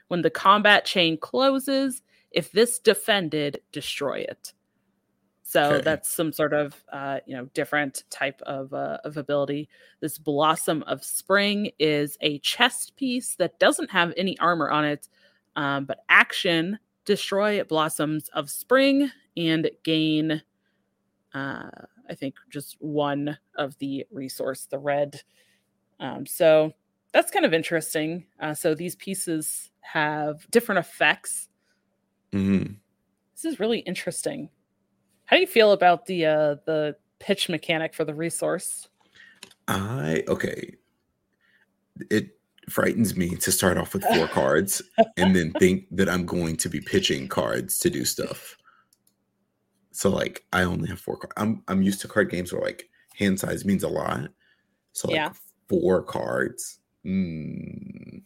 When 0.07 0.21
the 0.21 0.29
combat 0.29 0.85
chain 0.85 1.17
closes, 1.17 2.03
if 2.31 2.51
this 2.51 2.79
defended, 2.79 3.61
destroy 3.71 4.19
it. 4.19 4.53
So 5.47 5.63
okay. 5.73 5.83
that's 5.83 6.09
some 6.09 6.33
sort 6.33 6.53
of 6.53 6.83
uh, 6.91 7.19
you 7.27 7.37
know 7.37 7.45
different 7.53 8.03
type 8.09 8.41
of 8.41 8.73
uh, 8.73 8.97
of 9.03 9.17
ability. 9.17 9.69
This 9.99 10.17
blossom 10.17 10.83
of 10.87 11.03
spring 11.03 11.69
is 11.77 12.17
a 12.21 12.39
chest 12.39 12.95
piece 12.95 13.35
that 13.35 13.59
doesn't 13.59 13.91
have 13.91 14.11
any 14.17 14.37
armor 14.39 14.71
on 14.71 14.85
it, 14.85 15.07
um, 15.55 15.85
but 15.85 15.99
action 16.09 16.79
destroy 17.05 17.63
blossoms 17.63 18.27
of 18.29 18.49
spring 18.49 19.11
and 19.37 19.69
gain 19.83 20.41
uh, 21.35 21.69
I 22.09 22.15
think 22.15 22.35
just 22.49 22.77
one 22.79 23.37
of 23.55 23.77
the 23.79 24.05
resource, 24.09 24.65
the 24.65 24.79
red. 24.79 25.21
Um, 25.99 26.25
so 26.25 26.73
that's 27.11 27.31
kind 27.31 27.45
of 27.45 27.53
interesting. 27.53 28.25
Uh, 28.39 28.53
so 28.53 28.73
these 28.73 28.95
pieces 28.95 29.69
have 29.81 30.49
different 30.49 30.79
effects. 30.79 31.49
Mm-hmm. 32.31 32.73
This 33.35 33.45
is 33.45 33.59
really 33.59 33.79
interesting. 33.79 34.49
How 35.25 35.35
do 35.35 35.41
you 35.41 35.47
feel 35.47 35.71
about 35.71 36.05
the 36.05 36.25
uh, 36.25 36.55
the 36.65 36.95
pitch 37.19 37.49
mechanic 37.49 37.93
for 37.93 38.05
the 38.05 38.13
resource? 38.13 38.87
I 39.67 40.23
okay. 40.27 40.75
It 42.11 42.37
frightens 42.69 43.15
me 43.15 43.35
to 43.35 43.51
start 43.51 43.77
off 43.77 43.93
with 43.93 44.03
four 44.03 44.27
cards 44.27 44.81
and 45.17 45.35
then 45.35 45.51
think 45.53 45.85
that 45.91 46.09
I'm 46.09 46.25
going 46.25 46.57
to 46.57 46.69
be 46.69 46.81
pitching 46.81 47.27
cards 47.27 47.77
to 47.79 47.89
do 47.89 48.05
stuff. 48.05 48.57
So 49.91 50.09
like 50.09 50.43
I 50.51 50.63
only 50.63 50.89
have 50.89 50.99
four 50.99 51.17
cards. 51.17 51.33
I'm 51.37 51.63
I'm 51.67 51.81
used 51.81 52.01
to 52.01 52.07
card 52.07 52.29
games 52.29 52.51
where 52.51 52.61
like 52.61 52.89
hand 53.17 53.39
size 53.39 53.65
means 53.65 53.83
a 53.83 53.89
lot. 53.89 54.29
So 54.93 55.07
like 55.07 55.15
yeah. 55.15 55.31
four 55.69 56.03
cards. 56.03 56.79
Mm, 57.05 58.23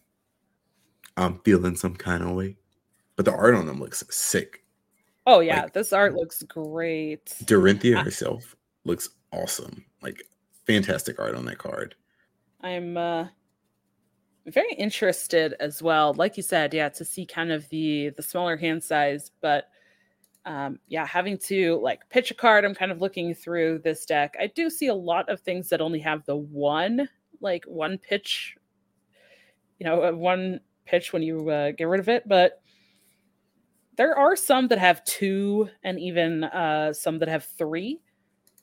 I'm 1.17 1.39
feeling 1.39 1.75
some 1.75 1.95
kind 1.95 2.23
of 2.23 2.31
way. 2.31 2.55
But 3.15 3.25
the 3.25 3.33
art 3.33 3.55
on 3.55 3.67
them 3.67 3.79
looks 3.79 4.03
sick. 4.09 4.63
Oh 5.31 5.41
yeah, 5.41 5.61
like, 5.61 5.73
this 5.73 5.93
art 5.93 6.15
looks 6.15 6.41
great. 6.41 7.27
Dorinthea 7.43 8.03
herself 8.03 8.55
looks 8.83 9.09
awesome. 9.31 9.85
Like 10.01 10.23
fantastic 10.65 11.19
art 11.19 11.35
on 11.35 11.45
that 11.45 11.59
card. 11.59 11.93
I'm 12.61 12.97
uh 12.97 13.27
very 14.47 14.73
interested 14.73 15.53
as 15.59 15.83
well. 15.83 16.15
Like 16.15 16.35
you 16.35 16.41
said, 16.41 16.73
yeah, 16.73 16.89
to 16.89 17.05
see 17.05 17.27
kind 17.27 17.51
of 17.51 17.69
the 17.69 18.09
the 18.17 18.23
smaller 18.23 18.57
hand 18.57 18.83
size, 18.83 19.29
but 19.39 19.65
um, 20.45 20.79
yeah, 20.87 21.05
having 21.05 21.37
to 21.45 21.79
like 21.83 22.09
pitch 22.09 22.31
a 22.31 22.33
card. 22.33 22.65
I'm 22.65 22.73
kind 22.73 22.91
of 22.91 22.99
looking 22.99 23.35
through 23.35 23.81
this 23.83 24.07
deck. 24.07 24.35
I 24.39 24.47
do 24.47 24.67
see 24.67 24.87
a 24.87 24.95
lot 24.95 25.29
of 25.29 25.41
things 25.41 25.69
that 25.69 25.79
only 25.79 25.99
have 25.99 26.25
the 26.25 26.37
one, 26.37 27.07
like 27.39 27.65
one 27.65 27.99
pitch, 27.99 28.55
you 29.77 29.85
know, 29.85 30.05
uh, 30.05 30.11
one 30.11 30.61
pitch 30.85 31.13
when 31.13 31.21
you 31.21 31.51
uh, 31.51 31.69
get 31.69 31.83
rid 31.87 31.99
of 31.99 32.09
it. 32.09 32.27
But 32.27 32.63
there 33.99 34.17
are 34.17 34.33
some 34.37 34.69
that 34.69 34.79
have 34.79 35.03
two, 35.03 35.67
and 35.83 35.99
even 35.99 36.45
uh, 36.45 36.93
some 36.93 37.19
that 37.19 37.27
have 37.27 37.43
three. 37.43 37.99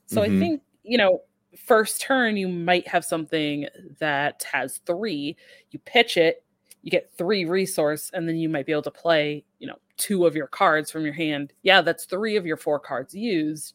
So 0.07 0.23
mm-hmm. 0.23 0.35
I 0.35 0.41
think, 0.41 0.63
you 0.83 0.97
know, 0.97 1.21
first 1.67 2.01
turn, 2.01 2.39
you 2.39 2.49
might 2.49 2.89
have 2.89 3.05
something 3.05 3.67
that 3.99 4.47
has 4.51 4.79
three. 4.87 5.37
You 5.73 5.79
pitch 5.81 6.17
it, 6.17 6.43
you 6.81 6.91
get 6.91 7.13
three 7.19 7.45
resource, 7.45 8.11
and 8.15 8.27
then 8.27 8.37
you 8.37 8.49
might 8.49 8.65
be 8.65 8.73
able 8.73 8.81
to 8.81 8.91
play, 8.91 9.45
you 9.59 9.67
know, 9.67 9.77
two 9.99 10.25
of 10.25 10.35
your 10.35 10.47
cards 10.47 10.91
from 10.91 11.05
your 11.05 11.13
hand. 11.13 11.53
Yeah, 11.63 11.83
that's 11.83 12.07
three 12.07 12.37
of 12.37 12.47
your 12.47 12.57
four 12.57 12.81
cards 12.81 13.15
used. 13.15 13.75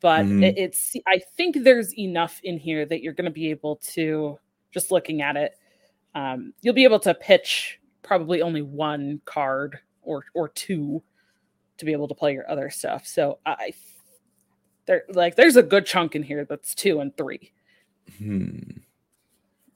But 0.00 0.24
mm-hmm. 0.24 0.44
it, 0.44 0.56
it's, 0.56 0.96
I 1.06 1.20
think 1.36 1.62
there's 1.62 1.94
enough 1.98 2.40
in 2.42 2.56
here 2.56 2.86
that 2.86 3.02
you're 3.02 3.12
going 3.12 3.26
to 3.26 3.30
be 3.30 3.50
able 3.50 3.76
to, 3.92 4.38
just 4.72 4.90
looking 4.90 5.20
at 5.20 5.36
it, 5.36 5.52
um, 6.14 6.54
you'll 6.62 6.72
be 6.72 6.84
able 6.84 7.00
to 7.00 7.12
pitch 7.12 7.78
probably 8.00 8.40
only 8.40 8.62
one 8.62 9.20
card 9.26 9.78
or 10.02 10.24
or 10.34 10.48
two 10.48 11.02
to 11.78 11.84
be 11.84 11.92
able 11.92 12.08
to 12.08 12.14
play 12.14 12.32
your 12.32 12.48
other 12.50 12.70
stuff. 12.70 13.06
So 13.06 13.38
I 13.44 13.72
there 14.86 15.04
like 15.12 15.36
there's 15.36 15.56
a 15.56 15.62
good 15.62 15.86
chunk 15.86 16.14
in 16.14 16.22
here 16.22 16.44
that's 16.44 16.74
two 16.74 17.00
and 17.00 17.16
three. 17.16 17.52
Hmm. 18.18 18.58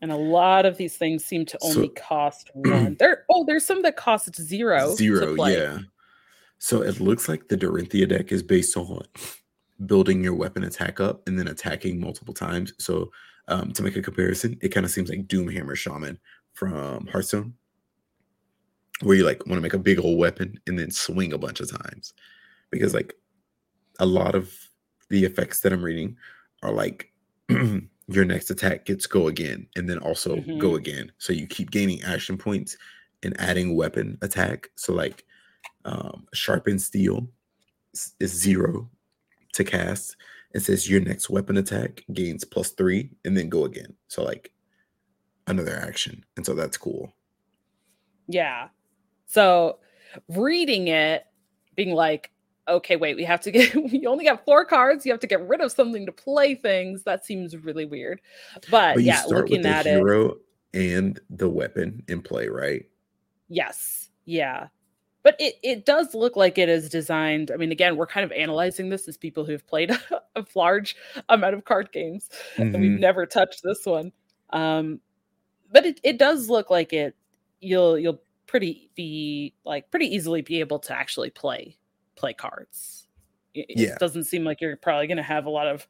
And 0.01 0.13
a 0.13 0.17
lot 0.17 0.67
of 0.67 0.77
these 0.77 0.97
things 0.97 1.25
seem 1.25 1.47
to 1.47 1.59
only 1.63 1.87
so, 1.87 1.95
cost 1.97 2.51
one. 2.55 2.97
There 2.99 3.25
oh, 3.31 3.45
there's 3.45 3.65
some 3.65 3.83
that 3.83 3.97
cost 3.97 4.35
zero. 4.37 4.95
Zero, 4.95 5.35
yeah. 5.47 5.79
So 6.59 6.83
it 6.83 7.01
looks 7.01 7.29
like 7.29 7.49
the 7.49 7.57
Dorinthea 7.57 8.09
deck 8.09 8.33
is 8.33 8.43
based 8.43 8.77
on 8.77 9.03
building 9.87 10.23
your 10.23 10.35
weapon 10.35 10.65
attack 10.65 11.01
up 11.01 11.27
and 11.27 11.39
then 11.39 11.49
attacking 11.49 12.01
multiple 12.01 12.35
times. 12.35 12.73
So 12.79 13.11
um, 13.49 13.73
to 13.73 13.83
make 13.83 13.97
a 13.97 14.03
comparison, 14.03 14.57
it 14.63 14.69
kind 14.69 14.87
of 14.87 14.93
seems 14.93 15.11
like 15.11 15.27
Doomhammer 15.27 15.77
Shaman 15.77 16.19
from 16.55 17.07
Hearthstone 17.07 17.55
where 19.03 19.17
you 19.17 19.25
like 19.25 19.47
want 19.47 19.59
to 19.59 19.63
make 19.63 19.75
a 19.75 19.79
big 19.79 19.99
old 19.99 20.19
weapon 20.19 20.59
and 20.67 20.79
then 20.79 20.91
swing 20.91 21.33
a 21.33 21.39
bunch 21.39 21.61
of 21.61 21.71
times. 21.71 22.13
Because 22.71 22.95
like 22.95 23.15
a 23.99 24.07
lot 24.07 24.35
of 24.35 24.53
the 25.11 25.25
effects 25.25 25.61
that 25.61 25.73
i'm 25.73 25.83
reading 25.83 26.17
are 26.63 26.73
like 26.73 27.13
your 28.09 28.25
next 28.25 28.51
attack 28.51 28.87
gets 28.87 29.07
go 29.07 29.29
again 29.29 29.67
and 29.77 29.89
then 29.89 29.99
also 29.99 30.37
mm-hmm. 30.37 30.59
go 30.59 30.75
again. 30.75 31.13
So 31.19 31.33
you 31.33 31.47
keep 31.47 31.71
gaining 31.71 32.03
action 32.03 32.39
points 32.39 32.77
and 33.23 33.39
adding 33.41 33.77
weapon 33.77 34.19
attack. 34.23 34.71
So 34.77 34.93
like 34.93 35.25
um 35.85 36.27
sharpened 36.33 36.81
steel 36.81 37.29
is 38.21 38.33
zero 38.33 38.91
to 39.53 39.65
cast. 39.65 40.17
It 40.55 40.61
says 40.61 40.89
your 40.89 41.01
next 41.01 41.29
weapon 41.31 41.57
attack 41.57 42.05
gains 42.13 42.45
plus 42.45 42.71
three 42.71 43.11
and 43.25 43.37
then 43.37 43.49
go 43.49 43.65
again. 43.65 43.95
So 44.09 44.23
like 44.23 44.53
another 45.47 45.77
action. 45.77 46.25
And 46.37 46.47
so 46.47 46.55
that's 46.55 46.77
cool. 46.77 47.13
Yeah 48.27 48.69
so 49.27 49.79
reading 50.29 50.89
it, 50.89 51.27
being 51.75 51.95
like, 51.95 52.31
okay, 52.69 52.97
wait, 52.97 53.17
we 53.17 53.25
have 53.25 53.41
to 53.43 53.51
get, 53.51 53.75
you 53.93 54.09
only 54.09 54.25
got 54.25 54.45
four 54.45 54.65
cards. 54.65 55.05
You 55.05 55.13
have 55.13 55.21
to 55.21 55.27
get 55.27 55.47
rid 55.47 55.61
of 55.61 55.73
something 55.73 56.07
to 56.07 56.13
play 56.13 56.55
things. 56.55 57.03
That 57.03 57.25
seems 57.25 57.57
really 57.57 57.85
weird. 57.85 58.21
But, 58.71 58.97
but 58.97 59.03
yeah, 59.03 59.25
looking 59.27 59.67
at 59.67 59.87
it. 59.87 60.03
and 60.73 61.21
the 61.31 61.49
weapon 61.49 62.03
in 62.09 62.23
play, 62.23 62.49
right? 62.49 62.85
Yes. 63.49 64.11
Yeah. 64.25 64.69
But 65.23 65.37
it, 65.39 65.55
it 65.63 65.87
does 65.87 66.15
look 66.15 66.37
like 66.37 66.59
it 66.59 66.69
is 66.69 66.91
designed. 66.91 67.51
I 67.51 67.57
mean, 67.57 67.73
again, 67.73 67.97
we're 67.97 68.07
kind 68.07 68.25
of 68.25 68.33
analyzing 68.33 68.91
this 68.91 69.09
as 69.09 69.17
people 69.17 69.45
who've 69.45 69.67
played 69.67 69.91
a 70.37 70.45
large 70.55 70.97
amount 71.29 71.55
of 71.55 71.65
card 71.65 71.93
games 71.93 72.29
mm-hmm. 72.57 72.75
and 72.75 72.81
we've 72.81 73.01
never 73.01 73.25
touched 73.25 73.63
this 73.63 73.87
one. 73.87 74.13
Um, 74.51 75.01
but 75.73 75.87
it, 75.87 76.01
it 76.03 76.19
does 76.19 76.51
look 76.51 76.71
like 76.71 76.93
it 76.93 77.17
you'll 77.65 77.99
you'll 77.99 78.21
pretty 78.55 78.89
be 78.95 79.53
like 79.65 79.91
pretty 79.91 80.07
easily 80.07 80.41
be 80.41 80.61
able 80.61 80.79
to 80.79 80.97
actually 80.97 81.29
play 81.29 81.77
play 82.15 82.33
cards. 82.33 83.09
It, 83.53 83.67
yeah. 83.71 83.97
doesn't 83.99 84.25
seem 84.25 84.45
like 84.45 84.61
you're 84.61 84.77
probably 84.77 85.09
going 85.09 85.17
to 85.17 85.25
have 85.25 85.47
a 85.47 85.51
lot 85.51 85.67
of 85.67 85.89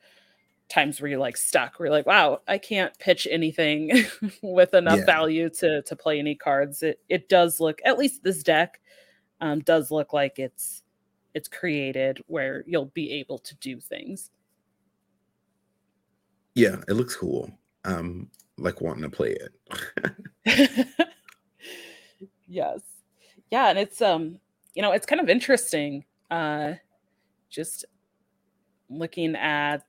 times 0.70 0.99
where 0.99 1.11
you're 1.11 1.20
like 1.20 1.36
stuck 1.36 1.78
where 1.78 1.89
you're 1.89 1.95
like 1.95 2.07
wow 2.07 2.41
i 2.49 2.57
can't 2.57 2.99
pitch 2.99 3.28
anything 3.31 4.07
with 4.43 4.73
enough 4.73 5.01
yeah. 5.01 5.05
value 5.05 5.51
to 5.51 5.82
to 5.82 5.95
play 5.95 6.19
any 6.19 6.35
cards 6.35 6.82
it 6.82 7.01
it 7.11 7.28
does 7.28 7.61
look 7.61 7.81
at 7.85 7.99
least 7.99 8.23
this 8.24 8.43
deck 8.43 8.81
um 9.43 9.61
does 9.61 9.91
look 9.91 10.15
like 10.15 10.39
it's 10.39 10.82
it's 11.35 11.49
created 11.49 12.19
where 12.28 12.65
you'll 12.66 12.86
be 12.86 13.12
able 13.12 13.39
to 13.39 13.55
do 13.57 13.78
things 13.78 14.31
yeah 16.55 16.77
it 16.89 16.95
looks 16.95 17.15
cool 17.15 17.51
um 17.85 18.31
like 18.57 18.81
wanting 18.81 19.03
to 19.03 19.11
play 19.11 19.36
it 20.47 20.89
yes. 22.46 22.80
Yeah 23.50 23.68
and 23.68 23.78
it's 23.78 24.02
um 24.02 24.38
you 24.74 24.82
know 24.82 24.92
it's 24.92 25.06
kind 25.06 25.20
of 25.20 25.28
interesting 25.28 26.04
uh 26.30 26.72
just 27.50 27.84
looking 28.90 29.34
at 29.36 29.84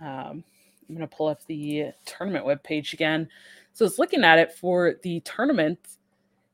um 0.00 0.42
i'm 0.88 0.96
going 0.96 1.00
to 1.00 1.16
pull 1.16 1.28
up 1.28 1.44
the 1.46 1.86
tournament 2.06 2.44
web 2.44 2.62
page 2.62 2.92
again. 2.92 3.28
So 3.74 3.84
it's 3.84 3.98
looking 3.98 4.24
at 4.24 4.38
it 4.38 4.52
for 4.52 4.96
the 5.02 5.20
tournament. 5.20 5.78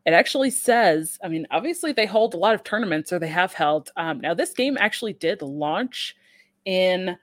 It 0.07 0.13
actually 0.13 0.51
says 0.51 1.19
i 1.25 1.29
mean 1.29 1.47
obviously 1.51 1.93
they 1.93 2.05
hold 2.05 2.35
a 2.35 2.37
lot 2.37 2.55
of 2.55 2.63
tournaments 2.63 3.13
or 3.13 3.19
they 3.19 3.29
have 3.29 3.55
held 3.55 3.91
um, 3.97 4.21
now 4.21 4.35
this 4.35 4.53
game 4.53 4.77
actually 4.79 5.15
did 5.15 5.41
launch 5.41 6.15
in 6.67 7.17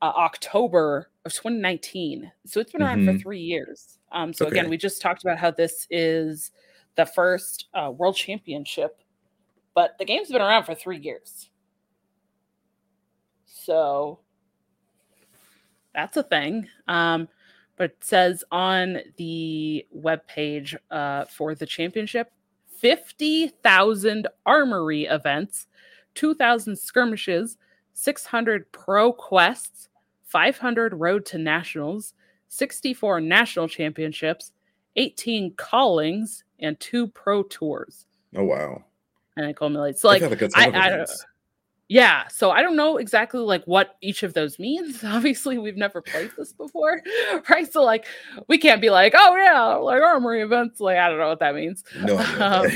uh, 0.00 0.12
october 0.16 1.10
of 1.26 1.32
2019 1.32 2.32
so 2.46 2.58
it's 2.58 2.72
been 2.72 2.82
around 2.82 3.00
mm-hmm. 3.00 3.16
for 3.16 3.22
three 3.22 3.40
years. 3.40 3.98
Um, 4.12 4.32
so 4.32 4.46
okay. 4.46 4.58
again 4.58 4.70
we 4.70 4.78
just 4.78 5.02
talked 5.02 5.22
about 5.22 5.36
how 5.36 5.50
this 5.50 5.86
is 5.90 6.52
the 6.96 7.06
first 7.06 7.68
uh, 7.74 7.90
world 7.90 8.16
championship, 8.16 8.98
but 9.74 9.96
the 9.98 10.04
game's 10.04 10.28
been 10.28 10.42
around 10.42 10.64
for 10.64 10.74
three 10.74 10.98
years. 10.98 11.50
So 13.46 14.20
that's 15.94 16.16
a 16.16 16.22
thing. 16.22 16.68
Um, 16.88 17.28
but 17.76 17.90
it 17.90 18.04
says 18.04 18.44
on 18.50 18.98
the 19.16 19.86
web 19.90 20.26
page 20.26 20.76
uh, 20.90 21.24
for 21.24 21.54
the 21.54 21.66
championship 21.66 22.32
50,000 22.78 24.26
armory 24.44 25.04
events, 25.04 25.68
2,000 26.14 26.76
skirmishes, 26.76 27.56
600 27.92 28.70
pro 28.72 29.12
quests, 29.12 29.88
500 30.24 30.94
road 30.94 31.24
to 31.26 31.38
nationals, 31.38 32.14
64 32.48 33.20
national 33.20 33.68
championships, 33.68 34.52
18 34.96 35.54
callings, 35.54 36.44
and 36.62 36.78
two 36.80 37.08
pro 37.08 37.42
tours. 37.42 38.06
Oh 38.34 38.44
wow! 38.44 38.82
And 39.36 39.46
it 39.46 39.56
culminates. 39.56 40.00
So 40.00 40.08
like, 40.08 40.22
I, 40.22 40.70
I, 40.70 41.02
I 41.02 41.06
yeah. 41.88 42.28
So 42.28 42.50
I 42.50 42.62
don't 42.62 42.76
know 42.76 42.96
exactly 42.96 43.40
like 43.40 43.64
what 43.64 43.96
each 44.00 44.22
of 44.22 44.32
those 44.32 44.58
means. 44.58 45.04
Obviously, 45.04 45.58
we've 45.58 45.76
never 45.76 46.00
played 46.00 46.30
this 46.38 46.52
before, 46.52 47.02
right? 47.50 47.70
So 47.70 47.82
like, 47.82 48.06
we 48.48 48.56
can't 48.56 48.80
be 48.80 48.88
like, 48.88 49.12
oh 49.14 49.36
yeah, 49.36 49.74
like 49.74 50.00
armory 50.00 50.40
events. 50.40 50.80
Like 50.80 50.96
I 50.96 51.08
don't 51.08 51.18
know 51.18 51.28
what 51.28 51.40
that 51.40 51.54
means. 51.54 51.84
No, 52.02 52.18
um, 52.40 52.70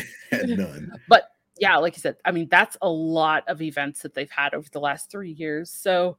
none. 0.46 0.92
But 1.08 1.30
yeah, 1.58 1.78
like 1.78 1.96
you 1.96 2.00
said, 2.00 2.16
I 2.24 2.32
mean 2.32 2.48
that's 2.50 2.76
a 2.82 2.88
lot 2.88 3.44
of 3.48 3.62
events 3.62 4.02
that 4.02 4.14
they've 4.14 4.30
had 4.30 4.52
over 4.52 4.68
the 4.70 4.80
last 4.80 5.10
three 5.10 5.32
years. 5.32 5.70
So 5.70 6.18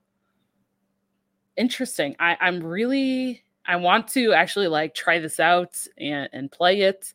interesting. 1.55 2.15
I, 2.19 2.37
I'm 2.39 2.63
really 2.63 3.43
I 3.65 3.75
want 3.75 4.07
to 4.09 4.33
actually 4.33 4.67
like 4.67 4.95
try 4.95 5.19
this 5.19 5.39
out 5.39 5.75
and, 5.97 6.29
and 6.31 6.51
play 6.51 6.81
it 6.81 7.13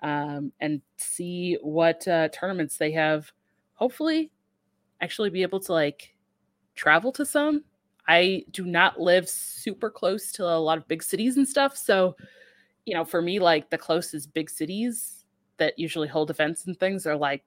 um, 0.00 0.52
and 0.60 0.80
see 0.96 1.58
what 1.62 2.06
uh, 2.06 2.28
tournaments 2.28 2.76
they 2.76 2.92
have. 2.92 3.32
Hopefully, 3.74 4.30
actually 5.00 5.30
be 5.30 5.42
able 5.42 5.60
to 5.60 5.72
like 5.72 6.14
travel 6.74 7.12
to 7.12 7.26
some. 7.26 7.64
I 8.06 8.44
do 8.52 8.64
not 8.64 9.00
live 9.00 9.28
super 9.28 9.90
close 9.90 10.32
to 10.32 10.44
a 10.44 10.56
lot 10.56 10.78
of 10.78 10.88
big 10.88 11.02
cities 11.02 11.36
and 11.36 11.46
stuff. 11.46 11.76
So, 11.76 12.16
you 12.86 12.94
know, 12.94 13.04
for 13.04 13.20
me, 13.20 13.38
like 13.38 13.68
the 13.68 13.76
closest 13.76 14.32
big 14.32 14.48
cities 14.48 15.24
that 15.58 15.78
usually 15.78 16.08
hold 16.08 16.30
events 16.30 16.66
and 16.66 16.78
things 16.78 17.06
are 17.06 17.16
like 17.16 17.44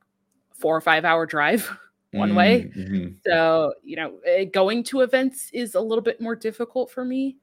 four 0.53 0.75
or 0.75 0.81
five 0.81 1.03
hour 1.03 1.25
drive 1.25 1.67
one 2.11 2.35
way. 2.35 2.71
Mm-hmm. 2.75 3.13
So, 3.25 3.73
you 3.83 3.95
know, 3.95 4.19
eh, 4.25 4.43
going 4.45 4.83
to 4.85 5.01
events 5.01 5.49
is 5.51 5.75
a 5.75 5.81
little 5.81 6.03
bit 6.03 6.21
more 6.21 6.35
difficult 6.35 6.91
for 6.91 7.03
me 7.03 7.37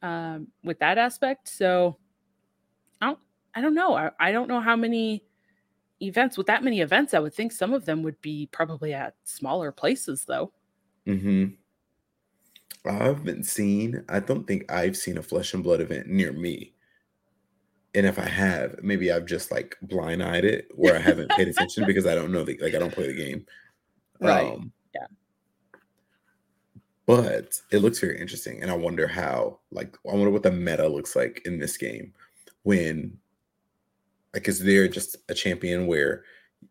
um, 0.00 0.48
with 0.64 0.78
that 0.78 0.96
aspect. 0.96 1.48
So, 1.48 1.98
I 3.56 3.62
don't 3.62 3.74
know. 3.74 3.94
I, 3.94 4.10
I 4.20 4.32
don't 4.32 4.48
know 4.48 4.60
how 4.60 4.76
many 4.76 5.24
events 6.02 6.36
with 6.36 6.46
that 6.46 6.62
many 6.62 6.82
events. 6.82 7.14
I 7.14 7.18
would 7.20 7.32
think 7.32 7.52
some 7.52 7.72
of 7.72 7.86
them 7.86 8.02
would 8.02 8.20
be 8.20 8.50
probably 8.52 8.92
at 8.92 9.14
smaller 9.24 9.72
places, 9.72 10.26
though. 10.26 10.52
Hmm. 11.06 11.46
I 12.84 12.92
haven't 12.92 13.44
seen. 13.44 14.04
I 14.10 14.20
don't 14.20 14.46
think 14.46 14.70
I've 14.70 14.96
seen 14.96 15.16
a 15.16 15.22
flesh 15.22 15.54
and 15.54 15.64
blood 15.64 15.80
event 15.80 16.06
near 16.06 16.32
me. 16.32 16.74
And 17.94 18.04
if 18.04 18.18
I 18.18 18.28
have, 18.28 18.76
maybe 18.82 19.10
I've 19.10 19.24
just 19.24 19.50
like 19.50 19.74
blind 19.80 20.22
eyed 20.22 20.44
it 20.44 20.68
where 20.74 20.94
I 20.94 21.00
haven't 21.00 21.30
paid 21.30 21.48
attention 21.48 21.86
because 21.86 22.06
I 22.06 22.14
don't 22.14 22.30
know 22.30 22.44
the 22.44 22.58
like 22.60 22.74
I 22.74 22.78
don't 22.78 22.92
play 22.92 23.06
the 23.06 23.14
game. 23.14 23.46
Right. 24.20 24.52
Um, 24.52 24.70
yeah. 24.94 25.06
But 27.06 27.58
it 27.72 27.78
looks 27.78 28.00
very 28.00 28.20
interesting, 28.20 28.60
and 28.60 28.70
I 28.70 28.74
wonder 28.74 29.06
how. 29.06 29.60
Like, 29.70 29.96
I 30.06 30.14
wonder 30.14 30.30
what 30.30 30.42
the 30.42 30.52
meta 30.52 30.86
looks 30.86 31.16
like 31.16 31.40
in 31.46 31.58
this 31.58 31.78
game 31.78 32.12
when 32.64 33.16
like, 34.36 34.48
is 34.48 34.60
there 34.60 34.86
just 34.86 35.16
a 35.30 35.34
champion 35.34 35.86
where 35.86 36.24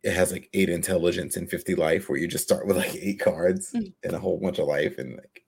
it 0.04 0.14
has 0.14 0.32
like 0.32 0.50
eight 0.54 0.70
intelligence 0.70 1.36
and 1.36 1.50
50 1.50 1.74
life, 1.74 2.08
where 2.08 2.20
you 2.20 2.28
just 2.28 2.44
start 2.44 2.68
with 2.68 2.78
like 2.78 2.96
eight 2.96 3.20
cards 3.20 3.72
mm. 3.74 3.92
and 4.04 4.14
a 4.14 4.20
whole 4.20 4.40
bunch 4.40 4.60
of 4.60 4.68
life? 4.68 5.00
And 5.00 5.16
like, 5.16 5.44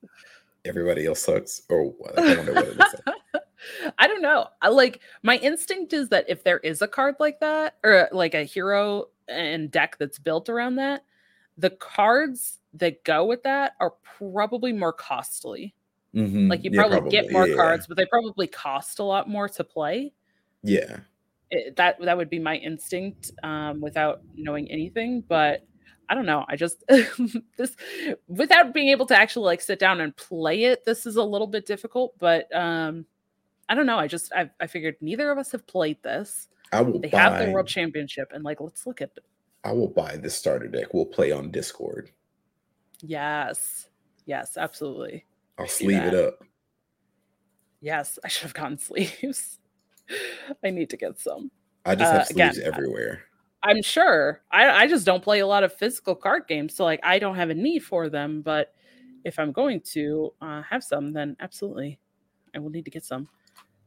everybody 0.64 1.06
else 1.06 1.20
sucks, 1.20 1.62
or 1.70 1.84
what? 1.84 2.18
I 2.18 2.36
wonder 2.36 2.54
what 2.54 2.66
it 2.66 2.80
is. 2.80 3.40
I 3.98 4.08
don't 4.08 4.20
know. 4.20 4.48
I, 4.60 4.68
like 4.68 5.00
my 5.22 5.36
instinct 5.36 5.92
is 5.92 6.08
that 6.08 6.24
if 6.28 6.42
there 6.42 6.58
is 6.58 6.82
a 6.82 6.88
card 6.88 7.14
like 7.20 7.38
that, 7.38 7.76
or 7.84 8.08
like 8.10 8.34
a 8.34 8.42
hero 8.42 9.04
and 9.28 9.70
deck 9.70 9.96
that's 10.00 10.18
built 10.18 10.48
around 10.48 10.74
that, 10.74 11.04
the 11.56 11.70
cards 11.70 12.58
that 12.74 13.04
go 13.04 13.24
with 13.26 13.44
that 13.44 13.74
are 13.78 13.94
probably 14.18 14.72
more 14.72 14.92
costly. 14.92 15.72
Mm-hmm. 16.16 16.48
Like 16.48 16.64
you 16.64 16.72
probably, 16.72 16.96
yeah, 16.96 17.00
probably, 17.00 17.10
get 17.10 17.32
more 17.32 17.46
yeah, 17.46 17.54
cards, 17.54 17.86
but 17.86 17.96
they 17.96 18.06
probably 18.06 18.48
cost 18.48 18.98
a 18.98 19.04
lot 19.04 19.28
more 19.28 19.48
to 19.50 19.62
play. 19.62 20.12
Yeah, 20.64 20.98
it, 21.50 21.76
that 21.76 22.00
that 22.00 22.16
would 22.16 22.30
be 22.30 22.38
my 22.38 22.56
instinct 22.56 23.32
um, 23.42 23.80
without 23.80 24.22
knowing 24.34 24.70
anything. 24.70 25.22
But 25.26 25.66
I 26.08 26.14
don't 26.14 26.26
know. 26.26 26.44
I 26.48 26.56
just 26.56 26.84
this 27.56 27.76
without 28.26 28.72
being 28.72 28.88
able 28.88 29.06
to 29.06 29.18
actually 29.18 29.46
like 29.46 29.60
sit 29.60 29.78
down 29.78 30.00
and 30.00 30.16
play 30.16 30.64
it. 30.64 30.84
This 30.84 31.06
is 31.06 31.16
a 31.16 31.22
little 31.22 31.46
bit 31.46 31.66
difficult, 31.66 32.18
but 32.18 32.54
um, 32.54 33.06
I 33.68 33.74
don't 33.74 33.86
know. 33.86 33.98
I 33.98 34.06
just 34.06 34.32
I, 34.32 34.50
I 34.60 34.66
figured 34.66 34.96
neither 35.00 35.30
of 35.30 35.38
us 35.38 35.52
have 35.52 35.66
played 35.66 36.02
this. 36.02 36.48
I 36.72 36.82
will. 36.82 37.00
They 37.00 37.08
buy, 37.08 37.18
have 37.18 37.46
the 37.46 37.52
world 37.52 37.66
championship, 37.66 38.30
and 38.32 38.44
like 38.44 38.60
let's 38.60 38.86
look 38.86 39.00
at. 39.00 39.10
It. 39.16 39.24
I 39.64 39.72
will 39.72 39.88
buy 39.88 40.16
the 40.16 40.30
starter 40.30 40.68
deck. 40.68 40.94
We'll 40.94 41.06
play 41.06 41.32
on 41.32 41.50
Discord. 41.50 42.10
Yes. 43.02 43.88
Yes. 44.24 44.56
Absolutely. 44.56 45.24
I'll 45.58 45.66
sleeve 45.66 46.02
it 46.02 46.14
up. 46.14 46.44
Yes, 47.80 48.18
I 48.24 48.28
should 48.28 48.42
have 48.42 48.54
gotten 48.54 48.78
sleeves. 48.78 49.57
I 50.64 50.70
need 50.70 50.90
to 50.90 50.96
get 50.96 51.18
some. 51.18 51.50
I 51.84 51.94
just 51.94 52.12
have 52.12 52.20
uh, 52.22 52.24
sleeves 52.24 52.58
again, 52.58 52.72
everywhere. 52.72 53.22
I'm 53.62 53.82
sure. 53.82 54.42
I, 54.50 54.70
I 54.70 54.86
just 54.86 55.06
don't 55.06 55.22
play 55.22 55.40
a 55.40 55.46
lot 55.46 55.64
of 55.64 55.72
physical 55.72 56.14
card 56.14 56.44
games, 56.48 56.74
so 56.74 56.84
like 56.84 57.00
I 57.02 57.18
don't 57.18 57.36
have 57.36 57.50
a 57.50 57.54
need 57.54 57.80
for 57.80 58.08
them. 58.08 58.42
But 58.42 58.74
if 59.24 59.38
I'm 59.38 59.52
going 59.52 59.80
to 59.92 60.32
uh, 60.40 60.62
have 60.62 60.84
some, 60.84 61.12
then 61.12 61.36
absolutely, 61.40 61.98
I 62.54 62.58
will 62.58 62.70
need 62.70 62.84
to 62.84 62.90
get 62.90 63.04
some. 63.04 63.28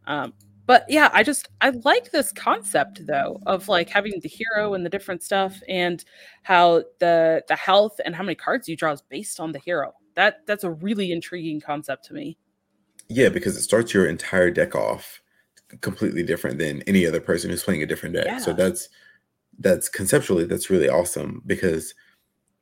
Um, 0.08 0.34
but 0.66 0.86
yeah, 0.88 1.10
I 1.14 1.24
just 1.24 1.50
I 1.62 1.70
like 1.70 2.12
this 2.12 2.32
concept 2.32 3.06
though 3.06 3.40
of 3.46 3.68
like 3.68 3.90
having 3.90 4.20
the 4.22 4.30
hero 4.30 4.74
and 4.74 4.86
the 4.86 4.90
different 4.90 5.24
stuff, 5.24 5.60
and 5.68 6.04
how 6.44 6.84
the 7.00 7.44
the 7.48 7.56
health 7.56 8.00
and 8.04 8.16
how 8.16 8.24
many 8.24 8.36
cards 8.36 8.68
you 8.68 8.76
draw 8.76 8.92
is 8.92 9.02
based 9.02 9.40
on 9.40 9.52
the 9.52 9.60
hero. 9.60 9.94
That 10.16 10.46
that's 10.46 10.64
a 10.64 10.72
really 10.72 11.12
intriguing 11.12 11.62
concept 11.62 12.06
to 12.06 12.14
me. 12.14 12.38
Yeah, 13.08 13.30
because 13.30 13.58
it 13.58 13.64
starts 13.64 13.94
your 13.94 14.06
entire 14.06 14.52
deck 14.52 14.76
off 14.76 15.22
completely 15.82 16.24
different 16.24 16.60
than 16.60 16.82
any 16.84 17.06
other 17.06 17.22
person 17.22 17.50
who's 17.50 17.64
playing 17.64 17.84
a 17.84 17.86
different 17.86 18.16
deck. 18.16 18.26
Yeah. 18.26 18.38
So 18.40 18.54
that's 18.54 18.90
that's 19.60 19.90
conceptually 19.90 20.46
that's 20.46 20.70
really 20.70 20.90
awesome 20.90 21.42
because 21.46 21.94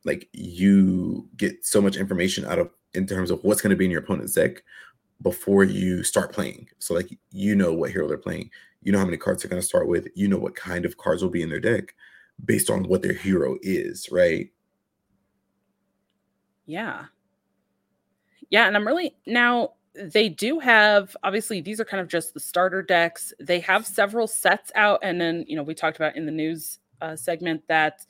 like 0.06 0.30
you 0.34 1.28
get 1.38 1.66
so 1.66 1.82
much 1.82 1.98
information 1.98 2.46
out 2.46 2.60
of 2.60 2.70
in 2.94 3.06
terms 3.06 3.32
of 3.32 3.44
what's 3.44 3.62
going 3.62 3.72
to 3.72 3.76
be 3.76 3.86
in 3.86 3.92
your 3.92 4.02
opponent's 4.02 4.34
deck 4.34 4.64
before 5.22 5.64
you 5.64 6.04
start 6.04 6.34
playing. 6.34 6.68
So 6.80 6.94
like 6.94 7.18
you 7.32 7.56
know 7.56 7.74
what 7.74 7.92
hero 7.92 8.08
they're 8.08 8.18
playing, 8.18 8.50
you 8.82 8.92
know 8.92 9.00
how 9.00 9.06
many 9.06 9.18
cards 9.18 9.44
they're 9.44 9.50
going 9.50 9.62
to 9.62 9.68
start 9.68 9.88
with, 9.88 10.08
you 10.16 10.28
know 10.28 10.38
what 10.38 10.56
kind 10.56 10.86
of 10.86 10.98
cards 10.98 11.22
will 11.22 11.30
be 11.30 11.42
in 11.42 11.50
their 11.50 11.60
deck 11.60 11.94
based 12.44 12.70
on 12.70 12.84
what 12.84 13.02
their 13.02 13.14
hero 13.14 13.58
is, 13.62 14.10
right? 14.12 14.50
Yeah. 16.66 17.06
Yeah, 18.50 18.68
and 18.68 18.76
I'm 18.76 18.88
really 18.88 19.16
now 19.26 19.74
they 19.96 20.30
do 20.30 20.60
have 20.60 21.16
obviously 21.24 21.62
these 21.62 21.80
are 21.80 21.86
kind 21.86 22.02
of 22.02 22.08
just 22.08 22.34
the 22.34 22.40
starter 22.40 22.82
decks. 22.82 23.34
They 23.40 23.60
have 23.62 23.86
several 23.86 24.28
sets 24.28 24.72
out, 24.76 25.00
and 25.04 25.20
then 25.20 25.46
you 25.48 25.56
know 25.56 25.64
we 25.64 25.74
talked 25.74 25.98
about 25.98 26.16
in 26.16 26.26
the 26.26 26.32
news 26.32 26.80
uh, 27.02 27.16
segment 27.16 27.64
that 27.68 28.06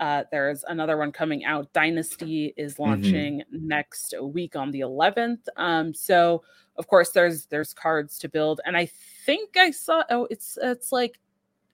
uh, 0.00 0.24
there's 0.30 0.64
another 0.68 0.96
one 0.96 1.12
coming 1.12 1.44
out. 1.44 1.72
Dynasty 1.72 2.54
is 2.56 2.74
mm-hmm. 2.74 2.82
launching 2.82 3.40
mm-hmm. 3.40 3.66
next 3.66 4.14
week 4.20 4.56
on 4.56 4.70
the 4.70 4.80
11th. 4.80 5.46
Um, 5.56 5.94
so 5.94 6.42
of 6.76 6.86
course 6.86 7.10
there's 7.10 7.46
there's 7.46 7.74
cards 7.74 8.18
to 8.18 8.28
build, 8.28 8.60
and 8.64 8.76
I 8.76 8.88
think 9.24 9.56
I 9.56 9.70
saw 9.70 10.02
oh 10.10 10.26
it's 10.30 10.58
it's 10.62 10.92
like 10.92 11.18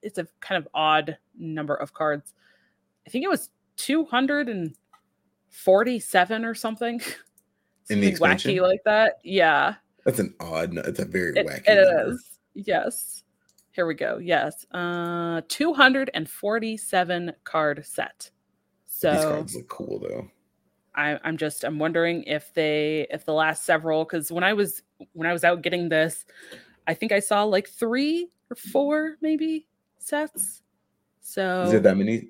it's 0.01 0.17
a 0.17 0.25
kind 0.39 0.57
of 0.57 0.67
odd 0.73 1.17
number 1.37 1.75
of 1.75 1.93
cards. 1.93 2.33
I 3.05 3.09
think 3.09 3.25
it 3.25 3.29
was 3.29 3.49
247 3.77 6.45
or 6.45 6.55
something. 6.55 7.01
in 7.89 8.01
the 8.01 8.11
wacky 8.13 8.61
like 8.61 8.83
that. 8.85 9.19
Yeah. 9.23 9.75
That's 10.05 10.19
an 10.19 10.33
odd. 10.39 10.77
It's 10.77 10.99
a 10.99 11.05
very 11.05 11.37
it, 11.37 11.47
wacky. 11.47 11.63
It 11.67 11.75
number. 11.75 12.13
is. 12.13 12.39
Yes. 12.53 13.23
Here 13.71 13.85
we 13.85 13.95
go. 13.95 14.17
Yes. 14.17 14.65
Uh 14.71 15.41
247 15.47 17.33
card 17.43 17.85
set. 17.85 18.29
So 18.85 19.11
these 19.11 19.23
cards 19.23 19.55
look 19.55 19.67
cool 19.69 19.99
though. 19.99 20.29
I, 20.95 21.19
I'm 21.23 21.37
just 21.37 21.63
I'm 21.63 21.79
wondering 21.79 22.23
if 22.23 22.53
they 22.53 23.07
if 23.09 23.25
the 23.25 23.33
last 23.33 23.65
several 23.65 24.03
because 24.03 24.31
when 24.31 24.43
I 24.43 24.53
was 24.53 24.83
when 25.13 25.27
I 25.27 25.33
was 25.33 25.43
out 25.43 25.63
getting 25.63 25.89
this, 25.89 26.25
I 26.85 26.93
think 26.93 27.11
I 27.11 27.19
saw 27.19 27.43
like 27.43 27.67
three 27.67 28.29
or 28.51 28.55
four 28.55 29.17
maybe 29.21 29.65
sets. 29.97 30.61
So 31.21 31.63
is 31.63 31.71
there 31.71 31.79
that 31.79 31.97
many? 31.97 32.29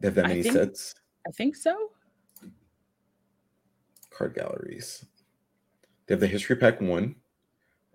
They 0.00 0.08
have 0.08 0.16
that 0.16 0.26
many 0.26 0.42
think, 0.42 0.54
sets? 0.54 0.96
I 1.26 1.30
think 1.30 1.54
so 1.54 1.90
card 4.14 4.34
galleries. 4.34 5.04
They 6.06 6.14
have 6.14 6.20
the 6.20 6.26
History 6.26 6.56
Pack 6.56 6.80
1, 6.80 7.14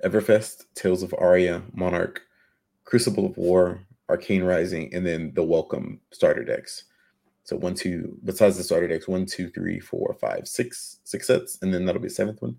Everfest, 0.03 0.65
Tales 0.75 1.03
of 1.03 1.13
Aria, 1.17 1.63
Monarch, 1.73 2.21
Crucible 2.83 3.25
of 3.25 3.37
War, 3.37 3.85
Arcane 4.09 4.43
Rising, 4.43 4.93
and 4.93 5.05
then 5.05 5.31
the 5.35 5.43
Welcome 5.43 5.99
starter 6.11 6.43
decks. 6.43 6.85
So 7.43 7.55
one, 7.55 7.73
two, 7.73 8.17
besides 8.23 8.57
the 8.57 8.63
starter 8.63 8.87
decks, 8.87 9.07
one, 9.07 9.25
two, 9.25 9.49
three, 9.49 9.79
four, 9.79 10.15
five, 10.19 10.47
six, 10.47 10.99
six 11.03 11.27
sets, 11.27 11.57
and 11.61 11.73
then 11.73 11.85
that'll 11.85 12.01
be 12.01 12.09
seventh 12.09 12.41
one. 12.41 12.57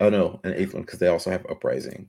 Oh 0.00 0.10
no, 0.10 0.40
an 0.44 0.54
eighth 0.54 0.74
one 0.74 0.82
because 0.82 0.98
they 0.98 1.08
also 1.08 1.30
have 1.30 1.46
Uprising. 1.46 2.08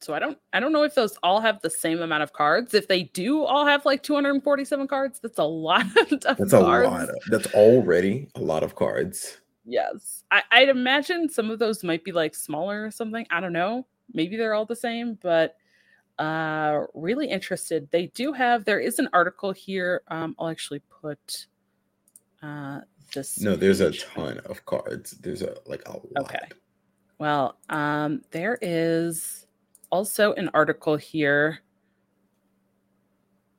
So 0.00 0.14
I 0.14 0.18
don't 0.18 0.38
I 0.54 0.60
don't 0.60 0.72
know 0.72 0.82
if 0.82 0.94
those 0.94 1.16
all 1.22 1.40
have 1.40 1.60
the 1.60 1.68
same 1.68 2.00
amount 2.00 2.22
of 2.22 2.32
cards. 2.32 2.72
If 2.72 2.88
they 2.88 3.04
do 3.04 3.42
all 3.44 3.66
have 3.66 3.84
like 3.84 4.02
247 4.02 4.88
cards, 4.88 5.20
that's 5.20 5.38
a 5.38 5.44
lot 5.44 5.84
of 5.98 6.08
That's 6.20 6.24
cards. 6.24 6.52
a 6.54 6.60
lot. 6.60 7.08
Of, 7.10 7.16
that's 7.28 7.52
already 7.54 8.28
a 8.34 8.40
lot 8.40 8.62
of 8.62 8.74
cards. 8.74 9.38
Yes. 9.66 10.24
I, 10.30 10.42
I'd 10.52 10.68
imagine 10.70 11.28
some 11.28 11.50
of 11.50 11.58
those 11.58 11.84
might 11.84 12.02
be 12.02 12.12
like 12.12 12.34
smaller 12.34 12.84
or 12.86 12.90
something. 12.90 13.26
I 13.30 13.40
don't 13.40 13.52
know. 13.52 13.86
Maybe 14.14 14.36
they're 14.38 14.54
all 14.54 14.64
the 14.64 14.74
same, 14.76 15.18
but 15.22 15.56
uh 16.18 16.84
really 16.94 17.28
interested. 17.28 17.88
They 17.90 18.06
do 18.08 18.32
have 18.32 18.64
there 18.64 18.80
is 18.80 18.98
an 18.98 19.08
article 19.12 19.52
here. 19.52 20.02
Um 20.08 20.34
I'll 20.38 20.48
actually 20.48 20.80
put 21.02 21.46
uh 22.42 22.80
this 23.14 23.38
No, 23.38 23.54
there's 23.54 23.80
a 23.80 23.92
ton 23.92 24.38
of 24.46 24.64
cards. 24.64 25.10
There's 25.12 25.42
a 25.42 25.56
like 25.66 25.86
a 25.86 25.92
lot. 25.92 26.06
Okay. 26.20 26.48
Well, 27.18 27.58
um 27.68 28.22
there 28.30 28.58
is 28.62 29.46
also 29.90 30.32
an 30.34 30.50
article 30.54 30.96
here 30.96 31.60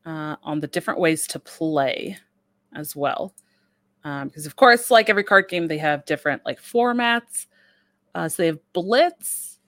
uh, 0.06 0.36
on 0.44 0.60
the 0.60 0.68
different 0.68 1.00
ways 1.00 1.28
to 1.28 1.40
play 1.40 2.18
as 2.74 2.96
well. 2.96 3.34
Because 4.04 4.46
um, 4.46 4.48
of 4.48 4.56
course 4.56 4.90
like 4.90 5.10
every 5.10 5.24
card 5.24 5.48
game 5.48 5.68
they 5.68 5.78
have 5.78 6.06
different 6.06 6.42
like 6.46 6.62
formats. 6.62 7.48
Uh, 8.16 8.28
so 8.28 8.44
they 8.44 8.48
have 8.48 8.60
blitz. 8.74 9.60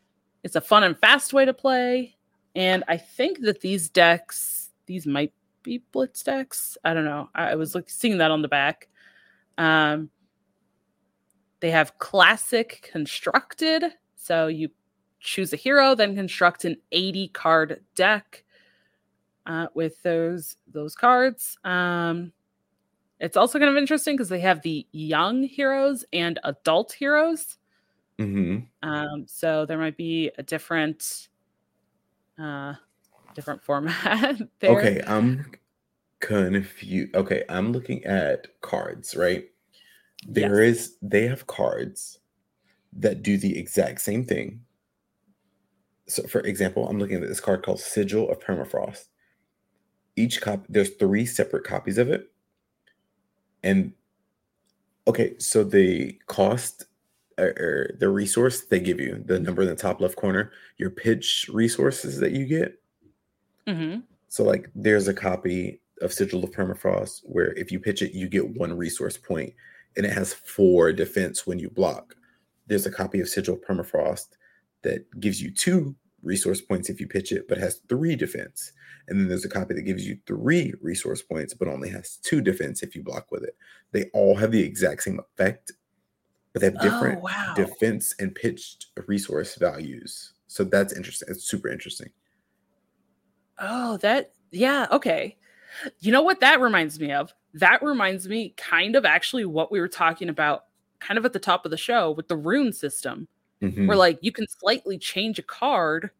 It's 0.43 0.55
a 0.55 0.61
fun 0.61 0.83
and 0.83 0.97
fast 0.97 1.33
way 1.33 1.45
to 1.45 1.53
play. 1.53 2.15
And 2.55 2.83
i 2.87 2.97
think 2.97 3.41
that 3.41 3.61
these 3.61 3.89
decks 3.89 4.69
these 4.85 5.07
might 5.07 5.33
be 5.63 5.81
blitz 5.91 6.23
decks. 6.23 6.77
I 6.83 6.93
don't 6.93 7.05
know. 7.05 7.29
I, 7.33 7.51
I 7.51 7.55
was 7.55 7.73
like 7.73 7.89
seeing 7.89 8.17
that 8.17 8.31
on 8.31 8.41
the 8.41 8.47
back. 8.47 8.89
Um, 9.57 10.09
they 11.61 11.71
have 11.71 11.97
classic 11.97 12.89
constructed. 12.91 13.85
So 14.15 14.47
you 14.47 14.69
choose 15.23 15.53
a 15.53 15.55
hero 15.55 15.95
then 15.95 16.15
construct 16.15 16.65
an 16.65 16.77
80 16.91 17.29
card 17.29 17.81
deck 17.95 18.43
uh, 19.45 19.67
with 19.73 20.01
those 20.03 20.57
those 20.71 20.95
cards 20.95 21.57
um, 21.63 22.31
it's 23.23 23.37
also 23.37 23.57
kind 23.57 23.71
of 23.71 23.77
interesting 23.77 24.15
because 24.17 24.27
they 24.27 24.41
have 24.41 24.61
the 24.63 24.85
young 24.91 25.43
heroes 25.43 26.03
and 26.11 26.39
adult 26.43 26.91
heroes. 26.91 27.57
Mm-hmm. 28.19 28.87
Um, 28.87 29.25
so 29.27 29.65
there 29.65 29.77
might 29.77 29.95
be 29.95 30.29
a 30.37 30.43
different, 30.43 31.29
uh, 32.37 32.73
different 33.33 33.63
format. 33.63 34.41
there. 34.59 34.77
Okay, 34.77 35.01
I'm 35.07 35.45
confused. 36.19 37.15
Okay, 37.15 37.45
I'm 37.47 37.71
looking 37.71 38.03
at 38.03 38.59
cards. 38.59 39.15
Right, 39.15 39.45
There 40.27 40.61
yes. 40.61 40.75
is. 40.75 40.97
They 41.01 41.25
have 41.25 41.47
cards 41.47 42.19
that 42.91 43.23
do 43.23 43.37
the 43.37 43.57
exact 43.57 44.01
same 44.01 44.25
thing. 44.25 44.65
So, 46.07 46.23
for 46.23 46.41
example, 46.41 46.87
I'm 46.87 46.99
looking 46.99 47.15
at 47.15 47.27
this 47.27 47.39
card 47.39 47.63
called 47.63 47.79
Sigil 47.79 48.29
of 48.29 48.39
Permafrost. 48.39 49.05
Each 50.15 50.41
copy, 50.41 50.65
there's 50.69 50.91
three 50.91 51.25
separate 51.25 51.63
copies 51.63 51.97
of 51.97 52.09
it 52.09 52.29
and 53.63 53.93
okay, 55.07 55.37
so 55.39 55.63
the 55.63 56.19
cost 56.27 56.85
or, 57.39 57.89
the 57.99 58.09
resource 58.09 58.65
they 58.65 58.79
give 58.79 58.99
you, 58.99 59.23
the 59.25 59.39
number 59.39 59.63
in 59.63 59.67
the 59.67 59.75
top 59.75 59.99
left 59.99 60.15
corner, 60.15 60.51
your 60.77 60.91
pitch 60.91 61.49
resources 61.51 62.19
that 62.19 62.31
you 62.31 62.45
get. 62.45 62.79
Mm-hmm. 63.67 64.01
So, 64.27 64.43
like, 64.43 64.69
there's 64.75 65.07
a 65.07 65.13
copy 65.13 65.81
of 66.01 66.13
Sigil 66.13 66.43
of 66.43 66.51
Permafrost 66.51 67.21
where 67.23 67.53
if 67.53 67.71
you 67.71 67.79
pitch 67.79 68.01
it, 68.01 68.13
you 68.13 68.27
get 68.27 68.57
one 68.57 68.75
resource 68.75 69.17
point, 69.17 69.53
and 69.95 70.05
it 70.05 70.11
has 70.11 70.33
four 70.33 70.91
defense 70.91 71.47
when 71.47 71.59
you 71.59 71.69
block. 71.69 72.15
there's 72.67 72.85
a 72.85 72.91
copy 72.91 73.19
of 73.19 73.29
Sigil 73.29 73.55
of 73.55 73.61
Permafrost 73.61 74.27
that 74.83 75.19
gives 75.19 75.41
you 75.41 75.51
two 75.51 75.95
resource 76.21 76.61
points 76.61 76.89
if 76.89 76.99
you 76.99 77.07
pitch 77.07 77.31
it, 77.31 77.47
but 77.47 77.57
has 77.57 77.81
three 77.89 78.15
defense. 78.15 78.71
And 79.07 79.19
then 79.19 79.27
there's 79.27 79.45
a 79.45 79.49
copy 79.49 79.73
that 79.73 79.81
gives 79.81 80.07
you 80.07 80.17
three 80.25 80.73
resource 80.81 81.21
points, 81.21 81.53
but 81.53 81.67
only 81.67 81.89
has 81.89 82.17
two 82.17 82.41
defense 82.41 82.83
if 82.83 82.95
you 82.95 83.03
block 83.03 83.31
with 83.31 83.43
it. 83.43 83.57
They 83.91 84.05
all 84.13 84.35
have 84.35 84.51
the 84.51 84.63
exact 84.63 85.03
same 85.03 85.19
effect, 85.19 85.73
but 86.53 86.61
they 86.61 86.67
have 86.67 86.77
oh, 86.79 86.83
different 86.83 87.19
oh, 87.19 87.23
wow. 87.23 87.53
defense 87.55 88.15
and 88.19 88.33
pitched 88.33 88.87
resource 89.07 89.55
values. 89.55 90.33
So 90.47 90.63
that's 90.63 90.93
interesting. 90.93 91.27
It's 91.31 91.43
super 91.43 91.67
interesting. 91.67 92.09
Oh, 93.59 93.97
that 93.97 94.31
yeah, 94.51 94.87
okay. 94.91 95.37
You 95.99 96.11
know 96.11 96.21
what 96.21 96.39
that 96.39 96.61
reminds 96.61 96.99
me 96.99 97.11
of? 97.11 97.33
That 97.55 97.83
reminds 97.83 98.27
me 98.27 98.53
kind 98.55 98.95
of 98.95 99.05
actually 99.05 99.45
what 99.45 99.71
we 99.71 99.79
were 99.79 99.87
talking 99.87 100.29
about 100.29 100.65
kind 100.99 101.17
of 101.17 101.25
at 101.25 101.33
the 101.33 101.39
top 101.39 101.65
of 101.65 101.71
the 101.71 101.77
show 101.77 102.11
with 102.11 102.27
the 102.27 102.37
rune 102.37 102.71
system. 102.71 103.27
Mm-hmm. 103.63 103.87
Where 103.87 103.97
like 103.97 104.19
you 104.21 104.31
can 104.31 104.45
slightly 104.47 104.97
change 104.97 105.39
a 105.39 105.43
card. 105.43 106.11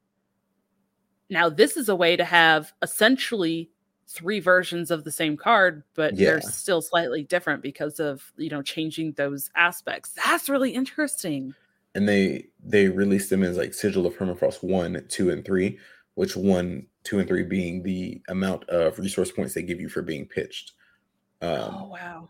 Now 1.30 1.50
this 1.50 1.76
is 1.76 1.90
a 1.90 1.96
way 1.96 2.16
to 2.16 2.24
have 2.24 2.72
essentially 2.82 3.70
three 4.08 4.40
versions 4.40 4.92
of 4.92 5.04
the 5.04 5.12
same 5.12 5.36
card, 5.36 5.84
but 5.94 6.16
yeah. 6.16 6.32
they're 6.32 6.42
still 6.42 6.82
slightly 6.82 7.24
different 7.24 7.62
because 7.62 8.00
of 8.00 8.32
you 8.38 8.50
know 8.50 8.62
changing 8.62 9.12
those 9.14 9.50
aspects. 9.56 10.12
That's 10.26 10.48
really 10.48 10.72
interesting. 10.72 11.54
And 11.96 12.08
they 12.08 12.48
they 12.64 12.88
released 12.88 13.30
them 13.30 13.44
as 13.44 13.58
like 13.58 13.74
Sigil 13.74 14.06
of 14.06 14.16
Permafrost 14.16 14.64
one, 14.64 15.06
two, 15.10 15.30
and 15.30 15.44
three, 15.44 15.80
which 16.16 16.38
one, 16.38 16.88
two, 17.04 17.20
and 17.20 17.28
three 17.28 17.44
being 17.44 17.84
the 17.84 18.22
amount 18.30 18.64
of 18.70 18.98
resource 19.00 19.32
points 19.32 19.54
they 19.54 19.64
give 19.64 19.82
you 19.82 19.90
for 19.90 20.02
being 20.02 20.26
pitched. 20.26 20.72
Um, 21.42 21.76
oh 21.78 21.88
wow! 21.92 22.30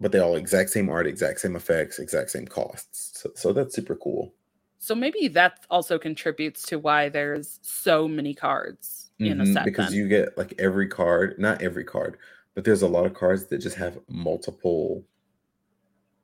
But 0.00 0.12
they 0.12 0.20
all 0.20 0.36
exact 0.36 0.70
same 0.70 0.88
art, 0.88 1.06
exact 1.06 1.40
same 1.40 1.56
effects, 1.56 1.98
exact 1.98 2.30
same 2.30 2.46
costs. 2.46 3.20
So, 3.20 3.30
so 3.34 3.52
that's 3.52 3.74
super 3.74 3.96
cool. 3.96 4.32
So 4.78 4.94
maybe 4.94 5.28
that 5.28 5.66
also 5.70 5.98
contributes 5.98 6.62
to 6.66 6.78
why 6.78 7.08
there's 7.08 7.58
so 7.62 8.06
many 8.06 8.32
cards 8.32 9.10
in 9.18 9.38
mm-hmm, 9.38 9.40
a 9.40 9.46
set. 9.52 9.64
Because 9.64 9.90
then. 9.90 9.98
you 9.98 10.08
get 10.08 10.38
like 10.38 10.54
every 10.58 10.86
card, 10.86 11.34
not 11.38 11.62
every 11.62 11.84
card, 11.84 12.16
but 12.54 12.64
there's 12.64 12.82
a 12.82 12.88
lot 12.88 13.06
of 13.06 13.14
cards 13.14 13.46
that 13.46 13.58
just 13.58 13.76
have 13.76 13.98
multiple, 14.08 15.04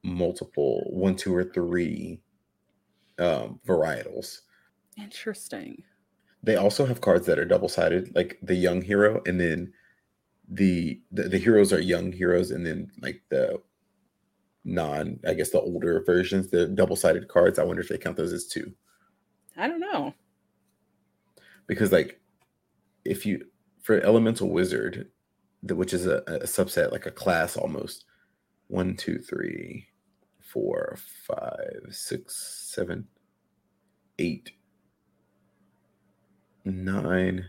multiple 0.05 0.85
one, 0.91 1.17
two, 1.17 1.35
or 1.35 1.45
three 1.45 2.21
um 3.19 3.61
varietals. 3.67 4.41
Interesting. 4.97 5.83
They 6.43 6.57
also 6.57 6.85
have 6.87 7.01
cards 7.01 7.27
that 7.27 7.39
are 7.39 7.45
double 7.45 7.69
sided, 7.69 8.15
like 8.15 8.39
the 8.43 8.55
young 8.55 8.83
hero, 8.83 9.23
and 9.27 9.41
then 9.41 9.73
the, 10.49 11.01
the 11.11 11.25
the 11.25 11.39
heroes 11.39 11.73
are 11.73 11.81
young 11.81 12.12
heroes, 12.12 12.51
and 12.51 12.66
then 12.66 12.91
like 13.01 13.23
the 13.31 13.61
non, 14.65 15.21
I 15.27 15.35
guess 15.35 15.51
the 15.51 15.61
older 15.61 16.03
versions, 16.05 16.49
the 16.51 16.66
double 16.66 16.97
sided 16.97 17.29
cards. 17.29 17.59
I 17.59 17.65
wonder 17.65 17.83
if 17.83 17.89
they 17.89 17.99
count 17.99 18.16
those 18.16 18.33
as 18.33 18.47
two. 18.47 18.73
I 19.57 19.69
don't 19.69 19.81
know. 19.81 20.15
Because 21.66 21.93
like, 21.93 22.21
if 23.05 23.25
you 23.25 23.47
for 23.83 24.01
elemental 24.01 24.49
wizard, 24.49 25.11
which 25.62 25.93
is 25.95 26.07
a, 26.07 26.19
a 26.27 26.41
subset, 26.41 26.93
like 26.93 27.07
a 27.07 27.11
class 27.11 27.57
almost, 27.57 28.05
one, 28.69 28.97
two, 28.97 29.19
three, 29.19 29.87
four, 30.41 30.97
five, 31.27 31.81
six, 31.91 32.71
seven, 32.73 33.07
eight, 34.19 34.53
nine. 36.65 37.47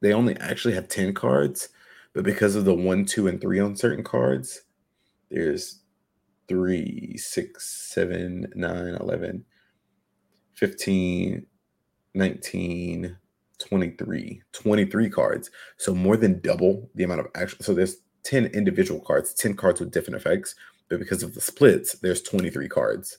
They 0.00 0.12
only 0.12 0.36
actually 0.36 0.74
have 0.74 0.88
10 0.88 1.14
cards, 1.14 1.68
but 2.16 2.24
because 2.24 2.56
of 2.56 2.64
the 2.64 2.72
one, 2.72 3.04
two, 3.04 3.28
and 3.28 3.38
three 3.38 3.60
on 3.60 3.76
certain 3.76 4.02
cards, 4.02 4.62
there's 5.30 5.82
three, 6.48 7.14
six, 7.18 7.92
seven, 7.92 8.50
nine, 8.54 8.96
11, 8.98 9.44
15, 10.54 11.46
19, 12.14 13.18
23, 13.58 14.42
23 14.50 15.10
cards. 15.10 15.50
So 15.76 15.94
more 15.94 16.16
than 16.16 16.40
double 16.40 16.88
the 16.94 17.04
amount 17.04 17.20
of 17.20 17.26
actual. 17.34 17.62
So 17.62 17.74
there's 17.74 17.96
10 18.24 18.46
individual 18.46 19.00
cards, 19.00 19.34
10 19.34 19.52
cards 19.54 19.80
with 19.80 19.90
different 19.90 20.16
effects, 20.16 20.54
but 20.88 20.98
because 20.98 21.22
of 21.22 21.34
the 21.34 21.42
splits, 21.42 21.98
there's 21.98 22.22
23 22.22 22.66
cards. 22.70 23.18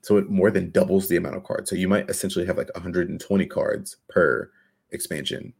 So 0.00 0.16
it 0.16 0.30
more 0.30 0.50
than 0.50 0.70
doubles 0.70 1.08
the 1.08 1.16
amount 1.16 1.36
of 1.36 1.44
cards. 1.44 1.68
So 1.68 1.76
you 1.76 1.88
might 1.88 2.08
essentially 2.08 2.46
have 2.46 2.56
like 2.56 2.74
120 2.74 3.44
cards 3.44 3.98
per 4.08 4.50
expansion, 4.90 5.52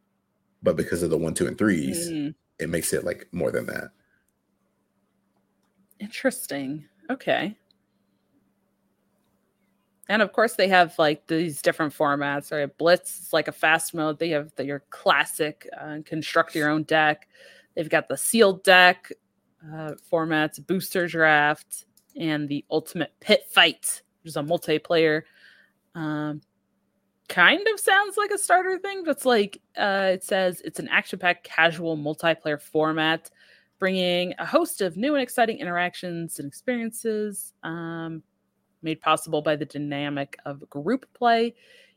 but 0.65 0.77
because 0.77 1.03
of 1.03 1.11
the 1.11 1.19
one, 1.19 1.35
two, 1.35 1.47
and 1.47 1.57
threes, 1.57 2.11
mm. 2.11 2.35
it 2.59 2.69
makes 2.69 2.93
it 2.93 3.05
like 3.05 3.29
more 3.33 3.53
than 3.53 3.67
that. 3.67 3.91
Interesting. 6.01 6.85
Okay. 7.09 7.57
And 10.09 10.21
of 10.21 10.33
course, 10.33 10.55
they 10.55 10.69
have 10.69 10.99
like 10.99 11.27
these 11.29 11.63
different 11.63 11.95
formats. 11.95 12.51
Right, 12.51 12.77
Blitz 12.77 13.21
is 13.21 13.33
like 13.33 13.49
a 13.49 13.53
fast 13.53 13.95
mode. 13.95 14.19
They 14.19 14.31
have 14.31 14.53
the, 14.57 14.65
your 14.65 14.83
classic 14.91 15.69
uh, 15.81 15.99
construct 16.05 16.55
your 16.55 16.69
own 16.69 16.83
deck. 16.83 17.29
They've 17.77 17.89
got 17.89 18.09
the 18.09 18.17
sealed 18.17 18.65
deck 18.65 19.13
uh, 19.63 19.93
formats, 20.11 20.65
booster 20.65 21.07
draft, 21.07 21.87
and 22.17 22.49
the 22.49 22.65
ultimate 22.71 23.13
pit 23.21 23.45
fight 23.51 24.03
which 24.25 24.31
is 24.31 24.37
a 24.37 24.43
multiplayer. 24.43 25.23
Um, 25.95 26.41
kind 27.29 27.67
of 27.73 27.81
sounds 27.81 28.17
like 28.17 28.31
a 28.31 28.39
starter 28.39 28.79
thing, 28.79 29.05
but 29.05 29.13
it's 29.13 29.27
like 29.27 29.61
uh, 29.77 30.11
it 30.15 30.25
says 30.25 30.61
it's 30.65 30.79
an 30.79 30.89
action-packed 30.89 31.45
casual 31.45 31.97
multiplayer 31.97 32.61
format, 32.61 33.31
bringing 33.79 34.35
a 34.39 34.47
host 34.47 34.81
of 34.81 34.97
new 34.97 35.15
and 35.15 35.23
exciting 35.23 35.59
interactions 35.59 36.39
and 36.39 36.49
experiences. 36.49 37.53
Um, 37.63 38.23
made 38.85 39.01
possible 39.01 39.43
by 39.43 39.57
the 39.57 39.65
dynamic 39.65 40.37
of 40.45 40.69
group 40.71 41.07
play. 41.15 41.55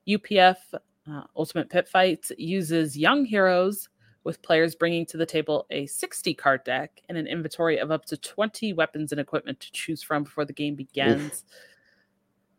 UPF 0.08 0.56
uh, 0.74 1.24
Ultimate 1.36 1.70
Pit 1.70 1.88
Fights 1.88 2.32
uses 2.38 2.98
young 2.98 3.26
heroes 3.26 3.90
with 4.24 4.42
players 4.42 4.76
bringing 4.76 5.06
to 5.06 5.18
the 5.18 5.26
table 5.26 5.66
a 5.70 5.86
60 5.86 6.34
card 6.34 6.64
deck 6.64 7.02
and 7.08 7.18
an 7.18 7.28
inventory 7.28 7.78
of 7.78 7.92
up 7.92 8.06
to 8.06 8.18
20 8.18 8.74
weapons 8.74 9.12
and 9.12 9.22
equipment 9.22 9.60
to 9.60 9.72
choose 9.72 10.02
from 10.02 10.24
before 10.24 10.46
the 10.46 10.54
game 10.54 10.76
begins. 10.76 11.44
Oof. 11.44 11.44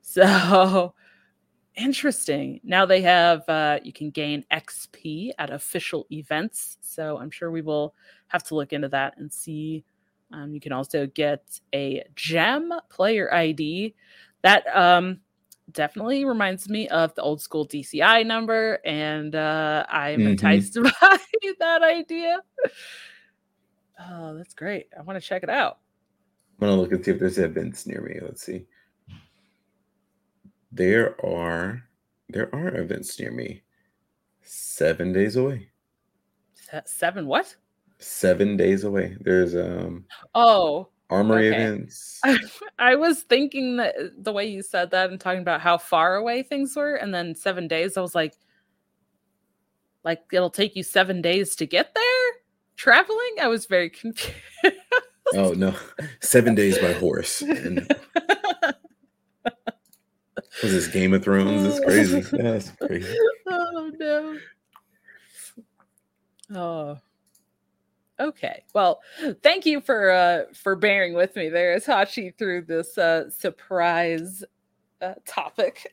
So 0.01 0.95
interesting. 1.79 2.61
Now 2.65 2.85
they 2.85 3.01
have 3.03 3.49
uh, 3.49 3.79
you 3.83 3.93
can 3.93 4.11
gain 4.11 4.45
XP 4.53 5.31
at 5.39 5.51
official 5.51 6.07
events. 6.11 6.77
So 6.81 7.19
I'm 7.19 7.31
sure 7.31 7.51
we 7.51 7.63
will 7.63 7.95
have 8.29 8.43
to 8.45 8.55
look 8.55 8.73
into 8.73 8.89
that 8.89 9.17
and 9.17 9.33
see. 9.33 9.85
Um, 10.33 10.53
you 10.53 10.61
can 10.61 10.73
also 10.73 11.07
get 11.07 11.61
a 11.75 12.05
gem 12.15 12.73
player 12.91 13.33
ID. 13.33 13.95
That 14.43 14.65
um, 14.77 15.21
definitely 15.73 16.25
reminds 16.25 16.69
me 16.69 16.89
of 16.89 17.15
the 17.15 17.23
old 17.23 17.41
school 17.41 17.67
DCI 17.67 18.27
number, 18.27 18.79
and 18.85 19.35
uh, 19.35 19.87
I'm 19.89 20.21
mm-hmm. 20.21 20.29
enticed 20.29 20.75
by 21.01 21.19
that 21.59 21.83
idea. 21.83 22.39
Oh, 23.99 24.37
that's 24.37 24.55
great. 24.55 24.89
I 24.97 25.03
want 25.03 25.21
to 25.21 25.27
check 25.27 25.43
it 25.43 25.51
out. 25.51 25.79
I'm 26.61 26.69
gonna 26.69 26.81
look 26.81 26.93
and 26.93 27.05
see 27.05 27.13
if 27.13 27.21
there's 27.21 27.39
events 27.39 27.87
near 27.87 28.01
me. 28.01 28.19
Let's 28.21 28.43
see 28.43 28.67
there 30.73 31.15
are 31.24 31.82
there 32.28 32.55
are 32.55 32.77
events 32.77 33.19
near 33.19 33.31
me. 33.31 33.62
Seven 34.43 35.12
days 35.12 35.36
away. 35.36 35.70
Seven 36.85 37.27
what? 37.27 37.55
Seven 37.99 38.57
days 38.57 38.85
away. 38.85 39.16
There's 39.20 39.57
um 39.57 40.05
oh 40.35 40.89
armory 41.11 41.49
okay. 41.49 41.57
events. 41.57 42.20
I, 42.24 42.39
I 42.78 42.95
was 42.95 43.23
thinking 43.23 43.77
that 43.77 43.95
the 44.19 44.32
way 44.32 44.47
you 44.47 44.62
said 44.62 44.90
that 44.90 45.11
and 45.11 45.20
talking 45.20 45.40
about 45.40 45.61
how 45.61 45.78
far 45.78 46.16
away 46.16 46.43
things 46.43 46.77
were, 46.77 46.95
and 46.95 47.15
then 47.15 47.35
seven 47.35 47.69
days, 47.69 47.97
I 47.97 48.01
was 48.01 48.15
like, 48.15 48.35
like 50.05 50.23
it'll 50.32 50.51
take 50.51 50.77
you 50.77 50.82
seven 50.82 51.23
days 51.23 51.57
to 51.57 51.66
get 51.66 51.95
there 51.95 52.05
traveling. 52.77 53.36
I 53.40 53.49
was 53.49 53.66
very 53.66 53.90
confused. 53.90 54.36
oh 55.35 55.53
no, 55.53 55.74
seven 56.20 56.55
days 56.55 56.78
by 56.78 56.93
horse. 56.93 57.43
And 57.43 57.90
this 60.63 60.89
Game 60.89 61.15
of 61.15 61.23
Thrones? 61.23 61.67
It's 61.67 61.85
crazy. 61.85 62.21
That's 62.33 62.71
crazy. 62.71 63.17
Oh 63.49 63.91
no. 63.99 64.39
Oh. 66.55 66.99
Okay. 68.21 68.65
Well, 68.75 69.01
thank 69.43 69.65
you 69.65 69.81
for 69.81 70.11
uh 70.11 70.43
for 70.55 70.75
bearing 70.75 71.15
with 71.15 71.37
me 71.37 71.49
there, 71.49 71.79
Hachi, 71.79 72.37
through 72.37 72.63
this 72.63 72.99
uh 72.99 73.31
surprise 73.31 74.45
uh, 75.01 75.15
topic. 75.27 75.87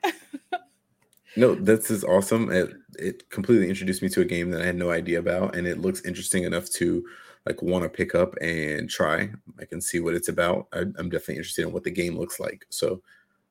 no, 1.36 1.56
this 1.56 1.92
is 1.92 2.04
awesome. 2.04 2.52
It 2.52 2.74
it 2.98 3.30
completely 3.30 3.70
introduced 3.70 4.02
me 4.02 4.10
to 4.10 4.22
a 4.22 4.26
game 4.26 4.50
that 4.52 4.62
I 4.62 4.66
had 4.66 4.76
no 4.76 4.90
idea 4.90 5.20
about, 5.20 5.56
and 5.56 5.68
it 5.68 5.80
looks 5.80 6.02
interesting 6.02 6.44
enough 6.44 6.70
to 6.72 7.06
like 7.46 7.62
want 7.62 7.84
to 7.84 7.90
pick 7.90 8.16
up 8.16 8.34
and 8.42 8.90
try. 8.90 9.30
I 9.60 9.66
can 9.66 9.80
see 9.80 10.00
what 10.00 10.16
it's 10.16 10.30
about. 10.30 10.68
I, 10.74 10.80
I'm 10.80 11.10
definitely 11.10 11.38
interested 11.38 11.68
in 11.68 11.74
what 11.74 11.84
the 11.84 11.92
game 11.92 12.18
looks 12.18 12.40
like. 12.40 12.66
So 12.70 13.02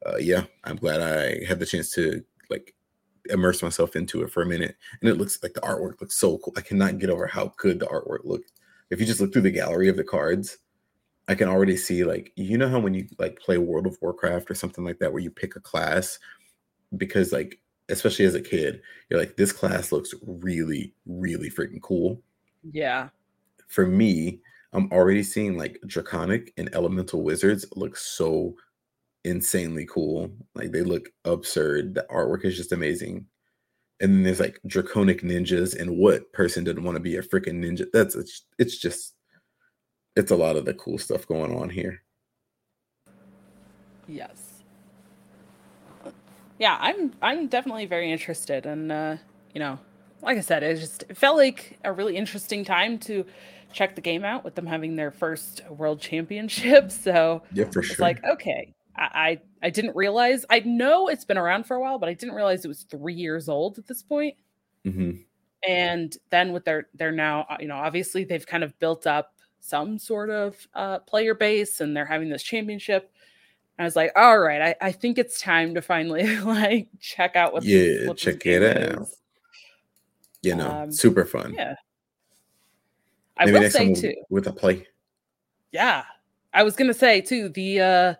uh, 0.07 0.17
yeah, 0.17 0.45
I'm 0.65 0.77
glad 0.77 1.01
I 1.01 1.45
had 1.45 1.59
the 1.59 1.67
chance 1.67 1.91
to 1.93 2.23
like 2.51 2.75
immerse 3.31 3.63
myself 3.63 3.97
into 3.97 4.23
it 4.23 4.31
for 4.31 4.43
a 4.43 4.47
minute. 4.47 4.77
And 5.01 5.09
it 5.09 5.17
looks 5.17 5.43
like 5.43 5.55
the 5.55 5.61
artwork 5.61 6.01
looks 6.01 6.17
so 6.17 6.39
cool. 6.39 6.55
I 6.57 6.61
cannot 6.61 6.99
get 6.99 7.11
over 7.11 7.27
how 7.27 7.53
good 7.57 7.81
the 7.81 7.87
artwork 7.87 8.25
looked. 8.25 8.53
If 8.91 9.01
you 9.01 9.07
just 9.07 9.21
look 9.21 9.33
through 9.33 9.43
the 9.43 9.51
gallery 9.51 9.89
of 9.89 9.97
the 9.97 10.05
cards, 10.05 10.59
I 11.27 11.35
can 11.35 11.49
already 11.49 11.77
see 11.77 12.05
like 12.05 12.33
you 12.37 12.59
know 12.59 12.69
how 12.69 12.79
when 12.79 12.95
you 12.95 13.07
like 13.19 13.39
play 13.39 13.59
World 13.59 13.87
of 13.87 13.97
Warcraft 14.03 14.51
or 14.51 14.55
something 14.55 14.85
like 14.85 14.99
that 14.99 15.13
where 15.13 15.23
you 15.23 15.31
pick 15.31 15.57
a 15.57 15.61
class 15.61 16.19
because 16.97 17.33
like 17.33 17.61
especially 17.89 18.25
as 18.25 18.35
a 18.35 18.41
kid 18.41 18.81
you're 19.09 19.19
like 19.19 19.37
this 19.37 19.53
class 19.53 19.91
looks 19.91 20.15
really 20.27 20.93
really 21.07 21.51
freaking 21.51 21.81
cool. 21.81 22.21
Yeah. 22.71 23.09
For 23.69 23.87
me, 23.87 24.41
I'm 24.73 24.91
already 24.93 25.23
seeing 25.23 25.57
like 25.57 25.79
draconic 25.87 26.53
and 26.59 26.69
elemental 26.75 27.23
wizards 27.23 27.65
look 27.75 27.97
so 27.97 28.55
insanely 29.25 29.87
cool. 29.87 30.31
Like 30.55 30.73
they 30.73 30.83
look 30.83 31.09
absurd. 31.25 31.95
The 31.95 32.07
artwork 32.11 32.45
is 32.45 32.57
just 32.57 32.73
amazing. 32.73 33.27
And 34.01 34.13
then 34.13 34.23
there's 34.23 34.41
like 34.41 34.61
draconic 34.67 35.23
ninjas, 35.23 35.79
and 35.79 35.97
what 35.97 36.33
person 36.33 36.65
didn't 36.65 36.83
want 36.85 36.97
to 36.97 37.01
be 37.01 37.17
a 37.17 37.23
freaking 37.23 37.65
ninja? 37.65 37.87
That's 37.93 38.15
it's, 38.15 38.45
it's 38.59 38.77
just 38.77 39.15
it's 40.17 40.31
a 40.31 40.37
lot 40.37 40.57
of 40.57 40.65
the 40.65 40.75
cool 40.75 40.99
stuff 40.99 41.27
going 41.27 41.57
on 41.57 41.71
here. 41.71 42.03
Yes. 44.09 44.63
Yeah, 46.59 46.77
I'm 46.81 47.13
I'm 47.23 47.47
definitely 47.47 47.87
very 47.87 48.13
interested 48.13 48.67
and 48.67 48.93
uh, 48.93 49.17
you 49.55 49.61
know, 49.61 49.79
like 50.23 50.39
I 50.39 50.41
said, 50.41 50.63
it 50.63 50.79
just 50.79 51.05
it 51.09 51.17
felt 51.17 51.37
like 51.37 51.79
a 51.85 51.93
really 51.93 52.17
interesting 52.17 52.65
time 52.65 52.99
to 53.01 53.25
check 53.73 53.95
the 53.95 54.01
game 54.01 54.25
out 54.25 54.45
with 54.45 54.55
them 54.55 54.67
having 54.67 54.97
their 54.97 55.11
first 55.11 55.63
world 55.69 56.01
championship. 56.01 56.91
So 57.05 57.43
yeah, 57.53 57.65
for 57.67 57.83
sure. 57.83 57.83
it's 57.83 57.95
sure. 57.97 58.05
like, 58.05 58.25
okay, 58.25 58.73
I, 58.97 59.41
I 59.63 59.71
didn't 59.71 59.97
realize. 59.97 60.45
I 60.51 60.61
know 60.61 61.09
it's 61.09 61.25
been 61.25 61.39
around 61.39 61.65
for 61.65 61.77
a 61.77 61.81
while, 61.81 61.99
but 61.99 62.09
I 62.09 62.15
didn't 62.15 62.35
realize 62.35 62.65
it 62.65 62.69
was 62.69 62.83
three 62.83 63.15
years 63.15 63.49
old 63.49 63.79
at 63.79 63.87
this 63.87 64.03
point. 64.03 64.37
Mm-hmm. 64.85 65.23
And 65.69 66.17
then 66.31 66.53
with 66.53 66.65
their 66.65 66.89
they're 66.95 67.11
now 67.11 67.47
uh, 67.49 67.57
you 67.59 67.69
know 67.69 67.77
obviously 67.77 68.25
they've 68.25 68.47
kind 68.47 68.63
of 68.63 68.79
built 68.79 69.07
up 69.07 69.35
some 69.61 69.99
sort 69.99 70.29
of 70.29 70.69
uh, 70.75 70.99
player 71.01 71.35
base 71.35 71.81
and 71.81 71.97
they're 71.97 72.05
having 72.05 72.29
this 72.29 72.43
championship. 72.43 73.11
And 73.79 73.85
I 73.85 73.87
was 73.87 73.97
like, 73.97 74.13
all 74.15 74.39
right, 74.39 74.77
I, 74.81 74.89
I 74.89 74.93
think 74.93 75.19
it's 75.19 75.41
time 75.41 75.75
to 75.75 75.83
finally 75.83 76.37
like 76.41 76.89
check 77.01 77.35
out 77.35 77.53
what 77.53 77.65
yeah 77.65 77.79
this, 77.79 78.09
what 78.09 78.17
check 78.19 78.45
it 78.47 78.63
out. 78.63 79.03
Is. 79.03 79.17
You 80.43 80.55
know, 80.55 80.71
um, 80.71 80.93
super 80.93 81.25
fun. 81.25 81.55
Yeah. 81.55 81.77
I 83.37 83.47
Maybe 83.47 83.59
will 83.59 83.71
say 83.71 83.95
too 83.95 84.15
with 84.29 84.47
a 84.47 84.53
play. 84.53 84.87
Yeah, 85.73 86.05
I 86.53 86.63
was 86.63 86.77
gonna 86.77 86.95
say 86.95 87.21
too 87.21 87.49
the 87.49 87.81
uh 87.81 88.15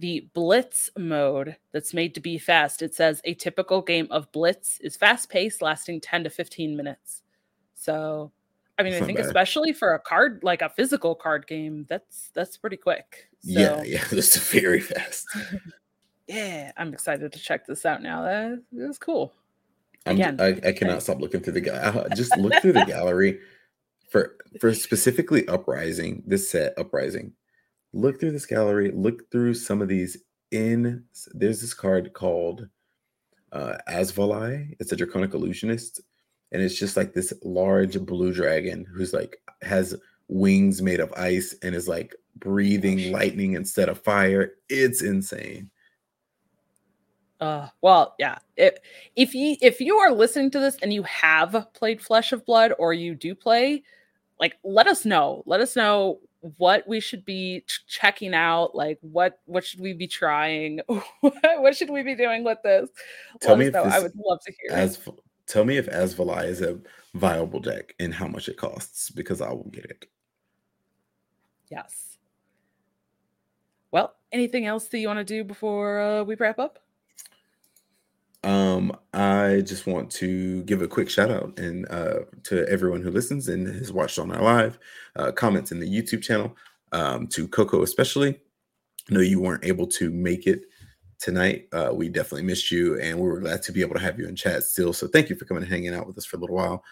the 0.00 0.28
Blitz 0.32 0.90
mode 0.98 1.56
that's 1.72 1.94
made 1.94 2.14
to 2.14 2.20
be 2.20 2.38
fast. 2.38 2.82
It 2.82 2.94
says 2.94 3.20
a 3.24 3.34
typical 3.34 3.82
game 3.82 4.08
of 4.10 4.30
Blitz 4.32 4.78
is 4.80 4.96
fast 4.96 5.28
paced, 5.28 5.62
lasting 5.62 6.00
10 6.00 6.24
to 6.24 6.30
15 6.30 6.76
minutes. 6.76 7.22
So, 7.74 8.32
I 8.78 8.82
mean, 8.82 8.92
that's 8.92 9.02
I 9.02 9.06
think 9.06 9.18
especially 9.18 9.72
for 9.72 9.94
a 9.94 9.98
card 9.98 10.40
like 10.42 10.62
a 10.62 10.70
physical 10.70 11.14
card 11.14 11.46
game, 11.46 11.86
that's 11.88 12.30
that's 12.34 12.56
pretty 12.56 12.76
quick. 12.76 13.28
So, 13.40 13.60
yeah, 13.60 13.82
yeah, 13.82 14.04
that's 14.10 14.36
very 14.36 14.80
fast. 14.80 15.26
yeah, 16.26 16.72
I'm 16.76 16.92
excited 16.92 17.32
to 17.32 17.38
check 17.38 17.66
this 17.66 17.84
out 17.84 18.02
now. 18.02 18.22
That 18.22 18.62
is 18.72 18.98
cool. 18.98 19.32
Again, 20.06 20.40
I, 20.40 20.58
I 20.66 20.72
cannot 20.72 20.96
I, 20.96 21.00
stop 21.00 21.20
looking 21.20 21.40
through 21.40 21.52
the 21.52 21.60
guy. 21.60 22.08
Just 22.14 22.36
look 22.38 22.54
through 22.62 22.72
the 22.72 22.86
gallery 22.86 23.40
for 24.10 24.36
for 24.60 24.72
specifically 24.72 25.46
Uprising. 25.46 26.22
This 26.26 26.48
set 26.48 26.72
Uprising 26.78 27.34
look 27.92 28.20
through 28.20 28.32
this 28.32 28.46
gallery, 28.46 28.90
look 28.92 29.30
through 29.30 29.54
some 29.54 29.82
of 29.82 29.88
these 29.88 30.16
in 30.50 31.04
there's 31.32 31.60
this 31.60 31.74
card 31.74 32.12
called 32.12 32.68
uh 33.52 33.76
Asvali. 33.88 34.74
It's 34.80 34.92
a 34.92 34.96
draconic 34.96 35.34
illusionist, 35.34 36.00
and 36.52 36.62
it's 36.62 36.78
just 36.78 36.96
like 36.96 37.14
this 37.14 37.32
large 37.42 37.98
blue 38.00 38.32
dragon 38.32 38.84
who's 38.84 39.12
like 39.12 39.40
has 39.62 39.94
wings 40.28 40.80
made 40.80 41.00
of 41.00 41.12
ice 41.14 41.54
and 41.62 41.74
is 41.74 41.88
like 41.88 42.14
breathing 42.36 43.12
lightning 43.12 43.54
instead 43.54 43.88
of 43.88 44.02
fire. 44.02 44.52
It's 44.68 45.02
insane. 45.02 45.70
Uh, 47.40 47.68
well, 47.80 48.14
yeah. 48.18 48.38
If 48.56 48.74
if 49.16 49.34
you 49.34 49.56
if 49.62 49.80
you 49.80 49.96
are 49.96 50.12
listening 50.12 50.50
to 50.52 50.60
this 50.60 50.76
and 50.82 50.92
you 50.92 51.02
have 51.04 51.66
played 51.72 52.00
Flesh 52.00 52.32
of 52.32 52.44
Blood 52.44 52.72
or 52.78 52.92
you 52.92 53.14
do 53.14 53.34
play, 53.34 53.82
like 54.38 54.58
let 54.62 54.86
us 54.86 55.04
know. 55.04 55.42
Let 55.46 55.60
us 55.60 55.74
know 55.74 56.20
what 56.56 56.86
we 56.88 57.00
should 57.00 57.24
be 57.24 57.60
ch- 57.66 57.84
checking 57.86 58.34
out 58.34 58.74
like 58.74 58.98
what 59.02 59.40
what 59.44 59.64
should 59.64 59.80
we 59.80 59.92
be 59.92 60.06
trying? 60.06 60.80
What 61.20 61.76
should 61.76 61.90
we 61.90 62.02
be 62.02 62.14
doing 62.14 62.44
with 62.44 62.58
this? 62.64 62.88
Tell 63.40 63.52
Let 63.52 63.58
me 63.58 63.66
if 63.66 63.72
this, 63.72 63.92
i 63.92 63.98
would 63.98 64.12
love 64.16 64.40
to 64.46 64.52
hear 64.52 64.76
as 64.76 64.98
tell 65.46 65.64
me 65.64 65.76
if 65.76 65.86
Asvali 65.86 66.46
is 66.46 66.62
a 66.62 66.78
viable 67.14 67.60
deck 67.60 67.94
and 67.98 68.14
how 68.14 68.26
much 68.26 68.48
it 68.48 68.56
costs 68.56 69.10
because 69.10 69.40
i 69.40 69.50
will 69.50 69.70
get 69.70 69.84
it. 69.84 70.06
Yes. 71.68 72.18
Well 73.90 74.14
anything 74.32 74.66
else 74.66 74.86
that 74.88 74.98
you 74.98 75.08
want 75.08 75.18
to 75.18 75.24
do 75.24 75.44
before 75.44 76.00
uh, 76.00 76.22
we 76.22 76.36
wrap 76.36 76.58
up 76.58 76.78
um, 78.44 78.96
I 79.12 79.62
just 79.66 79.86
want 79.86 80.10
to 80.12 80.62
give 80.62 80.82
a 80.82 80.88
quick 80.88 81.10
shout 81.10 81.30
out 81.30 81.58
and 81.58 81.86
uh, 81.90 82.20
to 82.44 82.66
everyone 82.68 83.02
who 83.02 83.10
listens 83.10 83.48
and 83.48 83.66
has 83.66 83.92
watched 83.92 84.18
on 84.18 84.32
our 84.32 84.42
live 84.42 84.78
uh, 85.16 85.32
comments 85.32 85.72
in 85.72 85.80
the 85.80 85.88
YouTube 85.88 86.22
channel. 86.22 86.56
Um, 86.92 87.28
to 87.28 87.46
Coco 87.46 87.82
especially. 87.82 88.40
I 89.10 89.14
know 89.14 89.20
you 89.20 89.40
weren't 89.40 89.64
able 89.64 89.86
to 89.86 90.10
make 90.10 90.48
it 90.48 90.62
tonight. 91.20 91.68
Uh, 91.72 91.90
we 91.92 92.08
definitely 92.08 92.42
missed 92.42 92.70
you, 92.70 92.98
and 93.00 93.16
we 93.16 93.28
were 93.28 93.38
glad 93.38 93.62
to 93.62 93.72
be 93.72 93.80
able 93.80 93.94
to 93.94 94.00
have 94.00 94.18
you 94.18 94.26
in 94.26 94.34
chat 94.34 94.64
still. 94.64 94.92
So 94.92 95.06
thank 95.06 95.30
you 95.30 95.36
for 95.36 95.44
coming 95.44 95.62
and 95.62 95.72
hanging 95.72 95.94
out 95.94 96.06
with 96.06 96.18
us 96.18 96.24
for 96.24 96.36
a 96.36 96.40
little 96.40 96.56
while. 96.56 96.82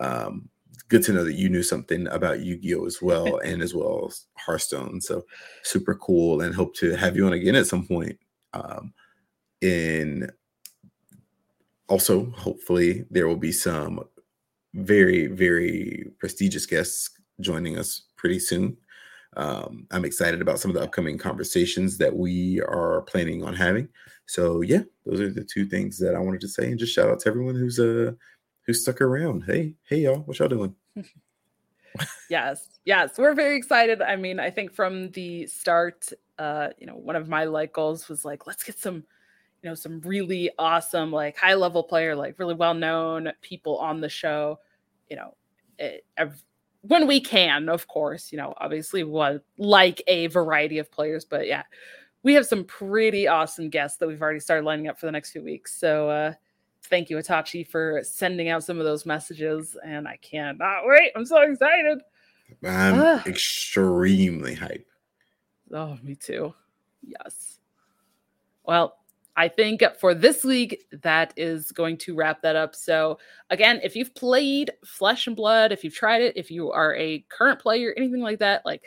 Um, 0.00 0.48
good 0.88 1.04
to 1.04 1.12
know 1.12 1.24
that 1.24 1.34
you 1.34 1.48
knew 1.48 1.62
something 1.62 2.08
about 2.08 2.40
Yu-Gi-Oh 2.40 2.86
as 2.86 3.00
well, 3.00 3.36
and 3.44 3.62
as 3.62 3.74
well 3.74 4.06
as 4.08 4.26
Hearthstone. 4.36 5.00
So 5.00 5.24
super 5.62 5.94
cool, 5.94 6.40
and 6.40 6.54
hope 6.54 6.74
to 6.76 6.96
have 6.96 7.16
you 7.16 7.26
on 7.26 7.32
again 7.32 7.54
at 7.54 7.66
some 7.66 7.86
point. 7.86 8.18
Um, 8.54 8.92
in 9.60 10.30
also, 11.88 12.30
hopefully, 12.36 13.04
there 13.10 13.28
will 13.28 13.36
be 13.36 13.52
some 13.52 14.00
very, 14.74 15.26
very 15.26 16.10
prestigious 16.18 16.66
guests 16.66 17.10
joining 17.40 17.78
us 17.78 18.02
pretty 18.16 18.38
soon. 18.38 18.76
Um, 19.36 19.86
I'm 19.90 20.04
excited 20.04 20.40
about 20.40 20.60
some 20.60 20.70
of 20.70 20.76
the 20.76 20.82
upcoming 20.82 21.18
conversations 21.18 21.98
that 21.98 22.14
we 22.14 22.60
are 22.60 23.02
planning 23.02 23.42
on 23.42 23.54
having. 23.54 23.88
So 24.26 24.62
yeah, 24.62 24.82
those 25.04 25.20
are 25.20 25.30
the 25.30 25.44
two 25.44 25.66
things 25.66 25.98
that 25.98 26.14
I 26.14 26.20
wanted 26.20 26.40
to 26.42 26.48
say, 26.48 26.70
and 26.70 26.78
just 26.78 26.94
shout 26.94 27.10
out 27.10 27.20
to 27.20 27.28
everyone 27.28 27.56
who's 27.56 27.78
uh 27.78 28.12
who's 28.66 28.82
stuck 28.82 29.00
around. 29.00 29.42
Hey, 29.42 29.74
hey 29.88 29.98
y'all, 29.98 30.20
what 30.20 30.38
y'all 30.38 30.48
doing? 30.48 30.74
yes, 32.30 32.68
yes, 32.84 33.18
we're 33.18 33.34
very 33.34 33.56
excited. 33.56 34.00
I 34.00 34.16
mean, 34.16 34.38
I 34.38 34.50
think 34.50 34.72
from 34.72 35.10
the 35.10 35.46
start, 35.46 36.10
uh, 36.38 36.68
you 36.78 36.86
know, 36.86 36.94
one 36.94 37.16
of 37.16 37.28
my 37.28 37.44
like 37.44 37.72
goals 37.72 38.08
was 38.08 38.24
like, 38.24 38.46
let's 38.46 38.62
get 38.62 38.78
some 38.78 39.04
you 39.64 39.70
know 39.70 39.74
some 39.74 40.00
really 40.02 40.50
awesome 40.58 41.10
like 41.10 41.36
high 41.36 41.54
level 41.54 41.82
player 41.82 42.14
like 42.14 42.38
really 42.38 42.54
well 42.54 42.74
known 42.74 43.32
people 43.40 43.78
on 43.78 44.00
the 44.00 44.08
show 44.08 44.60
you 45.08 45.16
know 45.16 45.34
it, 45.78 46.04
eh, 46.18 46.26
when 46.82 47.06
we 47.06 47.18
can 47.18 47.68
of 47.70 47.88
course 47.88 48.30
you 48.30 48.38
know 48.38 48.54
obviously 48.58 49.02
what 49.02 49.42
like 49.58 50.02
a 50.06 50.26
variety 50.28 50.78
of 50.78 50.92
players 50.92 51.24
but 51.24 51.46
yeah 51.46 51.62
we 52.24 52.34
have 52.34 52.46
some 52.46 52.64
pretty 52.64 53.28
awesome 53.28 53.68
guests 53.68 53.98
that 53.98 54.08
we've 54.08 54.22
already 54.22 54.40
started 54.40 54.64
lining 54.64 54.88
up 54.88 54.98
for 54.98 55.06
the 55.06 55.12
next 55.12 55.30
few 55.30 55.44
weeks. 55.44 55.78
So 55.78 56.10
uh 56.10 56.32
thank 56.84 57.08
you 57.08 57.16
Itachi 57.16 57.66
for 57.66 58.00
sending 58.02 58.48
out 58.48 58.64
some 58.64 58.78
of 58.78 58.84
those 58.84 59.06
messages 59.06 59.76
and 59.84 60.08
I 60.08 60.16
cannot 60.16 60.86
wait. 60.86 61.12
I'm 61.14 61.24
so 61.24 61.40
excited. 61.42 62.00
I'm 62.62 63.00
extremely 63.26 64.56
hyped. 64.56 64.84
Oh 65.72 65.96
me 66.02 66.14
too. 66.14 66.54
Yes. 67.06 67.58
Well 68.64 68.96
I 69.36 69.48
think 69.48 69.82
for 69.98 70.14
this 70.14 70.44
league, 70.44 70.78
that 71.02 71.34
is 71.36 71.72
going 71.72 71.96
to 71.98 72.14
wrap 72.14 72.42
that 72.42 72.54
up. 72.54 72.74
So, 72.74 73.18
again, 73.50 73.80
if 73.82 73.96
you've 73.96 74.14
played 74.14 74.72
Flesh 74.84 75.26
and 75.26 75.34
Blood, 75.34 75.72
if 75.72 75.82
you've 75.82 75.94
tried 75.94 76.22
it, 76.22 76.36
if 76.36 76.50
you 76.50 76.70
are 76.70 76.94
a 76.94 77.24
current 77.28 77.60
player, 77.60 77.92
anything 77.96 78.20
like 78.20 78.38
that, 78.38 78.64
like 78.64 78.82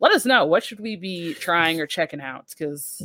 let 0.00 0.12
us 0.12 0.26
know. 0.26 0.44
What 0.44 0.64
should 0.64 0.80
we 0.80 0.96
be 0.96 1.34
trying 1.34 1.80
or 1.80 1.86
checking 1.86 2.20
out? 2.20 2.46
Because 2.48 3.00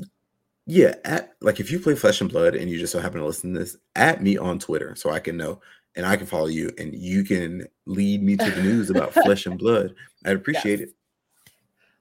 yeah, 0.66 0.96
at, 1.06 1.34
like 1.40 1.60
if 1.60 1.72
you 1.72 1.80
play 1.80 1.96
Flesh 1.96 2.20
and 2.20 2.30
Blood 2.30 2.56
and 2.56 2.70
you 2.70 2.80
just 2.80 2.92
so 2.92 3.00
happen 3.00 3.20
to 3.20 3.26
listen 3.26 3.54
to 3.54 3.60
this, 3.60 3.78
at 3.96 4.22
me 4.22 4.38
on 4.38 4.58
Twitter 4.58 4.96
so 4.96 5.12
I 5.12 5.20
can 5.20 5.38
know 5.38 5.62
and 5.96 6.06
I 6.06 6.16
can 6.16 6.26
follow 6.26 6.48
you 6.48 6.72
and 6.78 6.94
you 6.94 7.24
can 7.24 7.68
lead 7.86 8.24
me 8.24 8.36
to 8.36 8.50
the 8.50 8.62
news 8.62 8.90
about 8.90 9.14
Flesh 9.14 9.46
and 9.46 9.58
Blood. 9.60 9.94
I'd 10.26 10.36
appreciate 10.36 10.80
yes. 10.80 10.90
it. 10.90 10.96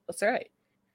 That's 0.07 0.23
all 0.23 0.31
right. 0.31 0.51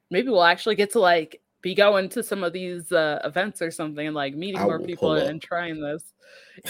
Maybe 0.09 0.29
we'll 0.29 0.43
actually 0.43 0.75
get 0.75 0.91
to 0.91 0.99
like 0.99 1.40
be 1.61 1.75
going 1.75 2.09
to 2.09 2.23
some 2.23 2.43
of 2.43 2.53
these 2.53 2.91
uh, 2.91 3.19
events 3.23 3.61
or 3.61 3.71
something 3.71 4.07
and 4.07 4.15
like 4.15 4.35
meeting 4.35 4.61
I 4.61 4.65
more 4.65 4.79
people 4.79 5.13
and 5.13 5.41
trying 5.41 5.81
this. 5.81 6.13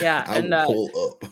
Yeah, 0.01 0.25
I 0.27 0.37
and 0.37 0.53
uh, 0.53 0.65
pull 0.65 0.89
up. 1.23 1.31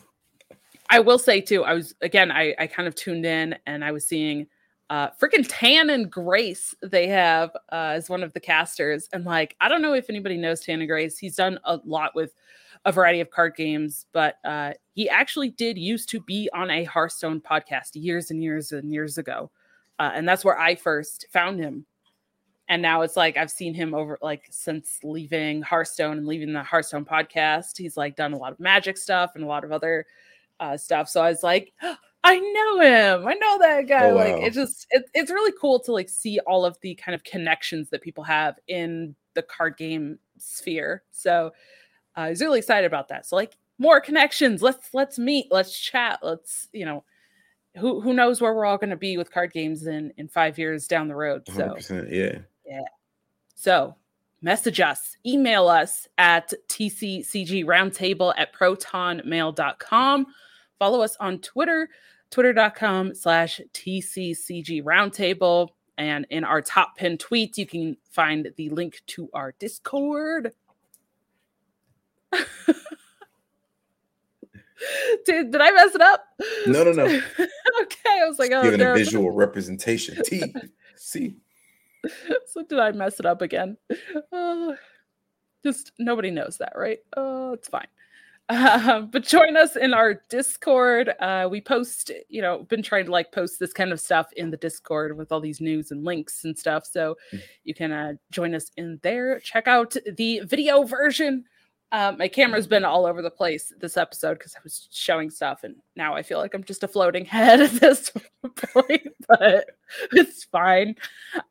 I 0.88 0.98
will 1.00 1.18
say 1.18 1.40
too, 1.40 1.64
I 1.64 1.74
was 1.74 1.94
again, 2.00 2.32
I 2.32 2.54
I 2.58 2.66
kind 2.66 2.88
of 2.88 2.94
tuned 2.94 3.24
in 3.24 3.56
and 3.66 3.84
I 3.84 3.92
was 3.92 4.06
seeing 4.06 4.46
uh 4.90 5.10
freaking 5.10 5.46
Tan 5.48 5.88
and 5.90 6.10
Grace 6.10 6.74
they 6.82 7.06
have 7.06 7.50
uh 7.70 7.94
as 7.94 8.10
one 8.10 8.24
of 8.24 8.32
the 8.32 8.40
casters 8.40 9.08
and 9.12 9.24
like 9.24 9.54
I 9.60 9.68
don't 9.68 9.82
know 9.82 9.94
if 9.94 10.10
anybody 10.10 10.36
knows 10.36 10.60
Tan 10.60 10.80
and 10.80 10.88
Grace. 10.88 11.16
He's 11.16 11.36
done 11.36 11.60
a 11.64 11.78
lot 11.84 12.16
with 12.16 12.34
a 12.84 12.90
variety 12.92 13.20
of 13.20 13.30
card 13.30 13.54
games, 13.56 14.06
but 14.12 14.38
uh 14.44 14.72
he 14.94 15.08
actually 15.08 15.50
did 15.50 15.78
used 15.78 16.08
to 16.10 16.20
be 16.20 16.50
on 16.52 16.70
a 16.70 16.84
Hearthstone 16.84 17.40
podcast 17.40 17.90
years 17.94 18.32
and 18.32 18.42
years 18.42 18.72
and 18.72 18.90
years 18.90 19.16
ago. 19.16 19.50
uh, 20.00 20.10
and 20.14 20.26
that's 20.26 20.44
where 20.44 20.58
I 20.58 20.74
first 20.74 21.26
found 21.30 21.60
him. 21.60 21.84
And 22.70 22.80
now 22.80 23.02
it's 23.02 23.16
like 23.16 23.36
I've 23.36 23.50
seen 23.50 23.74
him 23.74 23.94
over 23.94 24.16
like 24.22 24.46
since 24.48 25.00
leaving 25.02 25.60
Hearthstone 25.60 26.18
and 26.18 26.26
leaving 26.26 26.52
the 26.52 26.62
Hearthstone 26.62 27.04
podcast. 27.04 27.76
He's 27.76 27.96
like 27.96 28.14
done 28.14 28.32
a 28.32 28.36
lot 28.38 28.52
of 28.52 28.60
magic 28.60 28.96
stuff 28.96 29.32
and 29.34 29.42
a 29.42 29.46
lot 29.48 29.64
of 29.64 29.72
other 29.72 30.06
uh, 30.60 30.76
stuff. 30.76 31.08
So 31.08 31.20
I 31.20 31.30
was 31.30 31.42
like, 31.42 31.72
oh, 31.82 31.96
I 32.22 32.38
know 32.38 32.80
him. 32.80 33.26
I 33.26 33.34
know 33.34 33.58
that 33.60 33.88
guy. 33.88 34.10
Oh, 34.10 34.14
wow. 34.14 34.20
Like 34.20 34.42
it 34.44 34.52
just 34.52 34.86
it, 34.90 35.04
it's 35.14 35.32
really 35.32 35.52
cool 35.60 35.80
to 35.80 35.92
like 35.92 36.08
see 36.08 36.38
all 36.46 36.64
of 36.64 36.78
the 36.80 36.94
kind 36.94 37.14
of 37.14 37.24
connections 37.24 37.88
that 37.90 38.02
people 38.02 38.22
have 38.24 38.56
in 38.68 39.16
the 39.34 39.42
card 39.42 39.76
game 39.76 40.18
sphere. 40.38 41.02
So 41.10 41.52
uh, 42.16 42.20
I 42.20 42.30
was 42.30 42.40
really 42.40 42.58
excited 42.58 42.86
about 42.86 43.08
that. 43.08 43.26
So 43.26 43.34
like 43.34 43.56
more 43.78 44.00
connections. 44.00 44.62
Let's 44.62 44.94
let's 44.94 45.18
meet. 45.18 45.46
Let's 45.50 45.76
chat. 45.76 46.20
Let's 46.22 46.68
you 46.72 46.84
know 46.84 47.02
who 47.78 48.00
who 48.00 48.12
knows 48.12 48.40
where 48.40 48.54
we're 48.54 48.66
all 48.66 48.78
going 48.78 48.90
to 48.90 48.96
be 48.96 49.16
with 49.16 49.32
card 49.32 49.52
games 49.52 49.86
in 49.86 50.12
in 50.18 50.28
five 50.28 50.56
years 50.58 50.86
down 50.86 51.08
the 51.08 51.16
road. 51.16 51.48
So 51.48 51.74
yeah, 52.08 52.38
yeah. 52.70 52.80
So 53.54 53.96
message 54.40 54.80
us, 54.80 55.16
email 55.26 55.68
us 55.68 56.08
at 56.16 56.52
tccgroundtable 56.68 58.32
at 58.36 58.54
protonmail.com. 58.54 60.26
Follow 60.78 61.02
us 61.02 61.16
on 61.20 61.38
Twitter, 61.40 61.90
twitter.com 62.30 63.14
slash 63.14 63.60
tccgroundtable. 63.74 65.68
And 65.98 66.26
in 66.30 66.44
our 66.44 66.62
top 66.62 66.96
pin 66.96 67.18
tweets, 67.18 67.58
you 67.58 67.66
can 67.66 67.96
find 68.10 68.50
the 68.56 68.70
link 68.70 69.02
to 69.08 69.28
our 69.34 69.52
Discord. 69.58 70.52
Did, 75.26 75.50
did 75.50 75.60
I 75.60 75.70
mess 75.72 75.94
it 75.94 76.00
up? 76.00 76.24
No, 76.66 76.84
no, 76.84 76.92
no. 76.92 77.04
okay, 77.82 78.20
I 78.22 78.26
was 78.26 78.38
like, 78.38 78.50
oh, 78.52 78.62
giving 78.62 78.80
a 78.80 78.94
visual 78.94 79.30
representation. 79.30 80.22
T, 80.24 80.42
C. 80.96 81.36
So 82.46 82.62
did 82.64 82.80
I 82.80 82.90
mess 82.92 83.20
it 83.20 83.26
up 83.26 83.42
again? 83.42 83.76
Uh, 84.32 84.72
just 85.64 85.92
nobody 85.98 86.30
knows 86.30 86.58
that, 86.58 86.72
right? 86.74 86.98
Oh, 87.16 87.52
it's 87.52 87.68
fine. 87.68 87.86
Uh, 88.48 89.00
but 89.12 89.22
join 89.22 89.56
us 89.56 89.76
in 89.76 89.94
our 89.94 90.20
Discord. 90.28 91.14
Uh, 91.20 91.48
we 91.50 91.60
post, 91.60 92.10
you 92.28 92.42
know, 92.42 92.64
been 92.64 92.82
trying 92.82 93.06
to 93.06 93.12
like 93.12 93.32
post 93.32 93.60
this 93.60 93.72
kind 93.72 93.92
of 93.92 94.00
stuff 94.00 94.32
in 94.32 94.50
the 94.50 94.56
Discord 94.56 95.16
with 95.16 95.30
all 95.30 95.40
these 95.40 95.60
news 95.60 95.92
and 95.92 96.04
links 96.04 96.44
and 96.44 96.58
stuff. 96.58 96.84
So 96.84 97.16
mm. 97.32 97.40
you 97.64 97.74
can 97.74 97.92
uh, 97.92 98.14
join 98.30 98.54
us 98.54 98.70
in 98.76 98.98
there. 99.02 99.38
Check 99.40 99.68
out 99.68 99.96
the 100.16 100.40
video 100.40 100.82
version 100.82 101.44
um, 101.92 102.18
my 102.18 102.28
camera's 102.28 102.66
been 102.66 102.84
all 102.84 103.04
over 103.04 103.20
the 103.20 103.30
place 103.30 103.72
this 103.80 103.96
episode 103.96 104.38
because 104.38 104.54
I 104.54 104.60
was 104.62 104.88
showing 104.92 105.30
stuff, 105.30 105.64
and 105.64 105.76
now 105.96 106.14
I 106.14 106.22
feel 106.22 106.38
like 106.38 106.54
I'm 106.54 106.64
just 106.64 106.84
a 106.84 106.88
floating 106.88 107.24
head 107.26 107.60
at 107.60 107.72
this 107.72 108.12
point, 108.56 109.08
but 109.28 109.70
it's 110.12 110.44
fine. 110.44 110.96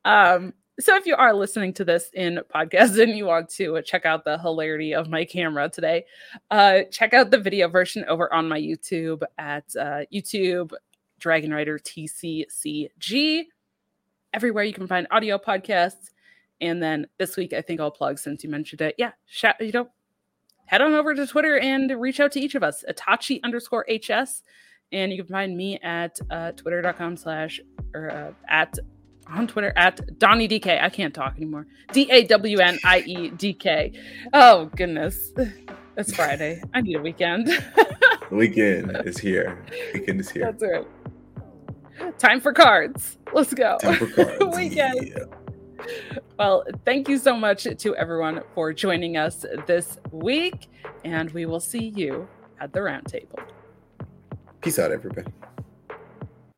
Um, 0.05 0.53
so 0.79 0.95
if 0.95 1.05
you 1.05 1.15
are 1.15 1.33
listening 1.33 1.73
to 1.73 1.83
this 1.83 2.09
in 2.13 2.39
podcast 2.55 3.01
and 3.01 3.17
you 3.17 3.25
want 3.25 3.49
to 3.49 3.81
check 3.81 4.05
out 4.05 4.23
the 4.23 4.37
hilarity 4.37 4.93
of 4.95 5.09
my 5.09 5.25
camera 5.25 5.67
today, 5.67 6.05
uh, 6.51 6.83
check 6.89 7.13
out 7.13 7.31
the 7.31 7.37
video 7.37 7.67
version 7.67 8.05
over 8.07 8.33
on 8.33 8.47
my 8.47 8.59
YouTube 8.59 9.23
at 9.37 9.65
uh, 9.77 10.05
YouTube 10.13 10.71
Dragon 11.19 11.53
Rider 11.53 11.77
TCCG. 11.77 13.43
Everywhere 14.33 14.63
you 14.63 14.73
can 14.73 14.87
find 14.87 15.05
audio 15.11 15.37
podcasts. 15.37 16.11
And 16.61 16.81
then 16.81 17.07
this 17.17 17.35
week, 17.35 17.51
I 17.51 17.61
think 17.61 17.81
I'll 17.81 17.91
plug 17.91 18.17
since 18.17 18.43
you 18.43 18.49
mentioned 18.49 18.81
it. 18.81 18.95
Yeah, 18.97 19.11
shout, 19.25 19.55
you 19.59 19.71
know, 19.73 19.89
head 20.69 20.81
on 20.81 20.93
over 20.93 21.15
to 21.15 21.25
Twitter 21.25 21.57
and 21.57 21.89
reach 21.99 22.19
out 22.19 22.31
to 22.33 22.39
each 22.39 22.53
of 22.53 22.61
us, 22.61 22.83
Itachi 22.87 23.39
underscore 23.43 23.85
HS. 23.89 24.43
And 24.91 25.11
you 25.11 25.23
can 25.23 25.31
find 25.31 25.57
me 25.57 25.79
at 25.81 26.19
uh, 26.29 26.51
twitter.com 26.51 27.17
slash 27.17 27.59
or 27.95 28.11
uh, 28.11 28.31
at 28.47 28.77
on 29.27 29.47
Twitter 29.47 29.73
at 29.75 29.99
Dawnie 30.19 30.47
DK. 30.47 30.81
I 30.81 30.89
can't 30.89 31.13
talk 31.13 31.35
anymore. 31.37 31.65
D 31.91 32.07
A 32.11 32.23
W 32.25 32.59
N 32.59 32.77
I 32.85 32.99
E 32.99 33.29
D 33.31 33.53
K. 33.53 33.93
Oh 34.33 34.69
goodness. 34.75 35.31
It's 35.97 36.15
Friday. 36.15 36.61
I 36.73 36.79
need 36.79 36.95
a 36.95 37.01
weekend. 37.01 37.47
the 37.47 38.19
weekend 38.31 38.95
is 39.05 39.17
here. 39.17 39.65
Weekend 39.93 40.21
is 40.21 40.29
here. 40.31 40.45
That's 40.45 40.63
right. 40.63 42.17
Time 42.17 42.39
for 42.39 42.53
cards. 42.53 43.17
Let's 43.33 43.53
go. 43.53 43.77
Time 43.81 43.95
for 43.95 44.07
cards. 44.37 44.55
weekend. 44.55 44.95
Yeah. 45.09 45.25
Well, 46.37 46.63
thank 46.85 47.09
you 47.09 47.17
so 47.17 47.35
much 47.35 47.63
to 47.63 47.95
everyone 47.95 48.41
for 48.53 48.73
joining 48.73 49.17
us 49.17 49.45
this 49.65 49.97
week, 50.11 50.67
and 51.03 51.29
we 51.31 51.45
will 51.45 51.59
see 51.59 51.89
you 51.89 52.27
at 52.59 52.73
the 52.73 52.79
roundtable. 52.79 53.39
Peace 54.61 54.79
out, 54.79 54.91
everybody. 54.91 55.31